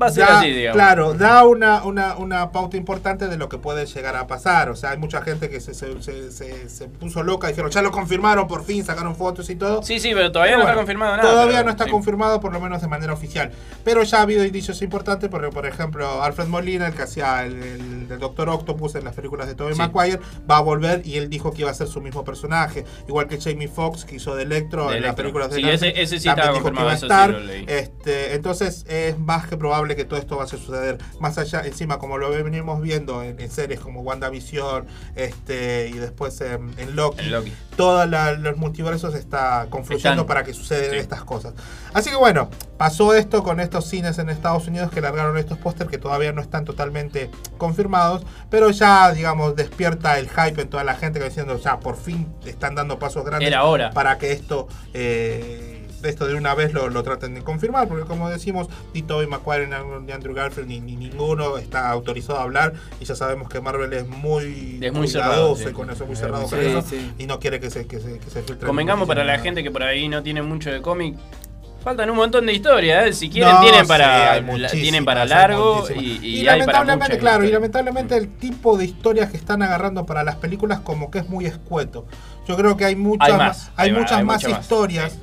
Va 0.00 0.06
a 0.06 0.10
ser 0.10 0.26
da- 0.26 0.40
así, 0.40 0.50
digamos. 0.50 0.74
Claro, 0.76 1.14
da 1.14 1.44
una, 1.44 1.84
una, 1.84 2.16
una 2.16 2.50
pauta 2.50 2.76
importante 2.76 3.28
de 3.28 3.36
lo 3.36 3.48
que 3.48 3.58
puede 3.58 3.86
llegar 3.86 4.16
a 4.16 4.26
pasar. 4.26 4.68
O 4.68 4.76
sea, 4.76 4.90
hay 4.90 4.98
mucha 4.98 5.22
gente 5.22 5.48
que 5.48 5.60
se, 5.60 5.72
se, 5.74 6.00
se- 6.02 6.68
se- 6.68 6.88
puso 6.88 7.22
loca 7.22 7.46
y 7.48 7.50
dijeron, 7.52 7.70
ya 7.70 7.80
lo 7.82 7.90
confirmaron 7.92 8.48
por 8.48 8.64
fin, 8.64 8.84
sacaron 8.84 9.14
fotos 9.14 9.48
y 9.50 9.56
todo. 9.56 9.82
Sí, 9.82 10.00
sí, 10.00 10.10
pero 10.14 10.32
todavía 10.32 10.56
no 10.56 10.62
está 10.62 10.74
confirmado 10.74 11.16
nada, 11.16 11.28
Todavía 11.30 11.52
pero 11.58 11.64
no 11.66 11.70
está 11.70 11.84
sí. 11.84 11.90
confirmado, 11.90 12.40
por 12.40 12.52
lo 12.52 12.60
menos 12.60 12.82
de 12.82 12.88
manera 12.88 13.12
oficial. 13.12 13.52
Pero 13.84 14.02
ya 14.02 14.18
ha 14.18 14.22
habido 14.22 14.44
indicios 14.44 14.82
importantes, 14.82 15.30
porque 15.30 15.48
por 15.50 15.66
ejemplo, 15.66 16.22
Alfred 16.22 16.46
Molina, 16.48 16.88
el 16.88 16.94
que 16.94 17.02
hacía 17.02 17.44
el, 17.44 17.62
el- 17.62 17.94
el 18.10 18.18
Doctor 18.18 18.48
Octopus 18.50 18.96
en 18.96 19.04
las 19.04 19.14
películas 19.14 19.46
de 19.46 19.54
Tobey 19.54 19.74
Sí. 19.74 19.78
Maguire, 19.80 20.18
va 20.50 20.58
a 20.58 20.60
volver 20.60 21.02
y 21.06 21.16
él 21.16 21.30
dijo 21.30 21.52
que 21.52 21.62
iba 21.62 21.70
a 21.70 21.74
ser 21.74 21.86
su 21.86 22.00
mismo 22.00 22.24
personaje. 22.24 22.84
Igual 23.08 23.28
que 23.28 23.40
Jamie 23.40 23.68
Foxx, 23.68 24.04
que 24.04 24.16
hizo 24.16 24.34
de 24.36 24.42
Electro 24.42 24.88
De 24.90 24.96
en 24.96 25.02
las 25.02 25.08
Electro. 25.10 25.22
películas 25.24 25.50
de 25.50 25.56
Sí, 25.56 25.62
Marvel, 25.62 25.76
ese- 25.76 26.02
ese 26.02 26.18
sí 26.20 26.28
estaba 26.28 26.52
dijo 26.52 26.64
que 26.64 26.70
iba 26.70 26.80
a 26.82 26.84
confirmado, 26.84 26.90
eso 26.90 26.98
sí 27.00 27.04
estar. 27.06 27.30
lo 27.30 27.40
leí. 27.40 27.64
Este, 27.68 28.34
entonces 28.34 28.84
es 28.88 29.18
más 29.18 29.46
que 29.46 29.56
probable 29.56 29.83
que 29.94 30.04
todo 30.04 30.18
esto 30.18 30.36
va 30.38 30.44
a 30.44 30.46
suceder. 30.46 30.98
Más 31.20 31.36
allá, 31.38 31.60
encima, 31.64 31.98
como 31.98 32.16
lo 32.18 32.30
venimos 32.30 32.80
viendo 32.80 33.22
en, 33.22 33.38
en 33.40 33.50
series 33.50 33.80
como 33.80 34.00
WandaVision 34.00 34.86
este, 35.14 35.88
y 35.88 35.92
después 35.98 36.40
en, 36.40 36.74
en 36.78 36.96
Loki, 36.96 37.20
En 37.20 37.30
Loki. 37.32 37.52
todos 37.76 38.08
los 38.08 38.56
multiversos 38.56 39.14
está 39.14 39.66
confluyendo 39.70 40.22
Están. 40.22 40.26
para 40.26 40.44
que 40.44 40.54
sucedan 40.54 40.94
estas 40.94 41.22
cosas. 41.24 41.52
Así 41.92 42.10
que 42.10 42.16
bueno, 42.16 42.48
pasó 42.78 43.14
esto 43.14 43.42
con 43.42 43.60
estos 43.60 43.86
cines 43.86 44.18
en 44.18 44.28
Estados 44.30 44.66
Unidos 44.66 44.90
que 44.90 45.00
largaron 45.00 45.36
estos 45.38 45.58
pósters 45.58 45.90
que 45.90 45.98
todavía 45.98 46.32
no 46.32 46.40
están 46.40 46.64
totalmente 46.64 47.30
confirmados, 47.58 48.22
pero 48.50 48.70
ya, 48.70 49.12
digamos, 49.12 49.54
despierta 49.56 50.18
el 50.18 50.28
hype 50.28 50.62
en 50.62 50.68
toda 50.68 50.84
la 50.84 50.94
gente 50.94 51.18
que 51.18 51.26
diciendo, 51.26 51.58
ya, 51.58 51.78
por 51.80 51.96
fin 51.96 52.32
están 52.46 52.74
dando 52.74 52.98
pasos 52.98 53.24
grandes 53.24 53.46
Era 53.46 53.64
hora. 53.64 53.90
para 53.90 54.18
que 54.18 54.32
esto... 54.32 54.68
eh, 54.92 55.73
esto 56.10 56.26
de 56.26 56.34
una 56.34 56.54
vez 56.54 56.72
lo, 56.72 56.88
lo 56.88 57.02
traten 57.02 57.34
de 57.34 57.42
confirmar, 57.42 57.88
porque 57.88 58.04
como 58.04 58.28
decimos, 58.30 58.68
ni 58.92 59.02
Tobey 59.02 59.26
Maguire, 59.26 59.66
ni 59.66 60.12
Andrew 60.12 60.34
Garfield, 60.34 60.68
ni, 60.68 60.80
ni 60.80 60.96
ninguno 60.96 61.58
está 61.58 61.88
autorizado 61.90 62.38
a 62.38 62.42
hablar, 62.42 62.72
y 63.00 63.04
ya 63.04 63.14
sabemos 63.14 63.48
que 63.48 63.60
Marvel 63.60 63.92
es 63.92 64.06
muy, 64.06 64.78
Es 64.80 64.92
muy 64.92 65.06
cuidadoso 65.06 65.10
cerrado, 65.10 65.56
sí. 65.56 65.64
y 65.68 65.72
con 65.72 65.90
eso, 65.90 66.06
muy 66.06 66.16
cerrado 66.16 66.46
con 66.48 66.60
eso, 66.60 66.82
Sí, 66.82 66.96
sí. 66.98 67.12
y 67.18 67.26
no 67.26 67.38
quiere 67.40 67.60
que 67.60 67.70
se, 67.70 67.86
que 67.86 67.98
se, 68.00 68.18
que 68.18 68.30
se 68.30 68.42
filtre 68.42 68.66
Convengamos 68.66 69.06
para 69.08 69.24
la 69.24 69.38
gente 69.38 69.62
que 69.62 69.70
por 69.70 69.82
ahí 69.82 70.08
no 70.08 70.22
tiene 70.22 70.42
mucho 70.42 70.70
de 70.70 70.80
cómic. 70.82 71.16
Faltan 71.82 72.08
un 72.08 72.16
montón 72.16 72.46
de 72.46 72.54
historias, 72.54 73.06
¿eh? 73.08 73.12
Si 73.12 73.28
quieren, 73.28 73.52
No, 73.52 73.60
tienen 73.60 73.82
sí, 73.82 73.86
para 73.86 74.36
la- 74.36 74.40
muchísimas, 74.40 74.72
tienen 74.72 75.04
para 75.04 75.26
largo 75.26 75.84
y, 75.94 76.00
y 76.00 76.26
Y, 76.26 76.38
hay 76.38 76.44
para 76.46 76.56
lamentablemente, 76.56 77.18
claro, 77.18 77.44
y 77.44 77.50
lamentablemente 77.52 78.16
el 78.16 78.28
tipo 78.38 78.78
de 78.78 78.86
historias 78.86 79.30
que 79.30 79.36
están 79.36 79.60
agarrando 79.60 80.06
para 80.06 80.24
las 80.24 80.36
películas 80.36 80.80
como 80.80 81.10
que 81.10 81.18
es 81.18 81.28
muy 81.28 81.44
escueto. 81.44 82.06
Yo 82.48 82.56
creo 82.56 82.78
que 82.78 82.86
hay 82.86 82.96
muchas 82.96 83.28
Hay 83.28 83.36
más, 83.36 83.40
más, 83.58 83.70
hay 83.76 83.90
hay- 83.90 83.94
muchas 83.96 84.12
hay 84.12 84.24
más 84.24 84.42
mucha 84.42 84.48
más, 84.56 84.60
historias 84.62 85.18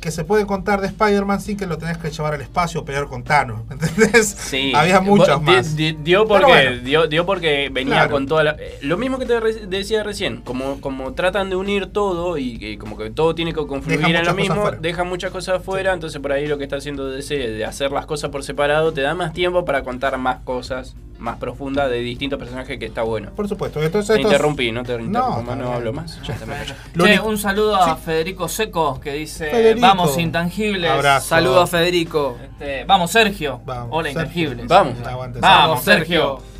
que 0.00 0.10
se 0.10 0.24
pueden 0.24 0.46
contar 0.46 0.80
de 0.80 0.86
Spider-Man 0.88 1.40
sin 1.40 1.56
que 1.56 1.66
lo 1.66 1.76
tenés 1.78 1.98
que 1.98 2.10
llevar 2.10 2.34
al 2.34 2.40
espacio 2.40 2.80
o 2.80 2.84
pelear 2.84 3.06
con 3.06 3.24
Thanos, 3.24 3.60
¿entendés? 3.70 4.28
Sí. 4.28 4.72
Había 4.76 5.00
muchas 5.00 5.40
más. 5.42 5.74
di- 5.76 5.92
dio, 5.92 6.26
porque, 6.26 6.44
bueno. 6.46 6.76
dio, 6.82 7.06
dio 7.08 7.26
porque 7.26 7.68
venía 7.72 7.94
Claro. 7.94 8.10
con 8.12 8.26
toda 8.26 8.44
la... 8.44 8.50
eh, 8.58 8.78
Lo 8.82 8.96
mismo 8.96 9.18
que 9.18 9.26
te 9.26 9.40
re- 9.40 9.66
decía 9.66 10.02
recién, 10.04 10.42
como, 10.42 10.80
como 10.80 11.14
tratan 11.14 11.50
de 11.50 11.56
unir 11.56 11.86
todo 11.86 12.38
y, 12.38 12.76
como 12.78 12.96
que 12.96 13.10
todo 13.10 13.34
tiene 13.34 13.52
que 13.52 13.66
confluir 13.66 14.14
en 14.16 14.24
lo 14.24 14.34
mismo, 14.34 14.62
fuera. 14.62 14.76
dejan 14.80 15.08
muchas 15.08 15.30
cosas 15.32 15.56
afuera, 15.56 15.92
entonces 15.92 16.20
por 16.20 16.32
ahí 16.32 16.46
lo 16.46 16.58
que 16.58 16.64
está 16.64 16.76
haciendo 16.76 17.08
DC 17.08 17.34
de 17.36 17.64
hacer 17.64 17.90
las 17.92 18.06
cosas 18.06 18.30
por 18.30 18.44
separado 18.44 18.92
te 18.92 19.00
da 19.00 19.14
más 19.14 19.32
tiempo 19.32 19.64
para 19.64 19.82
contar 19.82 20.16
más 20.18 20.38
cosas 20.44 20.94
más 21.18 21.36
profundas 21.38 21.90
de 21.90 21.98
distintos 21.98 22.38
personajes 22.38 22.78
que 22.78 22.86
está 22.86 23.02
bueno. 23.02 23.30
Por 23.34 23.48
supuesto. 23.48 23.82
Entonces 23.82 24.06
te 24.06 24.12
esto 24.14 24.28
es- 24.28 24.32
interrumpí, 24.34 24.70
no 24.70 24.84
te 24.84 24.92
interrumpo 24.92 25.42
más, 25.42 25.56
no, 25.58 25.72
hablo 25.72 25.92
más. 25.92 26.20
Ya 26.22 26.38
me. 26.46 27.04
Che, 27.06 27.18
un 27.18 27.36
saludo 27.38 27.74
a 27.74 27.96
Federico 27.96 28.46
Seco 28.48 29.00
que 29.00 29.14
dice 29.14 29.50
Federico. 29.50 29.84
Vamos 29.88 30.18
intangibles. 30.18 30.90
Abrazo. 30.90 31.28
Saludo 31.28 31.62
a 31.62 31.66
Federico. 31.66 32.36
Este, 32.42 32.84
vamos 32.84 33.10
Sergio. 33.10 33.60
Hola 33.66 34.10
Sergio. 34.12 34.22
intangibles. 34.22 34.66
Vamos. 34.68 35.06
Aguante, 35.06 35.40
Vamos 35.40 35.82
Sergio. 35.82 36.38
Sergio. 36.40 36.58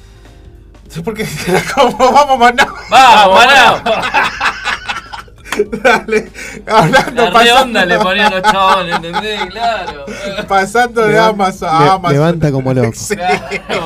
Sí, 0.88 1.00
porque 1.02 1.26
era 1.46 1.62
como, 1.74 1.96
vamos, 2.12 2.38
Manao. 2.38 2.66
Vamos, 2.90 3.34
Manao. 3.46 3.82
Dale, 5.82 6.30
hablando, 6.66 7.24
La 7.24 7.32
pasando- 7.32 7.42
redonda 7.54 7.86
le 7.86 7.98
ponían 7.98 8.30
los 8.32 8.42
chabones, 8.42 8.94
¿entendés? 8.96 9.40
Claro. 9.50 10.04
Pasando 10.46 11.02
de 11.02 11.14
Levan- 11.14 11.28
Amazon 11.30 11.68
a 11.70 11.80
le- 11.84 11.90
Amazon. 11.90 12.12
levanta 12.12 12.52
como 12.52 12.74
loco. 12.74 12.92
Sí. 12.94 13.14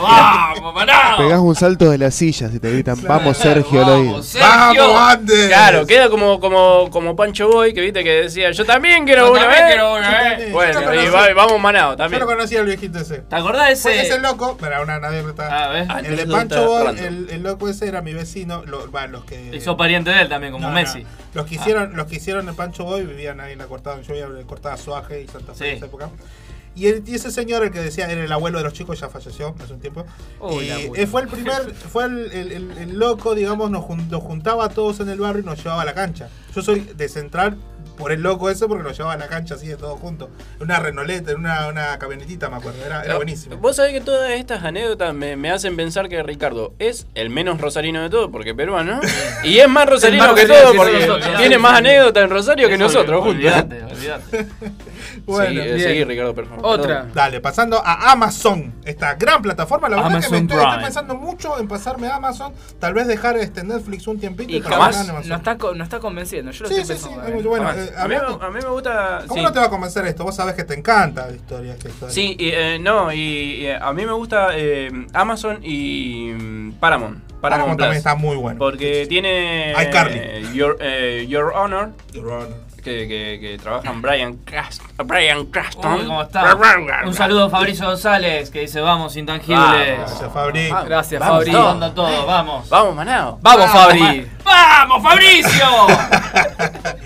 Vamos, 0.03 0.74
Manao. 0.74 1.19
Pegás 1.19 1.39
un 1.40 1.55
salto 1.55 1.90
de 1.90 1.99
las 1.99 2.15
sillas 2.15 2.53
y 2.55 2.59
te 2.59 2.70
gritan, 2.70 3.01
vamos 3.03 3.36
Sergio, 3.36 3.85
lo 3.85 3.97
digo. 4.01 4.20
¡Vamos, 4.40 5.01
Andes! 5.01 5.49
Claro, 5.49 5.86
queda 5.86 6.09
como, 6.09 6.40
como, 6.40 6.90
como 6.90 7.16
Pancho 7.16 7.49
Boy 7.49 7.73
que 7.74 7.81
viste 7.81 8.03
que 8.05 8.23
decía, 8.23 8.51
yo 8.51 8.65
también 8.65 9.05
quiero 9.05 9.27
Yo 9.27 9.32
una 9.32 9.40
también 9.43 9.61
vez. 9.65 9.73
quiero 9.74 9.93
una 9.94 10.03
Yo 10.07 10.11
vez. 10.19 10.28
también. 10.31 10.53
Bueno, 10.53 10.81
Yo 10.82 11.03
y 11.03 11.09
va- 11.09 11.35
vamos 11.35 11.61
manado 11.61 11.93
Yo 11.93 11.97
también. 11.97 12.20
lo 12.20 12.27
conocía 12.27 12.61
al 12.61 12.66
viejito 12.66 12.99
ese. 12.99 13.19
¿Te 13.19 13.36
acordás 13.36 13.66
de 13.69 13.73
ese? 13.74 13.82
Fue 13.82 14.01
ese 14.01 14.19
loco, 14.20 14.57
era 14.65 14.81
una 14.82 14.94
anécdota. 14.97 15.65
A 15.65 15.69
ver. 15.69 15.86
El 16.05 16.16
de 16.16 16.27
Pancho 16.27 16.66
Boy, 16.66 16.99
el, 16.99 17.28
el 17.31 17.43
loco 17.43 17.69
ese 17.69 17.89
era 17.89 18.03
mi 18.03 18.12
vecino. 18.15 18.62
Lo, 18.66 18.86
bueno, 18.90 19.09
los 19.09 19.24
que. 19.24 19.51
Hizo 19.55 19.77
pariente 19.77 20.11
de 20.11 20.23
él 20.23 20.28
también, 20.28 20.53
como 20.53 20.65
No, 20.69 20.70
no, 20.70 20.74
Messi. 20.74 21.05
Los 21.35 21.47
que 21.47 21.55
hicieron, 21.62 21.97
los 21.97 22.06
que 22.06 22.16
hicieron 22.16 22.48
el 22.48 22.55
Pancho 22.55 22.84
Boy 22.84 23.05
vivían 23.06 23.40
ahí 23.40 23.52
en 23.52 23.59
la 23.59 23.66
cortada, 23.66 24.01
yo 24.02 24.09
vivía 24.12 24.26
en 24.26 24.34
la 24.36 24.43
cortada 24.43 24.76
Suaje 24.76 25.22
y 25.22 25.28
Santa 25.28 25.55
Fe 25.55 25.64
en 25.70 25.76
esa 25.78 25.86
época. 25.86 26.10
Y, 26.74 26.86
el- 26.86 27.02
y 27.06 27.14
ese 27.14 27.30
señor, 27.30 27.62
el 27.64 27.70
que 27.70 27.80
decía, 27.80 28.10
era 28.10 28.24
el 28.24 28.32
abuelo 28.32 28.56
de 28.59 28.64
los 28.64 28.72
chicos, 28.72 28.98
ya 28.98 29.09
falleció 29.10 29.55
hace 29.62 29.74
un 29.74 29.80
tiempo. 29.80 30.06
Uy, 30.40 30.70
y 31.02 31.06
fue 31.06 31.20
el 31.22 31.28
primer, 31.28 31.74
fue 31.74 32.05
el, 32.06 32.32
el- 32.32 32.52
el- 32.52 32.78
el 32.78 32.98
loco, 32.98 33.34
digamos, 33.34 33.70
nos, 33.70 33.84
jun- 33.84 34.09
nos 34.09 34.22
juntaba 34.22 34.64
a 34.64 34.68
todos 34.70 35.01
en 35.01 35.10
el 35.10 35.18
barrio 35.20 35.43
y 35.43 35.44
nos 35.47 35.59
llevaba 35.62 35.82
a 35.82 35.84
la 35.84 35.93
cancha. 35.94 36.30
Yo 36.55 36.62
soy 36.62 36.80
de 36.80 37.09
central 37.10 37.59
por 37.97 38.12
el 38.12 38.23
loco 38.23 38.51
ese 38.51 38.66
porque 38.66 38.82
nos 38.82 38.97
llevaba 38.97 39.14
a 39.14 39.19
la 39.19 39.28
cancha 39.28 39.55
así 39.55 39.66
de 39.69 39.77
todos 39.77 39.98
juntos. 40.01 40.28
En 40.59 40.64
una 40.64 40.78
renoleta, 40.81 41.32
en 41.32 41.39
una, 41.39 41.69
una 41.69 41.98
camionetita, 41.98 42.48
me 42.48 42.56
acuerdo. 42.56 42.85
Era, 42.85 43.02
era 43.05 43.16
buenísimo. 43.16 43.56
Vos 43.59 43.77
sabés 43.77 43.93
que 43.93 44.01
todas 44.01 44.31
estas 44.32 44.64
anécdotas 44.64 45.14
me, 45.14 45.36
me 45.36 45.51
hacen 45.51 45.77
pensar 45.77 46.09
que 46.09 46.23
Ricardo 46.23 46.73
es 46.78 47.06
el 47.14 47.31
menos 47.31 47.60
rosarino 47.60 48.02
de 48.02 48.10
todo, 48.10 48.31
porque 48.31 48.55
peruano, 48.55 49.01
y 49.44 49.59
es 49.59 49.69
más 49.69 49.89
rosarino 49.89 50.24
más 50.24 50.35
que 50.35 50.47
todo, 50.47 50.73
que 50.73 50.77
porque 50.78 51.06
nosotros. 51.06 51.36
tiene 51.39 51.59
más 51.59 51.78
anécdotas 51.78 52.24
en 52.24 52.31
Rosario 52.31 52.69
que 52.69 52.74
Eso, 52.74 52.82
nosotros 52.85 53.16
juntos. 53.24 53.35
Olvídate, 53.36 53.82
olvídate. 53.85 54.47
Bueno, 55.27 55.47
Seguí, 55.47 55.60
eh, 55.60 55.64
bien. 55.74 55.81
seguí, 55.81 56.05
Ricardo, 56.05 56.35
por 56.35 56.47
favor. 56.48 56.64
Otra. 56.64 56.94
Perdón. 57.02 57.12
Dale, 57.14 57.40
pasando 57.40 57.81
a 57.85 58.10
Amazon, 58.12 58.73
esta 58.85 59.14
gran 59.14 59.40
plataforma. 59.43 59.89
La 59.89 59.97
verdad 59.97 60.19
es 60.19 60.27
que 60.27 60.31
me 60.32 60.39
Amazon 60.39 60.51
estoy, 60.59 60.69
estoy 60.69 60.85
pensando 60.85 61.14
mucho 61.14 61.59
en 61.60 61.69
pasarme 61.69 62.06
a 62.09 62.16
Amazon, 62.16 62.52
tal 62.81 62.94
vez 62.94 63.06
dejar 63.06 63.36
este 63.36 63.62
Netflix 63.62 64.06
un 64.06 64.19
tiempito 64.19 64.51
Y 64.52 64.60
para 64.60 64.77
jamás 64.77 65.09
Amazon. 65.09 65.28
no 65.28 65.36
está, 65.36 65.55
no 65.74 65.85
está 65.85 66.01
convenciendo. 66.01 66.51
Yo 66.51 66.64
lo 66.64 66.69
Sí, 66.70 66.77
estoy 66.81 66.97
sí, 66.97 67.02
sí, 67.02 67.09
pensando. 67.09 67.23
es 67.27 67.31
eh. 67.31 67.35
muy 67.35 67.43
bueno. 67.44 67.70
Eh, 67.85 67.93
a, 67.97 68.09
mí, 68.09 68.15
hablando- 68.15 68.43
a 68.45 68.51
mí 68.51 68.59
me 68.63 68.69
gusta. 68.69 69.19
¿Cómo 69.27 69.35
sí. 69.41 69.43
no 69.45 69.53
te 69.53 69.59
va 69.59 69.67
a 69.67 69.71
convencer 69.71 70.07
esto? 70.07 70.25
Vos 70.25 70.35
sabés 70.37 70.55
que 70.55 70.65
te 70.65 70.75
encanta 70.75 71.27
la 71.27 71.33
historia. 71.35 71.73
Esta 71.75 71.89
historia. 71.89 72.15
Sí, 72.15 72.37
y, 72.39 72.49
eh, 72.51 72.79
no, 72.81 73.13
y, 73.13 73.19
y, 73.19 73.67
eh, 73.67 73.77
a 73.81 73.93
mí 73.93 74.05
me 74.07 74.13
gusta 74.13 74.49
eh, 74.55 74.91
Amazon 75.15 75.59
y 75.63 76.33
mm, 76.35 76.73
Paramount. 76.81 77.19
Paramount, 77.41 77.41
Paramount 77.41 77.77
Plus. 77.77 77.85
también 77.85 77.99
está 77.99 78.15
muy 78.15 78.37
bueno. 78.37 78.59
Porque 78.59 79.07
tiene 79.09 79.73
iCarly. 79.73 80.19
eh, 80.19 80.45
Your, 80.55 80.77
eh, 80.81 81.27
Your 81.29 81.53
Honor, 81.55 81.91
Your 82.13 82.29
Honor. 82.29 82.49
que, 82.77 83.09
que, 83.09 83.39
que 83.41 83.59
trabajan 83.61 84.01
Brian, 84.03 84.37
Crast 84.45 84.83
Brian 85.05 85.47
Craston. 85.47 86.01
Uy, 86.01 86.07
¿cómo 86.07 86.23
está? 86.23 86.57
Un 87.05 87.15
saludo 87.15 87.45
a 87.47 87.51
Fabricio 87.51 87.87
González 87.87 88.51
que 88.51 88.61
dice 88.61 88.81
vamos 88.81 89.17
intangibles. 89.17 89.99
Gracias, 89.99 90.33
Fabri. 90.33 90.69
Vamos, 90.71 90.89
Gracias, 90.89 91.21
vamos 91.21 91.37
Fabri. 91.39 91.51
todo, 91.95 92.27
vamos. 92.27 92.69
Vamos, 92.69 92.95
Manao. 92.95 93.39
Vamos, 93.43 93.71
Fabri. 93.71 94.27
¡Vamos, 94.44 95.02
Fabricio! 95.02 95.64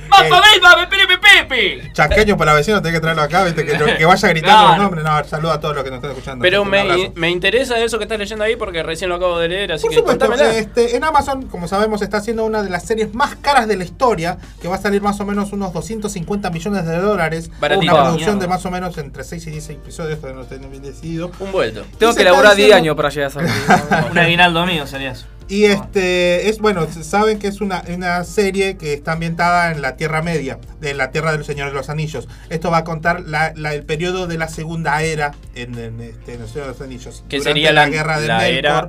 ¡Vamos, 0.09 0.41
Belba, 0.53 0.89
Pepe, 0.89 1.19
Pepe! 1.19 1.93
Chaqueño 1.93 2.37
para 2.37 2.55
vecinos, 2.55 2.81
tenés 2.81 2.95
que 2.97 3.01
traerlo 3.01 3.23
acá, 3.23 3.45
¿viste? 3.45 3.65
Que, 3.67 3.77
lo- 3.77 3.85
que 3.99 4.05
vaya 4.07 4.29
gritando 4.29 4.57
Claro. 4.63 4.69
los 4.71 4.79
nombres. 4.79 5.05
No, 5.05 5.25
saludo 5.25 5.53
a 5.53 5.61
todos 5.61 5.75
los 5.75 5.85
que 5.85 5.91
nos 5.91 5.97
están 5.99 6.11
escuchando. 6.13 6.43
Pero 6.43 6.65
me, 6.65 7.13
me 7.15 7.31
interesa 7.31 7.79
eso 7.79 7.99
que 7.99 8.05
estás 8.05 8.19
leyendo 8.19 8.45
ahí 8.45 8.57
porque 8.57 8.83
recién 8.83 9.11
lo 9.11 9.17
acabo 9.17 9.39
de 9.39 9.49
leer, 9.49 9.73
así 9.73 9.83
Por 9.83 9.91
que 9.91 9.97
supuesto, 9.99 10.33
este, 10.35 10.97
en 10.97 11.05
Amazon, 11.05 11.47
como 11.49 11.69
sabemos, 11.69 12.01
está 12.03 12.19
haciendo 12.19 12.45
una 12.45 12.63
de 12.63 12.71
las 12.71 12.85
series 12.85 13.13
más 13.15 13.35
caras 13.37 13.67
de 13.69 13.77
la 13.77 13.85
historia, 13.85 14.39
que 14.63 14.69
va 14.69 14.77
a 14.77 14.81
salir 14.81 15.03
más 15.03 15.21
o 15.21 15.27
menos 15.27 15.53
unos 15.53 15.73
250 15.73 16.51
millones 16.51 16.87
de 16.87 16.97
dólares. 16.99 17.51
Baratito. 17.61 17.93
Una 17.93 18.03
producción 18.05 18.39
de 18.39 18.49
más 18.49 18.65
o 18.65 18.71
menos 18.71 18.97
entre 18.99 19.25
6 19.25 19.47
y 19.49 19.51
10 19.51 19.71
episodios, 19.71 20.21
todavía 20.21 20.43
no 20.43 20.49
tengo 20.49 20.69
bien 20.69 20.83
decidido. 20.83 21.31
Un 21.41 21.53
vuelto. 21.53 21.85
Tengo 21.99 22.15
que 22.15 22.25
laburar 22.25 22.55
10 22.55 22.69
diciendo- 22.69 22.77
años 22.77 22.97
para 22.97 23.09
llegar 23.11 23.33
a 23.37 23.97
esa. 23.99 24.07
Un 24.11 24.19
aguinaldo 24.19 24.65
mío 24.67 24.87
sería 24.87 25.11
eso. 25.11 25.27
Y 25.49 25.67
este 25.67 26.49
es 26.49 26.59
bueno, 26.59 26.89
saben 27.03 27.39
que 27.39 27.47
es 27.47 27.61
una, 27.61 27.85
una 27.89 28.25
serie 28.25 28.77
que 28.77 28.93
está 28.95 29.13
ambientada 29.13 29.71
en 29.71 29.81
la 29.81 29.97
Tierra 29.97 30.21
Media, 30.21 30.59
de 30.81 30.93
la 30.93 31.13
Tierra 31.13 31.31
del 31.31 31.45
Señor 31.45 31.69
de 31.69 31.75
los 31.75 31.89
Anillos. 31.89 32.27
Esto 32.51 32.71
va 32.73 32.79
a 32.79 32.85
contar 32.85 33.21
la- 33.21 33.53
la- 33.55 33.73
el 33.73 33.85
periodo 33.85 34.27
de 34.27 34.39
la 34.39 34.49
Segunda 34.49 35.01
Era 35.03 35.33
en, 35.55 35.79
en, 35.79 36.01
este, 36.01 36.35
en 36.35 36.43
el 36.43 36.49
Señor 36.49 36.67
de 36.67 36.73
los 36.73 36.81
Anillos. 36.81 37.23
Que 37.29 37.39
Durante 37.39 37.61
sería 37.61 37.73
la, 37.73 37.89
guerra 37.89 38.19
de 38.19 38.27
la 38.27 38.39
Melkor, 38.39 38.59
era 38.59 38.73
la 38.73 38.81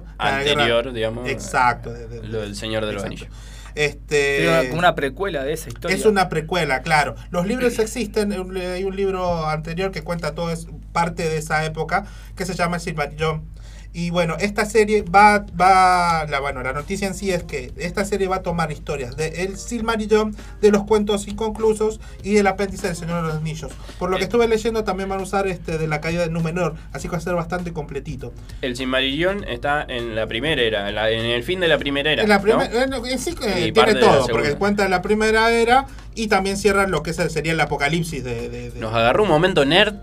guerra- 0.43 0.51
anterior, 0.51 0.93
digamos. 0.93 1.29
Exacto. 1.29 1.93
de- 1.93 2.07
de- 2.07 2.27
Lo 2.27 2.41
del 2.41 2.55
Señor 2.55 2.87
de 2.87 2.93
los 2.93 3.03
Exacto. 3.03 3.25
Anillos. 3.25 3.43
Este, 3.75 4.47
una- 4.49 4.63
como 4.69 4.79
una 4.79 4.95
precuela 4.95 5.43
de 5.43 5.53
esa 5.53 5.69
historia. 5.69 5.95
Es 5.95 6.05
una 6.05 6.29
precuela, 6.29 6.81
claro. 6.81 7.13
Los 7.29 7.45
libros 7.45 7.77
existen. 7.77 8.31
Hay 8.31 8.83
un 8.83 8.95
libro 8.95 9.45
anterior 9.47 9.91
que 9.91 10.01
cuenta 10.01 10.33
todo 10.33 10.49
es 10.51 10.65
parte 10.91 11.29
de 11.29 11.37
esa 11.37 11.63
época 11.65 12.05
que 12.35 12.45
se 12.45 12.55
llama 12.55 12.77
El 12.77 12.81
Silmarillion. 12.81 13.43
Y 13.99 14.11
bueno, 14.11 14.35
esta 14.39 14.63
serie 14.65 15.01
va, 15.01 15.43
va 15.59 16.27
la, 16.29 16.39
bueno, 16.39 16.61
la 16.61 16.71
noticia 16.71 17.07
en 17.07 17.15
sí 17.15 17.31
es 17.31 17.41
que 17.41 17.73
esta 17.77 18.05
serie 18.05 18.27
va 18.27 18.35
a 18.35 18.41
tomar 18.43 18.71
historias 18.71 19.17
de 19.17 19.41
El 19.43 19.57
Silmarillion, 19.57 20.35
de 20.61 20.69
los 20.69 20.83
cuentos 20.83 21.27
inconclusos 21.27 21.99
y 22.21 22.35
del 22.35 22.45
apéndice 22.45 22.85
del 22.85 22.95
Señor 22.95 23.23
de 23.23 23.29
los 23.29 23.37
Anillos. 23.37 23.71
Por 23.97 24.11
lo 24.11 24.17
que 24.17 24.25
estuve 24.25 24.47
leyendo 24.47 24.83
también 24.83 25.09
van 25.09 25.19
a 25.19 25.23
usar 25.23 25.47
este 25.47 25.79
de 25.79 25.87
la 25.87 25.99
caída 25.99 26.21
de 26.21 26.29
Númenor, 26.29 26.75
así 26.93 27.07
que 27.07 27.13
va 27.13 27.17
a 27.17 27.21
ser 27.21 27.33
bastante 27.33 27.73
completito. 27.73 28.33
El 28.61 28.75
Silmarillion 28.75 29.43
está 29.45 29.83
en 29.89 30.15
la 30.15 30.27
primera 30.27 30.61
era, 30.61 30.89
en, 30.89 30.93
la- 30.93 31.09
en 31.09 31.25
el 31.25 31.41
fin 31.41 31.59
de 31.59 31.67
la 31.67 31.79
primera 31.79 32.11
era. 32.11 32.21
En 32.21 32.29
la 32.29 32.37
¿no? 32.37 32.43
primer- 32.43 32.69
bueno, 32.71 33.03
en 33.03 33.17
sí 33.17 33.31
Y 33.65 33.71
tiene 33.71 33.95
todo, 33.95 34.27
porque 34.27 34.53
cuenta 34.53 34.87
la 34.89 35.01
primera 35.01 35.49
era 35.51 35.87
y 36.13 36.27
también 36.27 36.57
cierra 36.57 36.85
lo 36.87 37.01
que 37.01 37.13
sería 37.13 37.53
el 37.53 37.59
apocalipsis 37.61 38.23
de, 38.23 38.47
de- 38.47 38.69
de- 38.69 38.79
Nos 38.79 38.93
agarró 38.93 39.23
un 39.23 39.29
momento 39.29 39.65
nerd. 39.65 39.95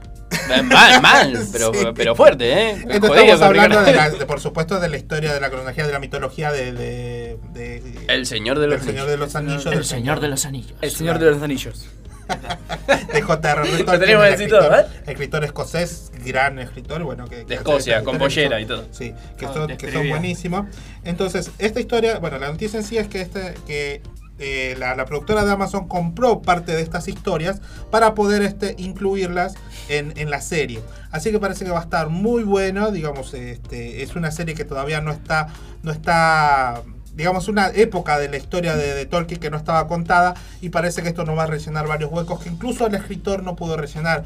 Eh, 0.50 0.62
Mal, 0.62 1.00
mal, 1.02 1.38
pero, 1.52 1.72
Sí. 1.74 1.80
pero 1.94 2.14
fuerte, 2.16 2.52
¿eh? 2.52 2.70
Entonces 2.70 3.00
Jodido 3.00 3.22
estamos 3.34 3.42
hablando 3.42 3.82
de, 3.82 3.92
la- 3.94 4.10
de, 4.18 4.26
por 4.26 4.40
supuesto 4.40 4.80
de 4.80 4.88
la 4.88 4.96
historia 4.96 5.32
de 5.32 5.40
la 5.40 5.50
cronología 5.50 5.86
de 5.86 5.92
la 5.92 5.98
mitología 5.98 6.50
de, 6.52 6.72
de- 6.72 7.38
de- 7.52 8.04
El 8.08 8.26
Señor 8.26 8.58
de 8.58 8.66
los 8.68 8.80
del 8.84 8.88
Señor 8.94 9.08
de 9.08 9.16
los 9.16 9.34
Anillos. 9.36 9.66
El 9.66 9.84
Señor 9.84 10.20
de 10.20 10.28
los 10.28 10.44
Anillos. 10.46 10.74
El 10.80 10.90
Señor 10.90 11.18
de 11.18 11.30
los 11.30 11.42
Anillos. 11.42 11.86
de 13.12 13.20
J.R. 13.20 13.84
Tolkien, 13.84 14.18
el 14.18 14.32
escritor, 14.32 14.74
¿eh? 14.74 14.86
escritor 15.06 15.44
escosés, 15.44 16.10
gran 16.24 16.58
escritor, 16.58 17.02
bueno, 17.02 17.26
que, 17.26 17.40
que 17.40 17.44
De 17.44 17.54
Escocia, 17.56 18.02
con 18.02 18.16
pollera 18.16 18.58
y 18.62 18.64
todo. 18.64 18.86
Sí, 18.92 19.12
que, 19.36 19.44
Ah, 19.44 19.52
son, 19.52 19.76
que 19.76 20.08
buenísimos. 20.08 20.66
Entonces, 21.04 21.50
esta 21.58 21.80
historia, 21.80 22.18
bueno, 22.20 22.38
la 22.38 22.50
noticia 22.50 22.78
en 22.78 22.84
sí 22.84 22.96
es 22.96 23.08
que, 23.08 23.20
este, 23.20 23.54
que 23.66 24.00
eh, 24.38 24.74
la, 24.78 25.04
productora 25.04 25.44
de 25.44 25.52
Amazon 25.52 25.86
compró 25.86 26.42
parte 26.42 26.74
de 26.74 26.82
estas 26.82 27.06
historias 27.08 27.60
para 27.90 28.14
poder 28.14 28.42
este, 28.42 28.74
incluirlas 28.78 29.54
en, 29.88 30.12
en 30.16 30.30
la 30.30 30.40
serie. 30.40 30.80
Así 31.10 31.30
que 31.30 31.38
parece 31.38 31.64
que 31.64 31.70
va 31.70 31.80
a 31.80 31.84
estar 31.84 32.08
muy 32.08 32.42
bueno, 32.42 32.90
digamos, 32.90 33.32
este, 33.34 34.02
es 34.02 34.16
una 34.16 34.30
serie 34.30 34.54
que 34.54 34.64
todavía 34.64 35.00
no 35.00 35.12
está, 35.12 35.48
no 35.82 35.92
está 35.92 36.82
digamos, 37.14 37.46
una 37.46 37.68
época 37.68 38.18
de 38.18 38.28
la 38.28 38.36
historia 38.36 38.76
de, 38.76 38.92
de 38.92 39.06
Tolkien 39.06 39.38
que 39.38 39.50
no 39.50 39.56
estaba 39.56 39.86
contada 39.86 40.34
y 40.60 40.70
parece 40.70 41.02
que 41.02 41.08
esto 41.08 41.24
nos 41.24 41.38
va 41.38 41.44
a 41.44 41.46
rellenar 41.46 41.86
varios 41.86 42.10
huecos 42.10 42.42
que 42.42 42.48
incluso 42.48 42.86
el 42.86 42.94
escritor 42.94 43.42
no 43.42 43.54
pudo 43.54 43.76
rellenar. 43.76 44.24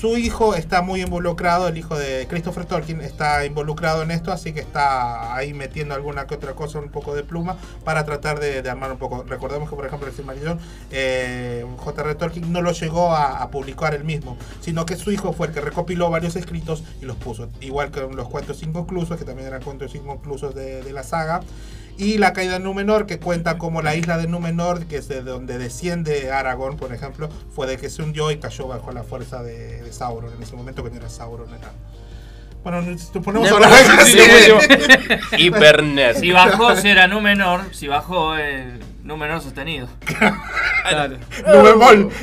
Su 0.00 0.16
hijo 0.16 0.54
está 0.54 0.80
muy 0.80 1.02
involucrado, 1.02 1.68
el 1.68 1.76
hijo 1.76 1.94
de 1.94 2.26
Christopher 2.26 2.64
Tolkien 2.64 3.02
está 3.02 3.44
involucrado 3.44 4.00
en 4.02 4.10
esto, 4.10 4.32
así 4.32 4.54
que 4.54 4.60
está 4.60 5.36
ahí 5.36 5.52
metiendo 5.52 5.94
alguna 5.94 6.26
que 6.26 6.34
otra 6.36 6.54
cosa, 6.54 6.78
un 6.78 6.88
poco 6.88 7.14
de 7.14 7.22
pluma, 7.22 7.58
para 7.84 8.06
tratar 8.06 8.40
de, 8.40 8.62
de 8.62 8.70
armar 8.70 8.90
un 8.92 8.96
poco. 8.96 9.24
Recordemos 9.24 9.68
que, 9.68 9.76
por 9.76 9.84
ejemplo, 9.84 10.08
el 10.08 10.14
Silmarillion, 10.14 10.58
eh, 10.90 11.66
J.R. 11.76 12.14
Tolkien 12.14 12.50
no 12.50 12.62
lo 12.62 12.72
llegó 12.72 13.12
a, 13.12 13.42
a 13.42 13.50
publicar 13.50 13.92
él 13.92 14.04
mismo, 14.04 14.38
sino 14.62 14.86
que 14.86 14.96
su 14.96 15.12
hijo 15.12 15.34
fue 15.34 15.48
el 15.48 15.52
que 15.52 15.60
recopiló 15.60 16.08
varios 16.08 16.34
escritos 16.34 16.82
y 17.02 17.04
los 17.04 17.18
puso. 17.18 17.50
Igual 17.60 17.90
que 17.90 18.00
los 18.00 18.28
cuentos 18.30 18.62
inconclusos, 18.62 19.18
que 19.18 19.26
también 19.26 19.48
eran 19.48 19.62
cuentos 19.62 19.94
inconclusos 19.94 20.54
de, 20.54 20.82
de 20.82 20.92
la 20.94 21.02
saga. 21.02 21.42
Y 22.00 22.16
la 22.16 22.32
caída 22.32 22.54
de 22.54 22.60
Númenor, 22.60 23.04
que 23.04 23.18
cuenta 23.18 23.58
como 23.58 23.82
la 23.82 23.94
isla 23.94 24.16
de 24.16 24.26
Númenor, 24.26 24.86
que 24.86 24.96
es 24.96 25.08
de 25.08 25.20
donde 25.20 25.58
desciende 25.58 26.32
Aragorn, 26.32 26.78
por 26.78 26.94
ejemplo, 26.94 27.28
fue 27.54 27.66
de 27.66 27.76
que 27.76 27.90
se 27.90 28.02
hundió 28.02 28.30
y 28.30 28.38
cayó 28.38 28.66
bajo 28.66 28.90
la 28.90 29.02
fuerza 29.02 29.42
de, 29.42 29.82
de 29.82 29.92
Sauron 29.92 30.32
en 30.32 30.42
ese 30.42 30.56
momento, 30.56 30.82
que 30.82 30.88
no 30.88 30.96
era 30.96 31.10
Sauron, 31.10 31.48
era. 31.50 31.72
Bueno, 32.64 32.82
si 32.82 33.10
nos 33.14 33.22
ponemos 33.22 33.50
a 33.50 33.54
hablar 33.54 33.70
de 33.70 34.04
Sí, 34.06 34.18
sí. 34.18 35.36
Hiper 35.44 35.82
nerd. 35.82 36.16
Si 36.16 36.32
bajó, 36.32 36.74
si 36.74 36.88
era 36.88 37.06
Númenor, 37.06 37.74
si 37.74 37.86
bajó 37.86 38.34
el 38.34 38.80
Númenor 39.02 39.42
sostenido. 39.42 39.86
Claro. 40.82 41.18
Númenor. 41.46 42.10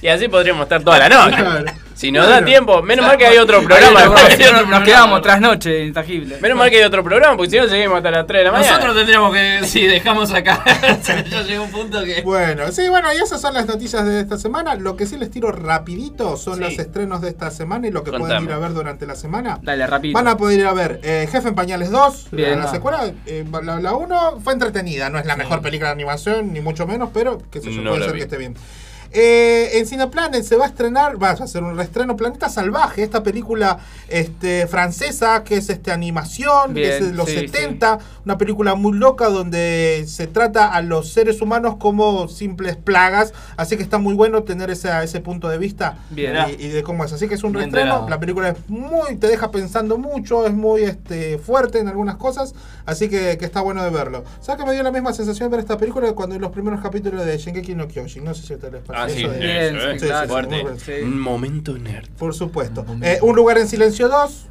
Y 0.00 0.08
así 0.08 0.28
podríamos 0.28 0.64
estar 0.64 0.82
toda 0.82 0.98
la 0.98 1.08
noche. 1.08 1.72
Si 1.94 2.10
nos 2.10 2.28
da 2.28 2.44
tiempo, 2.44 2.82
menos 2.82 3.06
mal 3.06 3.16
que 3.16 3.26
hay 3.26 3.38
otro 3.38 3.62
programa. 3.62 4.00
Ahí 4.00 4.08
nos- 4.08 4.28
después. 4.28 4.52
nos, 4.52 4.68
nos 4.68 4.82
quedamos 4.82 5.22
tras 5.22 5.40
noche, 5.40 5.84
intangible. 5.86 6.38
Menos 6.40 6.58
mal 6.58 6.68
que 6.70 6.78
hay 6.78 6.82
otro 6.82 7.04
programa, 7.04 7.36
porque 7.36 7.50
si 7.50 7.56
no 7.58 7.68
seguimos 7.68 7.96
hasta 7.98 8.10
las 8.10 8.26
3 8.26 8.40
de 8.40 8.44
la 8.44 8.52
mañana. 8.52 8.70
Nosotros 8.72 8.96
tendríamos 8.96 9.32
que, 9.34 9.60
si 9.64 9.86
dejamos 9.86 10.32
acá, 10.32 10.62
ya 11.30 11.42
llega 11.42 11.60
un 11.60 11.70
punto 11.70 12.04
que... 12.04 12.22
Bueno, 12.22 12.70
sí, 12.72 12.88
bueno, 12.88 13.12
y 13.12 13.18
esas 13.18 13.40
son 13.40 13.54
las 13.54 13.66
noticias 13.66 14.04
de 14.04 14.20
esta 14.20 14.36
semana. 14.38 14.74
Lo 14.74 14.96
que 14.96 15.06
sí 15.06 15.16
les 15.16 15.30
tiro 15.30 15.52
rapidito 15.52 16.36
son 16.36 16.54
Sí. 16.56 16.60
los 16.60 16.78
estrenos 16.78 17.20
de 17.20 17.28
esta 17.28 17.50
semana 17.50 17.86
y 17.86 17.90
lo 17.90 18.02
que 18.04 18.10
pueden 18.12 18.44
ir 18.44 18.52
a 18.52 18.58
ver 18.58 18.72
durante 18.74 19.06
la 19.06 19.14
semana. 19.14 19.58
Dale, 19.62 19.86
rápido. 19.86 20.14
Van 20.14 20.28
a 20.28 20.36
poder 20.36 20.58
ir 20.60 20.66
a 20.66 20.72
ver 20.72 21.00
eh, 21.02 21.28
Jefe 21.30 21.48
en 21.48 21.54
Pañales 21.54 21.90
2, 21.90 22.28
Bien. 22.32 22.58
la, 22.58 22.64
la 22.66 22.70
secuela. 22.70 23.12
eh, 23.26 23.44
la 23.80 23.92
1 23.94 24.40
fue 24.42 24.52
entretenida, 24.52 25.10
no 25.10 25.18
es 25.18 25.26
la 25.26 25.36
mejor 25.36 25.62
película 25.62 25.90
de 25.90 25.94
animación, 25.94 26.52
ni 26.52 26.60
mucho 26.60 26.86
menos, 26.86 27.10
pero 27.14 27.38
que 27.50 27.60
sé 27.60 27.72
yo, 27.72 27.82
No 27.82 27.90
puede 27.90 28.04
ser 28.04 28.12
vi. 28.12 28.18
que 28.18 28.24
esté 28.24 28.36
bien. 28.36 28.54
Eh, 29.16 29.78
en 29.78 29.86
Cineplanet 29.86 30.42
se 30.42 30.56
va 30.56 30.64
a 30.64 30.68
estrenar, 30.68 31.22
va 31.22 31.28
a 31.28 31.32
hacer 31.32 31.62
un 31.62 31.76
reestreno 31.76 32.16
Planeta 32.16 32.48
Salvaje, 32.48 33.04
esta 33.04 33.22
película 33.22 33.78
este, 34.08 34.66
francesa 34.66 35.44
que 35.44 35.58
es 35.58 35.70
este, 35.70 35.92
animación, 35.92 36.74
que 36.74 36.80
Bien, 36.80 36.92
es 36.92 37.06
de 37.06 37.14
los 37.14 37.28
sí, 37.28 37.36
70, 37.36 38.00
una 38.24 38.36
película 38.38 38.74
muy 38.74 38.98
loca 38.98 39.28
donde 39.28 40.04
se 40.08 40.26
trata 40.26 40.66
a 40.66 40.82
los 40.82 41.12
seres 41.12 41.40
humanos 41.40 41.76
como 41.78 42.26
simples 42.26 42.76
plagas, 42.76 43.32
así 43.56 43.76
que 43.76 43.84
está 43.84 43.98
muy 43.98 44.14
bueno 44.14 44.42
tener 44.42 44.70
ese, 44.70 44.90
ese 45.04 45.20
punto 45.20 45.48
de 45.48 45.58
vista 45.58 45.98
Bien. 46.10 46.34
y, 46.48 46.64
y 46.64 46.68
de 46.70 46.82
cómo 46.82 47.04
es. 47.04 47.12
Así 47.12 47.28
que 47.28 47.36
es 47.36 47.44
un 47.44 47.54
reestreno, 47.54 48.08
la 48.08 48.18
película 48.18 48.48
es 48.48 48.68
muy, 48.68 49.14
te 49.16 49.28
deja 49.28 49.52
pensando 49.52 49.96
mucho, 49.96 50.44
es 50.44 50.54
muy 50.54 50.82
este, 50.82 51.38
fuerte 51.38 51.78
en 51.78 51.86
algunas 51.86 52.16
cosas, 52.16 52.52
así 52.84 53.08
que, 53.08 53.38
que 53.38 53.44
está 53.44 53.60
bueno 53.60 53.84
de 53.84 53.90
verlo. 53.90 54.24
¿Sabes 54.40 54.60
que 54.60 54.66
me 54.66 54.74
dio 54.74 54.82
la 54.82 54.90
misma 54.90 55.12
sensación 55.12 55.52
ver 55.52 55.60
esta 55.60 55.76
película 55.76 56.08
que 56.08 56.14
cuando 56.14 56.34
en 56.34 56.40
los 56.40 56.50
primeros 56.50 56.80
capítulos 56.80 57.24
de 57.24 57.38
Shingeki 57.38 57.76
no 57.76 57.86
Kyojin? 57.86 58.24
No 58.24 58.34
sé 58.34 58.44
si 58.44 58.54
ustedes 58.54 58.72
les 58.72 58.82
parece. 58.82 59.03
Ah, 59.04 59.08
sí, 59.08 59.22
eso 59.22 59.32
eso, 59.32 59.90
eh, 59.90 59.98
sí, 60.00 60.28
fuerte. 60.28 60.64
Sí. 60.84 61.04
Momento 61.04 61.76
nerd. 61.78 62.08
Por 62.18 62.34
supuesto. 62.34 62.84
Eh, 63.02 63.18
un 63.22 63.34
lugar 63.36 63.58
en 63.58 63.68
silencio 63.68 64.08
2. 64.08 64.46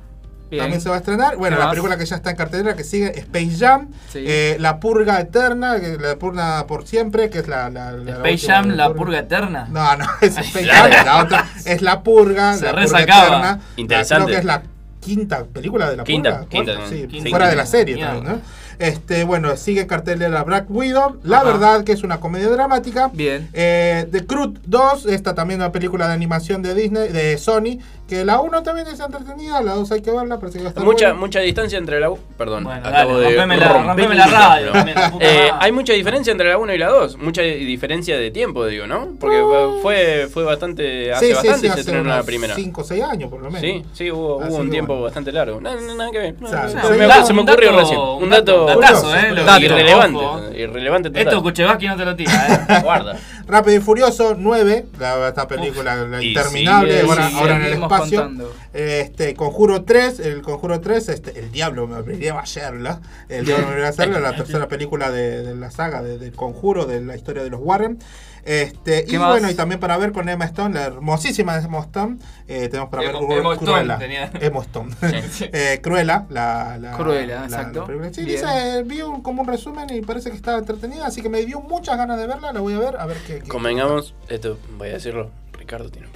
Bien. 0.51 0.65
También 0.65 0.81
se 0.81 0.89
va 0.89 0.95
a 0.95 0.97
estrenar. 0.99 1.35
Bueno, 1.37 1.57
¿Qué 1.57 1.63
la 1.63 1.69
película 1.71 1.97
que 1.97 2.05
ya 2.05 2.15
está 2.15 2.29
en 2.29 2.35
cartelera 2.35 2.75
que 2.75 2.83
sigue 2.83 3.17
Space 3.17 3.55
Jam. 3.57 3.89
Sí. 4.11 4.23
eh, 4.27 4.55
la 4.59 4.79
Purga 4.79 5.19
Eterna, 5.19 5.77
la 5.77 6.15
Purga 6.17 6.67
por 6.67 6.85
siempre, 6.85 7.31
que 7.31 7.39
es 7.39 7.47
la. 7.47 7.71
la, 7.71 7.91
la 7.93 8.11
Space 8.17 8.45
Jam, 8.47 8.69
la 8.69 8.93
purga 8.93 9.19
eterna. 9.19 9.67
No, 9.71 9.95
no, 9.97 10.05
es 10.21 10.37
Space 10.37 10.65
Jam. 10.67 10.91
La 11.05 11.23
otra 11.23 11.47
es 11.65 11.81
La 11.81 12.03
Purga. 12.03 12.55
Se 12.55 12.65
la 12.65 12.71
Purga 12.71 12.81
resacaba. 12.83 13.25
Eterna. 13.27 13.59
Interesante. 13.77 14.25
Creo 14.25 14.35
que 14.35 14.39
es 14.41 14.45
la 14.45 14.63
quinta 14.99 15.43
película 15.45 15.89
de 15.89 15.97
la 15.97 16.03
Quinta, 16.03 16.41
Purga. 16.41 16.49
quinta, 16.49 16.73
sí, 16.87 17.07
quinta. 17.07 17.29
fuera 17.31 17.49
de 17.49 17.55
la 17.55 17.65
serie 17.65 17.97
también, 17.97 18.23
¿no? 18.23 18.41
Este, 18.79 19.23
bueno, 19.23 19.55
sigue 19.57 19.81
en 19.81 19.87
cartelera 19.87 20.43
Black 20.43 20.65
Widow. 20.69 21.19
La 21.23 21.37
Ajá. 21.39 21.45
verdad 21.45 21.83
que 21.83 21.91
es 21.91 22.03
una 22.03 22.19
comedia 22.19 22.49
dramática. 22.49 23.09
Bien. 23.13 23.49
Eh, 23.53 24.07
The 24.11 24.25
Crud 24.25 24.57
2, 24.65 25.05
esta 25.07 25.35
también 25.35 25.59
una 25.59 25.71
película 25.71 26.07
de 26.07 26.13
animación 26.13 26.61
de 26.61 26.73
Disney, 26.73 27.09
de 27.09 27.37
Sony, 27.37 27.79
que 28.13 28.25
la 28.25 28.39
1 28.41 28.63
también 28.63 28.87
es 28.87 28.99
entretenida, 28.99 29.61
la 29.61 29.73
2 29.75 29.91
hay 29.91 30.01
que 30.01 30.11
verla, 30.11 30.39
parece 30.39 30.59
que 30.59 30.63
va 30.63 30.67
a 30.67 30.69
estar 30.69 30.83
Mucha, 30.83 31.05
buena. 31.07 31.19
mucha 31.19 31.39
distancia 31.39 31.77
entre 31.77 31.99
la. 31.99 32.11
Perdón, 32.37 32.63
Bueno, 32.65 32.79
acabo 32.87 33.19
dale, 33.19 33.31
de 33.33 33.37
rompeme 33.37 33.57
la- 33.57 33.83
rompeme 33.83 34.15
la 34.15 34.27
radio, 34.27 34.71
Eh, 35.19 35.49
hay 35.59 35.71
mucha 35.71 35.93
diferencia 35.93 36.31
entre 36.31 36.49
la 36.49 36.57
1 36.57 36.73
y 36.73 36.77
la 36.77 36.89
2. 36.89 37.17
Mucha 37.17 37.41
diferencia 37.41 38.17
de 38.17 38.31
tiempo, 38.31 38.65
digo, 38.65 38.87
¿no? 38.87 39.09
Porque 39.19 39.41
fue, 39.81 40.27
fue 40.31 40.43
bastante. 40.43 41.11
Hace 41.13 41.25
Sí, 41.27 41.31
sí, 41.31 41.35
bastante 41.35 41.59
sí, 41.59 41.65
se 41.67 41.71
hace 41.71 41.79
estrenó 41.81 42.03
la 42.09 42.23
primera. 42.23 42.55
5 42.55 42.81
o 42.81 42.83
6 42.83 43.03
años 43.03 43.29
por 43.29 43.41
lo 43.41 43.49
menos. 43.49 43.61
Sí, 43.61 43.83
sí, 43.93 44.11
hubo, 44.11 44.37
hubo 44.37 44.55
un 44.57 44.69
tiempo 44.69 44.93
bueno. 44.93 45.05
bastante 45.05 45.31
largo. 45.31 45.59
No, 45.61 45.73
nada 45.95 46.11
que 46.11 46.17
ver. 46.19 46.35
No, 46.41 46.49
no, 46.51 46.67
sí, 46.69 46.75
se, 46.75 46.81
se 47.27 47.33
me 47.33 47.41
ocurrió 47.41 47.71
dato- 47.71 47.79
recién. 47.79 47.99
un 47.99 48.29
dato- 48.29 48.65
datazo, 48.65 49.15
eh, 49.15 49.33
irrelevante. 49.61 50.17
ojo. 50.19 50.41
Irrelevante 50.55 51.09
total. 51.09 51.23
Esto 51.27 51.41
Kuchevaki 51.43 51.87
no 51.87 51.95
te 51.97 52.05
lo 52.05 52.15
tira, 52.15 52.65
eh. 52.69 52.81
Guarda. 52.83 53.17
Rápido 53.47 53.77
y 53.77 53.79
Furioso 53.81 54.35
9, 54.37 54.85
la, 54.99 55.27
esta 55.27 55.47
película 55.47 55.95
la 55.95 56.23
interminable, 56.23 57.01
ahora, 57.01 57.55
en 57.55 57.61
el 57.61 57.67
seguimos 57.69 57.89
espacio. 58.05 58.49
Este, 58.73 59.33
Conjuro 59.35 59.83
3, 59.83 60.19
el 60.19 60.41
Conjuro 60.41 60.81
3, 60.81 61.09
este, 61.09 61.39
el 61.39 61.51
diablo 61.51 61.87
me 61.87 61.97
obligaría 61.97 62.33
a 62.33 62.39
hacerla. 62.41 63.01
El 63.29 63.45
diablo 63.45 63.67
me 63.75 63.83
a 63.85 63.89
hacerla, 63.89 64.19
la 64.19 64.35
tercera 64.35 64.67
película 64.67 65.11
de, 65.11 65.43
de 65.43 65.55
la 65.55 65.71
saga 65.71 66.01
de, 66.01 66.17
del 66.17 66.33
Conjuro, 66.35 66.85
de 66.85 67.01
la 67.01 67.15
historia 67.15 67.43
de 67.43 67.49
los 67.49 67.59
Warren. 67.61 67.99
Este, 68.45 69.05
y 69.07 69.15
bueno, 69.15 69.49
y 69.49 69.53
también 69.53 69.79
para 69.79 69.97
ver 69.97 70.11
con 70.11 70.27
Emma 70.27 70.43
Stone, 70.43 70.75
la 70.75 70.83
hermosísima 70.87 71.57
Emma 71.59 71.79
Stone, 71.79 72.17
eh, 72.49 72.67
tenemos 72.67 72.89
para 72.89 73.03
ver 73.03 73.15
Emo- 73.15 73.21
Cru- 73.29 73.37
Emo 73.39 73.53
Stone 73.53 73.71
Cruella. 73.71 73.97
tenía. 73.97 74.31
Emma 74.41 74.59
Stone. 74.61 74.93
Eh, 75.53 75.79
Cruella, 75.81 76.25
la, 76.29 76.77
la- 76.77 76.91
Cruella, 76.97 77.39
la- 77.39 77.45
exacto. 77.45 77.87
la. 77.87 78.13
Sí, 78.13 78.25
dice, 78.25 78.83
vi 78.85 79.01
un, 79.01 79.21
como 79.21 79.43
un 79.43 79.47
resumen 79.47 79.87
y 79.91 80.01
parece 80.01 80.29
que 80.29 80.35
estaba 80.35 80.57
entretenida, 80.57 81.07
así 81.07 81.21
que 81.21 81.29
me 81.29 81.45
dio 81.45 81.61
muchas 81.61 81.95
ganas 81.97 82.17
de 82.19 82.27
verla, 82.27 82.51
la 82.51 82.59
voy 82.59 82.73
a 82.73 82.79
ver, 82.79 82.97
a 82.97 83.05
ver 83.05 83.15
qué. 83.25 83.39
qué- 83.39 83.47
Convengamos, 83.47 84.13
esto 84.27 84.57
voy 84.77 84.89
a 84.89 84.93
decirlo. 84.93 85.31
Ricardo 85.53 85.89
tiene 85.89 86.07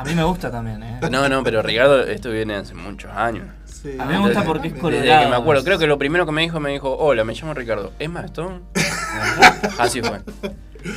A 0.00 0.04
mí 0.04 0.14
me 0.14 0.22
gusta 0.22 0.50
también, 0.50 0.82
eh. 0.82 1.00
No, 1.10 1.28
no, 1.28 1.42
pero 1.42 1.62
Ricardo, 1.62 2.02
esto 2.04 2.30
viene 2.30 2.54
hace 2.54 2.74
muchos 2.74 3.10
años. 3.12 3.46
Sí. 3.64 3.96
A 3.98 4.04
mí 4.04 4.12
me 4.14 4.20
gusta 4.20 4.44
porque 4.44 4.68
es 4.68 4.74
Desde 4.74 4.82
colorado. 4.82 5.24
que 5.24 5.28
me 5.30 5.36
acuerdo, 5.36 5.64
creo 5.64 5.78
que 5.78 5.86
lo 5.86 5.98
primero 5.98 6.26
que 6.26 6.32
me 6.32 6.42
dijo, 6.42 6.60
me 6.60 6.70
dijo, 6.70 6.96
hola, 6.96 7.24
me 7.24 7.34
llamo 7.34 7.54
Ricardo. 7.54 7.92
¿Emma 7.98 8.20
Stone? 8.26 8.60
Así 9.78 10.00
fue. 10.02 10.20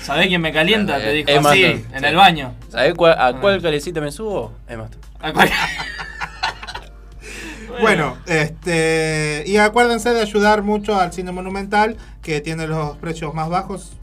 ¿Sabés 0.03 0.28
quién 0.28 0.41
me 0.41 0.52
calienta? 0.53 0.98
Te 0.99 1.11
dijo 1.11 1.30
Emma 1.32 1.52
así, 1.52 1.64
Stone, 1.64 1.86
en 1.95 1.99
sí. 2.02 2.06
el 2.06 2.15
baño. 2.15 2.53
¿Sabés 2.69 2.94
cuál- 2.94 3.15
a 3.19 3.34
cuál 3.40 3.61
calecita 3.61 3.99
me 4.02 4.11
subo? 4.11 4.53
Emma 4.68 4.86
Stone. 4.86 5.02
A 5.22 5.48
Bueno, 7.82 8.18
este 8.28 9.44
y 9.48 9.57
acuérdense 9.57 10.14
de 10.14 10.22
ayudar 10.22 10.61
mucho 10.61 10.99
al 10.99 11.14
cine 11.14 11.32
monumental 11.32 11.98
que 12.22 12.41
tiene 12.41 12.68
los 12.68 12.98
precios 12.98 13.34
más 13.34 13.49
bajos 13.49 13.94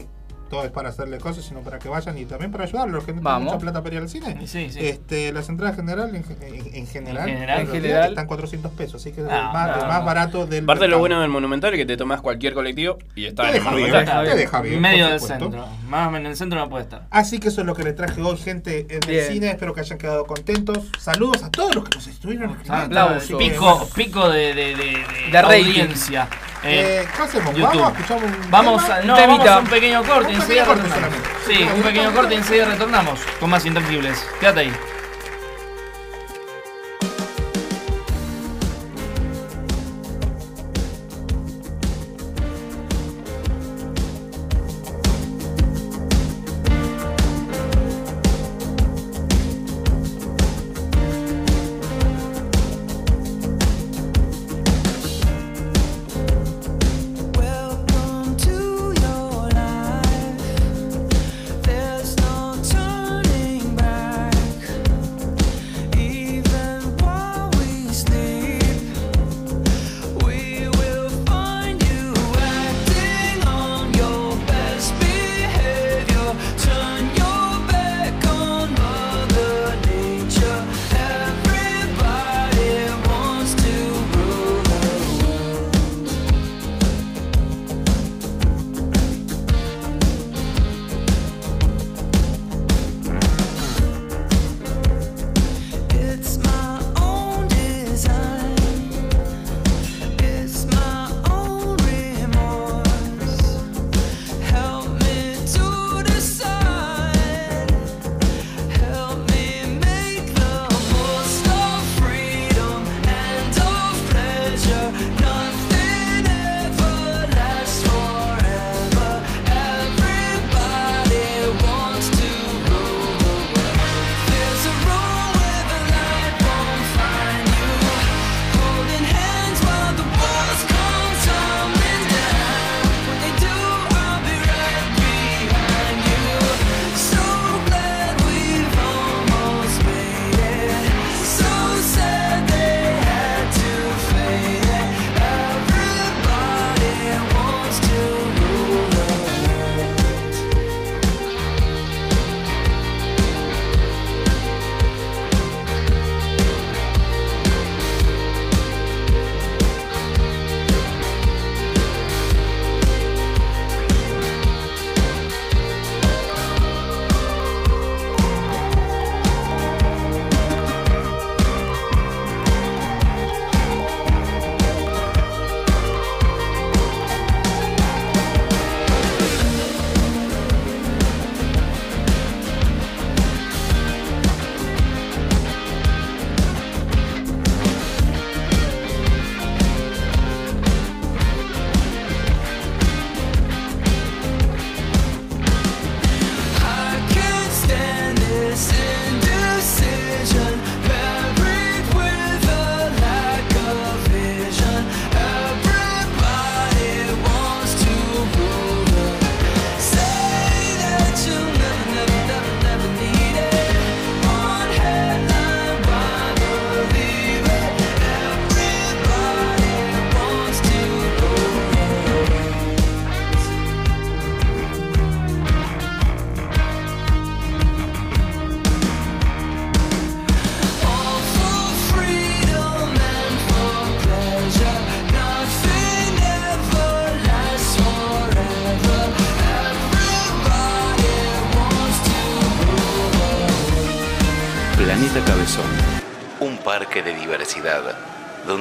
todo 0.49 0.63
es 0.63 0.71
para 0.71 0.89
hacerle 0.89 1.17
cosas, 1.19 1.45
sino 1.45 1.61
para 1.61 1.79
que 1.79 1.87
vayan 1.89 2.17
y 2.17 2.25
también 2.25 2.51
para 2.51 2.63
ayudarlos, 2.65 2.95
los 2.95 3.03
que 3.05 3.13
no 3.13 3.21
tienen 3.21 3.43
mucha 3.43 3.57
plata 3.59 3.81
para 3.83 3.95
ir 3.95 4.01
al 4.01 4.09
cine. 4.09 4.35
Sí, 4.47 4.69
sí. 4.71 4.79
Este, 4.79 5.31
las 5.31 5.47
entradas 5.49 5.75
general, 5.75 6.15
en, 6.15 6.25
en- 6.41 6.75
en 6.75 6.87
general, 6.87 7.27
En 7.29 7.35
general. 7.35 7.59
en 7.61 7.67
general. 7.67 8.09
están 8.09 8.27
400 8.27 8.71
pesos, 8.73 8.95
así 9.01 9.11
que 9.11 9.21
es 9.21 9.27
Ah, 9.29 9.37
el, 9.47 9.53
más, 9.53 9.67
no, 9.77 9.81
el 9.83 9.87
más 9.87 9.99
no. 9.99 10.05
barato 10.05 10.45
del 10.47 10.63
Aparte 10.63 10.81
lo 10.81 10.87
mercado. 10.87 10.99
bueno 10.99 11.21
del 11.21 11.29
Monumental 11.29 11.73
es 11.73 11.77
que 11.79 11.85
te 11.85 11.97
tomás 11.97 12.21
cualquier 12.21 12.53
colectivo 12.53 12.97
y 13.15 13.25
está 13.25 13.43
Te 13.43 13.49
en 13.49 13.55
el 13.55 13.59
deja 13.63 13.75
bien, 13.75 13.87
Monumental. 13.89 14.25
te 14.29 14.35
deja 14.35 14.61
bien, 14.61 14.81
medio 14.81 15.07
del 15.09 15.19
centro. 15.19 15.67
Más 15.87 16.13
en 16.15 16.25
el 16.25 16.35
centro 16.35 16.59
no 16.59 16.69
puede 16.69 16.83
estar. 16.83 17.07
Así 17.11 17.39
que 17.39 17.49
eso 17.49 17.61
es 17.61 17.67
lo 17.67 17.75
que 17.75 17.83
le 17.83 17.93
traje 17.93 18.21
hoy, 18.21 18.37
gente, 18.37 18.87
en 18.89 19.03
el 19.03 19.09
Bien. 19.09 19.25
cine. 19.31 19.49
Espero 19.51 19.73
que 19.73 19.81
hayan 19.81 19.97
quedado 19.97 20.25
contentos. 20.25 20.79
Saludos 20.99 21.43
a 21.43 21.49
todos 21.51 21.75
los 21.75 21.83
que 21.83 21.95
nos 21.97 22.07
estuvieron. 22.07 22.57
Aplausos. 22.67 23.37
Pico, 23.37 23.89
pico 23.95 24.29
de, 24.29 24.53
de, 24.53 24.75
de, 24.75 24.75
de 24.75 25.31
De 25.31 25.41
rating. 25.41 25.65
audiencia. 25.65 26.27
Eh, 26.63 27.01
Eh, 27.03 27.07
¿Qué 27.15 27.23
hacemos? 27.23 27.55
YouTube. 27.55 27.79
Vamos 27.81 27.87
a 27.87 27.99
escuchar 28.01 28.17
un 28.23 28.51
Vamos 28.51 28.83
tema? 28.83 28.95
a, 28.95 29.01
no, 29.01 29.15
vamos 29.15 29.47
a 29.47 29.59
un 29.59 29.67
pequeño 29.67 30.03
corte, 30.03 30.33
enseguida 30.33 30.65
retornamos. 30.65 31.17
Sí, 31.47 31.69
un 31.75 31.81
pequeño 31.81 32.11
corte 32.13 32.33
y 32.33 32.37
enseguida 32.37 32.65
retornamos 32.65 33.19
con 33.39 33.49
más 33.49 33.65
intangibles. 33.65 34.25
Quédate 34.39 34.59
ahí. 34.61 34.73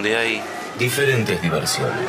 Donde 0.09 0.17
hay 0.17 0.43
diferentes 0.79 1.41
diversiones. 1.43 2.09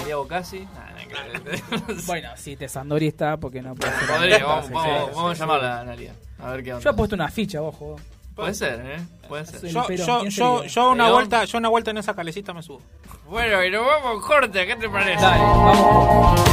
María 0.00 0.16
Bocasi. 0.16 0.68
Bueno, 2.06 2.30
si 2.36 2.56
te 2.56 2.68
Sandori 2.68 3.08
está, 3.08 3.36
porque 3.36 3.60
no 3.60 3.74
puede 3.74 3.92
ser. 3.92 4.08
Podría, 4.08 4.44
vamos, 4.44 4.66
Sí, 4.66 4.72
vamos, 4.72 4.86
sí, 4.86 5.14
vamos 5.14 5.36
sí, 5.36 5.42
a 5.42 5.46
llamarla 5.46 5.76
a 5.76 5.80
Analia. 5.80 6.14
A 6.38 6.50
ver 6.50 6.62
qué 6.62 6.72
onda. 6.72 6.84
Yo 6.84 6.90
he 6.90 6.94
puesto 6.94 7.14
una 7.14 7.28
ficha, 7.28 7.60
ojo. 7.60 7.96
Puede 8.34 8.54
ser, 8.54 8.80
¿eh? 8.80 8.96
Puede 9.28 9.44
ser. 9.44 9.60
Yo, 9.70 9.86
yo, 9.90 10.20
¿quién 10.20 10.30
yo, 10.68 10.90
una 10.90 11.10
vuelta, 11.10 11.44
yo 11.44 11.58
una 11.58 11.68
vuelta 11.68 11.90
en 11.90 11.98
esa 11.98 12.14
calecita 12.14 12.54
me 12.54 12.62
subo. 12.62 12.80
Bueno, 13.28 13.62
y 13.62 13.70
nos 13.70 13.84
vamos 13.84 14.24
corte, 14.24 14.66
¿qué 14.66 14.76
te 14.76 14.88
parece? 14.88 15.20
Dale, 15.20 15.42
vamos. 15.42 16.51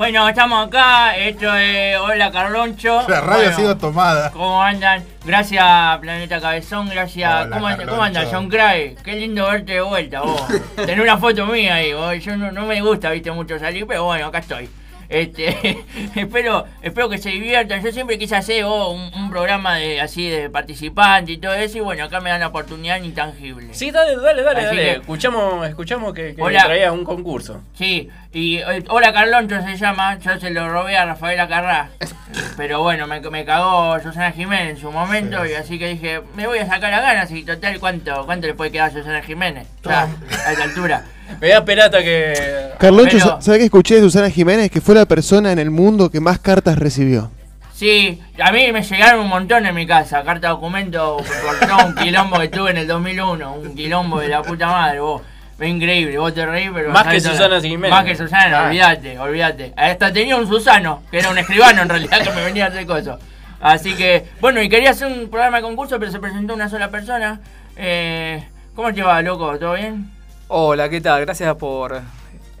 Bueno, 0.00 0.26
estamos 0.26 0.66
acá, 0.66 1.14
esto 1.14 1.54
es 1.54 1.98
Hola 1.98 2.30
Carloncho. 2.30 3.06
La 3.06 3.20
radio 3.20 3.32
ha 3.32 3.36
Bueno, 3.36 3.56
sido 3.58 3.76
tomada. 3.76 4.30
¿Cómo 4.30 4.62
andan? 4.62 5.04
Gracias 5.26 5.98
Planeta 5.98 6.40
Cabezón, 6.40 6.88
gracias. 6.88 7.30
Hola, 7.44 7.54
¿Cómo, 7.54 7.66
andan, 7.66 7.86
¿Cómo 7.86 8.02
andas, 8.02 8.28
John 8.32 8.48
Cray? 8.48 8.96
Qué 9.04 9.16
lindo 9.16 9.46
verte 9.46 9.74
de 9.74 9.82
vuelta, 9.82 10.22
vos. 10.22 10.42
Tenés 10.76 11.00
una 11.00 11.18
foto 11.18 11.44
mía 11.44 11.74
ahí, 11.74 11.92
vos. 11.92 12.18
Yo 12.24 12.34
no, 12.34 12.50
no 12.50 12.64
me 12.64 12.80
gusta, 12.80 13.10
viste, 13.10 13.30
mucho 13.30 13.58
salir, 13.58 13.86
pero 13.86 14.04
bueno, 14.04 14.28
acá 14.28 14.38
estoy. 14.38 14.70
Este, 15.10 15.84
espero, 16.14 16.66
espero 16.82 17.08
que 17.08 17.18
se 17.18 17.30
diviertan. 17.30 17.82
Yo 17.82 17.90
siempre 17.92 18.16
quise 18.18 18.36
hacer 18.36 18.64
oh, 18.64 18.90
un, 18.92 19.12
un 19.12 19.28
programa 19.30 19.74
de 19.76 20.00
así 20.00 20.28
de 20.30 20.48
participante 20.48 21.32
y 21.32 21.36
todo 21.38 21.52
eso. 21.54 21.78
Y 21.78 21.80
bueno, 21.80 22.04
acá 22.04 22.20
me 22.20 22.30
dan 22.30 22.40
la 22.40 22.46
oportunidad 22.46 23.02
intangible. 23.02 23.74
Sí, 23.74 23.90
dale, 23.90 24.16
dale, 24.16 24.42
dale, 24.42 24.58
Así 24.60 24.66
dale. 24.76 24.82
que- 24.82 24.90
Escuchamos, 25.00 25.68
escuchamos 25.68 26.14
que, 26.14 26.34
que 26.36 26.40
Hola. 26.42 26.62
traía 26.64 26.92
un 26.92 27.04
concurso. 27.04 27.60
Sí, 27.74 28.08
y 28.32 28.58
eh, 28.58 28.84
hola 28.88 29.12
Carloncho 29.12 29.60
se 29.62 29.76
llama, 29.76 30.16
yo 30.20 30.38
se 30.38 30.50
lo 30.50 30.68
robé 30.70 30.96
a 30.96 31.04
Rafaela 31.04 31.48
Carrá. 31.48 31.90
Pero 32.56 32.80
bueno, 32.82 33.08
me, 33.08 33.20
me 33.20 33.44
cagó 33.44 33.98
Susana 34.00 34.30
Jiménez 34.30 34.70
en 34.70 34.76
su 34.76 34.92
momento 34.92 35.44
y 35.44 35.54
así 35.54 35.78
que 35.78 35.88
dije, 35.88 36.20
me 36.36 36.46
voy 36.46 36.58
a 36.58 36.66
sacar 36.66 36.90
las 36.92 37.02
ganas 37.02 37.30
y 37.32 37.42
total, 37.42 37.80
¿cuánto, 37.80 38.24
cuánto 38.26 38.46
le 38.46 38.54
puede 38.54 38.70
quedar 38.70 38.90
a 38.90 38.92
Susana 38.92 39.22
Jiménez? 39.22 39.66
A 39.86 40.06
esta 40.52 40.62
altura. 40.64 41.04
Me 41.40 41.46
voy 41.46 41.50
a 41.50 41.58
esperar 41.58 41.84
hasta 41.86 42.02
que. 42.02 42.70
Carloncho, 42.78 43.18
Pero- 43.18 43.40
¿sabe 43.42 43.58
que 43.58 43.64
escuché 43.66 43.96
de 43.96 44.00
Susana 44.02 44.30
Jiménez 44.30 44.70
que 44.70 44.80
fue 44.80 44.94
la 44.94 45.06
persona 45.06 45.52
en 45.52 45.58
el 45.58 45.70
mundo 45.70 46.10
que 46.10 46.20
más 46.20 46.38
cartas 46.38 46.78
recibió? 46.78 47.30
Sí, 47.74 48.20
a 48.42 48.52
mí 48.52 48.70
me 48.72 48.82
llegaron 48.82 49.20
un 49.20 49.28
montón 49.28 49.64
en 49.64 49.74
mi 49.74 49.86
casa, 49.86 50.22
carta 50.22 50.48
documento 50.50 51.16
por 51.18 51.68
todo 51.68 51.86
un 51.86 51.94
quilombo 51.94 52.38
que 52.38 52.48
tuve 52.48 52.70
en 52.72 52.76
el 52.78 52.86
2001, 52.86 53.54
un 53.54 53.74
quilombo 53.74 54.20
de 54.20 54.28
la 54.28 54.42
puta 54.42 54.66
madre, 54.66 55.00
vos. 55.00 55.22
Fue 55.56 55.68
increíble, 55.68 56.16
vos 56.18 56.32
te 56.34 56.44
reís, 56.46 56.70
pero... 56.74 56.90
Más 56.90 57.06
que 57.06 57.20
¿sabes? 57.20 57.36
Susana 57.38 57.60
Jiménez. 57.60 57.90
Más 57.90 58.04
que 58.04 58.16
Susana, 58.16 58.60
Ah. 58.64 58.66
olvídate, 58.68 59.18
olvídate. 59.18 59.72
Hasta 59.76 60.10
tenía 60.12 60.36
un 60.36 60.46
Susano, 60.46 61.02
que 61.10 61.18
era 61.18 61.28
un 61.30 61.36
escribano 61.38 61.82
en 61.82 61.88
realidad, 61.90 62.22
que 62.22 62.30
me 62.30 62.44
venía 62.44 62.64
a 62.66 62.68
hacer 62.68 62.86
cosas. 62.86 63.18
Así 63.60 63.94
que, 63.94 64.24
bueno, 64.40 64.62
y 64.62 64.70
quería 64.70 64.90
hacer 64.90 65.08
un 65.08 65.28
programa 65.28 65.58
de 65.58 65.62
concurso, 65.62 65.98
pero 65.98 66.10
se 66.10 66.18
presentó 66.18 66.54
una 66.54 66.68
sola 66.70 66.88
persona. 66.90 67.40
Eh, 67.76 68.42
¿Cómo 68.74 68.92
te 68.94 69.02
va, 69.02 69.20
loco? 69.20 69.58
¿Todo 69.58 69.74
bien? 69.74 70.10
Hola, 70.52 70.88
¿qué 70.88 71.00
tal? 71.00 71.20
Gracias 71.20 71.54
por 71.54 72.00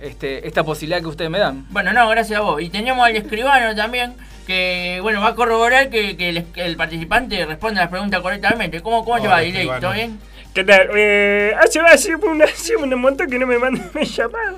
este, 0.00 0.46
esta 0.46 0.62
posibilidad 0.62 1.00
que 1.00 1.08
ustedes 1.08 1.28
me 1.28 1.40
dan. 1.40 1.66
Bueno, 1.70 1.92
no, 1.92 2.08
gracias 2.08 2.38
a 2.38 2.42
vos. 2.42 2.62
Y 2.62 2.68
teníamos 2.68 3.04
al 3.04 3.16
escribano 3.16 3.74
también, 3.74 4.14
que 4.46 5.00
bueno, 5.02 5.20
va 5.20 5.30
a 5.30 5.34
corroborar 5.34 5.90
que, 5.90 6.16
que 6.16 6.28
el, 6.28 6.44
que 6.52 6.66
el 6.66 6.76
participante 6.76 7.44
responda 7.44 7.80
las 7.80 7.90
preguntas 7.90 8.20
correctamente. 8.20 8.80
¿Cómo, 8.80 9.04
cómo 9.04 9.20
te 9.20 9.26
va, 9.26 9.40
Diley? 9.40 9.68
¿Todo 9.80 9.92
bien? 9.92 10.20
¿Qué 10.52 10.64
tal? 10.64 10.88
Eh, 10.96 11.54
hace, 11.60 11.78
hace, 11.78 12.16
una, 12.16 12.44
hace 12.46 12.74
un 12.76 13.00
montón 13.00 13.30
que 13.30 13.38
no 13.38 13.46
me 13.46 13.58
mandan 13.58 13.88
mi 13.94 14.04
llamada. 14.04 14.54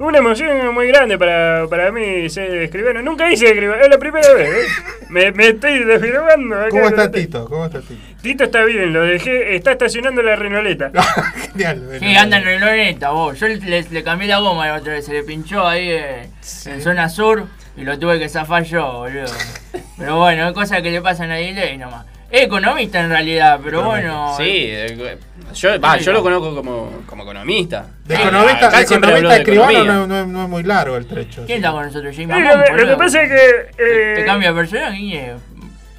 Una 0.00 0.18
emoción 0.18 0.74
muy 0.74 0.88
grande 0.88 1.16
para, 1.16 1.66
para 1.68 1.92
mí 1.92 2.28
ser 2.28 2.62
escribano. 2.62 3.00
Nunca 3.02 3.30
hice 3.30 3.46
escribano, 3.46 3.80
es 3.82 3.88
la 3.88 3.98
primera 3.98 4.32
vez. 4.34 4.48
¿eh? 4.48 4.68
Me, 5.08 5.30
me 5.30 5.48
estoy 5.48 5.84
desfirmando. 5.84 6.56
acá. 6.56 6.68
¿Cómo 6.70 6.88
está 6.88 7.10
Tito? 7.10 7.44
¿Cómo 7.48 7.66
está 7.66 7.80
Tito? 7.80 8.00
Tito 8.22 8.44
está 8.44 8.64
bien, 8.64 8.92
lo 8.92 9.02
dejé, 9.02 9.54
está 9.54 9.72
estacionando 9.72 10.20
la 10.20 10.34
renoleta. 10.34 10.90
Genial. 11.52 11.90
Sí, 12.00 12.16
anda 12.16 12.38
en 12.38 12.44
reloneta, 12.44 13.10
vos. 13.10 13.38
Yo 13.38 13.46
le, 13.46 13.82
le 13.82 14.02
cambié 14.02 14.26
la 14.26 14.38
goma 14.38 14.66
la 14.66 14.74
otra 14.74 14.94
vez, 14.94 15.06
se 15.06 15.12
le 15.12 15.22
pinchó 15.22 15.64
ahí 15.64 15.90
eh, 15.90 16.28
en 16.66 16.82
zona 16.82 17.08
sur 17.08 17.46
y 17.76 17.82
lo 17.82 17.96
tuve 17.98 18.18
que 18.18 18.28
zafar 18.28 18.64
yo, 18.64 19.00
boludo. 19.00 19.26
Pero 19.98 20.18
bueno, 20.18 20.48
es 20.48 20.54
cosa 20.54 20.82
que 20.82 20.90
le 20.90 21.00
pasan 21.00 21.30
a 21.30 21.36
Diley 21.36 21.78
nomás. 21.78 22.04
Es 22.30 22.42
economista 22.42 23.00
en 23.00 23.10
realidad, 23.10 23.60
pero 23.62 23.84
bueno. 23.84 24.34
Sí, 24.36 24.42
eh, 24.46 25.16
yo, 25.54 25.80
va, 25.80 25.96
yo 25.98 26.12
lo 26.12 26.22
conozco 26.22 26.54
como, 26.56 26.90
como 27.06 27.22
economista. 27.22 27.86
De 28.04 28.16
Ah, 28.16 28.22
economista, 28.22 28.68
acá 28.68 28.80
economista 28.82 29.28
de 29.28 29.36
escribano 29.38 29.84
no, 29.84 30.06
no- 30.06 30.26
no 30.26 30.42
es 30.44 30.48
muy 30.48 30.62
largo 30.64 30.96
el 30.96 31.06
trecho. 31.06 31.44
¿Quién 31.46 31.58
está 31.58 31.70
con 31.72 31.86
nosotros? 31.86 32.14
Jim 32.16 32.28
lo, 32.28 32.36
que- 32.36 32.42
lo 32.42 32.72
boludo. 32.72 32.86
que 32.90 32.96
pasa 32.96 33.22
es 33.22 33.28
que. 33.30 33.66
eh, 33.78 34.14
Te 34.16 34.24
cambia 34.24 34.50
de 34.52 34.56
personaje, 34.56 34.96
¿quién 34.98 35.24
es? 35.24 35.36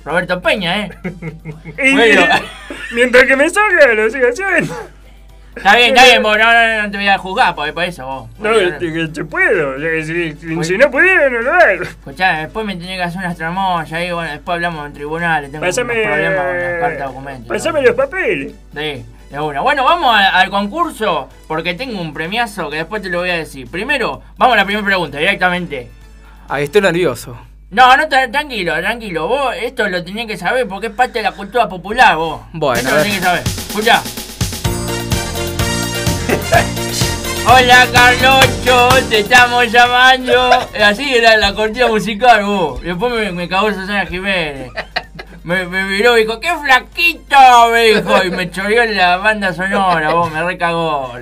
Roberto 0.04 0.42
Peña, 0.42 0.86
¿eh? 0.86 0.90
y- 1.84 1.94
Bueno. 1.96 2.22
mientras 2.94 3.24
que 3.26 3.36
me 3.36 3.50
salga, 3.50 3.94
lo 3.94 4.10
sigo 4.10 4.28
haciendo. 4.28 4.76
Está 5.58 5.76
bien, 5.76 5.90
está 5.90 6.06
bien, 6.06 6.24
vos 6.24 6.38
no, 6.38 6.44
no, 6.54 6.84
no 6.84 6.92
te 6.92 6.98
voy 6.98 7.08
a 7.08 7.18
juzgar 7.18 7.56
por, 7.56 7.74
por 7.74 7.84
eso, 7.84 8.06
vos. 8.06 8.30
No, 8.40 8.52
que, 8.80 8.94
que- 8.94 9.12
que 9.14 9.26
puedo. 9.26 10.64
si, 10.64 10.78
no 10.78 10.90
pudiera, 10.92 11.30
no 11.30 11.42
lo 11.42 11.54
hago. 11.54 11.84
Escuchá, 11.84 12.40
después 12.40 12.66
me 12.66 12.76
tenés 12.76 12.98
que 12.98 13.04
hacer 13.04 13.20
unas 13.20 13.36
tramoyas 13.38 13.92
ahí, 13.94 14.12
bueno, 14.12 14.32
después 14.32 14.54
hablamos 14.56 14.86
en 14.88 14.94
tribunales, 14.94 15.52
tengo 15.52 15.66
Pásame- 15.66 15.94
unos 15.94 16.06
problemas 16.08 16.46
con 16.46 16.58
las 16.58 16.80
cartas 16.80 16.98
de 17.00 17.04
documentos. 17.06 17.48
Pásame 17.48 17.82
los 17.82 17.96
papeles. 17.96 18.54
Sí, 18.76 19.06
de 19.32 19.40
una. 19.40 19.62
Bueno, 19.62 19.84
vamos 19.84 20.16
a- 20.16 20.40
al 20.40 20.50
concurso, 20.50 21.28
porque 21.48 21.74
tengo 21.74 22.00
un 22.02 22.14
premiazo 22.14 22.70
que 22.70 22.78
después 22.78 23.02
te 23.02 23.10
lo 23.10 23.20
voy 23.20 23.30
a 23.32 23.36
decir. 23.38 23.70
Primero, 23.70 24.22
vamos 24.38 24.54
a 24.54 24.58
la 24.58 24.66
primera 24.66 24.86
pregunta, 24.86 25.18
directamente. 25.18 25.90
Ahí 26.50 26.64
estoy 26.64 26.82
nervioso. 26.82 27.38
No, 27.70 27.98
no, 27.98 28.04
tra- 28.04 28.32
tranquilo, 28.32 28.74
tranquilo. 28.80 29.28
Vos 29.28 29.54
esto 29.62 29.90
lo 29.90 30.02
tenés 30.02 30.26
que 30.28 30.38
saber 30.38 30.66
porque 30.70 30.88
es 30.88 30.94
parte 30.94 31.20
de 31.20 31.24
la 31.24 31.34
cultura 31.34 31.68
popular, 31.68 32.16
vos. 32.16 32.40
Bueno, 32.54 32.80
Esto 32.80 32.96
lo 32.96 33.02
tenés 33.02 33.18
que 33.18 33.24
saber. 33.26 33.42
Escuchá. 33.44 34.02
Hola 37.50 37.88
Carlocho, 37.94 38.90
te 39.10 39.20
estamos 39.20 39.72
llamando. 39.72 40.50
Así 40.84 41.16
era 41.16 41.38
la 41.38 41.54
cortina 41.54 41.88
musical, 41.88 42.44
vos. 42.46 42.82
Después 42.82 43.14
me, 43.14 43.32
me 43.32 43.48
cagó 43.48 43.72
Susana 43.72 44.06
Jiménez. 44.06 44.72
Me, 45.44 45.66
me 45.66 45.84
miró 45.86 46.18
y 46.18 46.24
dijo, 46.26 46.42
¡qué 46.42 46.50
flaquito! 46.62 47.38
Me 47.72 47.84
dijo, 47.86 48.24
y 48.26 48.32
me 48.32 48.52
choreó 48.52 48.84
la 48.86 49.16
banda 49.16 49.54
sonora, 49.54 50.10
vos, 50.14 50.30
me 50.30 50.44
recagó. 50.44 51.14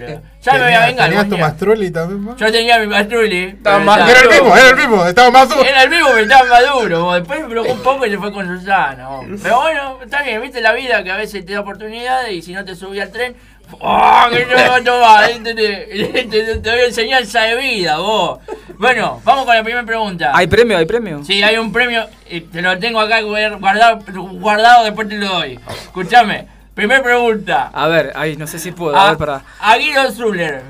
Ya 0.41 0.53
me 0.53 0.59
voy 0.63 0.73
a 0.73 0.85
vengar. 0.87 1.09
¿Tenías 1.09 1.29
tu. 1.29 1.37
Mastrulli 1.37 1.91
también? 1.91 2.25
vos? 2.25 2.35
Yo 2.37 2.51
tenía 2.51 2.79
mi 2.79 2.87
Mastrulli. 2.87 3.43
Estaba 3.45 3.79
más- 3.79 4.09
Era 4.09 4.21
el 4.21 4.29
mismo, 4.29 4.55
era 4.57 4.69
el 4.69 4.75
mismo, 4.75 5.05
estaba 5.05 5.29
más 5.31 5.49
duro. 5.49 5.63
Era 5.63 5.83
el 5.83 5.89
mismo, 5.91 6.07
pero 6.09 6.21
estaba 6.21 6.43
maduro. 6.49 7.03
vos. 7.03 7.15
Después 7.17 7.41
me 7.41 7.47
preocupó 7.49 7.73
un 7.73 7.81
poco 7.83 8.05
y 8.07 8.09
se 8.11 8.17
fue 8.17 8.31
con 8.33 8.47
Susana. 8.59 9.07
vos. 9.09 9.25
Pero 9.43 9.61
bueno, 9.61 9.99
está 10.03 10.23
bien, 10.23 10.41
viste 10.41 10.59
la 10.61 10.73
vida 10.73 11.03
que 11.03 11.11
a 11.11 11.17
veces 11.17 11.45
te 11.45 11.53
da 11.53 11.59
oportunidades 11.61 12.31
y 12.33 12.41
si 12.41 12.53
no 12.53 12.65
te 12.65 12.75
subí 12.75 12.99
al 12.99 13.11
tren. 13.11 13.35
¡Oh, 13.79 14.25
que 14.31 14.45
no, 14.45 14.79
no 14.79 14.99
va! 14.99 15.27
Te, 15.27 15.53
te- 15.53 16.23
te- 16.25 16.57
te 16.57 16.69
doy 16.69 16.81
enseñanza 16.81 17.41
de 17.43 17.55
vida, 17.55 17.97
vos. 17.97 18.39
Bueno, 18.77 19.21
vamos 19.23 19.45
con 19.45 19.55
la 19.55 19.63
primera 19.63 19.85
pregunta. 19.85 20.31
¿Hay 20.33 20.47
premio? 20.47 20.77
¿Hay 20.77 20.85
premio? 20.85 21.23
Sí, 21.23 21.41
hay 21.43 21.57
un 21.57 21.71
premio, 21.71 22.07
y 22.29 22.41
te 22.41 22.61
lo 22.61 22.77
tengo 22.79 22.99
acá 22.99 23.21
guardado, 23.21 23.99
guardado 24.33 24.83
después 24.85 25.07
te 25.09 25.15
lo 25.17 25.27
doy. 25.27 25.59
Escúchame, 25.83 26.47
primera 26.73 27.01
pregunta. 27.03 27.69
A 27.73 27.87
ver, 27.87 28.11
ahí 28.15 28.35
no 28.35 28.47
sé 28.47 28.59
si 28.59 28.71
puedo. 28.71 28.95
A 28.95 29.05
A, 29.05 29.09
ver, 29.09 29.17
para. 29.17 29.41
a 29.59 29.77
Guido 29.77 30.11
Zuller, 30.11 30.63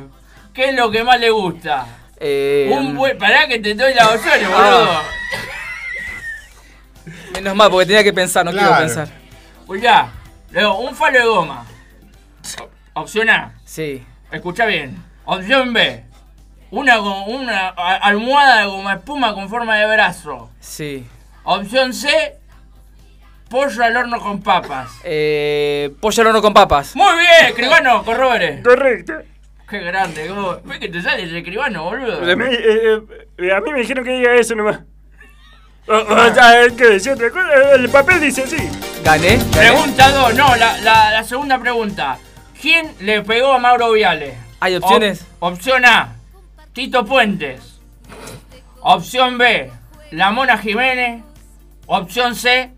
¿qué 0.53 0.69
es 0.69 0.76
lo 0.76 0.91
que 0.91 1.03
más 1.03 1.19
le 1.19 1.30
gusta? 1.32 1.86
Eh, 2.19 2.69
Un 2.72 2.95
buen. 2.95 3.18
Pará 3.18 3.48
que 3.48 3.60
te 3.60 3.73
doy 3.73 3.94
la 3.94 4.10
opción, 4.10 4.40
Ah. 4.53 4.57
boludo. 4.64 4.99
Menos 7.34 7.56
mal, 7.56 7.69
porque 7.69 7.86
tenía 7.88 8.03
que 8.03 8.14
pensar, 8.14 8.45
no 8.45 8.52
quiero 8.52 8.68
Claro. 8.68 8.86
pensar. 8.86 9.07
Escuchá, 9.61 10.10
luego, 10.52 10.80
un 10.80 10.95
falo 10.95 11.19
de 11.19 11.26
goma. 11.26 11.65
Opción 12.96 13.30
A. 13.30 13.54
Sí. 13.66 14.04
Escucha 14.32 14.66
bien. 14.66 14.96
Opción 15.26 15.74
B. 15.74 16.04
Una, 16.72 17.00
una 17.00 17.68
almohada 17.68 18.62
de 18.62 18.66
goma 18.68 18.94
espuma 18.94 19.34
con 19.34 19.50
forma 19.50 19.76
de 19.76 19.86
brazo. 19.94 20.50
Sí. 20.62 21.06
Opción 21.44 21.94
C. 21.94 22.38
Pollo 23.50 23.84
al 23.84 23.98
horno 23.98 24.20
con 24.22 24.42
papas. 24.42 24.90
Eh, 25.04 25.94
pollo 26.00 26.22
al 26.22 26.28
horno 26.28 26.42
con 26.42 26.54
papas. 26.54 26.96
Muy 26.96 27.14
bien, 27.18 27.48
escribano, 27.50 28.04
corrobore. 28.06 28.62
Correcto. 28.64 29.14
Qué 29.70 29.80
grande, 29.80 30.28
¿cómo? 30.28 30.56
¿Ves 30.64 30.80
que 30.80 30.88
te 30.90 31.02
sale 31.02 31.24
ese 31.24 31.40
escribano, 31.40 31.84
boludo? 31.84 32.32
A 32.32 32.36
mí, 32.36 32.46
eh, 32.50 33.02
eh, 33.38 33.52
a 33.52 33.60
mí 33.60 33.74
me 33.74 33.80
dijeron 33.80 34.06
que 34.06 34.12
diga 34.12 34.34
eso 34.36 34.56
nomás. 34.56 34.80
O, 35.88 35.96
o 35.98 36.34
sea, 36.34 36.64
es 36.64 36.74
que 36.74 36.86
decía 36.86 37.14
otra 37.14 37.30
cosa. 37.30 37.74
El 37.76 37.90
papel 37.90 38.22
dice 38.22 38.44
así. 38.44 38.70
Gané. 39.04 39.38
Pregunta 39.52 40.12
2, 40.12 40.34
no, 40.36 40.56
la, 40.56 40.78
la, 40.78 41.12
la 41.12 41.24
segunda 41.26 41.60
pregunta. 41.60 42.18
¿Quién 42.61 42.94
le 42.99 43.22
pegó 43.22 43.53
a 43.53 43.60
Mauro 43.60 43.91
Viale? 43.91 44.36
¿Hay 44.60 44.76
opciones? 44.76 45.26
Op- 45.40 45.53
opción 45.53 45.86
A, 45.86 46.15
Tito 46.73 47.06
Puentes. 47.06 47.80
Opción 48.82 49.38
B, 49.38 49.72
La 50.11 50.32
Mona 50.32 50.57
Jiménez. 50.57 51.23
Opción 51.88 52.36
C, 52.36 52.72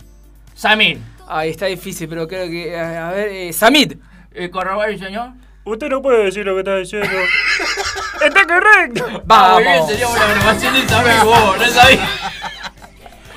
Samir. 0.53 0.99
Ahí 1.27 1.49
está 1.51 1.65
difícil, 1.67 2.07
pero 2.09 2.27
creo 2.27 2.49
que. 2.49 2.77
A 2.77 3.11
ver, 3.11 3.29
eh, 3.29 3.53
Samid. 3.53 3.93
Eh, 4.33 4.49
¿Corroborar, 4.49 4.97
señor? 4.97 5.31
Usted 5.65 5.87
no 5.89 6.01
puede 6.01 6.23
decir 6.25 6.45
lo 6.45 6.53
que 6.53 6.59
está 6.59 6.77
diciendo. 6.77 7.09
¡Está 8.25 8.45
correcto! 8.45 9.23
Ah, 9.29 9.51
muy 9.55 9.63
bien, 9.63 9.87
teníamos 9.87 10.15
una 10.15 10.27
grabación 10.27 10.73
de 10.73 10.87
Samir, 10.87 11.23
vos, 11.25 11.57
no 11.57 11.67
sabía. 11.67 12.09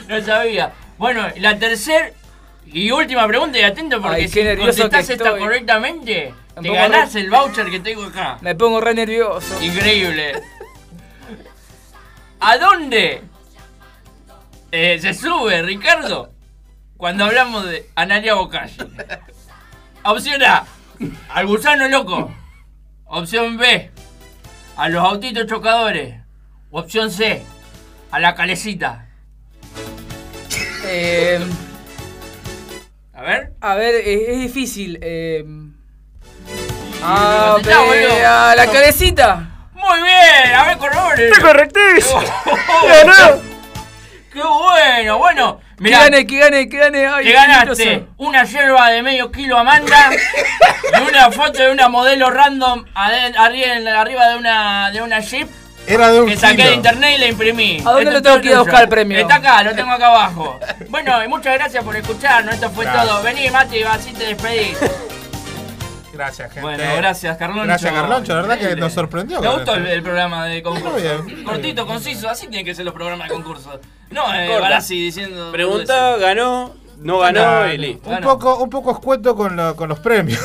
No 0.09 0.21
sabía. 0.23 0.73
Bueno, 0.99 1.27
la 1.37 1.59
tercera 1.59 2.11
y 2.67 2.91
última 2.91 3.27
pregunta, 3.27 3.59
y 3.59 3.63
atento 3.63 4.01
porque 4.01 4.23
Ay, 4.23 4.29
si 4.29 4.45
contestás 4.57 5.11
esta 5.11 5.37
correctamente, 5.37 6.33
Me 6.57 6.63
te 6.69 6.75
ganás 6.75 7.15
re- 7.15 7.21
el 7.23 7.31
voucher 7.31 7.71
que 7.71 7.81
tengo 7.81 8.05
acá. 8.05 8.39
Me 8.41 8.55
pongo 8.55 8.81
re 8.81 8.95
nervioso. 8.95 9.63
Increíble. 9.63 10.41
¿A 12.41 12.57
dónde 12.59 13.23
eh, 14.71 14.99
se 15.01 15.13
sube, 15.15 15.63
Ricardo, 15.63 16.33
cuando 16.97 17.25
hablamos 17.25 17.67
de 17.67 17.91
Analia 17.97 18.35
Bocalle? 18.35 18.77
Opción 20.05 20.43
A, 20.43 20.65
al 21.29 21.47
gusano 21.47 21.89
loco. 21.89 22.33
Opción 23.05 23.57
B, 23.59 23.91
a 24.77 24.89
los 24.89 25.05
autitos 25.05 25.47
chocadores. 25.47 26.15
Opción 26.71 27.11
C, 27.11 27.43
a 28.13 28.21
la 28.21 28.35
calecita. 28.37 29.09
Eh, 30.85 31.41
a 33.21 33.23
ver. 33.23 33.53
A 33.61 33.75
ver, 33.75 33.95
es 33.97 34.41
difícil. 34.41 34.99
Eh, 35.03 35.45
a, 37.05 37.53
contestá, 37.53 37.83
ver, 37.83 38.09
boludo. 38.09 38.27
a 38.27 38.55
la 38.57 38.67
cabecita. 38.67 39.47
Muy 39.75 40.03
bien, 40.03 40.55
a 40.57 40.65
ver, 40.65 40.79
corrobore. 40.79 41.29
Está 41.29 41.43
correctísimo. 41.43 42.23
Ganó. 42.89 43.41
Qué 44.33 44.43
bueno, 44.43 45.19
bueno. 45.19 45.61
Que 45.77 45.85
Mirá, 45.85 46.05
gane, 46.05 46.27
que 46.27 46.39
gane, 46.39 46.69
que 46.69 46.79
gane. 46.79 47.07
Ay, 47.07 47.25
que 47.25 47.31
qué 47.31 47.37
ganaste 47.37 48.07
una 48.17 48.45
yerba 48.45 48.89
de 48.91 49.03
medio 49.03 49.31
kilo 49.31 49.59
Amanda 49.59 50.11
y 50.99 51.09
una 51.09 51.31
foto 51.31 51.63
de 51.63 51.73
una 51.73 51.89
modelo 51.89 52.31
random 52.31 52.85
arriba 52.95 54.29
de 54.29 54.37
una 54.37 54.91
de 54.93 55.03
una 55.03 55.21
Jeep 55.21 55.49
Era 55.91 56.13
de 56.13 56.21
un 56.21 56.29
que 56.29 56.37
saqué 56.37 56.57
kilo. 56.57 56.69
de 56.69 56.75
internet 56.77 57.15
y 57.17 57.21
la 57.21 57.27
imprimí. 57.27 57.79
¿A 57.81 57.83
dónde 57.83 58.01
Esto 58.03 58.13
lo 58.13 58.23
tengo 58.23 58.41
que 58.41 58.49
ir 58.49 58.55
a 58.55 58.59
buscar 58.61 58.83
el 58.83 58.89
premio? 58.89 59.19
Está 59.19 59.35
acá, 59.37 59.63
lo 59.63 59.75
tengo 59.75 59.91
acá 59.91 60.07
abajo. 60.07 60.61
Bueno, 60.89 61.25
y 61.25 61.29
muchas 61.29 61.55
gracias 61.55 61.85
por 61.85 61.95
escucharnos. 61.97 62.55
Esto 62.55 62.69
fue 62.71 62.85
Gracias. 62.85 63.07
todo. 63.07 63.23
Vení, 63.23 63.49
Mati, 63.51 63.83
así 63.83 64.13
te 64.13 64.25
despedís. 64.25 64.77
Gracias, 66.13 66.49
gente. 66.49 66.61
Bueno, 66.63 66.85
gracias, 66.97 67.37
Carloncho. 67.37 67.67
Gracias, 67.67 67.93
Carloncho. 67.93 68.35
La 68.35 68.41
verdad 68.43 68.59
que 68.59 68.77
nos 68.77 68.93
sorprendió. 68.93 69.41
Me 69.41 69.49
gustó 69.49 69.75
el, 69.75 69.83
esto. 69.85 69.95
el 69.95 70.03
programa 70.03 70.47
de 70.47 70.63
concurso. 70.63 70.91
Muy 70.91 71.03
bien, 71.03 71.45
Cortito, 71.45 71.87
conciso, 71.87 72.29
así 72.29 72.49
tienen 72.49 72.67
que 72.67 72.75
ser 72.75 72.85
los 72.85 72.93
programas 72.93 73.29
de 73.29 73.35
concurso. 73.35 73.81
No, 74.11 74.35
eh. 74.35 74.49
Barassi 74.61 75.01
diciendo. 75.01 75.53
Pregunta, 75.53 76.17
ganó, 76.17 76.75
no 77.01 77.19
ganó 77.19 77.41
Ah, 77.43 77.73
y 77.75 77.79
listo. 77.79 78.09
Un 78.11 78.21
poco, 78.21 78.57
un 78.63 78.71
poco 78.71 78.93
escueto 78.93 79.35
con, 79.35 79.57
lo- 79.57 79.75
con 79.77 79.89
los 79.89 79.99
premios. 80.01 80.41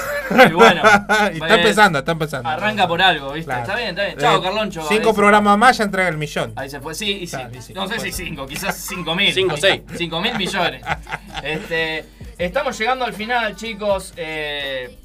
Y 0.49 0.53
bueno, 0.53 0.81
Y 1.31 1.33
está 1.35 1.37
pues, 1.37 1.51
empezando, 1.51 1.99
está 1.99 2.11
empezando. 2.13 2.49
Arranca 2.49 2.87
por 2.87 3.01
algo, 3.01 3.31
¿viste? 3.33 3.45
Claro. 3.45 3.61
Está 3.63 3.75
bien, 3.75 3.89
está 3.89 4.03
bien. 4.05 4.17
Chao, 4.17 4.39
Eh, 4.39 4.41
Carloncho. 4.43 4.81
Cinco 4.87 5.13
programas 5.13 5.57
más 5.57 5.77
ya 5.77 5.83
entrega 5.83 6.09
el 6.09 6.17
millón. 6.17 6.53
Ahí 6.55 6.69
se 6.69 6.79
fue, 6.79 6.95
sí, 6.95 7.11
y 7.21 7.27
sí. 7.27 7.35
Claro, 7.37 7.55
y 7.55 7.61
sí. 7.61 7.73
No 7.73 7.87
sé 7.87 7.99
si 7.99 8.11
cinco, 8.11 8.47
quizás 8.47 8.75
cinco 8.77 9.15
mil. 9.15 9.33
Cinco, 9.33 9.55
seis. 9.57 9.81
Cinco 9.95 10.19
mil 10.21 10.35
millones. 10.37 10.81
Este, 11.43 12.05
estamos 12.37 12.77
llegando 12.79 13.05
al 13.05 13.13
final, 13.13 13.55
chicos. 13.55 14.13
Eh, 14.17 14.97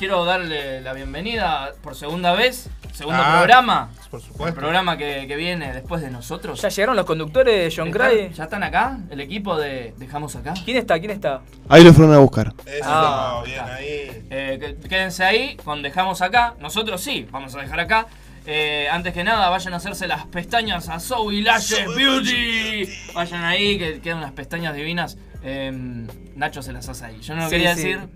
quiero 0.00 0.24
darle 0.24 0.80
la 0.80 0.94
bienvenida 0.94 1.72
por 1.82 1.94
segunda 1.94 2.32
vez. 2.32 2.70
Segundo 2.94 3.22
Ah, 3.22 3.36
programa. 3.36 3.90
Por 4.10 4.18
El 4.20 4.26
supuesto. 4.26 4.58
programa 4.58 4.96
que, 4.96 5.26
que 5.28 5.36
viene 5.36 5.74
después 5.74 6.00
de 6.00 6.10
nosotros. 6.10 6.58
¿Ya 6.62 6.70
llegaron 6.70 6.96
los 6.96 7.04
conductores, 7.04 7.72
John 7.76 7.88
¿Están- 7.88 8.08
Cray? 8.08 8.32
¿Ya 8.34 8.44
están 8.44 8.62
acá? 8.62 8.98
¿El 9.10 9.20
equipo 9.20 9.56
de 9.58 9.92
Dejamos 9.98 10.34
acá? 10.36 10.54
¿Quién 10.64 10.78
está? 10.78 10.98
¿Quién 10.98 11.10
está? 11.10 11.42
Ahí 11.68 11.84
lo 11.84 11.92
fueron 11.92 12.14
a 12.14 12.18
buscar. 12.18 12.54
Ah, 12.82 13.42
bien 13.44 13.58
está. 13.60 13.74
ahí. 13.74 14.26
Eh, 14.30 14.76
quédense 14.88 15.22
ahí 15.22 15.56
con 15.64 15.82
Dejamos 15.82 16.22
Acá. 16.22 16.54
Nosotros 16.60 17.00
sí, 17.02 17.28
vamos 17.30 17.54
a 17.54 17.60
dejar 17.60 17.80
acá. 17.80 18.06
Eh, 18.46 18.88
antes 18.90 19.12
que 19.12 19.22
nada, 19.22 19.50
vayan 19.50 19.74
a 19.74 19.76
hacerse 19.76 20.06
las 20.08 20.24
pestañas 20.26 20.88
a 20.88 20.98
Zoe 20.98 21.42
Lashes 21.42 21.86
Beauty. 21.94 22.88
Vayan 23.14 23.44
ahí, 23.44 23.78
que 23.78 24.00
quedan 24.00 24.18
unas 24.18 24.32
pestañas 24.32 24.74
divinas. 24.74 25.18
Eh, 25.42 25.70
Nacho 26.36 26.62
se 26.62 26.72
las 26.72 26.88
hace 26.88 27.04
ahí. 27.04 27.20
Yo 27.20 27.34
no 27.34 27.42
lo 27.42 27.48
Sí, 27.50 27.54
quería 27.56 27.74
sí. 27.76 27.82
decir 27.82 28.08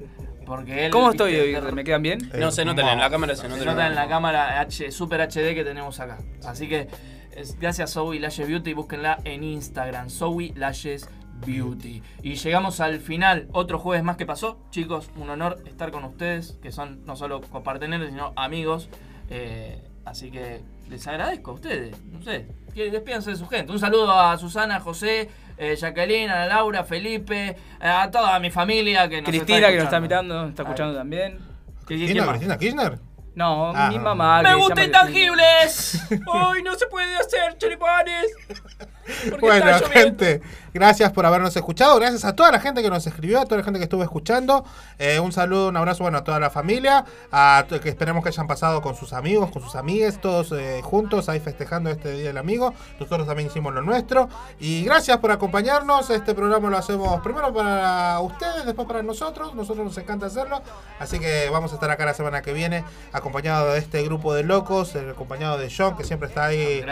porque 0.44 0.86
él. 0.86 0.90
¿Cómo 0.92 1.10
viste, 1.10 1.24
estoy 1.30 1.54
hoy? 1.56 1.72
¿Me 1.72 1.84
quedan 1.84 2.02
bien? 2.02 2.18
No 2.38 2.50
se 2.50 2.64
notan 2.64 2.88
en 2.88 2.98
la 3.00 3.10
cámara, 3.10 3.34
se 3.34 3.42
se 3.42 3.48
notan 3.48 3.66
nota 3.66 3.86
en 3.86 3.94
la 3.94 4.08
cámara 4.08 4.60
H, 4.60 4.90
Super 4.92 5.20
HD 5.20 5.54
que 5.54 5.64
tenemos 5.64 5.98
acá. 6.00 6.18
Así 6.46 6.68
que 6.68 6.88
es- 7.34 7.58
gracias 7.58 7.92
Zoe 7.92 8.18
Lashes 8.20 8.46
Beauty, 8.48 8.72
búsquenla 8.74 9.18
en 9.24 9.42
Instagram, 9.44 10.10
Zoe 10.10 10.52
Lashes 10.56 11.08
Beauty. 11.46 12.02
Y 12.22 12.34
llegamos 12.36 12.80
al 12.80 13.00
final, 13.00 13.48
otro 13.52 13.78
jueves 13.78 14.04
más 14.04 14.16
que 14.16 14.24
pasó. 14.26 14.58
Chicos, 14.70 15.10
un 15.16 15.28
honor 15.30 15.62
estar 15.66 15.90
con 15.90 16.04
ustedes, 16.04 16.58
que 16.62 16.70
son 16.72 17.04
no 17.06 17.16
solo 17.16 17.40
compartenedores, 17.40 18.10
sino 18.12 18.32
amigos. 18.36 18.88
Eh, 19.30 19.82
así 20.04 20.30
que 20.30 20.60
les 20.88 21.06
agradezco 21.06 21.50
a 21.50 21.54
ustedes. 21.54 21.96
No 22.04 22.22
sé, 22.22 22.46
que 22.74 22.90
despídanse 22.90 23.30
de 23.30 23.36
su 23.36 23.46
gente. 23.48 23.72
Un 23.72 23.78
saludo 23.80 24.12
a 24.12 24.36
Susana, 24.38 24.78
José, 24.80 25.28
eh, 25.58 25.76
Jacqueline, 25.76 26.30
a 26.30 26.46
Laura, 26.46 26.84
Felipe, 26.84 27.48
eh, 27.48 27.56
a 27.88 28.10
toda 28.10 28.38
mi 28.38 28.50
familia 28.50 29.08
que 29.08 29.20
nos 29.22 29.30
Cristina, 29.30 29.68
que 29.68 29.76
nos 29.76 29.84
está 29.84 30.00
mirando, 30.00 30.46
está 30.48 30.62
escuchando 30.62 30.94
también. 30.96 31.38
¿Qué- 31.86 31.96
¿Cristina? 31.96 32.26
Cristina 32.28 32.58
Kirchner? 32.58 32.98
No, 33.34 33.72
Ah, 33.74 33.88
mi 33.88 33.96
no. 33.96 34.02
mamá. 34.04 34.42
¡Me 34.42 34.54
gusta 34.54 34.84
intangibles! 34.84 36.00
¡Hoy 36.26 36.62
no 36.62 36.74
se 36.74 36.86
puede 36.86 37.16
hacer 37.16 37.58
choripanes! 37.58 38.26
Porque 39.30 39.40
Bueno, 39.46 39.68
está 39.70 39.86
lloviendo. 39.88 40.24
gente, 40.24 40.42
gracias 40.74 41.12
por 41.12 41.24
habernos 41.24 41.56
escuchado. 41.56 41.96
Gracias 41.96 42.24
a 42.24 42.34
toda 42.34 42.50
la 42.50 42.60
gente 42.60 42.82
que 42.82 42.90
nos 42.90 43.06
escribió, 43.06 43.40
a 43.40 43.44
toda 43.44 43.58
la 43.58 43.64
gente 43.64 43.78
que 43.78 43.84
estuvo 43.84 44.02
escuchando. 44.02 44.64
Eh, 44.98 45.20
un 45.20 45.32
saludo, 45.32 45.68
un 45.68 45.76
abrazo 45.76 46.02
bueno, 46.02 46.18
a 46.18 46.24
toda 46.24 46.40
la 46.40 46.50
familia. 46.50 47.04
A 47.32 47.64
que 47.82 47.88
esperemos 47.88 48.22
que 48.22 48.28
hayan 48.28 48.46
pasado 48.46 48.82
con 48.82 48.96
sus 48.96 49.12
amigos, 49.12 49.50
con 49.50 49.62
sus 49.62 49.76
amigues, 49.76 50.20
todos 50.20 50.52
eh, 50.52 50.80
juntos 50.82 51.28
ahí 51.28 51.40
festejando 51.40 51.90
este 51.90 52.12
Día 52.12 52.26
del 52.26 52.38
Amigo. 52.38 52.74
Nosotros 52.98 53.26
también 53.26 53.48
hicimos 53.48 53.72
lo 53.72 53.82
nuestro. 53.82 54.28
Y 54.58 54.84
gracias 54.84 55.18
por 55.18 55.30
acompañarnos. 55.30 56.10
Este 56.10 56.34
programa 56.34 56.68
lo 56.68 56.76
hacemos 56.76 57.20
primero 57.22 57.54
para 57.54 58.18
ustedes, 58.20 58.66
después 58.66 58.88
para 58.88 59.02
nosotros. 59.02 59.54
Nosotros 59.54 59.86
nos 59.86 59.96
encanta 59.96 60.26
hacerlo. 60.26 60.60
Así 60.98 61.20
que 61.20 61.48
vamos 61.50 61.70
a 61.70 61.74
estar 61.74 61.90
acá 61.90 62.04
la 62.04 62.14
semana 62.14 62.42
que 62.42 62.52
viene, 62.52 62.84
acompañado 63.12 63.72
de 63.72 63.78
este 63.78 64.02
grupo 64.02 64.34
de 64.34 64.42
locos, 64.42 64.94
eh, 64.96 65.10
acompañado 65.10 65.56
de 65.56 65.72
John, 65.74 65.96
que 65.96 66.02
siempre 66.02 66.28
está 66.28 66.46
ahí 66.46 66.84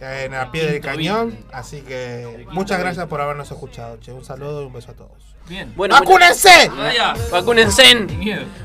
en 0.00 0.34
el 0.34 0.50
pie 0.50 0.66
del 0.66 0.80
cañón. 0.80 1.38
Así 1.52 1.80
que 1.80 2.46
muchas 2.52 2.78
gracias 2.78 3.06
por 3.06 3.20
habernos 3.30 3.50
escuchado. 3.50 3.98
Che. 4.00 4.12
Un 4.12 4.24
saludo 4.24 4.62
y 4.62 4.66
un 4.66 4.72
beso 4.72 4.90
a 4.92 4.94
todos. 4.94 5.10
Bien. 5.48 5.72
Bueno, 5.74 5.94
¡Vacúnense! 5.98 6.70
Vaya. 6.76 7.14
¡Vacúnense! 7.32 7.82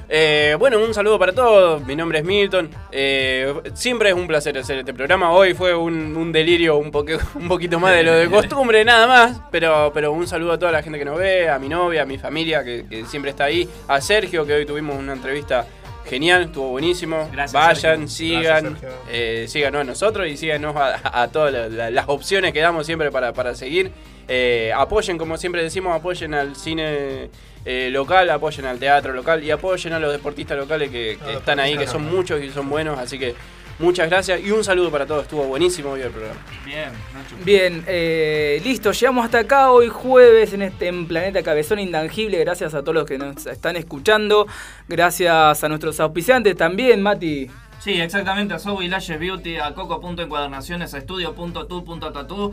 Eh, 0.09 0.55
bueno, 0.59 0.77
un 0.79 0.93
saludo 0.93 1.17
para 1.17 1.33
todos. 1.33 1.83
Mi 1.85 1.95
nombre 1.95 2.19
es 2.19 2.25
Milton. 2.25 2.69
Eh, 2.91 3.53
siempre 3.73 4.09
es 4.09 4.15
un 4.15 4.27
placer 4.27 4.57
hacer 4.57 4.79
este 4.79 4.93
programa. 4.93 5.31
Hoy 5.31 5.53
fue 5.53 5.73
un, 5.73 6.15
un 6.15 6.31
delirio 6.31 6.77
un, 6.77 6.91
poque- 6.91 7.17
un 7.35 7.47
poquito 7.47 7.79
más 7.79 7.93
de 7.95 8.03
lo 8.03 8.13
de 8.13 8.29
costumbre, 8.29 8.83
nada 8.85 9.07
más. 9.07 9.41
Pero, 9.51 9.91
pero 9.93 10.11
un 10.11 10.27
saludo 10.27 10.53
a 10.53 10.59
toda 10.59 10.71
la 10.71 10.83
gente 10.83 10.99
que 10.99 11.05
nos 11.05 11.17
ve, 11.17 11.49
a 11.49 11.57
mi 11.57 11.69
novia, 11.69 12.03
a 12.03 12.05
mi 12.05 12.17
familia 12.17 12.63
que, 12.63 12.85
que 12.89 13.05
siempre 13.05 13.31
está 13.31 13.45
ahí. 13.45 13.67
A 13.87 13.99
Sergio, 14.01 14.45
que 14.45 14.53
hoy 14.53 14.65
tuvimos 14.65 14.97
una 14.97 15.13
entrevista 15.13 15.65
genial, 16.07 16.43
estuvo 16.43 16.69
buenísimo. 16.69 17.27
Gracias, 17.31 17.53
Vayan, 17.53 18.07
Sergio. 18.07 18.37
sigan, 18.39 18.63
Gracias, 18.79 18.93
eh, 19.09 19.45
síganos 19.47 19.81
a 19.81 19.83
nosotros 19.85 20.27
y 20.27 20.37
síganos 20.37 20.75
a, 20.75 21.21
a 21.23 21.27
todas 21.29 21.51
la- 21.51 21.67
la- 21.67 21.89
las 21.89 22.05
opciones 22.09 22.53
que 22.53 22.59
damos 22.59 22.85
siempre 22.85 23.09
para, 23.11 23.33
para 23.33 23.55
seguir. 23.55 23.91
Eh, 24.27 24.71
apoyen, 24.75 25.17
como 25.17 25.37
siempre 25.37 25.63
decimos, 25.63 25.95
apoyen 25.95 26.33
al 26.33 26.55
cine 26.55 27.29
eh, 27.63 27.89
local, 27.91 28.29
apoyen 28.29 28.65
al 28.65 28.79
teatro 28.79 29.13
local 29.13 29.43
y 29.43 29.51
apoyen 29.51 29.93
a 29.93 29.99
los 29.99 30.11
deportistas 30.11 30.57
locales 30.57 30.89
que, 30.89 31.17
están 31.35 31.59
ahí, 31.59 31.77
que 31.77 31.87
son 31.87 32.03
muchos 32.03 32.41
y 32.41 32.49
son 32.49 32.69
buenos. 32.69 32.97
Así 32.97 33.19
que 33.19 33.35
muchas 33.79 34.09
gracias 34.09 34.41
y 34.41 34.51
un 34.51 34.63
saludo 34.63 34.89
para 34.91 35.05
todos. 35.05 35.23
Estuvo 35.23 35.43
buenísimo 35.43 35.91
hoy 35.91 36.01
el 36.01 36.11
programa. 36.11 36.39
Bien, 36.63 36.89
Nacho. 37.13 37.35
Bien, 37.43 37.83
eh, 37.87 38.61
listo, 38.63 38.91
llegamos 38.91 39.25
hasta 39.25 39.39
acá 39.39 39.71
hoy 39.71 39.89
jueves 39.89 40.53
en 40.53 40.63
este 40.63 40.87
en 40.87 41.07
Planeta 41.07 41.43
Cabezón 41.43 41.79
Intangible. 41.79 42.39
Gracias 42.39 42.73
a 42.73 42.81
todos 42.81 42.95
los 42.95 43.05
que 43.05 43.17
nos 43.17 43.45
están 43.45 43.75
escuchando. 43.75 44.47
Gracias 44.87 45.63
a 45.63 45.69
nuestros 45.69 45.99
auspiciantes 45.99 46.55
también, 46.55 47.01
Mati. 47.01 47.49
Sí, 47.85 48.01
exactamente, 48.01 48.51
a 48.55 48.57
Zoe 48.57 48.87
Lashes 48.87 49.19
Beauty, 49.19 49.57
a 49.57 49.75
Coco.encuadernaciones, 49.75 50.91
a 50.95 50.97
Estudio.tu.tatu, 50.97 52.51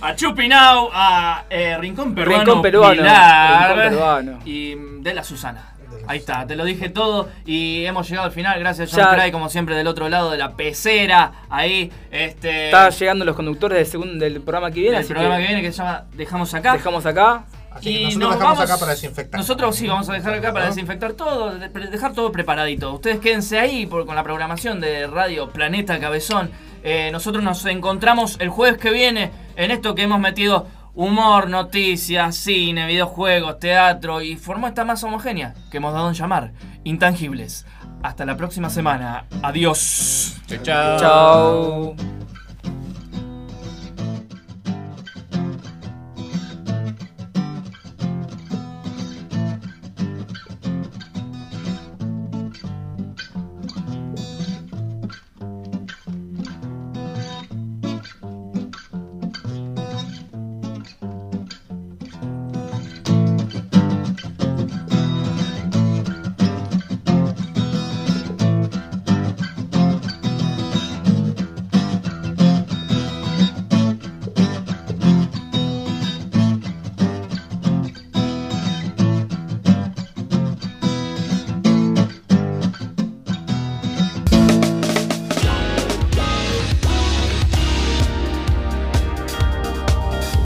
a 0.00 0.14
Chupinau, 0.14 0.90
a 0.92 1.42
eh, 1.50 1.76
Rincón 1.80 2.14
Peruano, 2.14 2.44
Rincón 2.44 2.62
Peruano, 2.62 2.92
Pilar, 3.02 3.68
Rincón 3.76 3.90
Peruano. 3.90 4.38
y 4.44 4.76
de 5.00 5.12
la 5.14 5.24
Susana. 5.24 5.70
Ahí 6.06 6.18
está, 6.18 6.46
te 6.46 6.54
lo 6.54 6.64
dije 6.64 6.88
todo 6.88 7.30
y 7.44 7.84
hemos 7.84 8.08
llegado 8.08 8.26
al 8.26 8.32
final. 8.32 8.60
Gracias, 8.60 8.90
John 8.92 9.00
Ya- 9.00 9.10
Cray, 9.12 9.32
como 9.32 9.48
siempre, 9.48 9.74
del 9.74 9.88
otro 9.88 10.08
lado 10.08 10.30
de 10.30 10.38
la 10.38 10.52
pecera. 10.52 11.32
Ahí, 11.50 11.90
este. 12.12 12.66
Está 12.66 12.90
llegando 12.90 13.24
los 13.24 13.34
conductores 13.34 13.76
del, 13.78 13.86
segundo, 13.86 14.24
del 14.24 14.40
programa 14.40 14.70
que 14.70 14.82
viene. 14.82 14.98
el 14.98 15.04
programa 15.06 15.36
que, 15.38 15.42
que 15.42 15.48
viene 15.48 15.62
que 15.62 15.72
se 15.72 15.78
llama 15.78 16.04
Dejamos 16.12 16.54
acá. 16.54 16.72
dejamos 16.74 17.06
acá. 17.06 17.44
Así 17.74 17.84
que 17.84 17.90
Y 17.90 18.04
nosotros 18.04 18.20
nos 18.30 18.38
dejamos 18.38 18.58
vamos- 18.58 18.70
acá 18.70 18.80
para 18.80 18.92
desinfectar. 18.92 19.40
Nosotros 19.40 19.76
sí 19.76 19.86
vamos 19.88 20.08
a 20.08 20.12
dejar 20.14 20.34
acá 20.34 20.52
para 20.52 20.66
¿No? 20.66 20.70
desinfectar 20.70 21.12
todo, 21.14 21.54
de- 21.58 21.68
dejar 21.68 22.12
todo 22.12 22.30
preparadito. 22.32 22.92
Ustedes 22.94 23.18
quédense 23.20 23.58
ahí 23.58 23.86
por- 23.86 24.06
con 24.06 24.14
la 24.16 24.22
programación 24.22 24.80
de 24.80 25.06
Radio 25.06 25.50
Planeta 25.50 25.98
Cabezón. 25.98 26.50
Eh, 26.84 27.10
nosotros 27.12 27.42
nos 27.44 27.64
encontramos 27.66 28.36
el 28.40 28.48
jueves 28.48 28.78
que 28.80 28.90
viene 28.90 29.30
en 29.56 29.70
esto 29.70 29.94
que 29.94 30.02
hemos 30.02 30.18
metido 30.20 30.66
humor, 30.94 31.48
noticias, 31.48 32.36
cine, 32.36 32.86
videojuegos, 32.86 33.58
teatro 33.58 34.20
y 34.20 34.36
formó 34.36 34.66
esta 34.66 34.84
masa 34.84 35.06
homogénea 35.06 35.54
que 35.70 35.78
hemos 35.78 35.94
dado 35.94 36.08
en 36.08 36.14
llamar 36.14 36.52
Intangibles. 36.84 37.64
Hasta 38.02 38.24
la 38.26 38.36
próxima 38.36 38.68
semana. 38.68 39.24
Adiós. 39.42 40.34
Chao. 40.62 40.98
Chao. 40.98 42.21